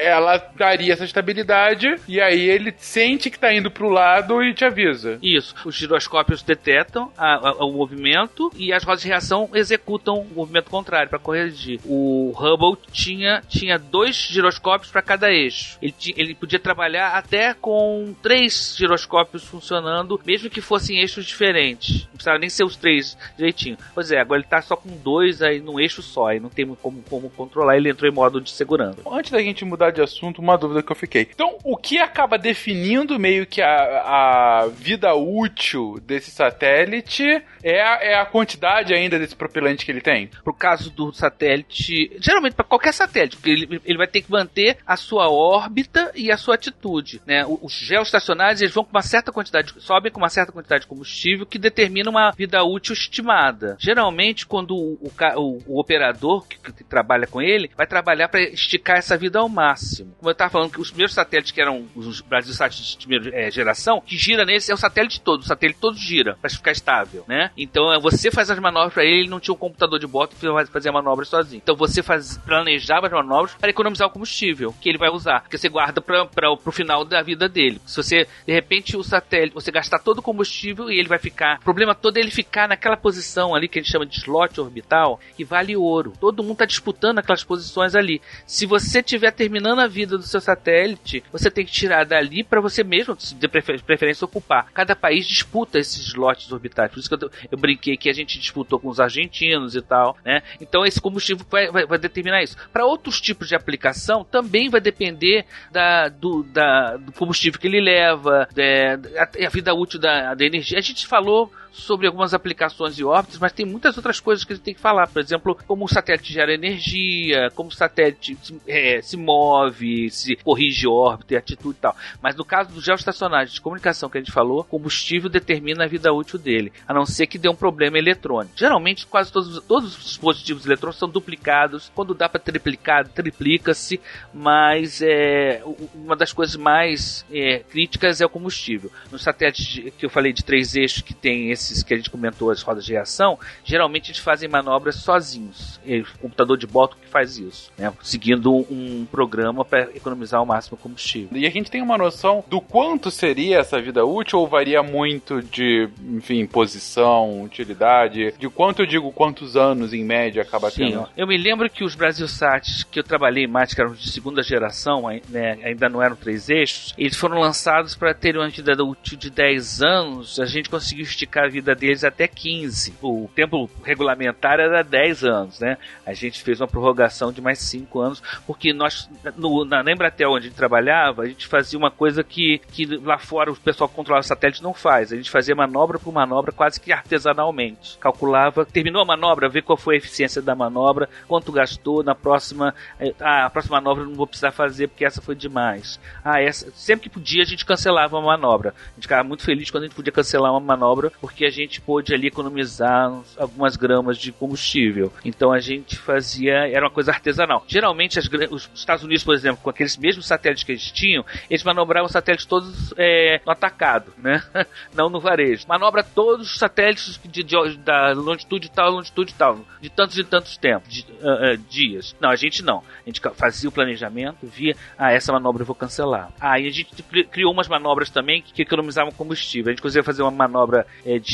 ela 0.00 0.36
daria 0.56 0.92
essa 0.92 1.04
estabilidade 1.04 1.96
e 2.06 2.20
aí 2.20 2.48
ele 2.48 2.74
sente 2.78 3.30
que 3.30 3.36
está 3.36 3.52
indo 3.52 3.70
para 3.70 3.86
o 3.86 3.90
lado 3.90 4.42
e 4.42 4.54
te 4.54 4.64
avisa. 4.64 5.18
Isso. 5.22 5.54
Os 5.64 5.74
giroscópios 5.74 6.42
detectam 6.42 7.10
a, 7.16 7.48
a, 7.48 7.64
o 7.64 7.72
movimento 7.72 8.50
e 8.56 8.72
as 8.72 8.84
rodas 8.84 9.02
de 9.02 9.08
reação 9.08 9.48
executam 9.54 10.20
o 10.20 10.34
movimento 10.34 10.70
contrário 10.70 11.08
para 11.08 11.18
corrigir. 11.18 11.80
O 11.84 12.32
Hubble 12.36 12.78
tinha, 12.92 13.42
tinha 13.48 13.78
dois 13.78 14.16
giroscópios 14.16 14.90
para 14.90 15.02
cada 15.02 15.30
eixo. 15.30 15.77
Ele, 15.80 15.94
ele 16.16 16.34
podia 16.34 16.58
trabalhar 16.58 17.12
até 17.12 17.54
com 17.54 18.14
três 18.22 18.74
giroscópios 18.76 19.44
funcionando, 19.44 20.20
mesmo 20.24 20.50
que 20.50 20.60
fossem 20.60 20.98
eixos 20.98 21.24
diferentes. 21.24 22.04
Não 22.06 22.14
precisava 22.14 22.38
nem 22.38 22.48
ser 22.48 22.64
os 22.64 22.76
três 22.76 23.16
direitinho. 23.36 23.78
Pois 23.94 24.10
é, 24.10 24.20
agora 24.20 24.40
ele 24.40 24.46
está 24.46 24.60
só 24.60 24.76
com 24.76 24.90
dois 24.96 25.42
aí 25.42 25.60
num 25.60 25.78
eixo 25.78 26.02
só, 26.02 26.32
e 26.32 26.40
não 26.40 26.48
tem 26.48 26.66
como, 26.74 27.02
como 27.08 27.30
controlar, 27.30 27.76
ele 27.76 27.90
entrou 27.90 28.10
em 28.10 28.14
modo 28.14 28.40
de 28.40 28.50
segurança. 28.50 28.98
Antes 29.10 29.30
da 29.30 29.40
gente 29.40 29.64
mudar 29.64 29.90
de 29.90 30.02
assunto, 30.02 30.40
uma 30.40 30.56
dúvida 30.56 30.82
que 30.82 30.92
eu 30.92 30.96
fiquei. 30.96 31.28
Então, 31.32 31.58
o 31.64 31.76
que 31.76 31.98
acaba 31.98 32.36
definindo 32.36 33.18
meio 33.18 33.46
que 33.46 33.62
a, 33.62 33.68
a 33.68 34.68
vida 34.68 35.14
útil 35.14 35.98
desse 36.02 36.30
satélite 36.30 37.24
é 37.62 37.82
a, 37.82 37.98
é 38.02 38.14
a 38.20 38.26
quantidade 38.26 38.92
ainda 38.92 39.18
desse 39.18 39.36
propelante 39.36 39.84
que 39.84 39.90
ele 39.90 40.00
tem? 40.00 40.28
Pro 40.42 40.54
caso 40.54 40.90
do 40.90 41.12
satélite, 41.12 42.16
geralmente 42.20 42.54
para 42.54 42.64
qualquer 42.64 42.92
satélite, 42.92 43.38
ele, 43.44 43.80
ele 43.84 43.98
vai 43.98 44.06
ter 44.06 44.22
que 44.22 44.30
manter 44.30 44.78
a 44.86 44.96
sua 44.96 45.30
órbita 45.30 45.67
e 46.14 46.30
a 46.30 46.36
sua 46.36 46.54
altitude, 46.54 47.20
né? 47.26 47.44
Os 47.46 47.72
geoestacionários, 47.72 48.60
eles 48.60 48.74
vão 48.74 48.84
com 48.84 48.90
uma 48.90 49.02
certa 49.02 49.32
quantidade, 49.32 49.74
sobem 49.78 50.10
com 50.10 50.18
uma 50.18 50.28
certa 50.28 50.52
quantidade 50.52 50.82
de 50.82 50.86
combustível 50.86 51.46
que 51.46 51.58
determina 51.58 52.10
uma 52.10 52.30
vida 52.30 52.62
útil 52.62 52.92
estimada. 52.92 53.76
Geralmente, 53.78 54.46
quando 54.46 54.74
o, 54.74 55.10
o, 55.36 55.62
o 55.66 55.80
operador 55.80 56.46
que, 56.46 56.58
que, 56.58 56.84
trabalha 56.84 57.26
com 57.26 57.40
ele 57.40 57.70
vai 57.76 57.86
trabalhar 57.86 58.28
para 58.28 58.40
esticar 58.40 58.96
essa 58.96 59.16
vida 59.16 59.38
ao 59.38 59.48
máximo. 59.48 60.14
Como 60.18 60.28
eu 60.28 60.32
estava 60.32 60.50
falando, 60.50 60.72
que 60.72 60.80
os 60.80 60.90
primeiros 60.90 61.14
satélites 61.14 61.52
que 61.52 61.60
eram 61.60 61.86
os 61.94 62.20
Brasil 62.20 62.54
satélites 62.54 62.96
de 62.96 63.06
primeira 63.06 63.36
é, 63.36 63.50
geração, 63.50 64.00
que 64.00 64.16
gira 64.16 64.44
nesse 64.44 64.70
é 64.70 64.74
o 64.74 64.78
satélite 64.78 65.20
todo, 65.20 65.40
o 65.40 65.46
satélite 65.46 65.80
todo 65.80 65.96
gira 65.96 66.36
para 66.40 66.50
ficar 66.50 66.72
estável, 66.72 67.24
né? 67.28 67.50
Então 67.56 67.92
é, 67.92 68.00
você 68.00 68.30
faz 68.30 68.50
as 68.50 68.58
manobras 68.58 68.94
para 68.94 69.04
ele, 69.04 69.28
não 69.28 69.40
tinha 69.40 69.54
um 69.54 69.58
computador 69.58 69.98
de 69.98 70.06
bordo 70.06 70.34
que 70.34 70.72
fazia 70.72 70.92
manobras 70.92 71.28
sozinho. 71.28 71.60
Então 71.62 71.76
você 71.76 72.02
faz, 72.02 72.38
planejava 72.38 73.06
as 73.06 73.12
manobras 73.12 73.54
para 73.54 73.70
economizar 73.70 74.08
o 74.08 74.10
combustível 74.10 74.74
que 74.80 74.88
ele 74.88 74.98
vai 74.98 75.10
usar, 75.10 75.40
porque 75.40 75.57
você 75.58 75.68
guarda 75.68 76.00
para 76.00 76.52
o 76.52 76.72
final 76.72 77.04
da 77.04 77.22
vida 77.22 77.48
dele. 77.48 77.80
Se 77.86 77.96
você 77.96 78.26
de 78.46 78.52
repente 78.52 78.96
o 78.96 79.02
satélite, 79.02 79.54
você 79.54 79.70
gastar 79.70 79.98
todo 79.98 80.18
o 80.18 80.22
combustível 80.22 80.90
e 80.90 80.98
ele 80.98 81.08
vai 81.08 81.18
ficar, 81.18 81.58
o 81.60 81.64
problema 81.64 81.94
todo 81.94 82.16
é 82.16 82.20
ele 82.20 82.30
ficar 82.30 82.68
naquela 82.68 82.96
posição 82.96 83.54
ali 83.54 83.68
que 83.68 83.78
a 83.78 83.82
gente 83.82 83.90
chama 83.90 84.06
de 84.06 84.16
slot 84.16 84.60
orbital, 84.60 85.20
que 85.36 85.44
vale 85.44 85.76
ouro. 85.76 86.12
Todo 86.20 86.42
mundo 86.42 86.52
está 86.52 86.64
disputando 86.64 87.18
aquelas 87.18 87.44
posições 87.44 87.94
ali. 87.94 88.20
Se 88.46 88.66
você 88.66 89.00
estiver 89.00 89.32
terminando 89.32 89.80
a 89.80 89.86
vida 89.86 90.16
do 90.16 90.22
seu 90.22 90.40
satélite, 90.40 91.22
você 91.32 91.50
tem 91.50 91.64
que 91.64 91.72
tirar 91.72 92.04
dali 92.04 92.42
para 92.42 92.60
você 92.60 92.82
mesmo, 92.84 93.16
de 93.16 93.48
preferência, 93.48 94.24
ocupar. 94.24 94.70
Cada 94.72 94.94
país 94.94 95.26
disputa 95.26 95.78
esses 95.78 96.06
slots 96.08 96.50
orbitais. 96.52 96.90
Por 96.90 96.98
isso 96.98 97.08
que 97.08 97.24
eu, 97.24 97.30
eu, 97.50 97.58
brinquei 97.58 97.96
que 97.96 98.08
a 98.08 98.12
gente 98.12 98.38
disputou 98.38 98.78
com 98.78 98.88
os 98.88 99.00
argentinos 99.00 99.74
e 99.74 99.82
tal, 99.82 100.16
né? 100.24 100.42
Então 100.60 100.84
esse 100.84 101.00
combustível 101.00 101.44
vai, 101.50 101.70
vai, 101.70 101.86
vai 101.86 101.98
determinar 101.98 102.42
isso. 102.42 102.56
Para 102.72 102.86
outros 102.86 103.20
tipos 103.20 103.48
de 103.48 103.54
aplicação, 103.54 104.24
também 104.24 104.68
vai 104.68 104.80
depender 104.80 105.44
da, 105.70 106.08
do, 106.08 106.42
da, 106.42 106.96
do 106.96 107.12
combustível 107.12 107.60
que 107.60 107.66
ele 107.66 107.80
leva, 107.80 108.48
é, 108.56 108.98
a, 109.16 109.46
a, 109.46 109.50
vida 109.50 109.74
útil 109.74 110.00
da, 110.00 110.34
da 110.34 110.44
energia. 110.44 110.78
A 110.78 110.82
gente 110.82 111.06
falou 111.06 111.52
sobre 111.72 112.06
algumas 112.06 112.34
aplicações 112.34 112.96
de 112.96 113.04
órbitas, 113.04 113.38
mas 113.38 113.52
tem 113.52 113.66
muitas 113.66 113.96
outras 113.96 114.20
coisas 114.20 114.44
que 114.44 114.52
a 114.52 114.56
gente 114.56 114.64
tem 114.64 114.74
que 114.74 114.80
falar. 114.80 115.06
Por 115.06 115.20
exemplo, 115.20 115.56
como 115.66 115.84
o 115.84 115.88
satélite 115.88 116.32
gera 116.32 116.52
energia, 116.52 117.50
como 117.54 117.68
o 117.68 117.74
satélite 117.74 118.36
se, 118.42 118.60
é, 118.66 119.00
se 119.02 119.16
move, 119.16 120.10
se 120.10 120.36
corrige 120.36 120.86
órbita 120.86 121.34
e 121.34 121.36
atitude 121.36 121.76
e 121.78 121.80
tal. 121.80 121.96
Mas 122.22 122.36
no 122.36 122.44
caso 122.44 122.72
dos 122.72 122.84
geoestacionários 122.84 123.54
de 123.54 123.60
comunicação 123.60 124.08
que 124.08 124.18
a 124.18 124.20
gente 124.20 124.32
falou, 124.32 124.64
combustível 124.64 125.28
determina 125.28 125.84
a 125.84 125.88
vida 125.88 126.12
útil 126.12 126.38
dele, 126.38 126.72
a 126.86 126.94
não 126.94 127.04
ser 127.04 127.26
que 127.26 127.38
dê 127.38 127.48
um 127.48 127.54
problema 127.54 127.98
eletrônico. 127.98 128.54
Geralmente, 128.56 129.06
quase 129.06 129.32
todos, 129.32 129.62
todos 129.64 129.96
os 129.96 130.04
dispositivos 130.04 130.66
eletrônicos 130.66 130.98
são 130.98 131.08
duplicados. 131.08 131.90
Quando 131.94 132.14
dá 132.14 132.28
para 132.28 132.40
triplicar, 132.40 133.08
triplica-se, 133.08 134.00
mas 134.32 135.02
é, 135.02 135.62
uma 135.94 136.16
das 136.16 136.32
coisas 136.32 136.56
mais 136.56 137.24
é, 137.30 137.60
críticas 137.60 138.20
é 138.20 138.26
o 138.26 138.28
combustível. 138.28 138.90
Nos 139.10 139.22
satélites 139.22 139.92
que 139.96 140.06
eu 140.06 140.10
falei 140.10 140.32
de 140.32 140.44
três 140.44 140.74
eixos 140.74 141.02
que 141.02 141.14
tem 141.14 141.50
esses 141.58 141.82
que 141.82 141.94
a 141.94 141.96
gente 141.96 142.10
comentou, 142.10 142.50
as 142.50 142.62
rodas 142.62 142.84
de 142.84 142.92
reação, 142.92 143.38
geralmente 143.64 144.10
eles 144.10 144.20
fazem 144.20 144.48
manobras 144.48 144.96
sozinhos. 144.96 145.80
O 145.86 146.18
computador 146.18 146.56
de 146.56 146.66
bordo 146.66 146.96
que 147.00 147.08
faz 147.08 147.38
isso, 147.38 147.70
né? 147.76 147.92
seguindo 148.02 148.54
um 148.54 149.06
programa 149.10 149.64
para 149.64 149.90
economizar 149.94 150.42
o 150.42 150.46
máximo 150.46 150.76
combustível. 150.76 151.36
E 151.38 151.46
a 151.46 151.50
gente 151.50 151.70
tem 151.70 151.82
uma 151.82 151.98
noção 151.98 152.44
do 152.48 152.60
quanto 152.60 153.10
seria 153.10 153.58
essa 153.58 153.80
vida 153.80 154.04
útil 154.04 154.40
ou 154.40 154.46
varia 154.46 154.82
muito 154.82 155.42
de, 155.42 155.88
enfim, 156.04 156.46
posição, 156.46 157.42
utilidade? 157.42 158.32
De 158.38 158.48
quanto 158.48 158.82
eu 158.82 158.86
digo 158.86 159.12
quantos 159.12 159.56
anos 159.56 159.92
em 159.92 160.04
média 160.04 160.42
acaba 160.42 160.70
Sim, 160.70 160.90
tendo? 160.90 161.08
Eu 161.16 161.26
me 161.26 161.36
lembro 161.36 161.68
que 161.70 161.84
os 161.84 161.94
Brasilsats 161.94 162.84
que 162.84 163.00
eu 163.00 163.04
trabalhei 163.04 163.46
mais, 163.46 163.74
que 163.74 163.80
eram 163.80 163.92
de 163.92 164.10
segunda 164.10 164.42
geração, 164.42 165.04
né, 165.28 165.58
ainda 165.62 165.88
não 165.88 166.02
eram 166.02 166.16
três 166.16 166.48
eixos, 166.48 166.94
eles 166.96 167.16
foram 167.16 167.38
lançados 167.38 167.94
para 167.94 168.14
terem 168.14 168.40
uma 168.40 168.48
vida 168.48 168.84
útil 168.84 169.16
de 169.16 169.30
10 169.30 169.82
anos. 169.82 170.40
A 170.40 170.46
gente 170.46 170.68
conseguiu 170.68 171.04
esticar 171.04 171.47
a 171.48 171.50
vida 171.50 171.74
deles 171.74 172.04
até 172.04 172.28
15. 172.28 172.94
O 173.02 173.28
tempo 173.34 173.68
regulamentar 173.82 174.60
era 174.60 174.82
10 174.82 175.24
anos, 175.24 175.60
né? 175.60 175.76
A 176.06 176.12
gente 176.12 176.42
fez 176.42 176.60
uma 176.60 176.68
prorrogação 176.68 177.32
de 177.32 177.40
mais 177.40 177.58
5 177.58 178.00
anos, 178.00 178.22
porque 178.46 178.72
nós, 178.72 179.08
no, 179.36 179.64
na, 179.64 179.82
Embratel 179.90 180.30
onde 180.30 180.46
a 180.46 180.48
gente 180.48 180.56
trabalhava, 180.56 181.22
a 181.22 181.26
gente 181.26 181.46
fazia 181.46 181.78
uma 181.78 181.90
coisa 181.90 182.22
que, 182.22 182.60
que 182.72 182.84
lá 182.86 183.18
fora 183.18 183.50
o 183.50 183.56
pessoal 183.56 183.88
que 183.88 183.96
controla 183.96 184.20
o 184.20 184.24
satélite 184.24 184.62
não 184.62 184.74
faz. 184.74 185.12
A 185.12 185.16
gente 185.16 185.30
fazia 185.30 185.54
manobra 185.54 185.98
por 185.98 186.12
manobra 186.12 186.52
quase 186.52 186.80
que 186.80 186.92
artesanalmente. 186.92 187.98
Calculava, 187.98 188.64
terminou 188.64 189.02
a 189.02 189.06
manobra, 189.06 189.48
ver 189.48 189.62
qual 189.62 189.76
foi 189.76 189.94
a 189.94 189.98
eficiência 189.98 190.42
da 190.42 190.54
manobra, 190.54 191.08
quanto 191.26 191.50
gastou, 191.50 192.02
na 192.02 192.14
próxima, 192.14 192.74
eh, 193.00 193.14
ah, 193.20 193.46
a 193.46 193.50
próxima 193.50 193.80
manobra 193.80 194.04
não 194.04 194.14
vou 194.14 194.26
precisar 194.26 194.52
fazer 194.52 194.88
porque 194.88 195.04
essa 195.04 195.22
foi 195.22 195.34
demais. 195.34 195.98
Ah, 196.24 196.40
essa, 196.40 196.70
sempre 196.72 197.08
que 197.08 197.14
podia 197.14 197.42
a 197.42 197.46
gente 197.46 197.64
cancelava 197.64 198.16
uma 198.16 198.36
manobra. 198.36 198.70
A 198.70 198.94
gente 198.94 199.02
ficava 199.02 199.24
muito 199.24 199.42
feliz 199.42 199.70
quando 199.70 199.84
a 199.84 199.86
gente 199.86 199.96
podia 199.96 200.12
cancelar 200.12 200.52
uma 200.52 200.60
manobra 200.60 201.10
porque 201.20 201.37
a 201.44 201.50
gente 201.50 201.80
pôde 201.80 202.14
ali 202.14 202.28
economizar 202.28 203.12
algumas 203.36 203.76
gramas 203.76 204.18
de 204.18 204.32
combustível. 204.32 205.12
Então 205.24 205.52
a 205.52 205.58
gente 205.58 205.96
fazia, 205.96 206.68
era 206.68 206.84
uma 206.84 206.90
coisa 206.90 207.10
artesanal. 207.10 207.64
Geralmente 207.66 208.18
as, 208.18 208.28
os 208.50 208.70
Estados 208.74 209.04
Unidos, 209.04 209.24
por 209.24 209.34
exemplo, 209.34 209.60
com 209.62 209.70
aqueles 209.70 209.96
mesmos 209.96 210.26
satélites 210.26 210.64
que 210.64 210.72
eles 210.72 210.90
tinham, 210.90 211.24
eles 211.48 211.62
manobravam 211.64 212.06
os 212.06 212.12
satélites 212.12 212.46
todos 212.46 212.92
é, 212.96 213.40
no 213.44 213.52
atacado, 213.52 214.12
né? 214.18 214.42
Não 214.94 215.08
no 215.08 215.20
varejo. 215.20 215.66
Manobra 215.68 216.02
todos 216.02 216.52
os 216.52 216.58
satélites 216.58 217.20
de, 217.24 217.42
de, 217.42 217.76
da 217.78 218.12
longitude 218.12 218.70
tal, 218.70 218.90
longitude 218.90 219.34
tal, 219.34 219.60
de 219.80 219.90
tantos 219.90 220.18
e 220.18 220.24
tantos 220.24 220.56
tempos, 220.56 220.88
de, 220.88 221.02
uh, 221.02 221.54
uh, 221.54 221.56
dias. 221.68 222.14
Não, 222.20 222.30
a 222.30 222.36
gente 222.36 222.62
não. 222.62 222.78
A 222.78 223.08
gente 223.08 223.20
fazia 223.34 223.68
o 223.68 223.72
planejamento, 223.72 224.38
via, 224.42 224.76
ah, 224.96 225.12
essa 225.12 225.32
manobra 225.32 225.62
eu 225.62 225.66
vou 225.66 225.74
cancelar. 225.74 226.30
Aí 226.40 226.64
ah, 226.64 226.68
a 226.68 226.70
gente 226.70 227.02
criou 227.30 227.52
umas 227.52 227.68
manobras 227.68 228.10
também 228.10 228.42
que, 228.42 228.52
que 228.52 228.62
economizavam 228.62 229.12
combustível. 229.12 229.70
A 229.70 229.72
gente 229.72 229.82
conseguia 229.82 230.04
fazer 230.04 230.22
uma 230.22 230.30
manobra 230.30 230.86
é, 231.04 231.18
de 231.18 231.27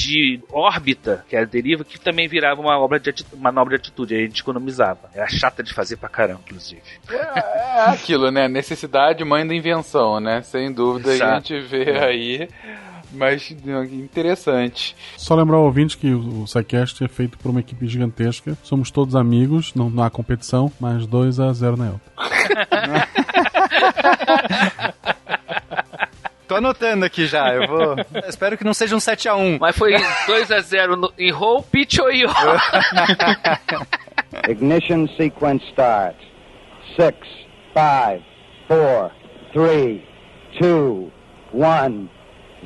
órbita, 0.50 1.24
que 1.28 1.36
era 1.36 1.46
deriva, 1.46 1.84
que 1.84 1.98
também 1.98 2.28
virava 2.28 2.60
uma 2.60 2.78
obra 2.78 2.98
de 2.98 3.12
manobra 3.36 3.76
de 3.76 3.82
atitude. 3.82 4.14
Aí 4.14 4.24
a 4.24 4.26
gente 4.26 4.40
economizava. 4.40 5.10
Era 5.14 5.28
chata 5.28 5.62
de 5.62 5.72
fazer 5.72 5.96
pra 5.96 6.08
caramba, 6.08 6.40
inclusive. 6.44 6.82
É, 7.08 7.16
é 7.16 7.90
aquilo, 7.90 8.30
né? 8.30 8.48
Necessidade, 8.48 9.24
mãe 9.24 9.46
da 9.46 9.54
invenção, 9.54 10.20
né? 10.20 10.42
Sem 10.42 10.72
dúvida, 10.72 11.12
Exato. 11.12 11.32
a 11.32 11.36
gente 11.36 11.60
vê 11.60 11.90
é. 11.90 12.04
aí 12.04 12.48
mas 13.14 13.50
interessante. 13.50 14.96
Só 15.16 15.34
lembrar 15.34 15.56
ao 15.56 15.64
ouvinte 15.64 15.96
que 15.96 16.12
o 16.12 16.46
SciCast 16.46 17.04
é 17.04 17.08
feito 17.08 17.38
por 17.38 17.50
uma 17.50 17.60
equipe 17.60 17.86
gigantesca. 17.86 18.58
Somos 18.62 18.90
todos 18.90 19.14
amigos, 19.14 19.72
não, 19.74 19.88
não 19.88 20.02
há 20.02 20.10
competição, 20.10 20.70
mas 20.80 21.06
2 21.06 21.40
a 21.40 21.52
0 21.52 21.76
na 21.76 21.86
Elta. 21.86 22.00
Tô 26.54 26.58
anotando 26.58 27.04
aqui 27.04 27.26
já, 27.26 27.52
eu 27.52 27.66
vou. 27.66 27.96
Espero 28.28 28.56
que 28.56 28.62
não 28.62 28.72
seja 28.72 28.94
um 28.94 29.00
7x1. 29.00 29.58
Mas 29.58 29.76
foi 29.76 29.94
2x0 29.94 31.12
em 31.18 31.32
roll, 31.32 31.64
pitch 31.64 31.98
ou 31.98 32.12
yo? 32.12 32.28
Ignition 34.48 35.08
sequence 35.16 35.64
start. 35.70 36.14
6, 36.94 37.12
5, 37.74 38.24
4, 38.68 39.10
3, 39.52 40.00
2, 40.60 41.12
1. 41.52 42.08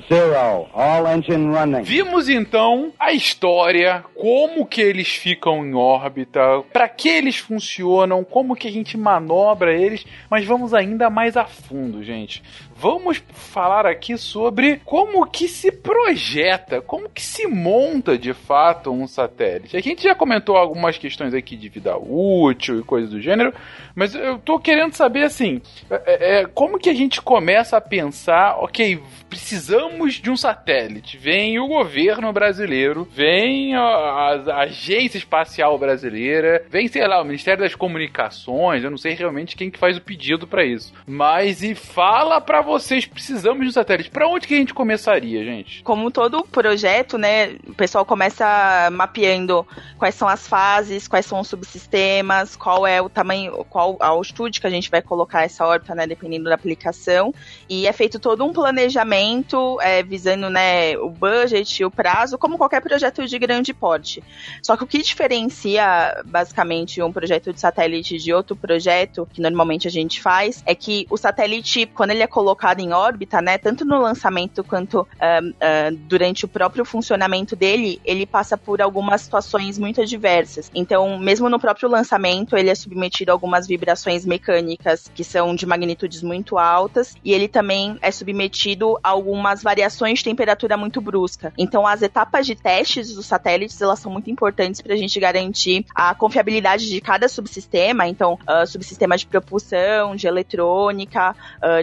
Zero. 0.08 0.68
All 0.72 1.08
engine 1.08 1.52
running. 1.52 1.82
Vimos 1.82 2.28
então 2.28 2.92
a 3.00 3.12
história, 3.12 4.04
como 4.14 4.64
que 4.64 4.80
eles 4.80 5.08
ficam 5.08 5.66
em 5.66 5.74
órbita, 5.74 6.40
para 6.72 6.88
que 6.88 7.08
eles 7.08 7.36
funcionam, 7.36 8.22
como 8.22 8.54
que 8.54 8.68
a 8.68 8.70
gente 8.70 8.96
manobra 8.96 9.74
eles, 9.74 10.06
mas 10.30 10.44
vamos 10.44 10.72
ainda 10.72 11.10
mais 11.10 11.36
a 11.36 11.46
fundo, 11.46 12.04
gente 12.04 12.44
vamos 12.78 13.20
falar 13.32 13.86
aqui 13.86 14.16
sobre 14.16 14.80
como 14.84 15.26
que 15.26 15.48
se 15.48 15.72
projeta, 15.72 16.80
como 16.80 17.08
que 17.08 17.20
se 17.20 17.46
monta 17.48 18.16
de 18.16 18.32
fato 18.32 18.92
um 18.92 19.06
satélite. 19.08 19.76
A 19.76 19.80
gente 19.80 20.04
já 20.04 20.14
comentou 20.14 20.56
algumas 20.56 20.96
questões 20.96 21.34
aqui 21.34 21.56
de 21.56 21.68
vida 21.68 21.96
útil 21.98 22.78
e 22.78 22.84
coisas 22.84 23.10
do 23.10 23.20
gênero, 23.20 23.52
mas 23.96 24.14
eu 24.14 24.38
tô 24.38 24.60
querendo 24.60 24.92
saber 24.92 25.24
assim, 25.24 25.60
é, 25.90 26.40
é, 26.40 26.46
como 26.46 26.78
que 26.78 26.88
a 26.88 26.94
gente 26.94 27.20
começa 27.20 27.76
a 27.76 27.80
pensar, 27.80 28.56
ok, 28.58 29.00
precisamos 29.28 30.14
de 30.14 30.30
um 30.30 30.36
satélite. 30.36 31.18
Vem 31.18 31.58
o 31.58 31.66
governo 31.66 32.32
brasileiro, 32.32 33.08
vem 33.10 33.74
a, 33.74 33.80
a 33.80 34.60
agência 34.62 35.18
espacial 35.18 35.76
brasileira, 35.78 36.64
vem, 36.70 36.86
sei 36.86 37.06
lá, 37.08 37.20
o 37.20 37.24
Ministério 37.24 37.64
das 37.64 37.74
Comunicações, 37.74 38.84
eu 38.84 38.90
não 38.90 38.96
sei 38.96 39.14
realmente 39.14 39.56
quem 39.56 39.68
que 39.68 39.78
faz 39.78 39.96
o 39.96 40.02
pedido 40.02 40.46
para 40.46 40.64
isso. 40.64 40.92
Mas 41.04 41.62
e 41.64 41.74
fala 41.74 42.40
para 42.40 42.67
vocês, 42.68 43.06
precisamos 43.06 43.62
de 43.62 43.68
um 43.68 43.72
satélite. 43.72 44.10
Para 44.10 44.28
onde 44.28 44.46
que 44.46 44.54
a 44.54 44.58
gente 44.58 44.74
começaria, 44.74 45.42
gente? 45.42 45.82
Como 45.82 46.10
todo 46.10 46.44
projeto, 46.44 47.16
né, 47.16 47.56
o 47.66 47.74
pessoal 47.74 48.04
começa 48.04 48.88
mapeando 48.92 49.66
quais 49.96 50.14
são 50.14 50.28
as 50.28 50.46
fases, 50.46 51.08
quais 51.08 51.24
são 51.24 51.40
os 51.40 51.48
subsistemas, 51.48 52.54
qual 52.54 52.86
é 52.86 53.00
o 53.00 53.08
tamanho, 53.08 53.64
qual 53.70 53.96
a 53.98 54.08
altitude 54.08 54.60
que 54.60 54.66
a 54.66 54.70
gente 54.70 54.90
vai 54.90 55.00
colocar 55.00 55.42
essa 55.42 55.66
órbita, 55.66 55.94
né, 55.94 56.06
dependendo 56.06 56.44
da 56.44 56.54
aplicação. 56.54 57.34
E 57.68 57.86
é 57.86 57.92
feito 57.92 58.18
todo 58.18 58.44
um 58.44 58.52
planejamento 58.52 59.80
é, 59.80 60.02
visando, 60.02 60.50
né, 60.50 60.96
o 60.98 61.08
budget, 61.08 61.84
o 61.84 61.90
prazo, 61.90 62.36
como 62.36 62.58
qualquer 62.58 62.82
projeto 62.82 63.26
de 63.26 63.38
grande 63.38 63.72
porte. 63.72 64.22
Só 64.62 64.76
que 64.76 64.84
o 64.84 64.86
que 64.86 65.02
diferencia 65.02 66.22
basicamente 66.26 67.02
um 67.02 67.12
projeto 67.12 67.52
de 67.52 67.60
satélite 67.60 68.18
de 68.18 68.32
outro 68.32 68.54
projeto, 68.54 69.26
que 69.32 69.40
normalmente 69.40 69.88
a 69.88 69.90
gente 69.90 70.20
faz, 70.20 70.62
é 70.66 70.74
que 70.74 71.06
o 71.08 71.16
satélite, 71.16 71.86
quando 71.86 72.10
ele 72.10 72.22
é 72.22 72.26
colocado 72.26 72.57
colocado 72.58 72.80
em 72.80 72.92
órbita, 72.92 73.40
né, 73.40 73.56
tanto 73.56 73.84
no 73.84 74.00
lançamento 74.00 74.64
quanto 74.64 75.02
uh, 75.02 75.04
uh, 75.04 75.96
durante 76.08 76.44
o 76.44 76.48
próprio 76.48 76.84
funcionamento 76.84 77.54
dele, 77.54 78.00
ele 78.04 78.26
passa 78.26 78.58
por 78.58 78.82
algumas 78.82 79.22
situações 79.22 79.78
muito 79.78 80.02
adversas. 80.02 80.68
Então, 80.74 81.18
mesmo 81.18 81.48
no 81.48 81.60
próprio 81.60 81.88
lançamento, 81.88 82.56
ele 82.56 82.68
é 82.68 82.74
submetido 82.74 83.30
a 83.30 83.34
algumas 83.34 83.66
vibrações 83.66 84.26
mecânicas 84.26 85.10
que 85.14 85.22
são 85.22 85.54
de 85.54 85.64
magnitudes 85.66 86.22
muito 86.22 86.58
altas 86.58 87.14
e 87.24 87.32
ele 87.32 87.46
também 87.46 87.96
é 88.02 88.10
submetido 88.10 88.98
a 89.02 89.10
algumas 89.10 89.62
variações 89.62 90.18
de 90.18 90.24
temperatura 90.24 90.76
muito 90.76 91.00
brusca. 91.00 91.52
Então, 91.56 91.86
as 91.86 92.02
etapas 92.02 92.44
de 92.44 92.56
testes 92.56 93.14
dos 93.14 93.26
satélites 93.26 93.80
elas 93.80 94.00
são 94.00 94.10
muito 94.10 94.30
importantes 94.30 94.80
para 94.80 94.94
a 94.94 94.96
gente 94.96 95.18
garantir 95.20 95.86
a 95.94 96.12
confiabilidade 96.14 96.88
de 96.88 97.00
cada 97.00 97.28
subsistema. 97.28 98.08
Então, 98.08 98.38
uh, 98.48 98.66
subsistema 98.66 99.16
de 99.16 99.26
propulsão, 99.26 100.16
de 100.16 100.26
eletrônica, 100.26 101.36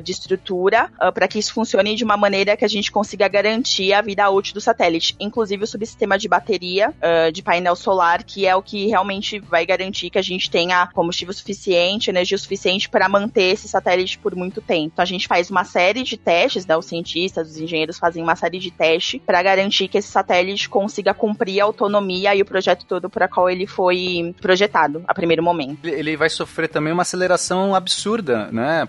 de 0.03 0.11
estrutura 0.11 0.64
uh, 0.73 0.89
ah, 0.99 1.11
para 1.11 1.27
que 1.27 1.39
isso 1.39 1.53
funcione 1.53 1.95
de 1.95 2.03
uma 2.03 2.17
maneira 2.17 2.57
que 2.57 2.65
a 2.65 2.67
gente 2.67 2.91
consiga 2.91 3.27
garantir 3.27 3.93
a 3.93 4.01
vida 4.01 4.29
útil 4.29 4.53
do 4.53 4.61
satélite, 4.61 5.15
inclusive 5.19 5.63
o 5.63 5.67
subsistema 5.67 6.17
de 6.17 6.27
bateria 6.27 6.89
uh, 6.89 7.31
de 7.31 7.41
painel 7.41 7.75
solar, 7.75 8.23
que 8.23 8.45
é 8.45 8.55
o 8.55 8.61
que 8.61 8.87
realmente 8.87 9.39
vai 9.39 9.65
garantir 9.65 10.09
que 10.09 10.17
a 10.17 10.21
gente 10.21 10.49
tenha 10.49 10.87
combustível 10.87 11.33
suficiente, 11.33 12.09
energia 12.09 12.37
suficiente 12.37 12.89
para 12.89 13.07
manter 13.07 13.53
esse 13.53 13.67
satélite 13.67 14.17
por 14.17 14.35
muito 14.35 14.61
tempo. 14.61 14.91
Então 14.93 15.03
a 15.03 15.05
gente 15.05 15.27
faz 15.27 15.49
uma 15.49 15.63
série 15.63 16.03
de 16.03 16.17
testes, 16.17 16.65
né, 16.65 16.75
os 16.75 16.85
cientistas, 16.85 17.49
os 17.49 17.57
engenheiros 17.57 17.97
fazem 17.97 18.23
uma 18.23 18.35
série 18.35 18.59
de 18.59 18.71
testes 18.71 19.21
para 19.25 19.41
garantir 19.41 19.87
que 19.87 19.97
esse 19.97 20.07
satélite 20.07 20.69
consiga 20.69 21.13
cumprir 21.13 21.61
a 21.61 21.65
autonomia 21.65 22.35
e 22.35 22.41
o 22.41 22.45
projeto 22.45 22.85
todo 22.85 23.09
para 23.09 23.27
qual 23.27 23.49
ele 23.49 23.67
foi 23.67 24.33
projetado 24.41 25.03
a 25.07 25.13
primeiro 25.13 25.43
momento. 25.43 25.85
Ele 25.85 26.17
vai 26.17 26.29
sofrer 26.29 26.67
também 26.67 26.91
uma 26.91 27.03
aceleração 27.03 27.75
absurda, 27.75 28.49
né? 28.51 28.87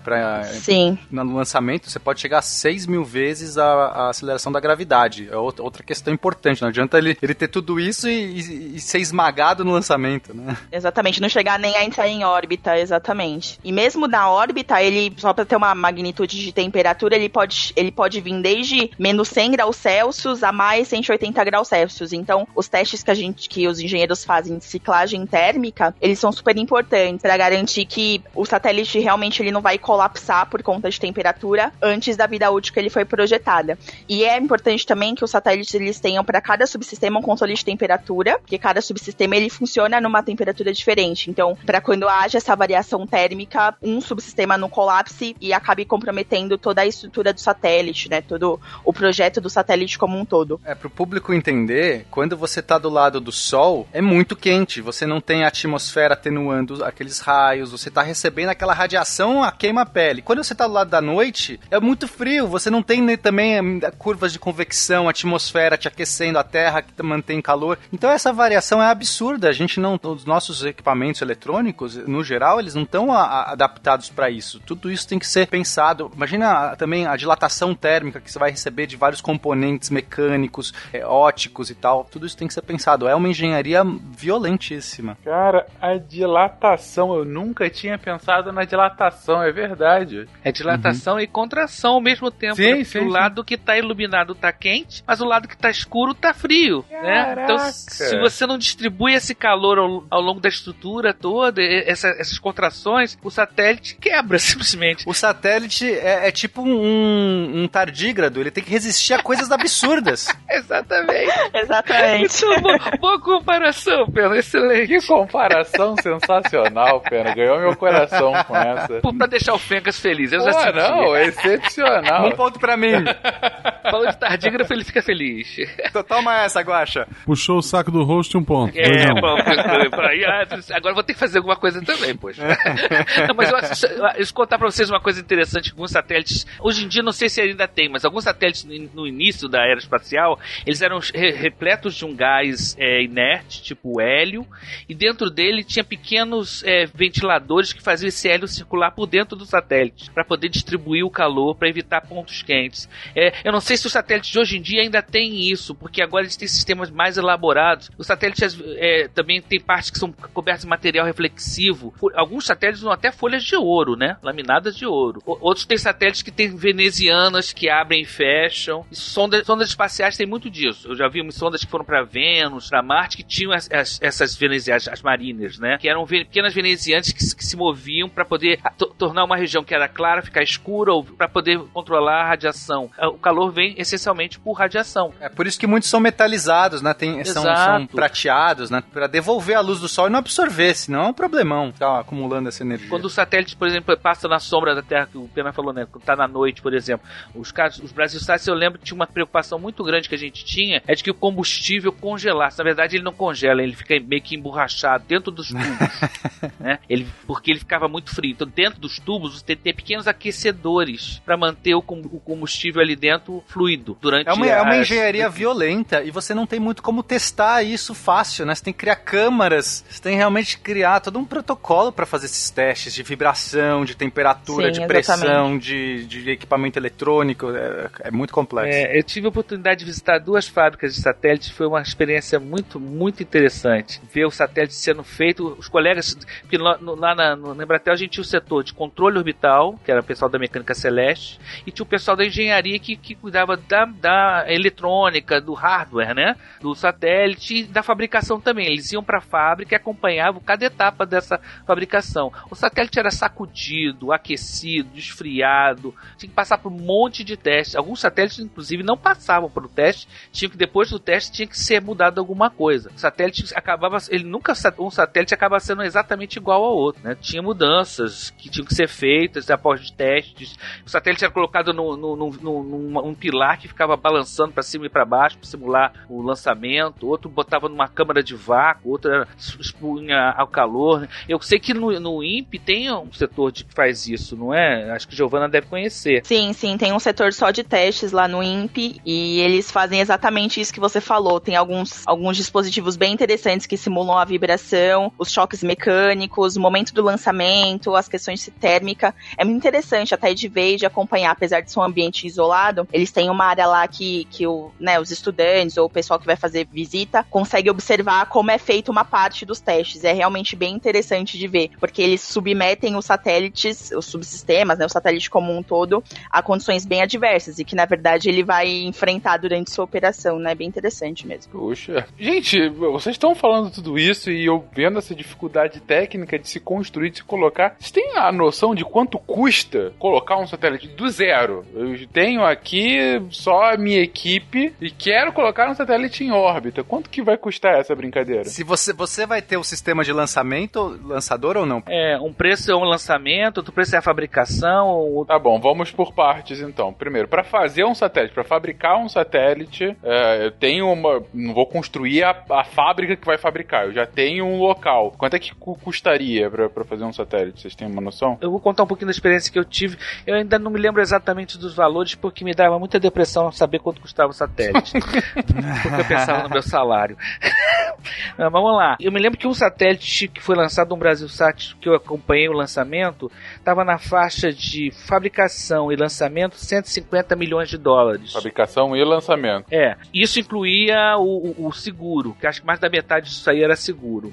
Sim. 0.61 0.97
No 1.11 1.35
lançamento 1.35 1.66
você 1.83 1.99
pode 1.99 2.19
chegar 2.21 2.39
a 2.39 2.41
6 2.41 2.87
mil 2.87 3.03
vezes 3.03 3.57
a, 3.57 3.65
a 3.65 4.09
aceleração 4.09 4.51
da 4.51 4.59
gravidade. 4.59 5.27
É 5.31 5.35
outra, 5.35 5.83
questão 5.83 6.13
importante. 6.13 6.61
Não 6.61 6.69
adianta 6.69 6.97
ele, 6.97 7.17
ele 7.21 7.33
ter 7.33 7.47
tudo 7.47 7.79
isso 7.79 8.07
e, 8.07 8.39
e, 8.39 8.75
e, 8.75 8.79
ser 8.79 8.99
esmagado 8.99 9.63
no 9.65 9.71
lançamento, 9.71 10.33
né? 10.33 10.57
Exatamente, 10.71 11.21
não 11.21 11.29
chegar 11.29 11.59
nem 11.59 11.75
a 11.75 11.83
entrar 11.83 12.07
em 12.07 12.23
órbita, 12.23 12.77
exatamente. 12.77 13.59
E 13.63 13.71
mesmo 13.71 14.07
na 14.07 14.29
órbita, 14.29 14.81
ele, 14.81 15.13
só 15.17 15.33
para 15.33 15.45
ter 15.45 15.55
uma 15.55 15.73
magnitude 15.75 16.39
de 16.39 16.51
temperatura, 16.51 17.15
ele 17.15 17.29
pode, 17.29 17.73
ele 17.75 17.91
pode 17.91 18.21
vir 18.21 18.41
desde 18.41 18.91
menos 18.97 19.29
100 19.29 19.51
graus 19.51 19.75
Celsius 19.77 20.43
a 20.43 20.51
mais 20.51 20.87
180 20.87 21.43
graus 21.43 21.67
Celsius. 21.67 22.13
Então, 22.13 22.47
os 22.55 22.67
testes 22.67 23.03
que 23.03 23.11
a 23.11 23.15
gente, 23.15 23.49
que 23.49 23.67
os 23.67 23.79
engenheiros 23.79 24.23
fazem 24.23 24.57
de 24.57 24.65
ciclagem 24.65 25.25
térmica, 25.25 25.95
eles 26.01 26.19
são 26.19 26.31
super 26.31 26.55
importantes 26.57 27.21
para 27.21 27.37
garantir 27.37 27.85
que 27.85 28.21
o 28.35 28.45
satélite 28.45 28.99
realmente 28.99 29.41
ele 29.41 29.51
não 29.51 29.61
vai 29.61 29.77
colapsar 29.77 30.49
por 30.49 30.61
conta 30.61 30.89
de 30.89 30.99
temperatura 30.99 31.56
antes 31.81 32.15
da 32.15 32.27
vida 32.27 32.49
útil 32.51 32.73
que 32.73 32.79
ele 32.79 32.89
foi 32.89 33.05
projetada. 33.05 33.77
E 34.07 34.23
é 34.23 34.37
importante 34.37 34.85
também 34.85 35.15
que 35.15 35.23
os 35.23 35.31
satélites 35.31 35.73
eles 35.73 35.99
tenham 35.99 36.23
para 36.23 36.41
cada 36.41 36.65
subsistema 36.65 37.19
um 37.19 37.21
controle 37.21 37.53
de 37.53 37.63
temperatura, 37.63 38.39
porque 38.39 38.57
cada 38.57 38.81
subsistema 38.81 39.35
ele 39.35 39.49
funciona 39.49 39.99
numa 40.01 40.23
temperatura 40.23 40.73
diferente. 40.73 41.29
Então, 41.29 41.57
para 41.65 41.81
quando 41.81 42.07
haja 42.07 42.37
essa 42.37 42.55
variação 42.55 43.05
térmica, 43.05 43.75
um 43.81 44.01
subsistema 44.01 44.57
não 44.57 44.69
colapse 44.69 45.35
e 45.39 45.53
acabe 45.53 45.85
comprometendo 45.85 46.57
toda 46.57 46.81
a 46.81 46.85
estrutura 46.85 47.33
do 47.33 47.39
satélite, 47.39 48.09
né? 48.09 48.21
Todo 48.21 48.53
o, 48.83 48.89
o 48.89 48.93
projeto 48.93 49.39
do 49.39 49.49
satélite 49.49 49.97
como 49.97 50.17
um 50.17 50.25
todo. 50.25 50.59
É, 50.65 50.75
pro 50.75 50.89
público 50.89 51.33
entender, 51.33 52.05
quando 52.09 52.37
você 52.37 52.61
tá 52.61 52.77
do 52.77 52.89
lado 52.89 53.19
do 53.19 53.31
Sol, 53.31 53.87
é 53.93 54.01
muito 54.01 54.35
quente. 54.35 54.81
Você 54.81 55.05
não 55.05 55.21
tem 55.21 55.43
a 55.43 55.47
atmosfera 55.47 56.13
atenuando 56.13 56.83
aqueles 56.83 57.19
raios, 57.19 57.71
você 57.71 57.89
tá 57.89 58.01
recebendo 58.01 58.49
aquela 58.49 58.73
radiação 58.73 59.43
a 59.43 59.51
queima 59.51 59.81
a 59.81 59.85
pele. 59.85 60.21
Quando 60.21 60.43
você 60.43 60.55
tá 60.55 60.67
do 60.67 60.73
lado 60.73 60.89
da 60.89 61.01
noite, 61.01 61.46
é 61.69 61.79
muito 61.79 62.07
frio, 62.07 62.47
você 62.47 62.69
não 62.69 62.81
tem 62.81 63.01
né, 63.01 63.17
também 63.17 63.61
hum, 63.61 63.79
curvas 63.97 64.33
de 64.33 64.39
convecção, 64.39 65.07
atmosfera 65.07 65.77
te 65.77 65.87
aquecendo, 65.87 66.39
a 66.39 66.43
terra 66.43 66.81
que 66.81 67.03
mantém 67.03 67.41
calor. 67.41 67.77
Então 67.91 68.09
essa 68.09 68.33
variação 68.33 68.81
é 68.81 68.87
absurda. 68.89 69.49
A 69.49 69.53
gente 69.53 69.79
não, 69.79 69.99
os 70.01 70.25
nossos 70.25 70.63
equipamentos 70.63 71.21
eletrônicos, 71.21 71.95
no 71.95 72.23
geral, 72.23 72.59
eles 72.59 72.75
não 72.75 72.83
estão 72.83 73.11
adaptados 73.11 74.09
para 74.09 74.29
isso. 74.29 74.59
Tudo 74.59 74.91
isso 74.91 75.07
tem 75.07 75.19
que 75.19 75.27
ser 75.27 75.47
pensado. 75.47 76.11
Imagina 76.15 76.75
também 76.75 77.05
a 77.05 77.15
dilatação 77.15 77.73
térmica 77.73 78.19
que 78.19 78.31
você 78.31 78.39
vai 78.39 78.51
receber 78.51 78.87
de 78.87 78.95
vários 78.95 79.21
componentes 79.21 79.89
mecânicos, 79.89 80.73
é, 80.91 81.05
óticos 81.05 81.69
e 81.69 81.75
tal. 81.75 82.05
Tudo 82.05 82.25
isso 82.25 82.37
tem 82.37 82.47
que 82.47 82.53
ser 82.53 82.61
pensado. 82.61 83.07
É 83.07 83.15
uma 83.15 83.29
engenharia 83.29 83.83
violentíssima. 83.83 85.17
Cara, 85.23 85.67
a 85.81 85.95
dilatação, 85.95 87.13
eu 87.15 87.25
nunca 87.25 87.69
tinha 87.69 87.97
pensado 87.97 88.51
na 88.51 88.63
dilatação, 88.63 89.41
é 89.41 89.51
verdade. 89.51 90.27
É 90.43 90.51
dilatação 90.51 91.15
uhum. 91.15 91.19
e 91.19 91.26
contração 91.27 91.93
ao 91.93 92.01
mesmo 92.01 92.31
tempo. 92.31 92.55
Sim, 92.55 92.77
né? 92.79 92.83
sim, 92.83 92.99
o 92.99 93.07
lado 93.07 93.43
que 93.43 93.57
tá 93.57 93.77
iluminado 93.77 94.33
tá 94.33 94.51
quente, 94.51 95.03
mas 95.05 95.21
o 95.21 95.25
lado 95.25 95.47
que 95.47 95.57
tá 95.57 95.69
escuro 95.69 96.13
tá 96.13 96.33
frio. 96.33 96.85
Né? 96.89 97.35
Então, 97.43 97.57
se 97.71 98.17
você 98.19 98.45
não 98.45 98.57
distribui 98.57 99.13
esse 99.13 99.35
calor 99.35 99.77
ao, 99.77 100.03
ao 100.09 100.21
longo 100.21 100.39
da 100.39 100.49
estrutura 100.49 101.13
toda, 101.13 101.61
essa, 101.61 102.09
essas 102.09 102.39
contrações, 102.39 103.17
o 103.23 103.29
satélite 103.29 103.95
quebra 103.95 104.37
simplesmente. 104.39 105.03
O 105.07 105.13
satélite 105.13 105.89
é, 105.89 106.27
é 106.27 106.31
tipo 106.31 106.61
um, 106.61 107.63
um, 107.63 107.67
tardígrado, 107.67 108.39
ele 108.39 108.51
tem 108.51 108.63
que 108.63 108.71
resistir 108.71 109.13
a 109.13 109.21
coisas 109.21 109.51
absurdas. 109.51 110.27
Exatamente. 110.49 111.31
Exatamente. 111.53 112.35
Então, 112.37 112.61
boa, 112.61 112.77
boa 112.99 113.21
comparação, 113.21 114.05
Pena, 114.11 114.37
excelente. 114.37 114.87
Que 114.87 115.07
comparação 115.07 115.95
sensacional, 116.01 117.01
Pena. 117.01 117.33
Ganhou 117.33 117.59
meu 117.59 117.75
coração 117.75 118.33
com 118.45 118.55
essa. 118.55 119.01
Pô, 119.01 119.13
pra 119.13 119.27
deixar 119.27 119.53
o 119.53 119.59
Fencas 119.59 119.99
feliz. 119.99 120.31
Eu 120.31 120.39
Pô, 120.39 120.51
já 120.51 120.71
não, 120.71 121.15
é 121.15 121.16
excepcional. 121.25 122.27
Um 122.27 122.31
ponto 122.31 122.59
pra 122.59 122.77
mim. 122.77 122.91
Falou 123.89 124.07
de 124.07 124.17
tardígrado, 124.17 124.73
ele 124.73 124.83
fica 124.83 125.01
feliz. 125.01 125.57
Então 125.85 126.03
toma 126.03 126.43
essa, 126.43 126.61
Guacha. 126.61 127.07
Puxou 127.25 127.59
o 127.59 127.61
saco 127.61 127.89
do 127.89 128.03
host 128.03 128.37
um 128.37 128.43
ponto. 128.43 128.77
É, 128.77 129.13
bom, 129.13 129.37
agora 130.73 130.93
vou 130.93 131.03
ter 131.03 131.13
que 131.13 131.19
fazer 131.19 131.37
alguma 131.37 131.55
coisa 131.55 131.81
também, 131.81 132.15
poxa. 132.15 132.43
não, 133.27 133.35
mas 133.35 133.49
eu, 133.49 133.89
eu, 133.89 134.07
eu 134.17 134.27
contar 134.33 134.57
pra 134.57 134.69
vocês 134.69 134.89
uma 134.89 134.99
coisa 134.99 135.21
interessante. 135.21 135.71
Alguns 135.71 135.91
satélites, 135.91 136.45
hoje 136.59 136.85
em 136.85 136.87
dia 136.87 137.01
não 137.01 137.11
sei 137.11 137.29
se 137.29 137.41
ainda 137.41 137.67
tem, 137.67 137.89
mas 137.89 138.03
alguns 138.03 138.23
satélites 138.23 138.65
no 138.93 139.07
início 139.07 139.47
da 139.47 139.59
era 139.65 139.79
espacial, 139.79 140.39
eles 140.65 140.81
eram 140.81 140.99
repletos 141.13 141.95
de 141.95 142.05
um 142.05 142.15
gás 142.15 142.75
é, 142.77 143.03
inerte, 143.03 143.61
tipo 143.61 144.01
hélio, 144.01 144.45
e 144.87 144.93
dentro 144.93 145.29
dele 145.29 145.63
tinha 145.63 145.83
pequenos 145.83 146.63
é, 146.63 146.85
ventiladores 146.85 147.73
que 147.73 147.81
faziam 147.81 148.09
esse 148.09 148.27
hélio 148.27 148.47
circular 148.47 148.91
por 148.91 149.07
dentro 149.07 149.35
do 149.35 149.45
satélite, 149.45 150.11
para 150.11 150.23
poder 150.23 150.49
distribuir 150.49 151.05
o 151.07 151.11
calor, 151.11 151.55
para 151.55 151.69
evitar 151.69 152.01
pontos 152.01 152.41
quentes. 152.41 152.89
É, 153.15 153.33
eu 153.43 153.51
não 153.51 153.59
sei 153.59 153.77
se 153.77 153.87
os 153.87 153.93
satélites 153.93 154.29
de 154.29 154.39
hoje 154.39 154.57
em 154.57 154.61
dia 154.61 154.81
ainda 154.81 155.01
têm 155.01 155.49
isso, 155.49 155.73
porque 155.75 156.01
agora 156.01 156.23
eles 156.23 156.37
têm 156.37 156.47
sistemas 156.47 156.89
mais 156.89 157.17
elaborados. 157.17 157.89
Os 157.97 158.07
satélites 158.07 158.59
é, 158.77 159.07
também 159.07 159.41
tem 159.41 159.59
partes 159.59 159.89
que 159.89 159.99
são 159.99 160.11
cobertas 160.11 160.63
de 160.63 160.67
material 160.67 161.05
reflexivo. 161.05 161.93
Alguns 162.15 162.45
satélites 162.45 162.81
usam 162.81 162.91
até 162.91 163.11
folhas 163.11 163.43
de 163.43 163.55
ouro, 163.55 163.95
né? 163.95 164.17
Laminadas 164.21 164.75
de 164.75 164.85
ouro. 164.85 165.21
Outros 165.25 165.65
têm 165.65 165.77
satélites 165.77 166.21
que 166.21 166.31
têm 166.31 166.55
venezianas 166.55 167.51
que 167.53 167.69
abrem 167.69 168.01
e 168.01 168.05
fecham. 168.05 168.85
E 168.91 168.95
sondas, 168.95 169.45
sondas 169.45 169.69
espaciais 169.69 170.17
têm 170.17 170.27
muito 170.27 170.49
disso. 170.49 170.89
Eu 170.89 170.95
já 170.95 171.07
vi 171.07 171.27
sondas 171.31 171.63
que 171.63 171.69
foram 171.69 171.85
para 171.85 172.03
Vênus, 172.03 172.69
para 172.69 172.81
Marte, 172.81 173.17
que 173.17 173.23
tinham 173.23 173.51
as, 173.51 173.69
as, 173.71 174.01
essas 174.01 174.35
venezianas, 174.35 174.87
as 174.87 175.01
mariners, 175.01 175.59
né? 175.59 175.77
Que 175.79 175.89
eram 175.89 176.05
pequenas 176.05 176.53
venezianas 176.53 177.11
que, 177.11 177.35
que 177.35 177.45
se 177.45 177.57
moviam 177.57 178.09
para 178.09 178.25
poder 178.25 178.59
tornar 178.97 179.23
uma 179.23 179.37
região 179.37 179.63
que 179.63 179.73
era 179.73 179.87
clara 179.87 180.21
ficar 180.21 180.43
escura 180.43 180.93
para 181.03 181.27
poder 181.27 181.59
controlar 181.73 182.21
a 182.21 182.27
radiação. 182.29 182.89
O 183.01 183.17
calor 183.17 183.51
vem 183.51 183.75
essencialmente 183.77 184.39
por 184.39 184.53
radiação. 184.53 185.13
É 185.19 185.29
por 185.29 185.47
isso 185.47 185.59
que 185.59 185.67
muitos 185.67 185.89
são 185.89 185.99
metalizados, 185.99 186.81
né? 186.81 186.93
Tem, 186.93 187.23
são, 187.25 187.43
são, 187.43 187.87
prateados, 187.87 188.69
né? 188.69 188.83
Para 188.93 189.07
devolver 189.07 189.55
a 189.55 189.61
luz 189.61 189.79
do 189.79 189.87
sol 189.87 190.07
e 190.07 190.09
não 190.09 190.19
absorver, 190.19 190.75
senão 190.75 191.05
é 191.05 191.07
um 191.07 191.13
problemão 191.13 191.71
ficar 191.73 191.99
acumulando 191.99 192.49
essa 192.49 192.63
energia. 192.63 192.89
Quando 192.89 193.05
o 193.05 193.09
satélite, 193.09 193.55
por 193.55 193.67
exemplo, 193.67 193.97
passa 193.97 194.27
na 194.27 194.39
sombra 194.39 194.75
da 194.75 194.81
Terra, 194.81 195.07
que 195.11 195.17
o 195.17 195.27
Pena 195.27 195.51
falou, 195.51 195.73
né? 195.73 195.87
Quando 195.89 196.03
tá 196.03 196.15
na 196.15 196.27
noite, 196.27 196.61
por 196.61 196.73
exemplo, 196.73 197.07
os 197.35 197.51
casos, 197.51 197.83
os 197.83 197.91
Brasil 197.91 198.19
eu 198.47 198.53
lembro 198.53 198.79
que 198.79 198.85
tinha 198.85 198.95
uma 198.95 199.07
preocupação 199.07 199.59
muito 199.59 199.83
grande 199.83 200.07
que 200.09 200.15
a 200.15 200.17
gente 200.17 200.43
tinha, 200.45 200.81
é 200.87 200.95
de 200.95 201.03
que 201.03 201.11
o 201.11 201.13
combustível 201.13 201.91
congelasse. 201.91 202.57
Na 202.57 202.63
verdade, 202.63 202.95
ele 202.95 203.03
não 203.03 203.13
congela, 203.13 203.61
ele 203.61 203.73
fica 203.73 203.99
meio 203.99 204.21
que 204.21 204.35
emborrachado 204.35 205.05
dentro 205.07 205.31
dos 205.31 205.47
tubos, 205.47 206.51
né? 206.59 206.79
Ele, 206.89 207.07
porque 207.25 207.51
ele 207.51 207.59
ficava 207.59 207.87
muito 207.87 208.13
frio. 208.13 208.31
Então, 208.31 208.47
dentro 208.47 208.79
dos 208.79 208.99
tubos, 208.99 209.41
você 209.41 209.55
tem 209.55 209.73
pequenos 209.73 210.07
aquecedores 210.07 210.86
para 211.25 211.37
manter 211.37 211.75
o, 211.75 211.81
combustível 211.81 212.81
ali 212.81 212.95
dentro 212.95 213.43
fluido 213.47 213.97
durante 214.01 214.27
é 214.27 214.33
uma, 214.33 214.47
é 214.47 214.61
uma 214.61 214.77
engenharia 214.77 215.29
violenta 215.29 216.03
e 216.03 216.11
você 216.11 216.33
não 216.33 216.45
tem 216.45 216.59
muito 216.59 216.81
como 216.81 217.03
testar 217.03 217.63
isso 217.63 217.93
fácil, 217.93 218.45
né? 218.45 218.55
Você 218.55 218.63
tem 218.63 218.73
que 218.73 218.79
criar 218.79 218.95
câmaras, 218.97 219.83
você 219.89 220.01
tem 220.01 220.15
realmente 220.15 220.57
que 220.57 220.63
criar 220.63 220.99
todo 220.99 221.19
um 221.19 221.25
protocolo 221.25 221.91
para 221.91 222.05
fazer 222.05 222.25
esses 222.25 222.49
testes 222.49 222.93
de 222.93 223.03
vibração, 223.03 223.85
de 223.85 223.95
temperatura, 223.95 224.73
Sim, 224.73 224.81
de 224.81 224.87
pressão, 224.87 225.57
de, 225.57 226.05
de, 226.05 226.29
equipamento 226.29 226.77
eletrônico. 226.79 227.49
É, 227.51 227.89
é 228.01 228.11
muito 228.11 228.33
complexo. 228.33 228.77
É, 228.77 228.97
eu 228.97 229.03
tive 229.03 229.27
a 229.27 229.29
oportunidade 229.29 229.79
de 229.79 229.85
visitar 229.85 230.19
duas 230.19 230.47
fábricas 230.47 230.95
de 230.95 231.01
satélites, 231.01 231.49
foi 231.49 231.67
uma 231.67 231.81
experiência 231.81 232.39
muito, 232.39 232.79
muito 232.79 233.21
interessante. 233.21 234.01
Ver 234.11 234.25
o 234.25 234.31
satélite 234.31 234.75
sendo 234.75 235.03
feito, 235.03 235.55
os 235.57 235.67
colegas, 235.67 236.15
porque 236.41 236.57
lá, 236.57 236.77
lá 236.81 237.15
na, 237.15 237.35
no 237.35 237.61
Embratel 237.61 237.93
a 237.93 237.97
gente 237.97 238.11
tinha 238.11 238.21
o 238.21 238.25
setor 238.25 238.63
de 238.63 238.73
controle 238.73 239.17
orbital, 239.17 239.79
que 239.83 239.91
era 239.91 240.01
o 240.01 240.03
pessoal 240.03 240.29
da 240.29 240.39
mecânica 240.39 240.73
celeste, 240.77 241.39
e 241.65 241.71
tinha 241.71 241.83
o 241.83 241.89
pessoal 241.89 242.15
da 242.15 242.25
engenharia 242.25 242.79
que, 242.79 242.95
que 242.95 243.15
cuidava 243.15 243.57
da, 243.57 243.85
da 243.85 244.45
eletrônica, 244.47 245.41
do 245.41 245.53
hardware, 245.53 246.15
né? 246.15 246.35
Do 246.61 246.73
satélite 246.75 247.57
e 247.57 247.63
da 247.63 247.83
fabricação 247.83 248.39
também. 248.39 248.67
Eles 248.67 248.91
iam 248.91 249.03
para 249.03 249.17
a 249.19 249.21
fábrica 249.21 249.75
e 249.75 249.77
acompanhavam 249.77 250.41
cada 250.41 250.65
etapa 250.65 251.05
dessa 251.05 251.39
fabricação. 251.65 252.31
O 252.49 252.55
satélite 252.55 252.99
era 252.99 253.11
sacudido, 253.11 254.11
aquecido, 254.11 254.97
esfriado, 254.97 255.93
tinha 256.17 256.29
que 256.29 256.35
passar 256.35 256.57
por 256.57 256.71
um 256.71 256.77
monte 256.77 257.23
de 257.23 257.35
testes. 257.35 257.75
Alguns 257.75 257.99
satélites, 257.99 258.39
inclusive, 258.39 258.83
não 258.83 258.97
passavam 258.97 259.49
pelo 259.49 259.67
teste, 259.67 260.07
tinha 260.31 260.49
que 260.49 260.57
depois 260.57 260.89
do 260.89 260.99
teste 260.99 261.31
tinha 261.31 261.47
que 261.47 261.57
ser 261.57 261.81
mudado 261.81 262.19
alguma 262.19 262.49
coisa. 262.49 262.91
O 262.95 262.99
satélite 262.99 263.45
acabava, 263.55 263.97
ele 264.09 264.23
nunca 264.23 264.53
um 264.79 264.91
satélite 264.91 265.33
acaba 265.33 265.59
sendo 265.59 265.83
exatamente 265.83 266.37
igual 266.37 266.63
ao 266.63 266.75
outro, 266.75 267.01
né? 267.03 267.15
Tinha 267.19 267.41
mudanças 267.41 268.29
que 268.31 268.49
tinham 268.49 268.65
que 268.65 268.73
ser 268.73 268.87
feitas 268.87 269.49
após 269.49 269.89
testes. 269.91 270.57
O 270.85 270.89
satélite 270.89 271.23
era 271.23 271.33
colocado 271.33 271.73
no, 271.73 271.95
num, 271.97 273.15
pilar 273.15 273.57
que 273.57 273.67
ficava 273.67 273.95
balançando 273.97 274.53
para 274.53 274.63
cima 274.63 274.85
e 274.85 274.89
para 274.89 275.05
baixo 275.05 275.37
para 275.37 275.47
simular 275.47 275.93
o 276.09 276.21
lançamento. 276.21 277.07
Outro 277.07 277.29
botava 277.29 277.67
numa 277.67 277.87
câmara 277.87 278.23
de 278.23 278.35
vácuo, 278.35 278.91
outro 278.91 279.27
expunha 279.59 280.33
ao 280.37 280.47
calor. 280.47 281.07
Eu 281.27 281.41
sei 281.41 281.59
que 281.59 281.73
no, 281.73 281.99
no 281.99 282.23
INPE 282.23 282.59
tem 282.59 282.91
um 282.91 283.11
setor 283.11 283.51
de 283.51 283.63
que 283.63 283.73
faz 283.73 284.07
isso, 284.07 284.35
não 284.35 284.53
é? 284.53 284.91
Acho 284.91 285.07
que 285.07 285.15
Giovana 285.15 285.49
deve 285.49 285.67
conhecer. 285.67 286.21
Sim, 286.25 286.53
sim, 286.53 286.77
tem 286.77 286.93
um 286.93 286.99
setor 286.99 287.33
só 287.33 287.51
de 287.51 287.63
testes 287.63 288.11
lá 288.11 288.27
no 288.27 288.41
INPE 288.41 289.01
e 289.05 289.39
eles 289.39 289.71
fazem 289.71 289.99
exatamente 289.99 290.59
isso 290.61 290.73
que 290.73 290.79
você 290.79 291.01
falou. 291.01 291.39
Tem 291.39 291.55
alguns, 291.55 292.03
alguns 292.05 292.37
dispositivos 292.37 292.95
bem 292.95 293.13
interessantes 293.13 293.65
que 293.65 293.77
simulam 293.77 294.17
a 294.17 294.25
vibração, 294.25 295.11
os 295.17 295.31
choques 295.31 295.63
mecânicos, 295.63 296.55
o 296.55 296.61
momento 296.61 296.93
do 296.93 297.03
lançamento, 297.03 297.95
as 297.95 298.07
questões 298.07 298.43
de 298.43 298.51
térmica. 298.51 299.13
É 299.37 299.43
muito 299.43 299.57
interessante 299.57 300.13
até 300.13 300.33
de 300.33 300.47
de 300.77 300.85
acompanhar, 300.85 301.31
apesar 301.31 301.61
de 301.61 301.71
ser 301.71 301.79
um 301.79 301.83
ambiente 301.83 302.25
isolado, 302.25 302.87
eles 302.91 303.11
têm 303.11 303.29
uma 303.29 303.45
área 303.45 303.67
lá 303.67 303.87
que, 303.87 304.25
que 304.25 304.47
o, 304.47 304.71
né, 304.79 304.99
os 304.99 305.11
estudantes 305.11 305.77
ou 305.77 305.85
o 305.85 305.89
pessoal 305.89 306.19
que 306.19 306.25
vai 306.25 306.35
fazer 306.35 306.67
visita 306.71 307.25
consegue 307.29 307.69
observar 307.69 308.25
como 308.27 308.51
é 308.51 308.57
feita 308.57 308.91
uma 308.91 309.05
parte 309.05 309.45
dos 309.45 309.59
testes. 309.59 310.03
É 310.03 310.13
realmente 310.13 310.55
bem 310.55 310.73
interessante 310.73 311.37
de 311.37 311.47
ver, 311.47 311.71
porque 311.79 312.01
eles 312.01 312.21
submetem 312.21 312.95
os 312.95 313.05
satélites, 313.05 313.91
os 313.91 314.05
subsistemas, 314.05 314.79
né, 314.79 314.85
o 314.85 314.89
satélite 314.89 315.29
como 315.29 315.55
um 315.55 315.61
todo, 315.61 316.03
a 316.29 316.41
condições 316.41 316.85
bem 316.85 317.01
adversas 317.01 317.59
e 317.59 317.65
que 317.65 317.75
na 317.75 317.85
verdade 317.85 318.29
ele 318.29 318.43
vai 318.43 318.69
enfrentar 318.69 319.37
durante 319.37 319.71
sua 319.71 319.85
operação, 319.85 320.39
né? 320.39 320.55
Bem 320.55 320.67
interessante 320.67 321.27
mesmo. 321.27 321.51
Puxa. 321.51 322.07
Gente, 322.17 322.69
vocês 322.69 323.15
estão 323.15 323.35
falando 323.35 323.69
tudo 323.69 323.97
isso 323.97 324.31
e 324.31 324.45
eu 324.45 324.65
vendo 324.73 324.97
essa 324.97 325.13
dificuldade 325.13 325.79
técnica 325.79 326.39
de 326.39 326.49
se 326.49 326.59
construir, 326.59 327.11
de 327.11 327.17
se 327.17 327.23
colocar. 327.23 327.75
Vocês 327.79 327.91
têm 327.91 328.17
a 328.17 328.31
noção 328.31 328.73
de 328.73 328.83
quanto 328.83 329.19
custa 329.19 329.93
colocar 329.99 330.37
um 330.37 330.46
satélite 330.47 330.87
do 330.87 331.09
zero? 331.09 331.65
Eu 331.73 332.07
tenho 332.07 332.43
aqui 332.43 332.97
só 333.29 333.73
a 333.73 333.77
minha 333.77 334.01
equipe 334.01 334.73
e 334.81 334.89
quero 334.89 335.31
colocar 335.33 335.69
um 335.69 335.75
satélite 335.75 336.23
em 336.23 336.31
órbita. 336.31 336.83
Quanto 336.83 337.09
que 337.09 337.21
vai 337.21 337.37
custar 337.37 337.79
essa 337.79 337.95
brincadeira? 337.95 338.45
Se 338.45 338.63
você, 338.63 338.93
você 338.93 339.25
vai 339.25 339.41
ter 339.41 339.57
o 339.57 339.63
sistema 339.63 340.03
de 340.03 340.11
lançamento, 340.11 340.99
lançador 341.03 341.57
ou 341.57 341.65
não? 341.65 341.83
É, 341.87 342.17
um 342.19 342.33
preço 342.33 342.71
é 342.71 342.75
um 342.75 342.83
lançamento, 342.83 343.57
outro 343.57 343.73
preço 343.73 343.95
é 343.95 343.99
a 343.99 344.01
fabricação. 344.01 345.25
Tá 345.27 345.37
bom, 345.37 345.59
vamos 345.59 345.91
por 345.91 346.13
partes 346.13 346.61
então. 346.61 346.93
Primeiro, 346.93 347.27
para 347.27 347.43
fazer 347.43 347.83
um 347.85 347.93
satélite, 347.93 348.33
para 348.33 348.43
fabricar 348.43 348.97
um 348.97 349.09
satélite, 349.09 349.95
é, 350.03 350.45
eu 350.45 350.51
tenho 350.51 350.91
uma. 350.91 351.23
Não 351.33 351.53
vou 351.53 351.65
construir 351.65 352.23
a, 352.23 352.43
a, 352.49 352.63
fábrica 352.63 353.15
que 353.15 353.25
vai 353.25 353.37
fabricar, 353.37 353.85
eu 353.85 353.93
já 353.93 354.05
tenho 354.05 354.45
um 354.45 354.59
local. 354.59 355.13
Quanto 355.17 355.35
é 355.35 355.39
que 355.39 355.53
custaria 355.55 356.49
para 356.49 356.83
fazer 356.83 357.03
um 357.03 357.13
satélite? 357.13 357.61
Vocês 357.61 357.75
têm 357.75 357.87
uma 357.87 358.01
noção? 358.01 358.37
Eu 358.41 358.51
vou 358.51 358.59
contar 358.59 358.83
um 358.83 358.87
pouquinho 358.87 359.07
da 359.07 359.11
experiência 359.11 359.51
que 359.51 359.59
eu 359.59 359.65
tive. 359.65 359.97
Eu 360.27 360.35
ainda 360.35 360.59
não 360.59 360.69
me 360.69 360.77
lembro 360.77 361.01
exatamente 361.01 361.57
dos 361.57 361.73
valores, 361.73 362.13
porque 362.13 362.43
me 362.43 362.53
dava 362.53 362.77
muita 362.77 362.99
depressão 362.99 363.49
saber 363.49 363.79
quanto 363.79 364.01
custava 364.01 364.29
o 364.29 364.33
satélite. 364.33 364.91
porque 364.99 366.01
eu 366.01 366.05
pensava 366.05 366.43
no 366.43 366.49
meu 366.49 366.61
salário. 366.61 367.17
Mas 368.37 368.51
vamos 368.51 368.75
lá. 368.75 368.97
Eu 368.99 369.09
me 369.09 369.21
lembro 369.21 369.39
que 369.39 369.47
um 369.47 369.53
satélite 369.53 370.27
que 370.27 370.41
foi 370.41 370.55
lançado 370.55 370.89
no 370.89 370.97
Brasil 370.97 371.29
Sat, 371.29 371.75
que 371.77 371.87
eu 371.87 371.95
acompanhei 371.95 372.49
o 372.49 372.53
lançamento, 372.53 373.31
estava 373.55 373.85
na 373.85 373.97
faixa 373.97 374.51
de 374.51 374.91
fabricação 375.07 375.91
e 375.93 375.95
lançamento 375.95 376.57
150 376.57 377.33
milhões 377.37 377.69
de 377.69 377.77
dólares. 377.77 378.33
Fabricação 378.33 378.95
e 378.95 379.03
lançamento. 379.05 379.65
É. 379.71 379.95
Isso 380.13 380.39
incluía 380.41 381.17
o, 381.17 381.55
o, 381.57 381.67
o 381.67 381.71
seguro, 381.71 382.35
que 382.39 382.45
acho 382.45 382.59
que 382.59 382.67
mais 382.67 382.79
da 382.79 382.89
metade 382.89 383.29
disso 383.29 383.49
aí 383.49 383.63
era 383.63 383.77
seguro. 383.77 384.31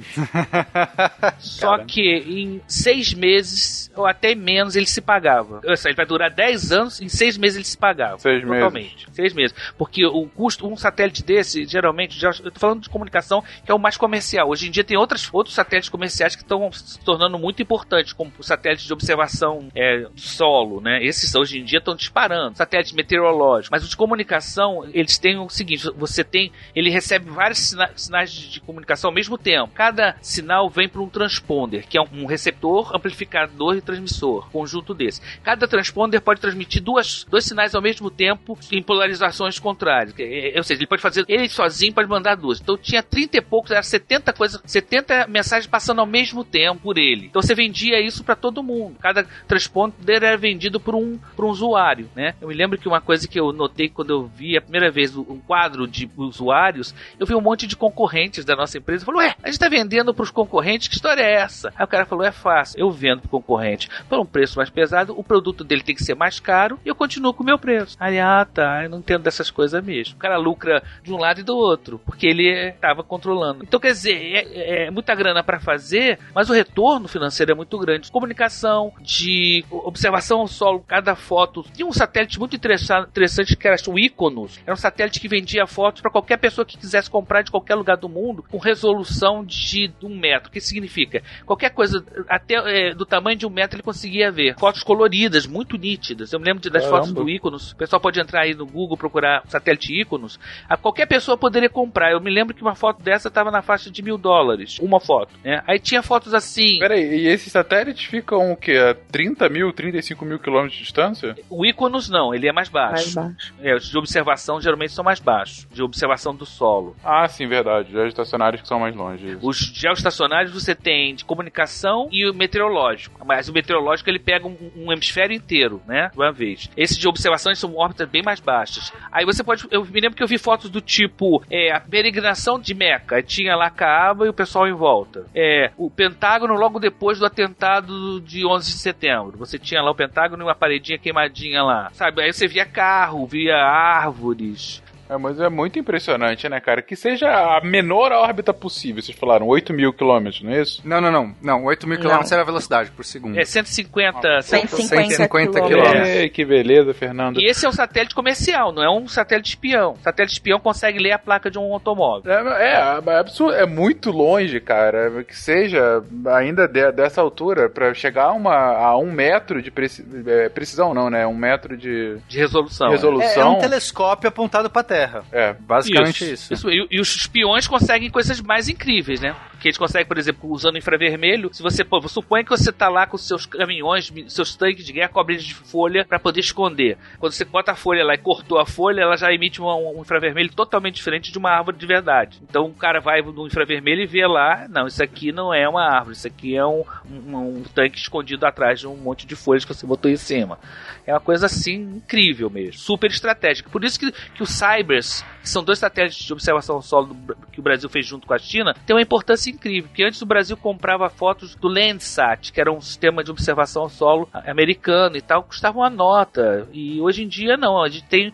Só 1.39 1.79
que 1.79 2.17
em 2.27 2.61
seis 2.67 3.15
meses, 3.15 3.93
ou 3.95 4.07
até 4.07 4.35
menos, 4.35 4.75
ele 4.75 4.87
se 4.87 5.01
pagava. 5.01 5.61
Ou 5.65 5.77
seja, 5.85 5.91
ele 5.91 5.97
vai 5.97 6.07
durar 6.07 6.31
10 6.31 6.73
anos, 6.73 7.01
em 7.01 7.09
seis 7.09 7.39
meses 7.39 7.57
ele 7.57 7.65
se 7.65 7.79
pagava. 7.79 8.19
Seis 8.19 8.43
totalmente. 8.43 9.07
meses. 9.07 9.15
Seis 9.15 9.33
meses. 9.33 9.57
Porque 9.79 10.05
o 10.05 10.27
custo, 10.29 10.67
um 10.67 10.77
satélite 10.77 11.23
desse, 11.25 11.65
geralmente, 11.67 12.19
já, 12.19 12.31
eu 12.43 12.51
tô 12.51 12.61
falando 12.61 12.83
de 12.83 12.91
comunicação, 12.91 13.43
que 13.65 13.71
é 13.71 13.75
o 13.75 13.79
mais 13.79 13.97
comercial. 13.97 14.49
Hoje 14.49 14.69
em 14.69 14.71
dia 14.71 14.85
tem 14.85 14.97
outras, 14.97 15.29
outros 15.33 15.55
satélites 15.55 15.89
comerciais 15.89 16.37
que 16.37 16.43
estão 16.43 16.71
se 16.73 16.99
tornando 17.01 17.39
muito 17.39 17.63
importantes, 17.63 18.13
como 18.13 18.31
o 18.39 18.43
satélite 18.43 18.87
de 18.87 18.93
observação 18.93 19.69
é, 19.75 20.07
solo, 20.17 20.81
né? 20.81 21.03
Esses 21.05 21.35
hoje 21.35 21.59
em 21.59 21.65
dia 21.65 21.79
estão 21.79 21.95
disparando. 21.95 22.57
Satélite 22.57 22.95
meteorológico. 22.95 23.73
Mas 23.73 23.83
os 23.83 23.95
de 23.95 23.97
comunicação, 23.97 24.85
eles 24.93 25.17
têm 25.19 25.39
o 25.39 25.49
seguinte: 25.49 25.89
você 25.97 26.23
tem. 26.23 26.53
Ele 26.75 26.91
recebe 26.91 27.31
vários 27.31 27.59
sina 27.59 27.91
sinais 27.97 28.31
de, 28.31 28.51
de, 28.51 28.61
comunicação 28.61 29.11
ao 29.11 29.15
mesmo 29.15 29.39
tempo. 29.39 29.73
Cada 29.75 30.17
sinal 30.21 30.69
vem 30.69 30.89
para 30.89 31.01
um 31.01 31.09
transponder, 31.09 31.87
que 31.87 31.97
é 31.97 32.01
um, 32.03 32.23
um 32.23 32.27
receptor, 32.27 32.95
amplificador 32.95 33.77
e 33.77 33.81
transmissor. 33.81 34.51
Conjunto 34.51 34.93
desse. 34.93 35.21
Cada 35.43 35.67
transponder 35.75 36.21
pode 36.21 36.41
transmitir 36.41 36.81
duas, 36.81 37.27
dois 37.29 37.45
sinais 37.45 37.75
ao 37.75 37.83
mesmo 37.83 38.09
tempo 38.09 38.57
em 38.71 38.81
polarizações 38.81 39.59
contrárias. 39.59 40.15
É, 40.17 40.55
é, 40.55 40.57
ou 40.57 40.63
seja, 40.63 40.79
ele 40.79 40.87
pode 40.87 41.03
fazer. 41.03 41.25
Ele 41.27 41.49
sozinho 41.49 41.93
pode 41.93 42.09
mandar 42.09 42.37
duas. 42.37 42.61
Então 42.61 42.79
tinha 42.79 43.03
30 43.03 43.39
e 43.39 43.41
poucos, 43.41 43.73
era 43.73 43.83
70 43.83 44.33
coisas, 44.33 44.63
70 44.65 45.27
mensagens 45.27 45.67
passando 45.67 46.01
ao 46.01 46.07
mesmo 46.07 46.45
tempo 46.45 46.81
por 46.81 46.97
ele. 46.97 47.27
Então 47.27 47.43
você 47.43 47.57
vendia 47.57 48.01
isso 48.01 48.23
para 48.23 48.37
todo 48.37 48.63
mundo. 48.63 48.97
Cada 49.01 49.25
transponder 49.49 50.23
era 50.23 50.37
vendido 50.37 50.79
por 50.79 50.95
um, 50.95 51.19
por 51.35 51.45
um 51.45 51.49
usuário, 51.49 52.09
né? 52.15 52.35
Eu 52.41 52.47
me 52.47 52.55
lembro 52.55 52.79
que 52.79 52.87
uma 52.87 53.01
coisa 53.01 53.27
que 53.27 53.41
eu 53.41 53.53
notei 53.53 53.89
quando 53.89 54.11
eu 54.11 54.27
vi 54.27 54.57
a 54.57 54.61
primeira 54.61 54.93
vez 54.93 55.17
um 55.17 55.41
quadro 55.41 55.89
de 55.89 56.09
usuários, 56.17 56.95
eu 57.19 57.27
vi 57.27 57.35
um 57.35 57.41
monte 57.41 57.67
de 57.67 57.75
concorrentes 57.75 58.45
da 58.45 58.55
nossa 58.55 58.79
empresa. 58.79 59.05
Falou, 59.05 59.21
ué, 59.21 59.35
a 59.43 59.49
gente 59.49 59.59
tá 59.59 59.69
vendendo 59.69 60.15
pros 60.15 60.31
concorrentes, 60.31 60.87
que 60.87 60.95
história 60.95 61.23
é 61.23 61.33
essa? 61.33 61.73
Aí 61.75 61.85
o 61.85 61.89
cara 61.89 62.07
falou, 62.07 62.25
é 62.25 62.31
fácil, 62.31 62.79
eu 62.79 62.91
vendo 62.91 63.23
pro 63.23 63.31
concorrente 63.31 63.89
por 64.09 64.21
um 64.21 64.27
preço 64.27 64.59
mais 64.59 64.71
pesado, 64.71 65.19
o 65.19 65.25
produto 65.25 65.64
dele 65.65 65.83
tem 65.83 65.95
que 65.95 66.05
ser 66.05 66.15
mais 66.15 66.41
caro 66.41 66.79
e 66.85 66.89
eu 66.89 66.95
continuo 66.95 67.35
com 67.35 67.43
o 67.43 67.47
meu 67.47 67.59
preço. 67.59 67.97
Aí, 67.99 68.19
ah, 68.19 68.45
tá, 68.45 68.85
eu 68.85 68.91
não 68.91 68.99
entendo 68.99 69.23
dessas 69.23 69.51
coisas 69.51 69.83
mesmo. 69.85 70.15
O 70.15 70.19
cara 70.19 70.37
lucra 70.37 70.83
de 71.03 71.13
um 71.13 71.17
lado 71.17 71.41
e 71.41 71.45
do 71.45 71.57
outro, 71.57 72.01
porque 72.05 72.27
ele 72.27 72.71
estava 72.71 73.03
controlando. 73.03 73.65
Então, 73.65 73.81
quer 73.81 73.93
dizer, 73.93 74.15
é, 74.15 74.87
é 74.87 74.91
muita 74.91 75.15
grana 75.15 75.43
para 75.43 75.61
fazer, 75.61 76.19
mas 76.35 76.49
o 76.51 76.53
retorno 76.53 77.09
financeiro 77.09 77.53
é 77.53 77.55
muito 77.55 77.79
grande. 77.79 78.11
Comunicação, 78.11 78.93
de 79.01 79.65
observação 79.71 80.41
ao 80.41 80.49
solo, 80.49 80.85
cada 80.87 81.15
foto. 81.15 81.65
Tinha 81.73 81.87
um 81.87 81.93
satélite 81.93 82.39
muito 82.39 82.57
interessante 82.57 83.57
que 83.57 83.67
era 83.67 83.77
o 83.89 83.99
Iconos. 83.99 84.59
Era 84.65 84.73
um 84.73 84.77
satélite 84.77 85.21
que 85.21 85.29
vendia 85.29 85.67
fotos 85.67 86.01
para 86.01 86.11
qualquer 86.11 86.39
pessoa 86.39 86.65
que 86.65 86.79
quisesse 86.79 87.11
comprar 87.11 87.43
de 87.43 87.51
qualquer 87.51 87.75
lugar 87.75 87.97
do 87.97 88.09
mundo 88.09 88.45
com 88.49 88.59
resolução 88.59 89.45
de 89.45 89.93
um 90.03 90.17
metro. 90.17 90.49
O 90.49 90.53
que 90.53 90.61
significa? 90.61 91.23
Qualquer 91.45 91.71
coisa, 91.71 92.05
até 92.29 92.55
é, 92.55 92.95
do 92.95 93.05
tamanho 93.05 93.37
de 93.37 93.47
um 93.47 93.51
metro, 93.51 93.77
ele 93.77 93.83
conseguia 93.83 94.31
ver. 94.31 94.57
Fotos 94.59 94.83
coloridas, 94.83 95.47
muito 95.55 95.79
nítidas. 95.79 96.33
Eu 96.33 96.41
me 96.41 96.47
lembro 96.47 96.69
das 96.69 96.83
Caramba. 96.83 96.99
fotos 96.99 97.13
do 97.13 97.31
Iconos. 97.31 97.71
O 97.71 97.77
pessoal 97.77 98.01
pode 98.01 98.21
entrar 98.21 98.43
aí 98.43 98.55
no 98.55 98.67
Google, 98.67 98.97
procurar 98.97 99.45
satélite 99.47 100.01
Iconos. 100.01 100.41
A 100.69 100.77
qualquer 100.77 101.07
pessoa 101.07 101.39
poderia 101.39 101.71
comprar. 101.71 102.11
Eu 102.11 102.21
me 102.21 102.31
lembro 102.31 102.55
que 102.55 102.63
uma 102.63 102.75
foto 102.75 103.01
dessa 103.01 103.29
estava 103.29 103.53
na 103.53 103.63
faixa 103.63 103.89
de 103.89 104.03
mil 104.03 104.19
dólares. 104.19 104.79
Uma 104.81 104.99
foto. 104.99 105.33
Né? 105.45 105.63
Aí 105.67 105.79
tinha 105.79 106.03
fotos 106.03 106.35
assim. 106.35 106.79
Peraí, 106.81 107.23
e 107.23 107.27
esses 107.29 107.53
satélites 107.53 108.05
ficam 108.05 108.51
o 108.51 108.57
quê? 108.57 108.73
A 108.73 108.95
30 108.95 109.49
mil, 109.49 109.73
35 109.73 110.25
mil 110.25 110.41
quilômetros 110.41 110.75
de 110.75 110.81
distância? 110.81 111.37
O 111.49 111.65
Iconos 111.65 112.09
não, 112.09 112.35
ele 112.35 112.49
é 112.49 112.53
mais 112.53 112.69
baixo. 112.69 113.15
Mais 113.15 113.15
baixo. 113.15 113.55
É, 113.61 113.77
os 113.77 113.89
de 113.89 113.97
observação 113.97 114.61
geralmente 114.61 114.93
são 114.93 115.05
mais 115.05 115.21
baixos. 115.21 115.69
De 115.71 115.83
observação 115.83 116.35
do 116.35 116.45
solo. 116.45 116.97
Ah, 117.05 117.29
sim, 117.29 117.47
verdade. 117.47 117.93
Geoestacionários 117.93 118.63
que 118.63 118.69
são 118.69 118.81
mais 118.81 118.97
longe. 118.97 119.39
Os 119.41 119.59
geoestacionários 119.59 120.53
você 120.53 120.75
tem 120.75 121.15
de 121.15 121.25
comunicação 121.25 122.09
e 122.11 122.29
o 122.29 122.35
meteorológico. 122.35 123.25
Mas 123.25 123.49
o 123.49 123.53
meteorológico 123.53 124.11
ele 124.11 124.19
pega 124.19 124.47
um, 124.47 124.57
um 124.77 124.93
hemisfério 124.93 125.35
inteiro, 125.45 125.83
né? 125.87 126.09
De 126.13 126.19
uma 126.19 126.33
vez. 126.33 126.71
Esses 126.77 126.97
de 126.97 127.07
observação 127.07 127.55
são 127.55 127.77
órbitas 127.77 128.09
bem 128.09 128.23
mais 128.23 128.41
baixas. 128.41 128.93
Aí 129.13 129.25
você 129.25 129.45
pode. 129.45 129.67
Eu 129.71 129.85
me 129.85 130.01
lembro 130.01 130.17
que 130.17 130.23
eu 130.23 130.27
vi 130.27 130.39
fotos 130.39 130.71
do 130.71 130.81
tipo 130.81 131.43
é, 131.51 131.73
a 131.73 131.81
peregrinação 131.81 132.59
de 132.59 132.75
Meca. 132.75 133.23
Tinha 133.23 133.55
lá 133.55 133.71
Caaba 133.71 134.27
e 134.27 134.29
o 134.29 134.35
pessoal 134.35 134.67
em 134.67 134.73
volta. 134.73 135.27
É, 135.35 135.71
o 135.77 135.91
Pentágono 135.91 136.55
logo 136.55 136.79
depois 136.79 137.19
do 137.19 137.27
atentado 137.27 138.21
de 138.21 138.47
11 138.47 138.73
de 138.73 138.79
setembro. 138.79 139.39
Você 139.39 139.59
tinha 139.59 139.83
lá 139.83 139.91
o 139.91 139.95
Pentágono 139.95 140.43
e 140.43 140.47
uma 140.47 140.55
paredinha 140.55 140.99
queimadinha 140.99 141.63
lá. 141.63 141.91
Sabe? 141.93 142.23
Aí 142.23 142.33
você 142.33 142.47
via 142.47 142.65
carro, 142.65 143.27
via 143.27 143.57
árvores. 143.57 144.83
É, 145.09 145.17
mas 145.17 145.39
é 145.41 145.49
muito 145.49 145.79
impressionante, 145.79 146.49
né, 146.49 146.61
cara? 146.61 146.83
Que 146.83 146.97
seja 146.97 147.29
a 147.29 147.61
menor 147.63 148.13
órbita 148.13 148.53
possível. 148.53 149.03
Vocês 149.03 149.17
falaram 149.17 149.47
8 149.47 149.73
mil 149.73 149.93
quilômetros, 149.93 150.43
não 150.43 150.53
é 150.53 150.63
isso? 150.63 150.81
Não, 150.85 151.01
não, 151.01 151.11
não. 151.11 151.35
Não, 151.43 151.65
8 151.65 151.87
mil 151.87 151.99
quilômetros 151.99 152.33
era 152.33 152.43
a 152.43 152.45
velocidade 152.45 152.91
por 152.91 153.05
segundo. 153.05 153.39
É 153.39 153.45
150, 153.45 154.43
150, 154.43 154.87
150 154.87 155.61
quilômetros. 155.61 156.09
É, 156.09 156.29
que 156.29 156.45
beleza, 156.45 156.95
Fernando. 156.95 157.41
E 157.41 157.47
esse 157.47 157.67
é 157.67 157.69
um 157.69 157.73
satélite 157.73 158.15
comercial, 158.15 158.73
não 158.73 158.83
é 158.83 158.91
um 158.91 159.07
satélite 159.07 159.51
espião. 159.51 159.97
Satélite 160.03 160.35
espião 160.35 160.59
consegue 160.59 160.99
ler 160.99 161.13
a 161.13 161.19
placa 161.19 161.51
de 161.51 161.59
um 161.59 161.73
automóvel. 161.73 162.33
É, 162.33 162.65
é, 162.65 163.01
é, 163.07 163.19
absurdo, 163.19 163.55
é 163.55 163.67
muito 163.67 164.11
longe, 164.11 164.61
cara. 164.61 165.25
Que 165.25 165.37
seja 165.37 166.03
ainda 166.27 166.67
de, 166.67 166.93
dessa 166.93 167.21
altura, 167.21 167.69
para 167.69 167.93
chegar 167.95 168.27
a, 168.27 168.33
uma, 168.33 168.55
a 168.55 168.97
um 168.97 169.13
metro 169.13 169.61
de 169.61 169.71
preci, 169.71 170.05
é, 170.27 170.49
precisão, 170.49 170.95
não, 170.95 171.11
né? 171.11 171.27
Um 171.27 171.37
metro 171.37 171.77
de, 171.77 172.19
de 172.29 172.39
resolução. 172.39 172.91
resolução. 172.91 173.43
É, 173.43 173.47
é 173.47 173.49
um 173.49 173.59
telescópio 173.59 174.29
apontado 174.29 174.71
pra 174.71 174.83
Terra. 174.83 174.94
É, 175.33 175.53
basicamente 175.53 176.25
isso. 176.25 176.53
isso. 176.53 176.55
isso. 176.55 176.71
E, 176.71 176.87
e, 176.91 177.01
os 177.01 177.15
espiões 177.15 177.67
conseguem 177.67 178.11
coisas 178.11 178.41
mais 178.41 178.69
incríveis, 178.69 179.21
né? 179.21 179.35
Que 179.65 179.69
eles 179.69 179.79
conseguem, 179.79 180.07
por 180.07 180.19
exemplo, 180.19 180.51
usando 180.51 180.77
infravermelho. 180.77 181.49
Se 181.51 181.63
você, 181.63 181.83
pô, 181.83 182.07
supõe 182.07 182.45
que 182.45 182.51
você 182.51 182.71
tá 182.71 182.87
lá 182.91 183.07
com 183.07 183.17
seus 183.17 183.47
caminhões, 183.47 184.13
seus 184.29 184.55
tanques 184.55 184.85
de 184.85 184.93
guerra 184.93 185.09
cobridos 185.09 185.43
de 185.43 185.55
folha 185.55 186.05
para 186.05 186.19
poder 186.19 186.41
esconder. 186.41 186.99
Quando 187.19 187.33
você 187.33 187.47
bota 187.47 187.73
a 187.73 187.75
folha 187.75 188.05
lá 188.05 188.13
e 188.13 188.19
cortou 188.19 188.59
a 188.59 188.67
folha, 188.67 189.01
ela 189.01 189.17
já 189.17 189.33
emite 189.33 189.63
um, 189.63 189.67
um, 189.67 190.03
infravermelho 190.03 190.53
totalmente 190.53 190.97
diferente 190.97 191.33
de 191.33 191.39
uma 191.39 191.49
árvore 191.49 191.79
de 191.79 191.87
verdade. 191.87 192.43
Então 192.43 192.67
o 192.67 192.75
cara 192.75 193.01
vai 193.01 193.23
no 193.23 193.47
infravermelho 193.47 194.03
e 194.03 194.07
vê 194.07 194.27
lá, 194.27 194.67
não, 194.69 194.87
isso 194.87 195.03
aqui 195.03 195.33
não 195.33 195.55
é 195.55 195.67
uma 195.67 195.83
árvore, 195.83 196.15
isso 196.15 196.27
aqui 196.27 196.55
é 196.55 196.67
um, 196.67 196.85
um, 197.11 197.35
um 197.35 197.63
tanque 197.75 197.97
escondido 197.97 198.45
atrás 198.45 198.81
de 198.81 198.87
um 198.87 198.99
monte 198.99 199.27
de 199.27 199.35
folhas 199.35 199.65
que 199.65 199.73
você 199.73 199.87
botou 199.87 200.11
em 200.11 200.17
cima. 200.17 200.59
É 201.07 201.15
uma 201.15 201.21
coisa 201.21 201.47
assim 201.47 201.97
incrível 201.97 202.51
mesmo, 202.51 202.79
super 202.79 203.11
estratégica. 203.11 203.71
Por 203.71 203.83
isso 203.83 203.99
que, 203.99 204.13
que 204.13 204.43
o 204.43 204.47
Cybers 204.47 205.25
que 205.45 205.51
são 205.51 205.63
dois 205.63 205.79
satélites 205.79 206.25
de 206.25 206.33
observação 206.33 206.81
solo 206.81 207.15
que 207.53 207.61
o 207.61 207.63
Brasil 207.63 207.89
fez 207.91 208.07
junto 208.07 208.27
com 208.27 208.33
a 208.33 208.39
China, 208.39 208.75
tem 208.87 208.97
uma 208.97 209.03
importância 209.03 209.54
incrível, 209.55 209.89
porque 209.89 210.05
antes 210.05 210.21
o 210.23 210.27
Brasil 210.27 210.57
comprava 210.57 211.09
fotos 211.09 211.55
do 211.55 211.69
Landsat, 211.69 212.53
que 212.53 212.61
era 212.61 212.73
um 212.73 212.81
sistema 212.81 213.23
de 213.23 213.31
observação 213.31 213.83
ao 213.83 213.89
solo 213.89 214.29
americano 214.33 215.17
e 215.17 215.21
tal, 215.21 215.43
custava 215.43 215.79
uma 215.79 215.91
nota. 215.91 216.69
E 216.73 217.01
hoje 217.01 217.23
em 217.23 217.29
dia 217.29 217.57
não, 217.57 217.83
a 217.83 217.89
gente 217.89 218.05
tem 218.05 218.33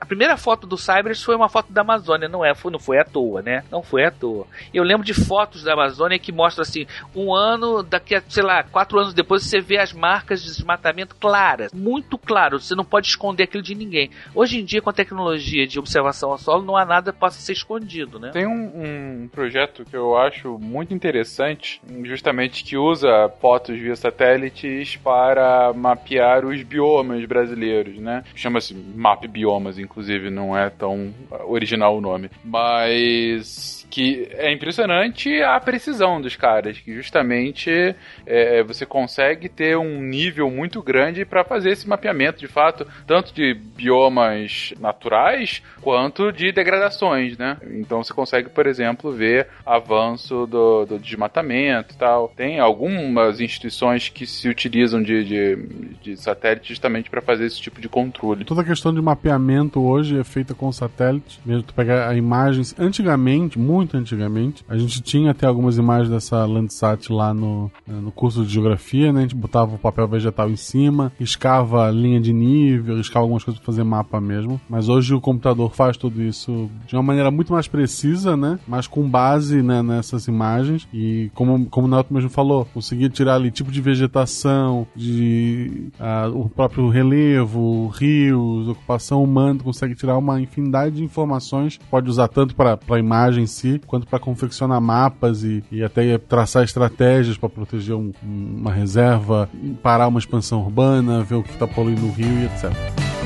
a 0.00 0.06
primeira 0.06 0.36
foto 0.36 0.66
do 0.66 0.76
Cybers 0.76 1.22
foi 1.22 1.36
uma 1.36 1.48
foto 1.48 1.72
da 1.72 1.82
Amazônia, 1.82 2.28
não 2.28 2.44
é, 2.44 2.54
foi, 2.54 2.72
não 2.72 2.78
foi 2.78 2.98
à 2.98 3.04
toa, 3.04 3.42
né? 3.42 3.64
Não 3.70 3.82
foi 3.82 4.04
à 4.04 4.10
toa. 4.10 4.46
Eu 4.72 4.82
lembro 4.82 5.04
de 5.04 5.14
fotos 5.14 5.62
da 5.62 5.72
Amazônia 5.72 6.18
que 6.18 6.32
mostram 6.32 6.62
assim, 6.62 6.86
um 7.14 7.34
ano, 7.34 7.82
daqui 7.82 8.14
a, 8.14 8.22
sei 8.28 8.42
lá, 8.42 8.62
quatro 8.62 8.98
anos 8.98 9.14
depois 9.14 9.44
você 9.44 9.60
vê 9.60 9.78
as 9.78 9.92
marcas 9.92 10.42
de 10.42 10.48
desmatamento 10.48 11.14
claras, 11.16 11.72
muito 11.72 12.18
claro, 12.18 12.60
você 12.60 12.74
não 12.74 12.84
pode 12.84 13.08
esconder 13.08 13.44
aquilo 13.44 13.62
de 13.62 13.74
ninguém. 13.74 14.10
Hoje 14.34 14.60
em 14.60 14.64
dia, 14.64 14.80
com 14.80 14.90
a 14.90 14.92
tecnologia 14.92 15.66
de 15.66 15.78
observação 15.78 16.30
ao 16.30 16.38
solo, 16.38 16.64
não 16.64 16.76
há 16.76 16.84
nada 16.84 17.12
que 17.12 17.18
possa 17.18 17.40
ser 17.40 17.52
escondido, 17.52 18.18
né? 18.18 18.30
Tem 18.30 18.46
um, 18.46 19.24
um 19.24 19.28
projeto 19.28 19.84
que 19.84 19.96
eu 19.96 20.16
acho 20.16 20.53
muito 20.58 20.94
interessante, 20.94 21.80
justamente 22.02 22.64
que 22.64 22.76
usa 22.76 23.28
fotos 23.40 23.78
via 23.78 23.96
satélites 23.96 24.96
para 24.96 25.72
mapear 25.72 26.44
os 26.44 26.62
biomas 26.62 27.24
brasileiros, 27.24 27.98
né? 27.98 28.24
Chama-se 28.34 28.74
Map 28.74 29.24
Biomas, 29.26 29.78
inclusive, 29.78 30.30
não 30.30 30.56
é 30.56 30.70
tão 30.70 31.12
original 31.46 31.96
o 31.96 32.00
nome. 32.00 32.30
Mas 32.44 33.84
que 33.94 34.28
é 34.32 34.52
impressionante 34.52 35.40
a 35.40 35.60
precisão 35.60 36.20
dos 36.20 36.34
caras, 36.34 36.78
que 36.78 36.92
justamente 36.92 37.94
é, 38.26 38.60
você 38.64 38.84
consegue 38.84 39.48
ter 39.48 39.76
um 39.76 40.00
nível 40.00 40.50
muito 40.50 40.82
grande 40.82 41.24
para 41.24 41.44
fazer 41.44 41.70
esse 41.70 41.88
mapeamento, 41.88 42.40
de 42.40 42.48
fato, 42.48 42.84
tanto 43.06 43.32
de 43.32 43.54
biomas 43.54 44.74
naturais 44.80 45.62
quanto 45.80 46.32
de 46.32 46.50
degradações, 46.50 47.38
né? 47.38 47.56
Então 47.70 48.02
você 48.02 48.12
consegue, 48.12 48.48
por 48.48 48.66
exemplo, 48.66 49.12
ver 49.12 49.46
avanço 49.64 50.43
do, 50.46 50.84
do 50.84 50.98
desmatamento 50.98 51.94
e 51.94 51.98
tal. 51.98 52.32
Tem 52.36 52.60
algumas 52.60 53.40
instituições 53.40 54.08
que 54.08 54.26
se 54.26 54.48
utilizam 54.48 55.02
de, 55.02 55.24
de, 55.24 55.56
de 56.02 56.16
satélite 56.16 56.68
justamente 56.68 57.10
para 57.10 57.20
fazer 57.20 57.46
esse 57.46 57.60
tipo 57.60 57.80
de 57.80 57.88
controle. 57.88 58.44
Toda 58.44 58.62
a 58.62 58.64
questão 58.64 58.92
de 58.92 59.00
mapeamento 59.00 59.80
hoje 59.80 60.18
é 60.18 60.24
feita 60.24 60.54
com 60.54 60.70
satélite, 60.72 61.40
mesmo 61.44 61.62
tu 61.62 61.74
pegar 61.74 62.16
imagens 62.16 62.74
antigamente, 62.78 63.58
muito 63.58 63.96
antigamente. 63.96 64.64
A 64.68 64.76
gente 64.76 65.00
tinha 65.02 65.30
até 65.30 65.46
algumas 65.46 65.78
imagens 65.78 66.10
dessa 66.10 66.44
Landsat 66.44 67.12
lá 67.12 67.32
no, 67.32 67.70
no 67.86 68.10
curso 68.12 68.44
de 68.44 68.52
geografia, 68.52 69.12
né? 69.12 69.20
A 69.20 69.22
gente 69.22 69.34
botava 69.34 69.74
o 69.74 69.78
papel 69.78 70.06
vegetal 70.08 70.50
em 70.50 70.56
cima, 70.56 71.12
riscava 71.18 71.90
linha 71.90 72.20
de 72.20 72.32
nível, 72.32 72.96
riscava 72.96 73.24
algumas 73.24 73.44
coisas 73.44 73.60
para 73.60 73.66
fazer 73.66 73.84
mapa 73.84 74.20
mesmo. 74.20 74.60
Mas 74.68 74.88
hoje 74.88 75.14
o 75.14 75.20
computador 75.20 75.72
faz 75.74 75.96
tudo 75.96 76.22
isso 76.22 76.70
de 76.86 76.96
uma 76.96 77.02
maneira 77.02 77.30
muito 77.30 77.52
mais 77.52 77.68
precisa, 77.68 78.36
né? 78.36 78.58
Mas 78.66 78.86
com 78.86 79.08
base 79.08 79.62
né, 79.62 79.82
nessas 79.82 80.23
imagens. 80.28 80.88
E 80.92 81.30
como, 81.34 81.66
como 81.66 81.86
o 81.86 81.90
Nelton 81.90 82.14
mesmo 82.14 82.30
falou, 82.30 82.66
conseguir 82.72 83.10
tirar 83.10 83.36
ali 83.36 83.50
tipo 83.50 83.70
de 83.70 83.80
vegetação, 83.80 84.86
de 84.94 85.88
o 86.34 86.48
próprio 86.48 86.88
relevo, 86.88 87.88
rios, 87.88 88.68
ocupação 88.68 89.22
humana, 89.22 89.60
consegue 89.62 89.94
tirar 89.94 90.16
uma 90.18 90.40
infinidade 90.40 90.96
de 90.96 91.04
informações. 91.04 91.78
Pode 91.90 92.08
usar 92.08 92.28
tanto 92.28 92.54
para 92.54 92.78
a 92.88 92.98
imagem 92.98 93.44
em 93.44 93.46
si, 93.46 93.80
quanto 93.86 94.06
para 94.06 94.18
confeccionar 94.18 94.80
mapas 94.80 95.42
e, 95.42 95.62
e 95.70 95.82
até 95.82 96.16
traçar 96.18 96.64
estratégias 96.64 97.36
para 97.36 97.48
proteger 97.48 97.94
um, 97.94 98.12
uma 98.22 98.72
reserva, 98.72 99.48
parar 99.82 100.08
uma 100.08 100.18
expansão 100.18 100.60
urbana, 100.60 101.22
ver 101.22 101.36
o 101.36 101.42
que 101.42 101.50
está 101.50 101.66
poluindo 101.66 102.06
o 102.06 102.12
rio 102.12 102.40
e 102.40 102.44
etc. 102.44 103.23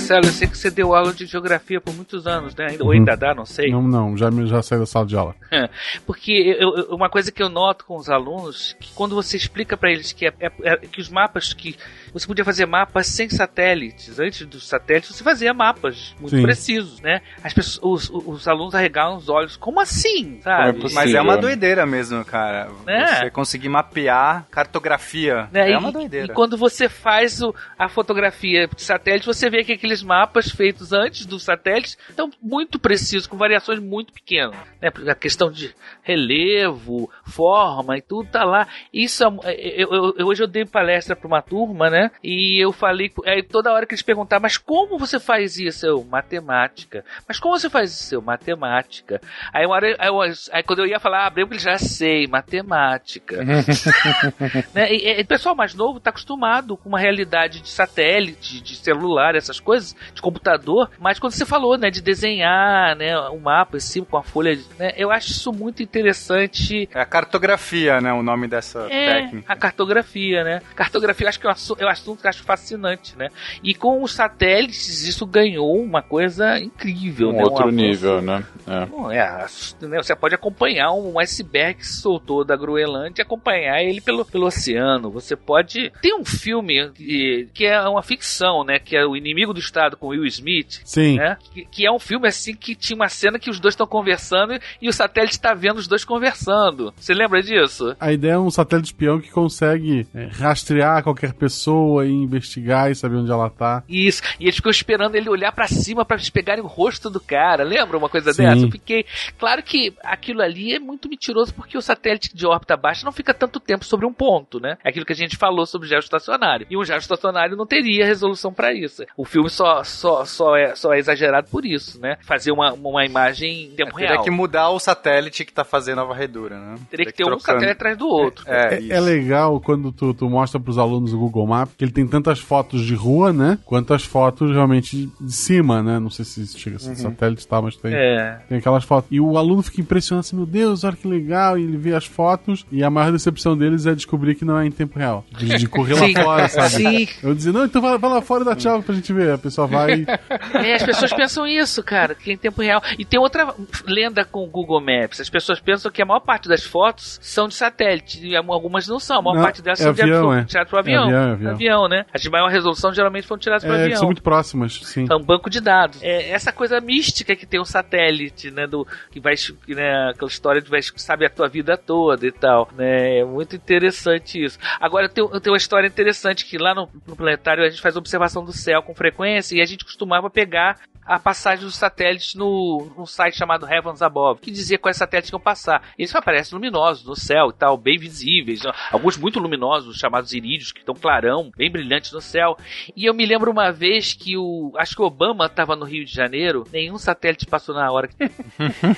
Marcelo, 0.00 0.24
eu 0.24 0.32
sei 0.32 0.48
que 0.48 0.56
você 0.56 0.70
deu 0.70 0.94
aula 0.94 1.12
de 1.12 1.26
geografia 1.26 1.78
por 1.78 1.94
muitos 1.94 2.26
anos, 2.26 2.54
né? 2.54 2.74
Ou 2.80 2.90
ainda 2.90 3.14
dá, 3.14 3.34
não 3.34 3.44
sei. 3.44 3.70
Não, 3.70 3.82
não, 3.82 4.16
já, 4.16 4.30
já 4.46 4.62
saí 4.62 4.78
da 4.78 4.86
sala 4.86 5.04
de 5.04 5.14
aula. 5.14 5.34
Porque 6.06 6.56
eu, 6.58 6.86
uma 6.94 7.10
coisa 7.10 7.30
que 7.30 7.42
eu 7.42 7.50
noto 7.50 7.84
com 7.84 7.96
os 7.96 8.08
alunos, 8.08 8.74
que 8.80 8.92
quando 8.94 9.14
você 9.14 9.36
explica 9.36 9.76
para 9.76 9.92
eles 9.92 10.12
que, 10.12 10.26
é, 10.26 10.32
é, 10.40 10.50
é, 10.62 10.76
que 10.78 11.00
os 11.00 11.10
mapas 11.10 11.52
que 11.52 11.76
você 12.12 12.26
podia 12.26 12.44
fazer 12.44 12.66
mapas 12.66 13.06
sem 13.06 13.28
satélites, 13.28 14.18
antes 14.18 14.46
dos 14.46 14.66
satélites 14.66 15.14
você 15.14 15.22
fazia 15.22 15.52
mapas 15.52 16.14
muito 16.20 16.36
Sim. 16.36 16.42
precisos, 16.42 17.00
né? 17.00 17.20
As 17.42 17.52
pessoas, 17.52 18.10
os, 18.10 18.26
os 18.26 18.48
alunos 18.48 18.74
arregalam 18.74 19.16
os 19.16 19.28
olhos, 19.28 19.56
como 19.56 19.80
assim, 19.80 20.40
sabe? 20.42 20.80
É 20.80 20.94
Mas 20.94 21.14
é 21.14 21.20
uma 21.20 21.36
doideira 21.36 21.86
mesmo, 21.86 22.24
cara. 22.24 22.68
É. 22.86 23.06
Você 23.06 23.30
conseguir 23.30 23.68
mapear 23.68 24.46
cartografia, 24.50 25.48
é, 25.52 25.72
é 25.72 25.78
uma 25.78 25.92
doideira. 25.92 26.26
E 26.26 26.34
quando 26.34 26.56
você 26.56 26.88
faz 26.88 27.42
o, 27.42 27.54
a 27.78 27.88
fotografia 27.88 28.66
de 28.66 28.82
satélite, 28.82 29.26
você 29.26 29.48
vê 29.48 29.64
que 29.64 29.72
aqueles 29.72 30.02
mapas 30.02 30.50
feitos 30.50 30.92
antes 30.92 31.26
dos 31.26 31.42
satélites 31.42 31.96
estão 32.08 32.30
muito 32.42 32.78
precisos, 32.78 33.26
com 33.26 33.36
variações 33.36 33.78
muito 33.78 34.12
pequenas, 34.12 34.56
né? 34.80 34.90
A 35.08 35.14
questão 35.14 35.50
de 35.50 35.74
relevo, 36.02 37.10
forma 37.24 37.96
e 37.96 38.02
tudo 38.02 38.30
tá 38.30 38.44
lá. 38.44 38.66
Isso, 38.92 39.24
é, 39.44 39.82
eu, 39.82 40.14
eu, 40.16 40.26
hoje 40.26 40.42
eu 40.42 40.48
dei 40.48 40.64
palestra 40.64 41.14
para 41.14 41.26
uma 41.26 41.42
turma, 41.42 41.90
né? 41.90 41.99
Né? 42.00 42.10
E 42.24 42.62
eu 42.62 42.72
falei, 42.72 43.12
aí 43.26 43.42
toda 43.42 43.72
hora 43.72 43.86
que 43.86 43.92
eles 43.92 44.02
perguntavam, 44.02 44.42
mas 44.42 44.56
como 44.56 44.98
você 44.98 45.20
faz 45.20 45.58
isso? 45.58 45.86
Eu, 45.86 46.04
matemática. 46.04 47.04
Mas 47.28 47.38
como 47.38 47.58
você 47.58 47.68
faz 47.68 47.92
isso? 47.92 48.14
Eu, 48.14 48.22
matemática. 48.22 49.20
Aí, 49.52 49.66
uma 49.66 49.74
hora, 49.74 49.96
aí, 49.98 50.08
eu, 50.08 50.20
aí 50.52 50.62
quando 50.62 50.80
eu 50.80 50.86
ia 50.86 50.98
falar, 50.98 51.26
abriu, 51.26 51.46
ah, 51.46 51.48
ele 51.50 51.58
já 51.58 51.76
sei, 51.78 52.26
matemática. 52.26 53.42
né? 54.74 54.92
E, 54.92 55.18
e, 55.18 55.22
o 55.22 55.26
pessoal 55.26 55.54
mais 55.54 55.74
novo 55.74 55.98
está 55.98 56.10
acostumado 56.10 56.76
com 56.76 56.88
uma 56.88 56.98
realidade 56.98 57.60
de 57.60 57.68
satélite, 57.68 58.60
de 58.60 58.76
celular, 58.76 59.34
essas 59.34 59.60
coisas, 59.60 59.94
de 60.14 60.22
computador, 60.22 60.90
mas 60.98 61.18
quando 61.18 61.32
você 61.32 61.44
falou, 61.44 61.76
né, 61.76 61.90
de 61.90 62.00
desenhar, 62.00 62.96
né, 62.96 63.18
um 63.30 63.40
mapa 63.40 63.76
em 63.76 63.80
cima 63.80 64.06
com 64.06 64.16
a 64.16 64.22
folha, 64.22 64.58
né, 64.78 64.92
eu 64.96 65.10
acho 65.10 65.30
isso 65.30 65.52
muito 65.52 65.82
interessante. 65.82 66.88
É 66.94 67.00
a 67.00 67.06
cartografia, 67.06 68.00
né, 68.00 68.12
o 68.12 68.22
nome 68.22 68.48
dessa 68.48 68.86
é, 68.90 69.22
técnica. 69.22 69.52
a 69.52 69.56
cartografia, 69.56 70.44
né. 70.44 70.62
Cartografia, 70.74 71.24
eu 71.24 71.28
acho 71.28 71.40
que 71.40 71.46
é 71.46 71.50
um, 71.50 71.89
assunto 71.90 72.20
que 72.20 72.26
eu 72.26 72.30
acho 72.30 72.42
fascinante, 72.42 73.16
né? 73.16 73.28
E 73.62 73.74
com 73.74 74.02
os 74.02 74.12
satélites 74.12 75.06
isso 75.06 75.26
ganhou 75.26 75.80
uma 75.80 76.02
coisa 76.02 76.58
incrível, 76.58 77.30
um 77.30 77.32
né? 77.32 77.42
outro 77.42 77.68
um 77.68 77.70
nível, 77.70 78.22
né? 78.22 78.44
É. 78.66 78.86
Bom, 78.86 79.10
é, 79.10 79.46
né? 79.82 80.02
Você 80.02 80.14
pode 80.14 80.34
acompanhar 80.34 80.92
um 80.92 81.18
iceberg 81.18 81.80
que 81.80 81.86
soltou 81.86 82.44
da 82.44 82.56
Groenlândia 82.56 83.22
e 83.22 83.24
acompanhar 83.24 83.82
ele 83.82 84.00
pelo, 84.00 84.24
pelo 84.24 84.46
oceano. 84.46 85.10
Você 85.10 85.36
pode... 85.36 85.92
Tem 86.00 86.14
um 86.14 86.24
filme 86.24 86.90
que, 86.90 87.48
que 87.52 87.66
é 87.66 87.80
uma 87.88 88.02
ficção, 88.02 88.64
né? 88.64 88.78
Que 88.78 88.96
é 88.96 89.04
O 89.04 89.16
Inimigo 89.16 89.52
do 89.52 89.60
Estado 89.60 89.96
com 89.96 90.08
Will 90.08 90.24
Smith. 90.26 90.80
Sim. 90.84 91.16
Né? 91.16 91.36
Que, 91.52 91.64
que 91.64 91.86
é 91.86 91.92
um 91.92 91.98
filme 91.98 92.28
assim 92.28 92.54
que 92.54 92.74
tinha 92.74 92.96
uma 92.96 93.08
cena 93.08 93.38
que 93.38 93.50
os 93.50 93.58
dois 93.58 93.74
estão 93.74 93.86
conversando 93.86 94.58
e 94.80 94.88
o 94.88 94.92
satélite 94.92 95.34
está 95.34 95.54
vendo 95.54 95.78
os 95.78 95.86
dois 95.86 96.04
conversando. 96.04 96.92
Você 96.96 97.14
lembra 97.14 97.42
disso? 97.42 97.94
A 97.98 98.12
ideia 98.12 98.32
é 98.32 98.38
um 98.38 98.50
satélite 98.50 98.88
espião 98.88 99.20
que 99.20 99.30
consegue 99.30 100.06
é, 100.14 100.26
rastrear 100.26 101.02
qualquer 101.02 101.32
pessoa 101.32 101.79
pessoa 101.80 102.06
e 102.06 102.10
investigar 102.10 102.90
e 102.90 102.94
saber 102.94 103.16
onde 103.16 103.30
ela 103.30 103.48
tá. 103.48 103.82
Isso, 103.88 104.22
e 104.38 104.44
eles 104.44 104.56
ficam 104.56 104.70
esperando 104.70 105.14
ele 105.14 105.28
olhar 105.28 105.52
para 105.52 105.66
cima 105.66 106.04
para 106.04 106.18
pegarem 106.32 106.62
o 106.62 106.66
rosto 106.66 107.08
do 107.10 107.20
cara. 107.20 107.64
Lembra 107.64 107.96
uma 107.96 108.08
coisa 108.08 108.32
Sim. 108.32 108.42
dessa? 108.42 108.66
Eu 108.66 108.70
fiquei. 108.70 109.04
Claro 109.38 109.62
que 109.62 109.94
aquilo 110.02 110.42
ali 110.42 110.74
é 110.74 110.78
muito 110.78 111.08
mentiroso 111.08 111.54
porque 111.54 111.76
o 111.76 111.82
satélite 111.82 112.34
de 112.34 112.46
órbita 112.46 112.76
baixa 112.76 113.04
não 113.04 113.12
fica 113.12 113.32
tanto 113.34 113.58
tempo 113.58 113.84
sobre 113.84 114.06
um 114.06 114.12
ponto, 114.12 114.60
né? 114.60 114.76
É 114.84 114.90
aquilo 114.90 115.06
que 115.06 115.12
a 115.12 115.16
gente 115.16 115.36
falou 115.36 115.66
sobre 115.66 115.88
geoestacionário. 115.88 116.66
E 116.70 116.76
um 116.76 116.84
geoestacionário 116.84 117.56
não 117.56 117.66
teria 117.66 118.06
resolução 118.06 118.52
para 118.52 118.72
isso. 118.72 119.04
O 119.16 119.24
filme 119.24 119.48
só, 119.48 119.82
só, 119.82 120.24
só, 120.24 120.56
é, 120.56 120.74
só 120.74 120.92
é 120.92 120.98
exagerado 120.98 121.48
por 121.50 121.64
isso, 121.64 122.00
né? 122.00 122.16
Fazer 122.20 122.52
uma, 122.52 122.72
uma 122.72 123.04
imagem 123.04 123.64
em 123.64 123.70
tempo 123.70 123.98
é, 123.98 124.02
real. 124.02 124.10
Teria 124.10 124.24
que 124.24 124.30
mudar 124.30 124.70
o 124.70 124.78
satélite 124.78 125.44
que 125.44 125.52
tá 125.52 125.64
fazendo 125.64 126.00
a 126.00 126.04
varredura, 126.04 126.58
né? 126.58 126.74
Teria, 126.74 126.86
teria 126.90 127.06
que, 127.06 127.12
ter 127.12 127.24
trocando. 127.24 127.36
um 127.36 127.40
satélite 127.40 127.72
atrás 127.72 127.96
do 127.96 128.06
outro. 128.06 128.44
É, 128.46 128.74
é, 128.74 128.88
é 128.90 129.00
legal 129.00 129.60
quando 129.60 129.92
tu, 129.92 130.14
tu 130.14 130.28
mostra 130.28 130.60
pros 130.60 130.78
alunos 130.78 131.12
o 131.12 131.18
Google 131.18 131.46
Maps 131.46 131.69
que 131.76 131.84
ele 131.84 131.92
tem 131.92 132.06
tantas 132.06 132.38
fotos 132.38 132.82
de 132.82 132.94
rua, 132.94 133.32
né? 133.32 133.58
Quanto 133.64 133.94
as 133.94 134.04
fotos 134.04 134.50
realmente 134.50 135.10
de 135.20 135.32
cima, 135.32 135.82
né? 135.82 135.98
Não 135.98 136.10
sei 136.10 136.24
se 136.24 136.46
chega 136.58 136.76
a 136.76 136.78
ser 136.78 136.90
uhum. 136.90 136.96
satélite 136.96 137.44
e 137.44 137.48
tal, 137.48 137.62
mas 137.62 137.76
tem, 137.76 137.94
é. 137.94 138.40
tem 138.48 138.58
aquelas 138.58 138.84
fotos. 138.84 139.08
E 139.10 139.20
o 139.20 139.36
aluno 139.36 139.62
fica 139.62 139.80
impressionado 139.80 140.20
assim, 140.20 140.36
meu 140.36 140.46
Deus, 140.46 140.84
olha 140.84 140.96
que 140.96 141.08
legal. 141.08 141.58
E 141.58 141.62
ele 141.62 141.76
vê 141.76 141.94
as 141.94 142.06
fotos 142.06 142.66
e 142.70 142.82
a 142.82 142.90
maior 142.90 143.12
decepção 143.12 143.56
deles 143.56 143.86
é 143.86 143.94
descobrir 143.94 144.34
que 144.34 144.44
não 144.44 144.58
é 144.58 144.66
em 144.66 144.70
tempo 144.70 144.98
real. 144.98 145.24
De, 145.36 145.46
de 145.56 145.68
correr 145.68 145.94
lá 145.94 146.22
fora, 146.22 146.48
sabe? 146.48 146.70
Sim. 146.70 147.08
Eu 147.22 147.34
dizia, 147.34 147.52
não, 147.52 147.64
então 147.64 147.80
vai, 147.80 147.98
vai, 147.98 148.10
lá 148.10 148.22
fora 148.22 148.42
e 148.42 148.46
dá 148.46 148.56
tchau 148.56 148.82
pra 148.82 148.94
gente 148.94 149.12
ver. 149.12 149.32
A 149.32 149.38
pessoa 149.38 149.66
vai. 149.66 150.06
É, 150.52 150.74
as 150.74 150.82
pessoas 150.82 151.12
pensam 151.12 151.46
isso, 151.46 151.82
cara, 151.82 152.14
que 152.14 152.30
é 152.30 152.34
em 152.34 152.36
tempo 152.36 152.60
real. 152.60 152.82
E 152.98 153.04
tem 153.04 153.18
outra 153.18 153.54
lenda 153.86 154.24
com 154.24 154.44
o 154.44 154.46
Google 154.46 154.80
Maps. 154.80 155.20
As 155.20 155.30
pessoas 155.30 155.60
pensam 155.60 155.90
que 155.90 156.02
a 156.02 156.04
maior 156.04 156.20
parte 156.20 156.48
das 156.48 156.64
fotos 156.64 157.18
são 157.22 157.48
de 157.48 157.54
satélite. 157.54 158.26
E 158.26 158.36
algumas 158.36 158.86
não 158.86 158.98
são. 158.98 159.18
A 159.18 159.22
maior 159.22 159.36
não, 159.36 159.42
parte 159.42 159.62
delas 159.62 159.80
é 159.80 159.82
são 159.84 159.90
avião, 159.90 160.44
de 160.44 160.56
é. 160.56 160.60
avião. 160.60 160.78
É 160.78 160.78
avião, 160.78 161.10
é 161.10 161.32
avião. 161.32 161.52
Avião, 161.60 161.88
né? 161.88 162.04
As 162.12 162.22
de 162.22 162.30
maior 162.30 162.48
resolução 162.48 162.92
geralmente 162.92 163.26
foram 163.26 163.38
tiradas 163.38 163.64
para 163.64 163.78
é, 163.78 163.84
avião. 163.84 163.98
são 163.98 164.08
muito 164.08 164.22
próximas, 164.22 164.80
sim. 164.82 165.06
É 165.10 165.14
um 165.14 165.22
banco 165.22 165.50
de 165.50 165.60
dados. 165.60 166.02
É 166.02 166.30
essa 166.30 166.52
coisa 166.52 166.80
mística 166.80 167.36
que 167.36 167.46
tem 167.46 167.60
um 167.60 167.64
satélite, 167.64 168.50
né? 168.50 168.66
Do, 168.66 168.86
que 169.10 169.20
vai, 169.20 169.34
né, 169.68 170.10
aquela 170.10 170.30
história 170.30 170.60
de 170.60 170.70
vai, 170.70 170.80
sabe 170.82 171.26
a 171.26 171.30
tua 171.30 171.48
vida 171.48 171.76
toda 171.76 172.26
e 172.26 172.32
tal. 172.32 172.68
Né? 172.76 173.18
É 173.18 173.24
muito 173.24 173.54
interessante 173.54 174.42
isso. 174.42 174.58
Agora 174.80 175.08
tem, 175.08 175.26
tem 175.40 175.52
uma 175.52 175.56
história 175.56 175.86
interessante 175.86 176.46
que 176.46 176.56
lá 176.58 176.74
no, 176.74 176.88
no 177.06 177.16
planetário 177.16 177.64
a 177.64 177.68
gente 177.68 177.82
faz 177.82 177.96
observação 177.96 178.44
do 178.44 178.52
céu 178.52 178.82
com 178.82 178.94
frequência 178.94 179.56
e 179.56 179.60
a 179.60 179.66
gente 179.66 179.84
costumava 179.84 180.30
pegar 180.30 180.78
a 181.04 181.18
passagem 181.18 181.64
dos 181.64 181.76
satélites 181.76 182.34
no, 182.34 182.90
num 182.96 183.06
site 183.06 183.36
chamado 183.36 183.66
Heavens 183.66 184.02
Above, 184.02 184.40
que 184.40 184.50
dizia 184.50 184.78
quais 184.78 184.96
satélites 184.96 185.30
iam 185.30 185.40
passar. 185.40 185.82
Eles 185.98 186.14
aparecem 186.14 186.54
luminosos 186.56 187.04
no 187.04 187.16
céu 187.16 187.50
e 187.50 187.52
tal, 187.52 187.76
bem 187.76 187.98
visíveis, 187.98 188.62
alguns 188.90 189.16
muito 189.16 189.38
luminosos, 189.38 189.98
chamados 189.98 190.32
irídeos, 190.32 190.72
que 190.72 190.80
estão 190.80 190.94
clarão, 190.94 191.50
bem 191.56 191.70
brilhantes 191.70 192.12
no 192.12 192.20
céu. 192.20 192.56
E 192.96 193.04
eu 193.04 193.14
me 193.14 193.26
lembro 193.26 193.50
uma 193.50 193.70
vez 193.70 194.12
que 194.12 194.36
o. 194.36 194.72
Acho 194.76 194.96
que 194.96 195.02
o 195.02 195.06
Obama 195.06 195.46
estava 195.46 195.74
no 195.76 195.84
Rio 195.84 196.04
de 196.04 196.12
Janeiro, 196.12 196.64
nenhum 196.72 196.98
satélite 196.98 197.46
passou 197.46 197.74
na 197.74 197.90
hora. 197.90 198.08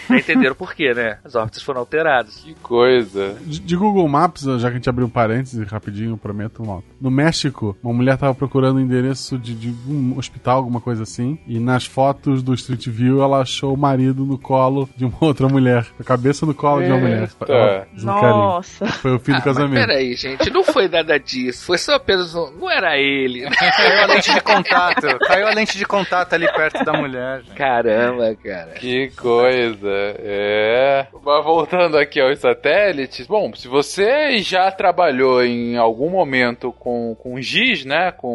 Já 0.09 0.17
entenderam 0.19 0.55
por 0.55 0.75
quê, 0.75 0.93
né? 0.95 1.19
As 1.25 1.35
órbitas 1.35 1.63
foram 1.63 1.81
alteradas. 1.81 2.41
Que 2.41 2.55
coisa. 2.55 3.37
De, 3.41 3.61
de 3.61 3.77
Google 3.77 4.09
Maps, 4.09 4.43
já 4.43 4.69
que 4.69 4.75
a 4.75 4.79
gente 4.79 4.89
abriu 4.89 5.07
um 5.07 5.11
parênteses 5.11 5.67
rapidinho, 5.69 6.17
prometo, 6.17 6.65
Malta. 6.65 6.87
No 7.01 7.11
México, 7.11 7.77
uma 7.83 7.93
mulher 7.93 8.17
tava 8.17 8.35
procurando 8.35 8.77
o 8.77 8.81
endereço 8.81 9.39
de, 9.39 9.55
de 9.55 9.75
um 9.91 10.19
hospital, 10.19 10.59
alguma 10.59 10.81
coisa 10.81 11.03
assim, 11.03 11.39
e 11.47 11.59
nas 11.59 11.85
fotos 11.93 12.43
do 12.43 12.55
Street 12.55 12.89
View 12.89 13.23
ela 13.23 13.41
achou 13.41 13.75
o 13.75 13.77
marido 13.77 14.25
no 14.25 14.39
colo 14.39 14.89
de 14.97 15.05
uma 15.05 15.17
outra 15.21 15.49
mulher. 15.49 15.87
A 16.01 16.05
cabeça 16.05 16.47
no 16.47 16.55
colo 16.55 16.83
de 16.83 16.89
uma 16.91 16.99
mulher. 16.99 17.29
Ela, 17.49 17.87
um 17.93 18.05
carinho. 18.07 18.37
Nossa. 18.37 18.87
Foi 18.87 19.15
o 19.15 19.19
fim 19.19 19.33
do 19.33 19.37
Ah, 19.37 19.43
mas 19.45 19.45
casamento. 19.45 19.87
peraí, 19.87 20.15
gente, 20.15 20.51
não 20.51 20.65
foi 20.65 20.89
nada 20.89 21.19
disso. 21.19 21.67
Foi 21.67 21.79
só 21.79 21.95
apenas 21.95 22.35
um. 22.35 22.51
Não 22.59 22.71
era 22.71 22.97
ele. 22.99 23.43
Caiu 23.51 24.03
a 24.03 24.07
lente 24.07 24.33
de 24.33 24.41
contato. 24.41 25.19
Caiu 25.27 25.47
a 25.47 25.51
lente 25.55 25.79
de 25.79 25.85
contato 25.85 26.33
ali 26.33 26.47
perto 26.53 26.85
da 26.85 26.93
mulher. 26.95 27.43
gente. 27.43 27.55
Caramba, 27.57 28.35
cara. 28.43 28.71
Que 28.73 29.11
coisa. 29.11 29.89
É. 30.19 31.07
Mas 31.25 31.45
voltando 31.45 31.97
aqui 31.99 32.21
aos 32.21 32.39
satélites. 32.39 33.27
Bom, 33.27 33.53
se 33.55 33.69
você 33.69 34.39
já 34.39 34.71
trabalhou 34.71 35.45
em 35.45 35.77
algum 35.77 36.11
momento 36.11 36.73
com, 36.73 37.15
com 37.21 37.41
GIS, 37.41 37.85
né? 37.85 38.13
Com 38.13 38.29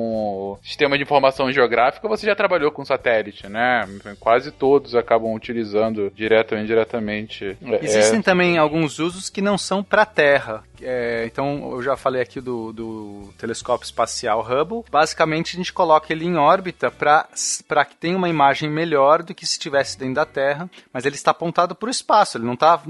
o 0.53 0.59
Sistema 0.63 0.97
de 0.97 1.03
Informação 1.03 1.51
Geográfica, 1.51 2.07
você 2.07 2.25
já 2.25 2.35
trabalhou 2.35 2.71
com 2.71 2.85
satélite, 2.85 3.46
né? 3.49 3.87
Quase 4.19 4.51
todos 4.51 4.95
acabam 4.95 5.33
utilizando 5.33 6.11
direto 6.15 6.55
ou 6.55 6.61
indiretamente. 6.61 7.57
É, 7.61 7.85
Existem 7.85 8.21
também 8.21 8.57
alguns 8.57 8.99
usos 8.99 9.29
que 9.29 9.41
não 9.41 9.57
são 9.57 9.83
para 9.83 10.03
a 10.03 10.05
Terra. 10.05 10.63
É, 10.81 11.25
então, 11.25 11.71
eu 11.71 11.81
já 11.81 11.95
falei 11.95 12.21
aqui 12.21 12.39
do, 12.41 12.71
do 12.73 13.33
telescópio 13.37 13.85
espacial 13.85 14.41
Hubble. 14.41 14.83
Basicamente, 14.91 15.55
a 15.55 15.57
gente 15.57 15.73
coloca 15.73 16.11
ele 16.11 16.25
em 16.25 16.35
órbita 16.37 16.91
para 16.91 17.85
que 17.85 17.95
tenha 17.95 18.17
uma 18.17 18.29
imagem 18.29 18.69
melhor 18.69 19.23
do 19.23 19.33
que 19.33 19.45
se 19.45 19.53
estivesse 19.53 19.97
dentro 19.97 20.15
da 20.15 20.25
Terra, 20.25 20.69
mas 20.93 21.05
ele 21.05 21.15
está 21.15 21.31
apontado 21.31 21.75
para 21.75 21.87
o 21.87 21.91
espaço. 21.91 22.37
Ele 22.37 22.45
não 22.45 22.55
tá, 22.55 22.81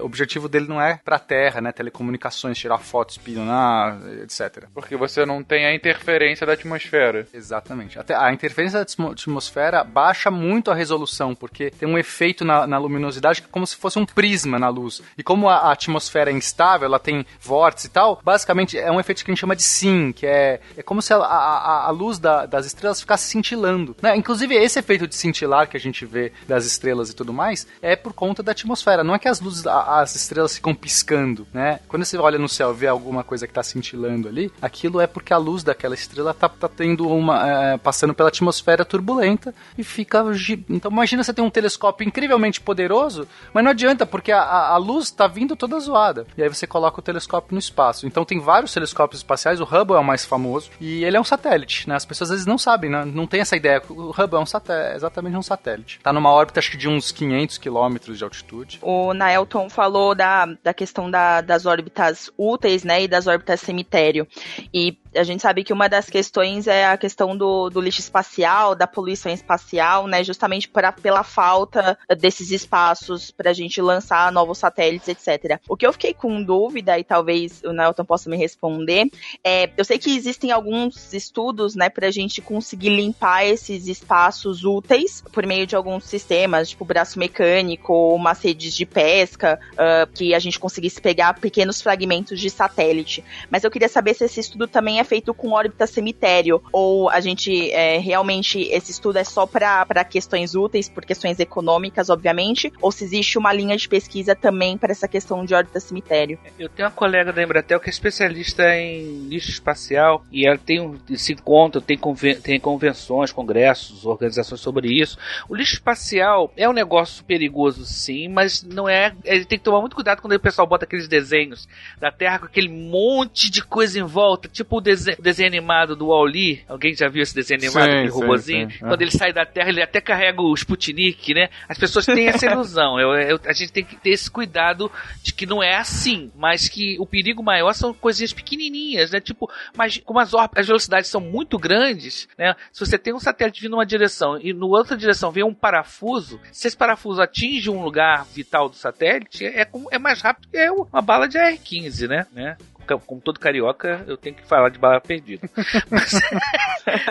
o 0.00 0.04
objetivo 0.04 0.48
dele 0.48 0.66
não 0.68 0.80
é 0.80 1.00
para 1.04 1.16
a 1.16 1.20
Terra, 1.20 1.60
né? 1.60 1.72
Telecomunicações, 1.72 2.58
tirar 2.58 2.78
fotos, 2.78 3.16
espionar, 3.16 3.98
etc. 4.22 4.64
Porque 4.74 4.96
você 4.96 5.24
não 5.26 5.42
tem 5.42 5.66
a 5.66 5.74
interferência 5.74 6.46
da 6.46 6.52
atmosfera. 6.54 7.26
Exatamente. 7.32 7.98
Até 7.98 8.14
a 8.14 8.32
interferência 8.32 8.78
da 8.78 8.82
atmo- 8.82 9.12
atmosfera 9.12 9.82
baixa 9.84 10.30
muito 10.30 10.70
a 10.70 10.74
resolução, 10.74 11.34
porque 11.34 11.70
tem 11.70 11.88
um 11.88 11.98
efeito 11.98 12.44
na, 12.44 12.66
na 12.66 12.78
luminosidade 12.78 13.40
que 13.42 13.48
é 13.48 13.50
como 13.50 13.66
se 13.66 13.76
fosse 13.76 13.98
um 13.98 14.06
prisma 14.06 14.58
na 14.58 14.68
luz. 14.68 15.02
E 15.16 15.22
como 15.22 15.48
a, 15.48 15.56
a 15.56 15.72
atmosfera 15.72 16.30
é 16.30 16.34
instável, 16.34 16.86
ela 16.86 16.98
tem 16.98 17.15
vórtice 17.40 17.86
e 17.86 17.90
tal, 17.90 18.20
basicamente 18.24 18.78
é 18.78 18.90
um 18.90 18.98
efeito 19.00 19.24
que 19.24 19.30
a 19.30 19.34
gente 19.34 19.40
chama 19.40 19.56
de 19.56 19.62
sim, 19.62 20.12
que 20.12 20.26
é, 20.26 20.60
é 20.76 20.82
como 20.82 21.00
se 21.00 21.12
a, 21.12 21.16
a, 21.18 21.86
a 21.86 21.90
luz 21.90 22.18
da- 22.18 22.46
das 22.46 22.66
estrelas 22.66 23.00
ficasse 23.00 23.28
cintilando. 23.28 23.96
Né? 24.02 24.16
Inclusive, 24.16 24.54
esse 24.54 24.78
efeito 24.78 25.06
de 25.06 25.14
cintilar 25.14 25.68
que 25.68 25.76
a 25.76 25.80
gente 25.80 26.04
vê 26.04 26.32
das 26.48 26.64
estrelas 26.64 27.10
e 27.10 27.14
tudo 27.16 27.32
mais 27.32 27.66
é 27.80 27.94
por 27.96 28.12
conta 28.12 28.42
da 28.42 28.52
atmosfera. 28.52 29.04
Não 29.04 29.14
é 29.14 29.18
que 29.18 29.28
as 29.28 29.40
luzes, 29.40 29.66
a- 29.66 30.00
as 30.00 30.14
estrelas 30.14 30.54
ficam 30.54 30.74
piscando, 30.74 31.46
né? 31.52 31.80
Quando 31.88 32.04
você 32.04 32.16
olha 32.18 32.38
no 32.38 32.48
céu 32.48 32.72
e 32.72 32.74
vê 32.76 32.86
alguma 32.86 33.22
coisa 33.22 33.46
que 33.46 33.50
está 33.50 33.62
cintilando 33.62 34.28
ali, 34.28 34.50
aquilo 34.60 35.00
é 35.00 35.06
porque 35.06 35.32
a 35.32 35.36
luz 35.38 35.62
daquela 35.62 35.94
estrela 35.94 36.32
tá, 36.34 36.48
tá 36.48 36.68
tendo 36.68 37.08
uma. 37.08 37.48
é, 37.74 37.76
passando 37.78 38.14
pela 38.14 38.28
atmosfera 38.28 38.84
turbulenta 38.84 39.54
e 39.76 39.84
fica. 39.84 40.24
Então 40.68 40.90
imagina 40.90 41.22
você 41.22 41.32
ter 41.32 41.42
um 41.42 41.50
telescópio 41.50 42.06
incrivelmente 42.06 42.60
poderoso, 42.60 43.26
mas 43.52 43.62
não 43.64 43.70
adianta, 43.70 44.06
porque 44.06 44.32
a, 44.32 44.40
a, 44.42 44.76
luz 44.76 45.10
tá 45.10 45.26
vindo 45.26 45.54
toda 45.56 45.78
zoada. 45.80 46.26
E 46.36 46.42
aí 46.42 46.48
você 46.48 46.66
coloca 46.66 46.98
o 47.00 47.02
telescópio 47.06 47.54
no 47.54 47.58
espaço. 47.58 48.06
Então 48.06 48.24
tem 48.24 48.38
vários 48.38 48.72
telescópios 48.74 49.20
espaciais, 49.20 49.60
o 49.60 49.64
Hubble 49.64 49.96
é 49.96 49.98
o 50.00 50.04
mais 50.04 50.24
famoso, 50.24 50.70
e 50.80 51.04
ele 51.04 51.16
é 51.16 51.20
um 51.20 51.24
satélite, 51.24 51.88
né? 51.88 51.94
As 51.96 52.04
pessoas 52.04 52.30
às 52.30 52.34
vezes 52.34 52.46
não 52.46 52.58
sabem, 52.58 52.90
né? 52.90 53.04
Não 53.04 53.26
tem 53.26 53.40
essa 53.40 53.56
ideia. 53.56 53.82
O 53.88 54.10
Hubble 54.10 54.36
é 54.36 54.40
um 54.40 54.46
satélite, 54.46 54.96
exatamente 54.96 55.36
um 55.36 55.42
satélite. 55.42 56.00
Tá 56.02 56.12
numa 56.12 56.30
órbita 56.30 56.60
acho 56.60 56.70
que 56.70 56.76
de 56.76 56.88
uns 56.88 57.10
500 57.12 57.56
quilômetros 57.58 58.18
de 58.18 58.24
altitude. 58.24 58.78
O 58.82 59.14
Naelton 59.14 59.70
falou 59.70 60.14
da, 60.14 60.46
da 60.62 60.74
questão 60.74 61.10
da- 61.10 61.40
das 61.40 61.64
órbitas 61.64 62.30
úteis, 62.36 62.84
né, 62.84 63.04
e 63.04 63.08
das 63.08 63.26
órbitas 63.26 63.60
cemitério. 63.60 64.26
E 64.74 64.98
a 65.16 65.22
gente 65.22 65.42
sabe 65.42 65.64
que 65.64 65.72
uma 65.72 65.88
das 65.88 66.08
questões 66.08 66.66
é 66.66 66.86
a 66.86 66.96
questão 66.96 67.36
do, 67.36 67.70
do 67.70 67.80
lixo 67.80 68.00
espacial, 68.00 68.74
da 68.74 68.86
poluição 68.86 69.32
espacial, 69.32 70.06
né, 70.06 70.22
justamente 70.22 70.68
pra, 70.68 70.92
pela 70.92 71.22
falta 71.22 71.98
desses 72.18 72.50
espaços 72.50 73.30
pra 73.30 73.52
gente 73.52 73.80
lançar 73.80 74.30
novos 74.32 74.58
satélites, 74.58 75.08
etc. 75.08 75.60
O 75.68 75.76
que 75.76 75.86
eu 75.86 75.92
fiquei 75.92 76.14
com 76.14 76.42
dúvida, 76.42 76.98
e 76.98 77.04
talvez 77.04 77.62
o 77.64 77.72
Naelton 77.72 78.04
possa 78.04 78.28
me 78.30 78.36
responder, 78.36 79.10
é, 79.42 79.70
eu 79.76 79.84
sei 79.84 79.98
que 79.98 80.16
existem 80.16 80.50
alguns 80.50 81.12
estudos, 81.12 81.74
né, 81.74 81.88
pra 81.88 82.10
gente 82.10 82.40
conseguir 82.40 82.90
limpar 82.90 83.44
esses 83.44 83.88
espaços 83.88 84.64
úteis 84.64 85.22
por 85.32 85.46
meio 85.46 85.66
de 85.66 85.76
alguns 85.76 86.04
sistemas, 86.04 86.70
tipo 86.70 86.84
braço 86.84 87.18
mecânico, 87.18 87.92
ou 87.92 88.14
umas 88.14 88.40
redes 88.42 88.74
de 88.74 88.84
pesca, 88.84 89.58
ah, 89.76 90.08
que 90.12 90.34
a 90.34 90.38
gente 90.38 90.58
conseguisse 90.58 91.00
pegar 91.00 91.34
pequenos 91.34 91.80
fragmentos 91.80 92.40
de 92.40 92.50
satélite. 92.50 93.24
Mas 93.50 93.64
eu 93.64 93.70
queria 93.70 93.88
saber 93.88 94.14
se 94.14 94.24
esse 94.24 94.40
estudo 94.40 94.66
também 94.66 95.00
é 95.00 95.04
feito 95.06 95.32
com 95.32 95.52
órbita 95.52 95.86
cemitério, 95.86 96.62
ou 96.72 97.08
a 97.08 97.20
gente 97.20 97.70
é, 97.70 97.98
realmente 97.98 98.60
esse 98.60 98.90
estudo 98.90 99.18
é 99.18 99.24
só 99.24 99.46
para 99.46 100.04
questões 100.04 100.54
úteis, 100.54 100.88
por 100.88 101.04
questões 101.04 101.40
econômicas, 101.40 102.10
obviamente, 102.10 102.72
ou 102.82 102.92
se 102.92 103.04
existe 103.04 103.38
uma 103.38 103.52
linha 103.52 103.76
de 103.76 103.88
pesquisa 103.88 104.34
também 104.34 104.76
para 104.76 104.92
essa 104.92 105.08
questão 105.08 105.44
de 105.44 105.54
órbita 105.54 105.80
cemitério. 105.80 106.38
Eu 106.58 106.68
tenho 106.68 106.88
uma 106.88 106.94
colega 106.94 107.32
da 107.32 107.42
Embratel 107.42 107.80
que 107.80 107.88
é 107.88 107.90
especialista 107.90 108.62
em 108.76 109.28
lixo 109.28 109.50
espacial 109.50 110.24
e 110.30 110.46
ela 110.46 110.58
tem 110.58 110.80
um, 110.80 110.98
se 111.16 111.32
encontra, 111.32 111.80
tem, 111.80 111.96
conven- 111.96 112.40
tem 112.40 112.58
convenções, 112.58 113.30
congressos, 113.32 114.04
organizações 114.04 114.60
sobre 114.60 114.88
isso. 114.88 115.16
O 115.48 115.54
lixo 115.54 115.74
espacial 115.74 116.52
é 116.56 116.68
um 116.68 116.72
negócio 116.72 117.24
perigoso, 117.24 117.84
sim, 117.84 118.28
mas 118.28 118.62
não 118.62 118.88
é. 118.88 119.14
Ele 119.24 119.44
tem 119.44 119.58
que 119.58 119.64
tomar 119.64 119.80
muito 119.80 119.94
cuidado 119.94 120.20
quando 120.20 120.32
o 120.32 120.40
pessoal 120.40 120.66
bota 120.66 120.84
aqueles 120.84 121.08
desenhos 121.08 121.68
da 122.00 122.10
Terra 122.10 122.40
com 122.40 122.46
aquele 122.46 122.68
monte 122.68 123.50
de 123.50 123.62
coisa 123.62 123.98
em 123.98 124.02
volta, 124.02 124.48
tipo 124.48 124.78
o 124.78 124.80
desenho, 124.80 124.95
o 125.18 125.22
desenho 125.22 125.48
animado 125.48 125.94
do 125.96 126.06
Wall-E. 126.08 126.62
Alguém 126.68 126.94
já 126.94 127.08
viu 127.08 127.22
esse 127.22 127.34
desenho 127.34 127.60
animado, 127.60 127.84
Sim, 127.84 127.90
aquele 127.92 128.10
sim, 128.10 128.20
robozinho? 128.20 128.70
sim. 128.70 128.78
Quando 128.78 129.02
ele 129.02 129.10
sai 129.10 129.32
da 129.32 129.44
Terra, 129.44 129.68
ele 129.68 129.82
até 129.82 130.00
carrega 130.00 130.40
o 130.40 130.54
Sputnik, 130.54 131.34
né? 131.34 131.48
As 131.68 131.78
pessoas 131.78 132.06
têm 132.06 132.28
essa 132.28 132.46
ilusão. 132.50 132.98
Eu- 132.98 133.14
eu- 133.14 133.40
a 133.44 133.52
gente 133.52 133.72
tem 133.72 133.84
que 133.84 133.96
ter 133.96 134.10
esse 134.10 134.30
cuidado 134.30 134.90
de 135.22 135.32
que 135.32 135.46
não 135.46 135.62
é 135.62 135.76
assim, 135.76 136.30
mas 136.36 136.68
que 136.68 136.96
o 136.98 137.06
perigo 137.06 137.42
maior 137.42 137.72
são 137.72 137.92
coisinhas 137.92 138.32
pequenininhas, 138.32 139.10
né? 139.10 139.20
Tipo, 139.20 139.50
mas 139.76 139.98
como 140.04 140.18
as, 140.18 140.32
as 140.54 140.66
velocidades 140.66 141.10
são 141.10 141.20
muito 141.20 141.58
grandes, 141.58 142.28
né? 142.38 142.54
Se 142.72 142.80
você 142.84 142.98
tem 142.98 143.14
um 143.14 143.20
satélite 143.20 143.60
vindo 143.60 143.72
numa 143.72 143.86
direção 143.86 144.38
e 144.40 144.52
na 144.52 144.66
outra 144.66 144.96
direção 144.96 145.30
vem 145.30 145.44
um 145.44 145.54
parafuso, 145.54 146.40
se 146.52 146.66
esse 146.68 146.76
parafuso 146.76 147.20
atinge 147.20 147.68
um 147.70 147.82
lugar 147.82 148.24
vital 148.26 148.68
do 148.68 148.76
satélite, 148.76 149.44
é, 149.44 149.64
como- 149.64 149.88
é 149.90 149.98
mais 149.98 150.20
rápido 150.20 150.48
que 150.50 150.70
uma 150.70 151.02
bala 151.02 151.28
de 151.28 151.38
AR-15, 151.38 152.08
né? 152.08 152.26
né? 152.32 152.56
Como 152.86 153.20
todo 153.20 153.40
carioca, 153.40 154.04
eu 154.06 154.16
tenho 154.16 154.36
que 154.36 154.46
falar 154.46 154.68
de 154.70 154.78
bala 154.78 155.00
perdida. 155.00 155.48
Mas, 155.90 156.12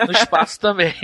no 0.06 0.12
espaço 0.12 0.58
também. 0.60 0.94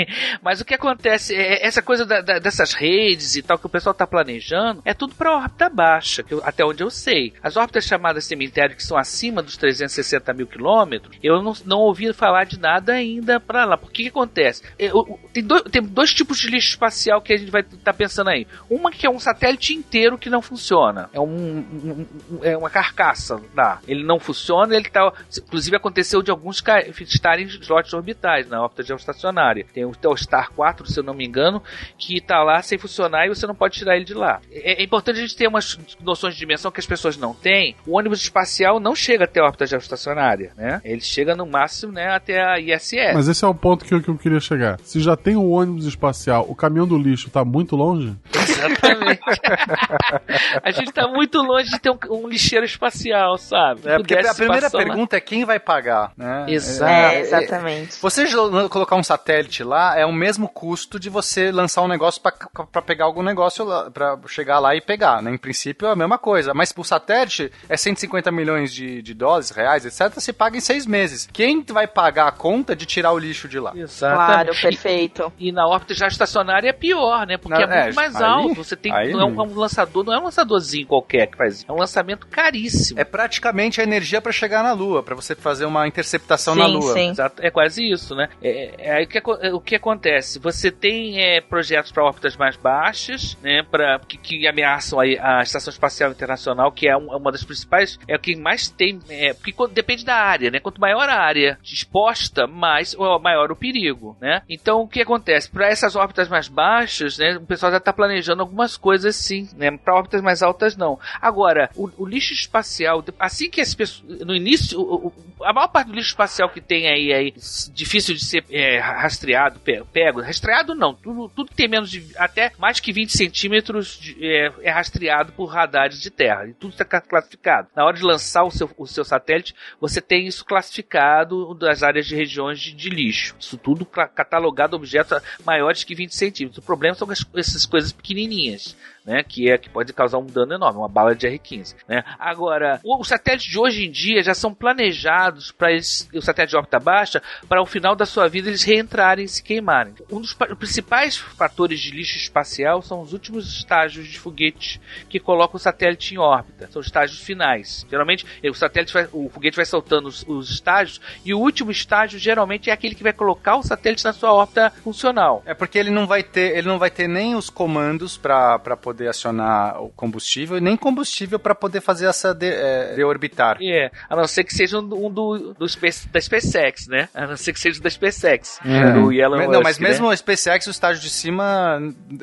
Mas 0.43 0.61
o 0.61 0.65
que 0.65 0.75
acontece 0.75 1.35
é 1.35 1.67
essa 1.67 1.83
coisa 1.83 2.05
da- 2.07 2.21
da- 2.21 2.39
dessas 2.39 2.73
redes 2.73 3.37
e 3.37 3.43
tal 3.43 3.59
que 3.59 3.67
o 3.67 3.69
pessoal 3.69 3.93
está 3.93 4.07
planejando 4.07 4.81
é 4.85 4.95
tudo 4.95 5.15
para 5.15 5.37
órbita 5.37 5.69
baixa, 5.69 6.25
eu- 6.31 6.41
até 6.45 6.65
onde 6.65 6.83
eu 6.83 6.91
sei. 6.91 7.33
As 7.43 7.57
órbitas 7.57 7.85
chamadas 7.85 8.25
cemitério 8.25 8.77
que 8.77 8.83
são 8.83 8.97
acima 8.97 9.43
dos 9.43 9.57
360 9.57 10.33
mil 10.33 10.47
quilômetros, 10.47 11.17
eu 11.23 11.43
não, 11.43 11.53
não 11.65 11.79
ouvi 11.79 12.13
falar 12.13 12.45
de 12.45 12.59
nada 12.59 12.93
ainda 12.95 13.39
para 13.41 13.65
lá. 13.65 13.77
Porque 13.77 14.03
o 14.03 14.05
que 14.05 14.09
acontece? 14.11 14.63
Eu- 14.79 15.19
tem, 15.33 15.43
dois, 15.43 15.63
tem 15.65 15.83
dois 15.83 16.13
tipos 16.15 16.39
de 16.39 16.49
lixo 16.49 16.71
espacial 16.71 17.21
que 17.21 17.33
a 17.33 17.37
gente 17.37 17.51
vai 17.51 17.63
estar 17.63 17.93
pensando 17.93 18.31
aí. 18.31 18.47
Uma 18.71 18.91
que 18.91 19.07
é 19.07 19.11
um 19.11 19.19
satélite 19.19 19.75
inteiro 19.75 20.17
que 20.19 20.31
não 20.31 20.41
funciona. 20.43 21.11
É, 21.13 21.21
um, 21.21 21.25
um- 21.25 22.07
um- 22.31 22.45
é 22.45 22.57
uma 22.57 22.71
carcaça 22.71 23.41
lá. 23.57 23.81
Ele 23.87 24.05
não 24.05 24.19
funciona, 24.19 24.62
ele 24.71 24.89
tá. 24.89 25.13
Inclusive 25.37 25.77
aconteceu 25.77 26.23
de 26.23 26.31
alguns 26.31 26.63
estarem 27.01 27.45
em 27.45 27.49
slots 27.49 27.93
orbitais 27.93 28.49
na 28.49 28.63
órbita 28.63 28.83
geoestacionária. 28.83 29.67
Tem 29.73 29.85
o 29.85 29.93
Telstar 29.93 30.51
4, 30.53 30.87
se 30.87 31.01
eu 31.01 31.05
não 31.05 31.15
me 31.15 31.27
engano, 31.27 31.63
que 31.99 32.21
tá 32.21 32.43
lá 32.43 32.63
sem 32.63 32.79
funcionar 32.79 33.27
e 33.27 33.29
você 33.29 33.47
não 33.47 33.55
pode 33.55 33.79
tirar 33.79 33.97
ele 33.97 34.05
de 34.05 34.15
lá. 34.15 34.41
É, 34.51 34.83
é 34.83 34.85
importante 34.85 35.19
a 35.19 35.23
gente 35.23 35.37
ter 35.37 35.49
umas 35.49 35.79
noções 36.01 36.35
de 36.35 36.41
dimensão 36.41 36.71
que 36.71 36.81
as 36.81 36.87
pessoas 36.87 37.17
não 37.17 37.35
têm. 37.35 37.75
O 37.87 37.97
ônibus 37.97 38.21
espacial 38.21 38.79
não 38.79 38.95
chega 38.95 39.25
até 39.25 39.41
a 39.41 39.45
órbita 39.45 39.67
geoestacionária, 39.67 40.53
né? 40.57 40.81
Ele 40.85 41.01
chega 41.01 41.35
no 41.35 41.47
máximo, 41.47 41.93
né, 41.93 42.09
até 42.09 42.43
a 42.43 42.59
ISS. 42.59 43.15
Mas 43.15 43.29
esse 43.29 43.45
é 43.45 43.49
o 43.49 43.55
ponto 43.55 43.85
que 43.85 43.95
eu, 43.95 44.03
que 44.03 44.09
eu 44.09 44.17
queria 44.17 44.41
chegar. 44.41 44.79
Se 44.83 45.01
já 45.01 45.17
tem 45.17 45.37
um 45.37 45.51
ônibus 45.51 45.87
espacial, 45.87 46.47
o 46.49 46.55
caminhão 46.55 46.87
do 46.87 46.99
lixo 46.99 47.31
tá 47.31 47.45
muito 47.45 47.77
longe? 47.77 48.15
Exatamente. 48.35 49.21
a 50.63 50.71
gente 50.71 50.93
tá 50.93 51.09
muito 51.09 51.39
longe 51.39 51.71
de 51.71 51.79
ter 51.79 51.91
um, 51.91 51.99
um 52.11 52.29
lixeiro 52.29 52.65
espacial, 52.65 53.37
sabe? 53.39 53.81
É, 53.85 53.97
porque 53.97 54.17
Pudesse 54.17 54.31
a 54.31 54.35
primeira 54.35 54.52
passar 54.61 54.79
uma- 54.79 54.85
pergunta 54.85 55.17
é 55.17 55.21
quem 55.21 55.45
vai 55.45 55.59
pagar, 55.59 56.13
né? 56.17 56.47
Exato. 56.49 56.91
É, 56.93 57.21
exatamente. 57.21 57.99
Você 58.01 58.27
colocar 58.71 58.97
um 58.97 59.03
satélite 59.03 59.63
lá 59.65 59.99
é 59.99 60.05
o 60.05 60.13
mesmo 60.13 60.49
custo 60.49 60.99
de 60.99 61.09
você 61.09 61.51
lançar 61.51 61.83
um 61.83 61.89
negócio 61.89 62.21
pra- 62.21 62.33
pra 62.71 62.83
pegar 62.83 63.05
algum 63.05 63.23
negócio 63.23 63.65
lá, 63.65 63.91
pra 63.91 64.19
chegar 64.27 64.59
lá 64.59 64.75
e 64.75 64.81
pegar, 64.81 65.23
né? 65.23 65.31
Em 65.33 65.39
princípio 65.39 65.87
é 65.89 65.93
a 65.93 65.97
mesma 65.97 66.19
coisa. 66.19 66.53
Mas 66.55 66.73
por 66.73 66.85
satélite 66.85 67.51
é 67.69 67.77
150 67.77 68.31
milhões 68.31 68.73
de, 68.73 69.03
de 69.03 69.15
dólares, 69.15 69.51
reais, 69.51 69.85
etc. 69.87 70.13
Você 70.15 70.33
paga 70.33 70.57
em 70.57 70.61
seis 70.61 70.87
meses. 70.87 71.29
Quem 71.33 71.63
vai 71.69 71.87
pagar 71.87 72.29
a 72.29 72.33
conta 72.33 72.75
de 72.77 72.87
tirar 72.87 73.13
o 73.13 73.19
lixo 73.19 73.49
de 73.49 73.59
lá? 73.59 73.73
Claro, 73.99 74.53
perfeito. 74.61 75.33
E 75.39 75.53
na 75.53 75.67
órbita 75.67 75.95
já 75.95 76.07
estacionária 76.07 76.69
é 76.69 76.73
pior, 76.73 77.27
né? 77.27 77.37
Porque 77.37 77.55
Não, 77.65 77.73
é 77.73 77.83
muito 77.85 77.93
é, 77.93 77.95
mais 77.95 78.17
aí- 78.17 78.23
alto. 78.23 78.55
Você 78.65 78.77
tem 78.77 78.93
aí 78.93 79.13
não 79.13 79.21
é 79.21 79.25
um, 79.25 79.41
um 79.41 79.55
lançador, 79.55 80.05
não 80.05 80.13
é 80.13 80.19
um 80.19 80.25
lançadorzinho 80.25 80.87
qualquer 80.87 81.27
que 81.27 81.37
faz 81.37 81.57
isso. 81.57 81.65
É 81.69 81.73
um 81.73 81.77
lançamento 81.79 82.27
caríssimo. 82.27 82.99
É 83.01 83.05
praticamente 83.05 83.81
a 83.81 83.85
energia 83.85 84.21
pra 84.21 84.33
chegar 84.43 84.63
na 84.65 84.73
Lua, 84.73 85.03
pra 85.05 85.15
você 85.15 85.35
fazer 85.37 85.65
uma 85.67 85.87
interceptação 85.87 86.55
Sim, 86.55 86.61
na 86.61 86.67
Lua. 86.67 86.93
sim. 86.95 87.11
Exato, 87.11 87.41
é 87.41 87.51
quase 87.51 87.89
isso, 87.89 88.15
né? 88.17 88.29
É, 88.43 88.99
é 88.99 89.03
é, 89.43 89.53
o 89.55 89.61
que 89.61 89.77
acontece? 89.77 90.39
Você 90.41 90.71
tem 90.71 91.21
é, 91.23 91.41
projetos 91.41 91.93
para 91.93 92.03
órbitas 92.05 92.37
mais 92.37 92.57
baixas, 92.57 93.37
né? 93.43 93.63
Pra, 93.71 94.01
que, 94.01 94.19
que 94.19 94.47
ameaçam 94.49 94.99
aí 94.99 95.17
a 95.19 95.43
Estação 95.43 95.71
Espacial 95.71 96.11
Internacional, 96.11 96.73
que 96.73 96.89
é 96.89 96.97
um- 96.97 97.15
uma 97.17 97.31
das 97.31 97.45
principais, 97.45 97.99
é 98.09 98.17
o 98.17 98.19
que 98.19 98.35
mais 98.35 98.69
tem, 98.69 98.99
é, 99.09 99.33
porque 99.33 99.53
quando- 99.53 99.73
depende 99.73 100.05
da 100.05 100.17
área, 100.17 100.51
né? 100.51 100.59
Quanto 100.59 100.81
maior 100.81 101.09
a 101.09 101.21
área 101.21 101.59
exposta, 101.63 102.47
mais 102.47 102.95
ou 102.99 103.19
maior 103.21 103.53
o 103.53 103.57
perigo, 103.57 104.17
né? 104.21 104.43
Então 104.49 104.81
o 104.83 104.89
que 104.89 105.01
acontece? 105.03 105.51
Para 105.51 105.69
essas 105.69 105.95
órbitas 105.95 106.29
mais 106.29 106.49
baixas, 106.49 107.19
né? 107.19 107.37
O 107.37 107.43
pessoal 107.47 107.71
já 107.73 107.79
está 107.79 107.93
planejando 107.93 108.43
algumas 108.43 108.77
coisas 108.77 109.15
sim, 109.17 109.49
né? 109.57 109.71
Para 109.77 109.95
órbitas 109.95 110.21
mais 110.23 110.43
altas 110.43 110.77
não. 110.77 110.99
Agora, 111.21 111.71
o, 111.77 111.89
o 111.99 112.07
lixo 112.07 112.33
espacial, 112.33 113.05
assim 113.19 113.49
que 113.51 113.61
as 113.61 113.75
pessoas, 113.75 114.03
no 114.33 114.37
início, 114.37 114.81
o- 114.81 115.07
o- 115.09 115.45
a 115.45 115.53
maior 115.53 115.69
parte 115.69 115.89
do 115.89 115.95
lixo 115.95 116.09
espacial 116.09 116.49
que 116.49 116.61
tem 116.61 116.89
aí, 116.89 117.13
aí 117.13 117.35
difícil 117.73 118.15
de 118.15 118.25
ser 118.25 118.45
é, 118.51 118.79
rastreado, 118.79 119.59
pe- 119.61 119.83
pego, 119.93 120.21
rastreado 120.21 120.75
não, 120.75 120.95
tudo, 120.95 121.29
tudo 121.29 121.51
que 121.51 121.57
tem 121.57 121.69
menos 121.69 121.91
de, 121.91 122.05
até 122.17 122.53
mais 122.59 122.81
que 122.81 122.93
20 122.93 123.11
centímetros 123.17 123.99
de- 123.99 124.17
é, 124.25 124.53
é 124.63 124.71
rastreado 124.71 125.33
por 125.33 125.47
radares 125.47 126.01
de 126.01 126.11
terra, 126.11 126.47
e 126.47 126.55
tudo 126.55 126.73
está 126.73 126.85
classificado. 127.01 127.69
Na 127.77 127.85
hora 127.85 127.97
de 127.97 128.03
lançar 128.03 128.45
o 128.45 128.51
seu, 128.51 128.71
o 128.77 128.87
seu 128.87 129.05
satélite, 129.05 129.55
você 129.81 130.01
tem 130.01 130.27
isso 130.27 130.45
classificado 130.45 131.55
das 131.55 131.83
áreas 131.83 132.07
de 132.07 132.15
regiões 132.17 132.61
de, 132.61 132.73
de 132.73 132.89
lixo. 132.89 133.35
Isso 133.39 133.57
tudo 133.57 133.85
catalogado 133.85 134.77
objetos 134.77 135.21
maiores 135.45 135.85
que 135.85 135.95
20 135.95 136.15
centímetros. 136.15 136.59
O 136.59 136.67
problema 136.67 136.95
são 136.95 137.11
as- 137.11 137.27
essas 137.37 137.67
coisas 137.67 137.93
pequenininhas. 137.93 138.77
Né, 139.05 139.25
que 139.25 139.51
é 139.51 139.59
que 139.59 139.69
pode 139.69 139.93
causar 139.93 140.19
um 140.19 140.27
dano 140.27 140.55
enorme, 140.55 140.79
uma 140.79 140.89
bala 140.89 141.13
de 141.13 141.27
R15. 141.27 141.75
Né? 141.89 142.05
Agora, 142.21 142.81
os 142.85 143.09
satélites 143.09 143.51
de 143.51 143.59
hoje 143.59 143.85
em 143.85 143.91
dia 143.91 144.23
já 144.23 144.33
são 144.33 144.55
planejados 144.55 145.51
para 145.51 145.71
o 146.15 146.23
satélite 146.23 146.51
de 146.51 146.57
órbita 146.57 146.79
baixa 146.79 147.21
para 147.49 147.61
o 147.61 147.67
final 147.67 147.97
da 147.97 148.07
sua 148.07 148.29
vida 148.29 148.49
eles 148.49 148.63
reentrarem 148.63 149.25
e 149.25 149.29
se 149.29 149.43
queimarem. 149.43 149.95
Um 150.09 150.21
dos 150.21 150.33
pa- 150.33 150.55
principais 150.55 151.17
fatores 151.17 151.81
de 151.81 151.91
lixo 151.91 152.17
espacial 152.17 152.81
são 152.81 153.01
os 153.01 153.13
últimos 153.13 153.53
estágios 153.53 154.07
de 154.07 154.21
foguete 154.21 154.81
que 155.09 155.19
colocam 155.19 155.57
o 155.57 155.59
satélite 155.59 156.15
em 156.15 156.19
órbita. 156.19 156.69
São 156.71 156.79
os 156.79 156.87
estágios 156.87 157.21
finais. 157.21 157.85
Geralmente, 157.91 158.25
o 158.45 158.55
satélite 158.55 158.93
vai- 158.95 159.09
o 159.13 159.29
foguete 159.31 159.57
vai 159.57 159.67
soltando 159.67 160.07
os, 160.07 160.25
os 160.29 160.49
estágios 160.49 161.01
e 161.25 161.35
o 161.35 161.41
último 161.41 161.73
estágio 161.73 162.21
geralmente 162.21 162.71
é 162.71 162.73
aquele 162.73 162.95
que 162.95 163.03
vai 163.03 163.13
colocar 163.13 163.57
o 163.57 163.65
satélite 163.65 164.05
na 164.05 164.13
sua 164.13 164.33
órbita 164.33 164.71
funcional. 164.85 165.43
É 165.45 165.55
porque 165.55 165.77
ele 165.77 165.91
não 165.91 166.07
vai 166.07 166.23
ter, 166.23 166.57
ele 166.57 166.69
não 166.69 166.79
vai 166.79 166.89
ter 166.89 167.09
nem 167.09 167.35
os 167.35 167.51
comandos 167.51 168.17
para 168.17 168.61
poder 168.77 168.92
acionar 169.09 169.83
o 169.83 169.89
combustível 169.91 170.57
e 170.59 170.61
nem 170.61 170.77
combustível 170.77 171.39
para 171.39 171.55
poder 171.55 171.81
fazer 171.81 172.07
essa 172.07 172.35
de, 172.35 172.47
é, 172.49 172.95
deorbitar. 172.95 173.59
É, 173.63 173.91
a 174.09 174.17
não 174.17 174.27
ser 174.27 174.45
que 174.45 174.55
seja 174.55 174.79
um, 174.79 174.87
do, 174.87 175.09
do, 175.09 175.55
do 175.55 175.69
Space- 175.69 176.09
da 176.09 176.21
SpaceX, 176.21 176.87
né? 176.89 177.09
A 177.15 177.27
não 177.27 177.37
ser 177.37 177.53
que 177.53 177.61
seja 177.61 177.81
da 177.81 177.91
SpaceX. 177.91 178.59
Do 178.95 179.13
Elon 179.13 179.37
Mas- 179.37 179.47
Musk, 179.47 179.53
não, 179.53 179.63
mas 179.63 179.79
né? 179.79 179.89
mesmo 179.89 180.09
o 180.09 180.17
SpaceX, 180.17 180.67
o 180.67 180.71
estágio 180.71 181.03
de 181.03 181.11
cima 181.11 181.79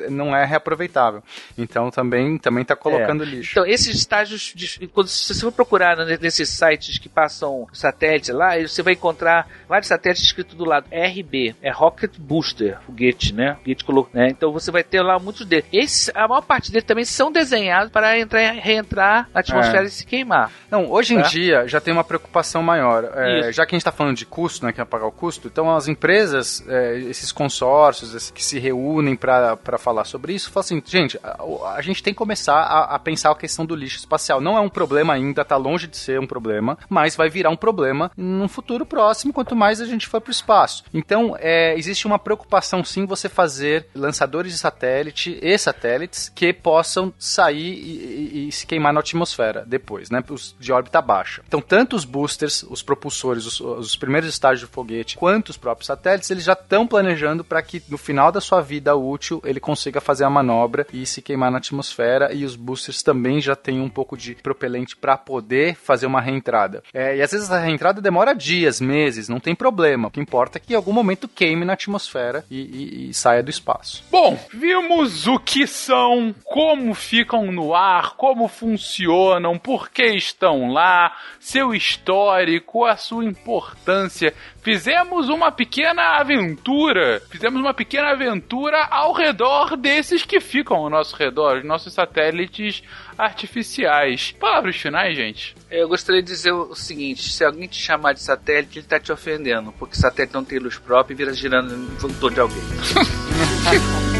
não 0.08 0.34
é 0.34 0.44
reaproveitável. 0.44 1.22
Então 1.56 1.90
também 1.90 2.38
também 2.38 2.64
tá 2.64 2.76
colocando 2.76 3.24
lixo. 3.24 3.52
Então, 3.52 3.66
esses 3.66 3.94
estágios, 3.94 4.52
de, 4.54 4.86
quando 4.88 5.08
se 5.08 5.32
você 5.34 5.40
for 5.40 5.52
procurar 5.52 5.96
né, 5.96 6.18
nesses 6.20 6.48
sites 6.48 6.98
que 6.98 7.08
passam 7.08 7.66
satélite 7.72 8.32
lá, 8.32 8.58
você 8.60 8.82
vai 8.82 8.92
encontrar 8.94 9.48
vários 9.68 9.88
satélites 9.88 10.24
escrito 10.24 10.54
do 10.56 10.64
lado 10.64 10.86
RB, 10.92 11.54
é 11.62 11.70
Rocket 11.70 12.12
Booster, 12.18 12.78
foguete, 12.86 13.32
né? 13.34 13.54
Foguete 13.56 13.84
colo- 13.84 14.08
né? 14.12 14.28
Então 14.30 14.52
você 14.52 14.70
vai 14.70 14.82
ter 14.84 15.00
lá 15.02 15.18
muitos 15.18 15.46
deles. 15.46 15.64
Esse, 15.72 16.10
a 16.14 16.26
maior 16.28 16.42
parte 16.42 16.59
também 16.84 17.04
são 17.04 17.30
desenhados 17.32 17.90
para 17.92 18.18
entrar, 18.18 18.52
reentrar 18.52 19.28
na 19.32 19.40
atmosfera 19.40 19.84
É. 19.84 19.86
e 19.86 19.90
se 19.90 20.04
queimar. 20.06 20.50
Não, 20.70 20.90
hoje 20.90 21.14
em 21.14 21.22
Tá? 21.22 21.28
dia 21.28 21.66
já 21.68 21.80
tem 21.80 21.92
uma 21.92 22.04
preocupação 22.04 22.62
maior. 22.62 23.04
É, 23.14 23.52
já 23.52 23.64
que 23.66 23.74
a 23.74 23.76
gente 23.76 23.82
está 23.82 23.92
falando 23.92 24.16
de 24.16 24.26
custo, 24.26 24.64
né, 24.64 24.72
que 24.72 24.80
é 24.80 24.84
pagar 24.84 25.06
o 25.06 25.12
custo, 25.12 25.48
então 25.48 25.74
as 25.74 25.88
empresas, 25.88 26.64
é, 26.68 26.98
esses 26.98 27.32
consórcios 27.32 28.14
esses 28.14 28.30
que 28.30 28.44
se 28.44 28.58
reúnem 28.58 29.16
para 29.16 29.56
falar 29.78 30.04
sobre 30.04 30.32
isso, 30.32 30.50
falam 30.50 30.64
assim, 30.64 30.82
gente, 30.86 31.18
a, 31.22 31.36
a 31.76 31.82
gente 31.82 32.02
tem 32.02 32.12
que 32.12 32.18
começar 32.18 32.54
a, 32.56 32.94
a 32.94 32.98
pensar 32.98 33.30
a 33.30 33.34
questão 33.34 33.64
do 33.64 33.74
lixo 33.74 33.98
espacial. 33.98 34.40
Não 34.40 34.56
é 34.56 34.60
um 34.60 34.68
problema 34.68 35.12
ainda, 35.14 35.42
está 35.42 35.56
longe 35.56 35.86
de 35.86 35.96
ser 35.96 36.18
um 36.20 36.26
problema, 36.26 36.78
mas 36.88 37.16
vai 37.16 37.28
virar 37.28 37.50
um 37.50 37.56
problema 37.56 38.10
num 38.16 38.48
futuro 38.48 38.84
próximo, 38.86 39.32
quanto 39.32 39.54
mais 39.56 39.80
a 39.80 39.84
gente 39.86 40.06
for 40.06 40.20
para 40.20 40.30
o 40.30 40.32
espaço. 40.32 40.84
Então, 40.92 41.36
é, 41.38 41.74
existe 41.78 42.06
uma 42.06 42.18
preocupação 42.18 42.82
sim 42.84 43.06
você 43.06 43.28
fazer 43.28 43.86
lançadores 43.94 44.52
de 44.52 44.58
satélite 44.58 45.38
e 45.42 45.56
satélites 45.58 46.28
que 46.34 46.49
possam 46.52 47.12
sair 47.18 47.72
e, 47.74 48.40
e- 48.44 48.48
e 48.48 48.52
se 48.52 48.66
queimar 48.66 48.92
na 48.92 49.00
atmosfera 49.00 49.64
depois, 49.66 50.10
né? 50.10 50.22
Os 50.30 50.54
de 50.58 50.72
órbita 50.72 51.00
baixa. 51.00 51.42
Então, 51.46 51.60
tanto 51.60 51.96
os 51.96 52.04
boosters, 52.04 52.62
os 52.64 52.82
propulsores, 52.82 53.46
os, 53.46 53.60
os 53.60 53.96
primeiros 53.96 54.28
estágios 54.28 54.68
do 54.68 54.72
foguete, 54.72 55.16
quanto 55.16 55.50
os 55.50 55.56
próprios 55.56 55.86
satélites, 55.86 56.30
eles 56.30 56.44
já 56.44 56.52
estão 56.52 56.86
planejando 56.86 57.42
para 57.44 57.62
que 57.62 57.82
no 57.88 57.98
final 57.98 58.30
da 58.32 58.40
sua 58.40 58.60
vida 58.60 58.94
útil 58.96 59.40
ele 59.44 59.60
consiga 59.60 60.00
fazer 60.00 60.24
a 60.24 60.30
manobra 60.30 60.86
e 60.92 61.04
se 61.06 61.22
queimar 61.22 61.50
na 61.50 61.58
atmosfera. 61.58 62.32
E 62.32 62.44
os 62.44 62.56
boosters 62.56 63.02
também 63.02 63.40
já 63.40 63.56
têm 63.56 63.80
um 63.80 63.88
pouco 63.88 64.16
de 64.16 64.34
propelente 64.36 64.96
para 64.96 65.16
poder 65.16 65.74
fazer 65.76 66.06
uma 66.06 66.20
reentrada. 66.20 66.82
É, 66.92 67.16
e 67.16 67.22
às 67.22 67.30
vezes 67.32 67.50
a 67.50 67.58
reentrada 67.58 68.00
demora 68.00 68.34
dias, 68.34 68.80
meses, 68.80 69.28
não 69.28 69.40
tem 69.40 69.54
problema. 69.54 70.08
O 70.08 70.10
que 70.10 70.20
importa 70.20 70.58
é 70.58 70.60
que 70.60 70.72
em 70.72 70.76
algum 70.76 70.92
momento 70.92 71.28
queime 71.28 71.64
na 71.64 71.72
atmosfera 71.74 72.44
e, 72.50 72.58
e- 72.60 73.10
e 73.10 73.14
saia 73.14 73.42
do 73.42 73.50
espaço. 73.50 74.02
Bom, 74.10 74.38
vimos 74.52 75.26
o 75.26 75.38
que 75.38 75.66
são, 75.66 76.34
como 76.44 76.94
ficam 76.94 77.50
no 77.52 77.74
ar, 77.74 78.16
como 78.16 78.48
funcionam, 78.48 79.58
por 79.58 79.90
que 79.90 80.04
estão 80.14 80.72
lá, 80.72 81.16
seu 81.38 81.74
histórico, 81.74 82.84
a 82.84 82.96
sua 82.96 83.24
importância. 83.24 84.34
Fizemos 84.62 85.28
uma 85.28 85.50
pequena 85.50 86.18
aventura, 86.18 87.22
fizemos 87.30 87.60
uma 87.60 87.72
pequena 87.72 88.10
aventura 88.10 88.84
ao 88.90 89.12
redor 89.12 89.76
desses 89.76 90.24
que 90.24 90.40
ficam 90.40 90.76
ao 90.76 90.90
nosso 90.90 91.16
redor, 91.16 91.58
os 91.58 91.64
nossos 91.64 91.94
satélites 91.94 92.82
artificiais. 93.16 94.32
Palavras 94.32 94.76
finais, 94.76 95.16
gente. 95.16 95.54
Eu 95.70 95.88
gostaria 95.88 96.22
de 96.22 96.28
dizer 96.28 96.52
o 96.52 96.74
seguinte: 96.74 97.30
se 97.30 97.44
alguém 97.44 97.68
te 97.68 97.80
chamar 97.80 98.12
de 98.12 98.20
satélite, 98.20 98.78
ele 98.78 98.86
está 98.86 98.98
te 98.98 99.12
ofendendo, 99.12 99.72
porque 99.78 99.96
satélite 99.96 100.34
não 100.34 100.44
tem 100.44 100.58
luz 100.58 100.78
própria 100.78 101.14
e 101.14 101.16
vira 101.16 101.32
girando 101.32 101.74
em 101.74 102.14
torno 102.14 102.34
de 102.34 102.40
alguém. 102.40 102.60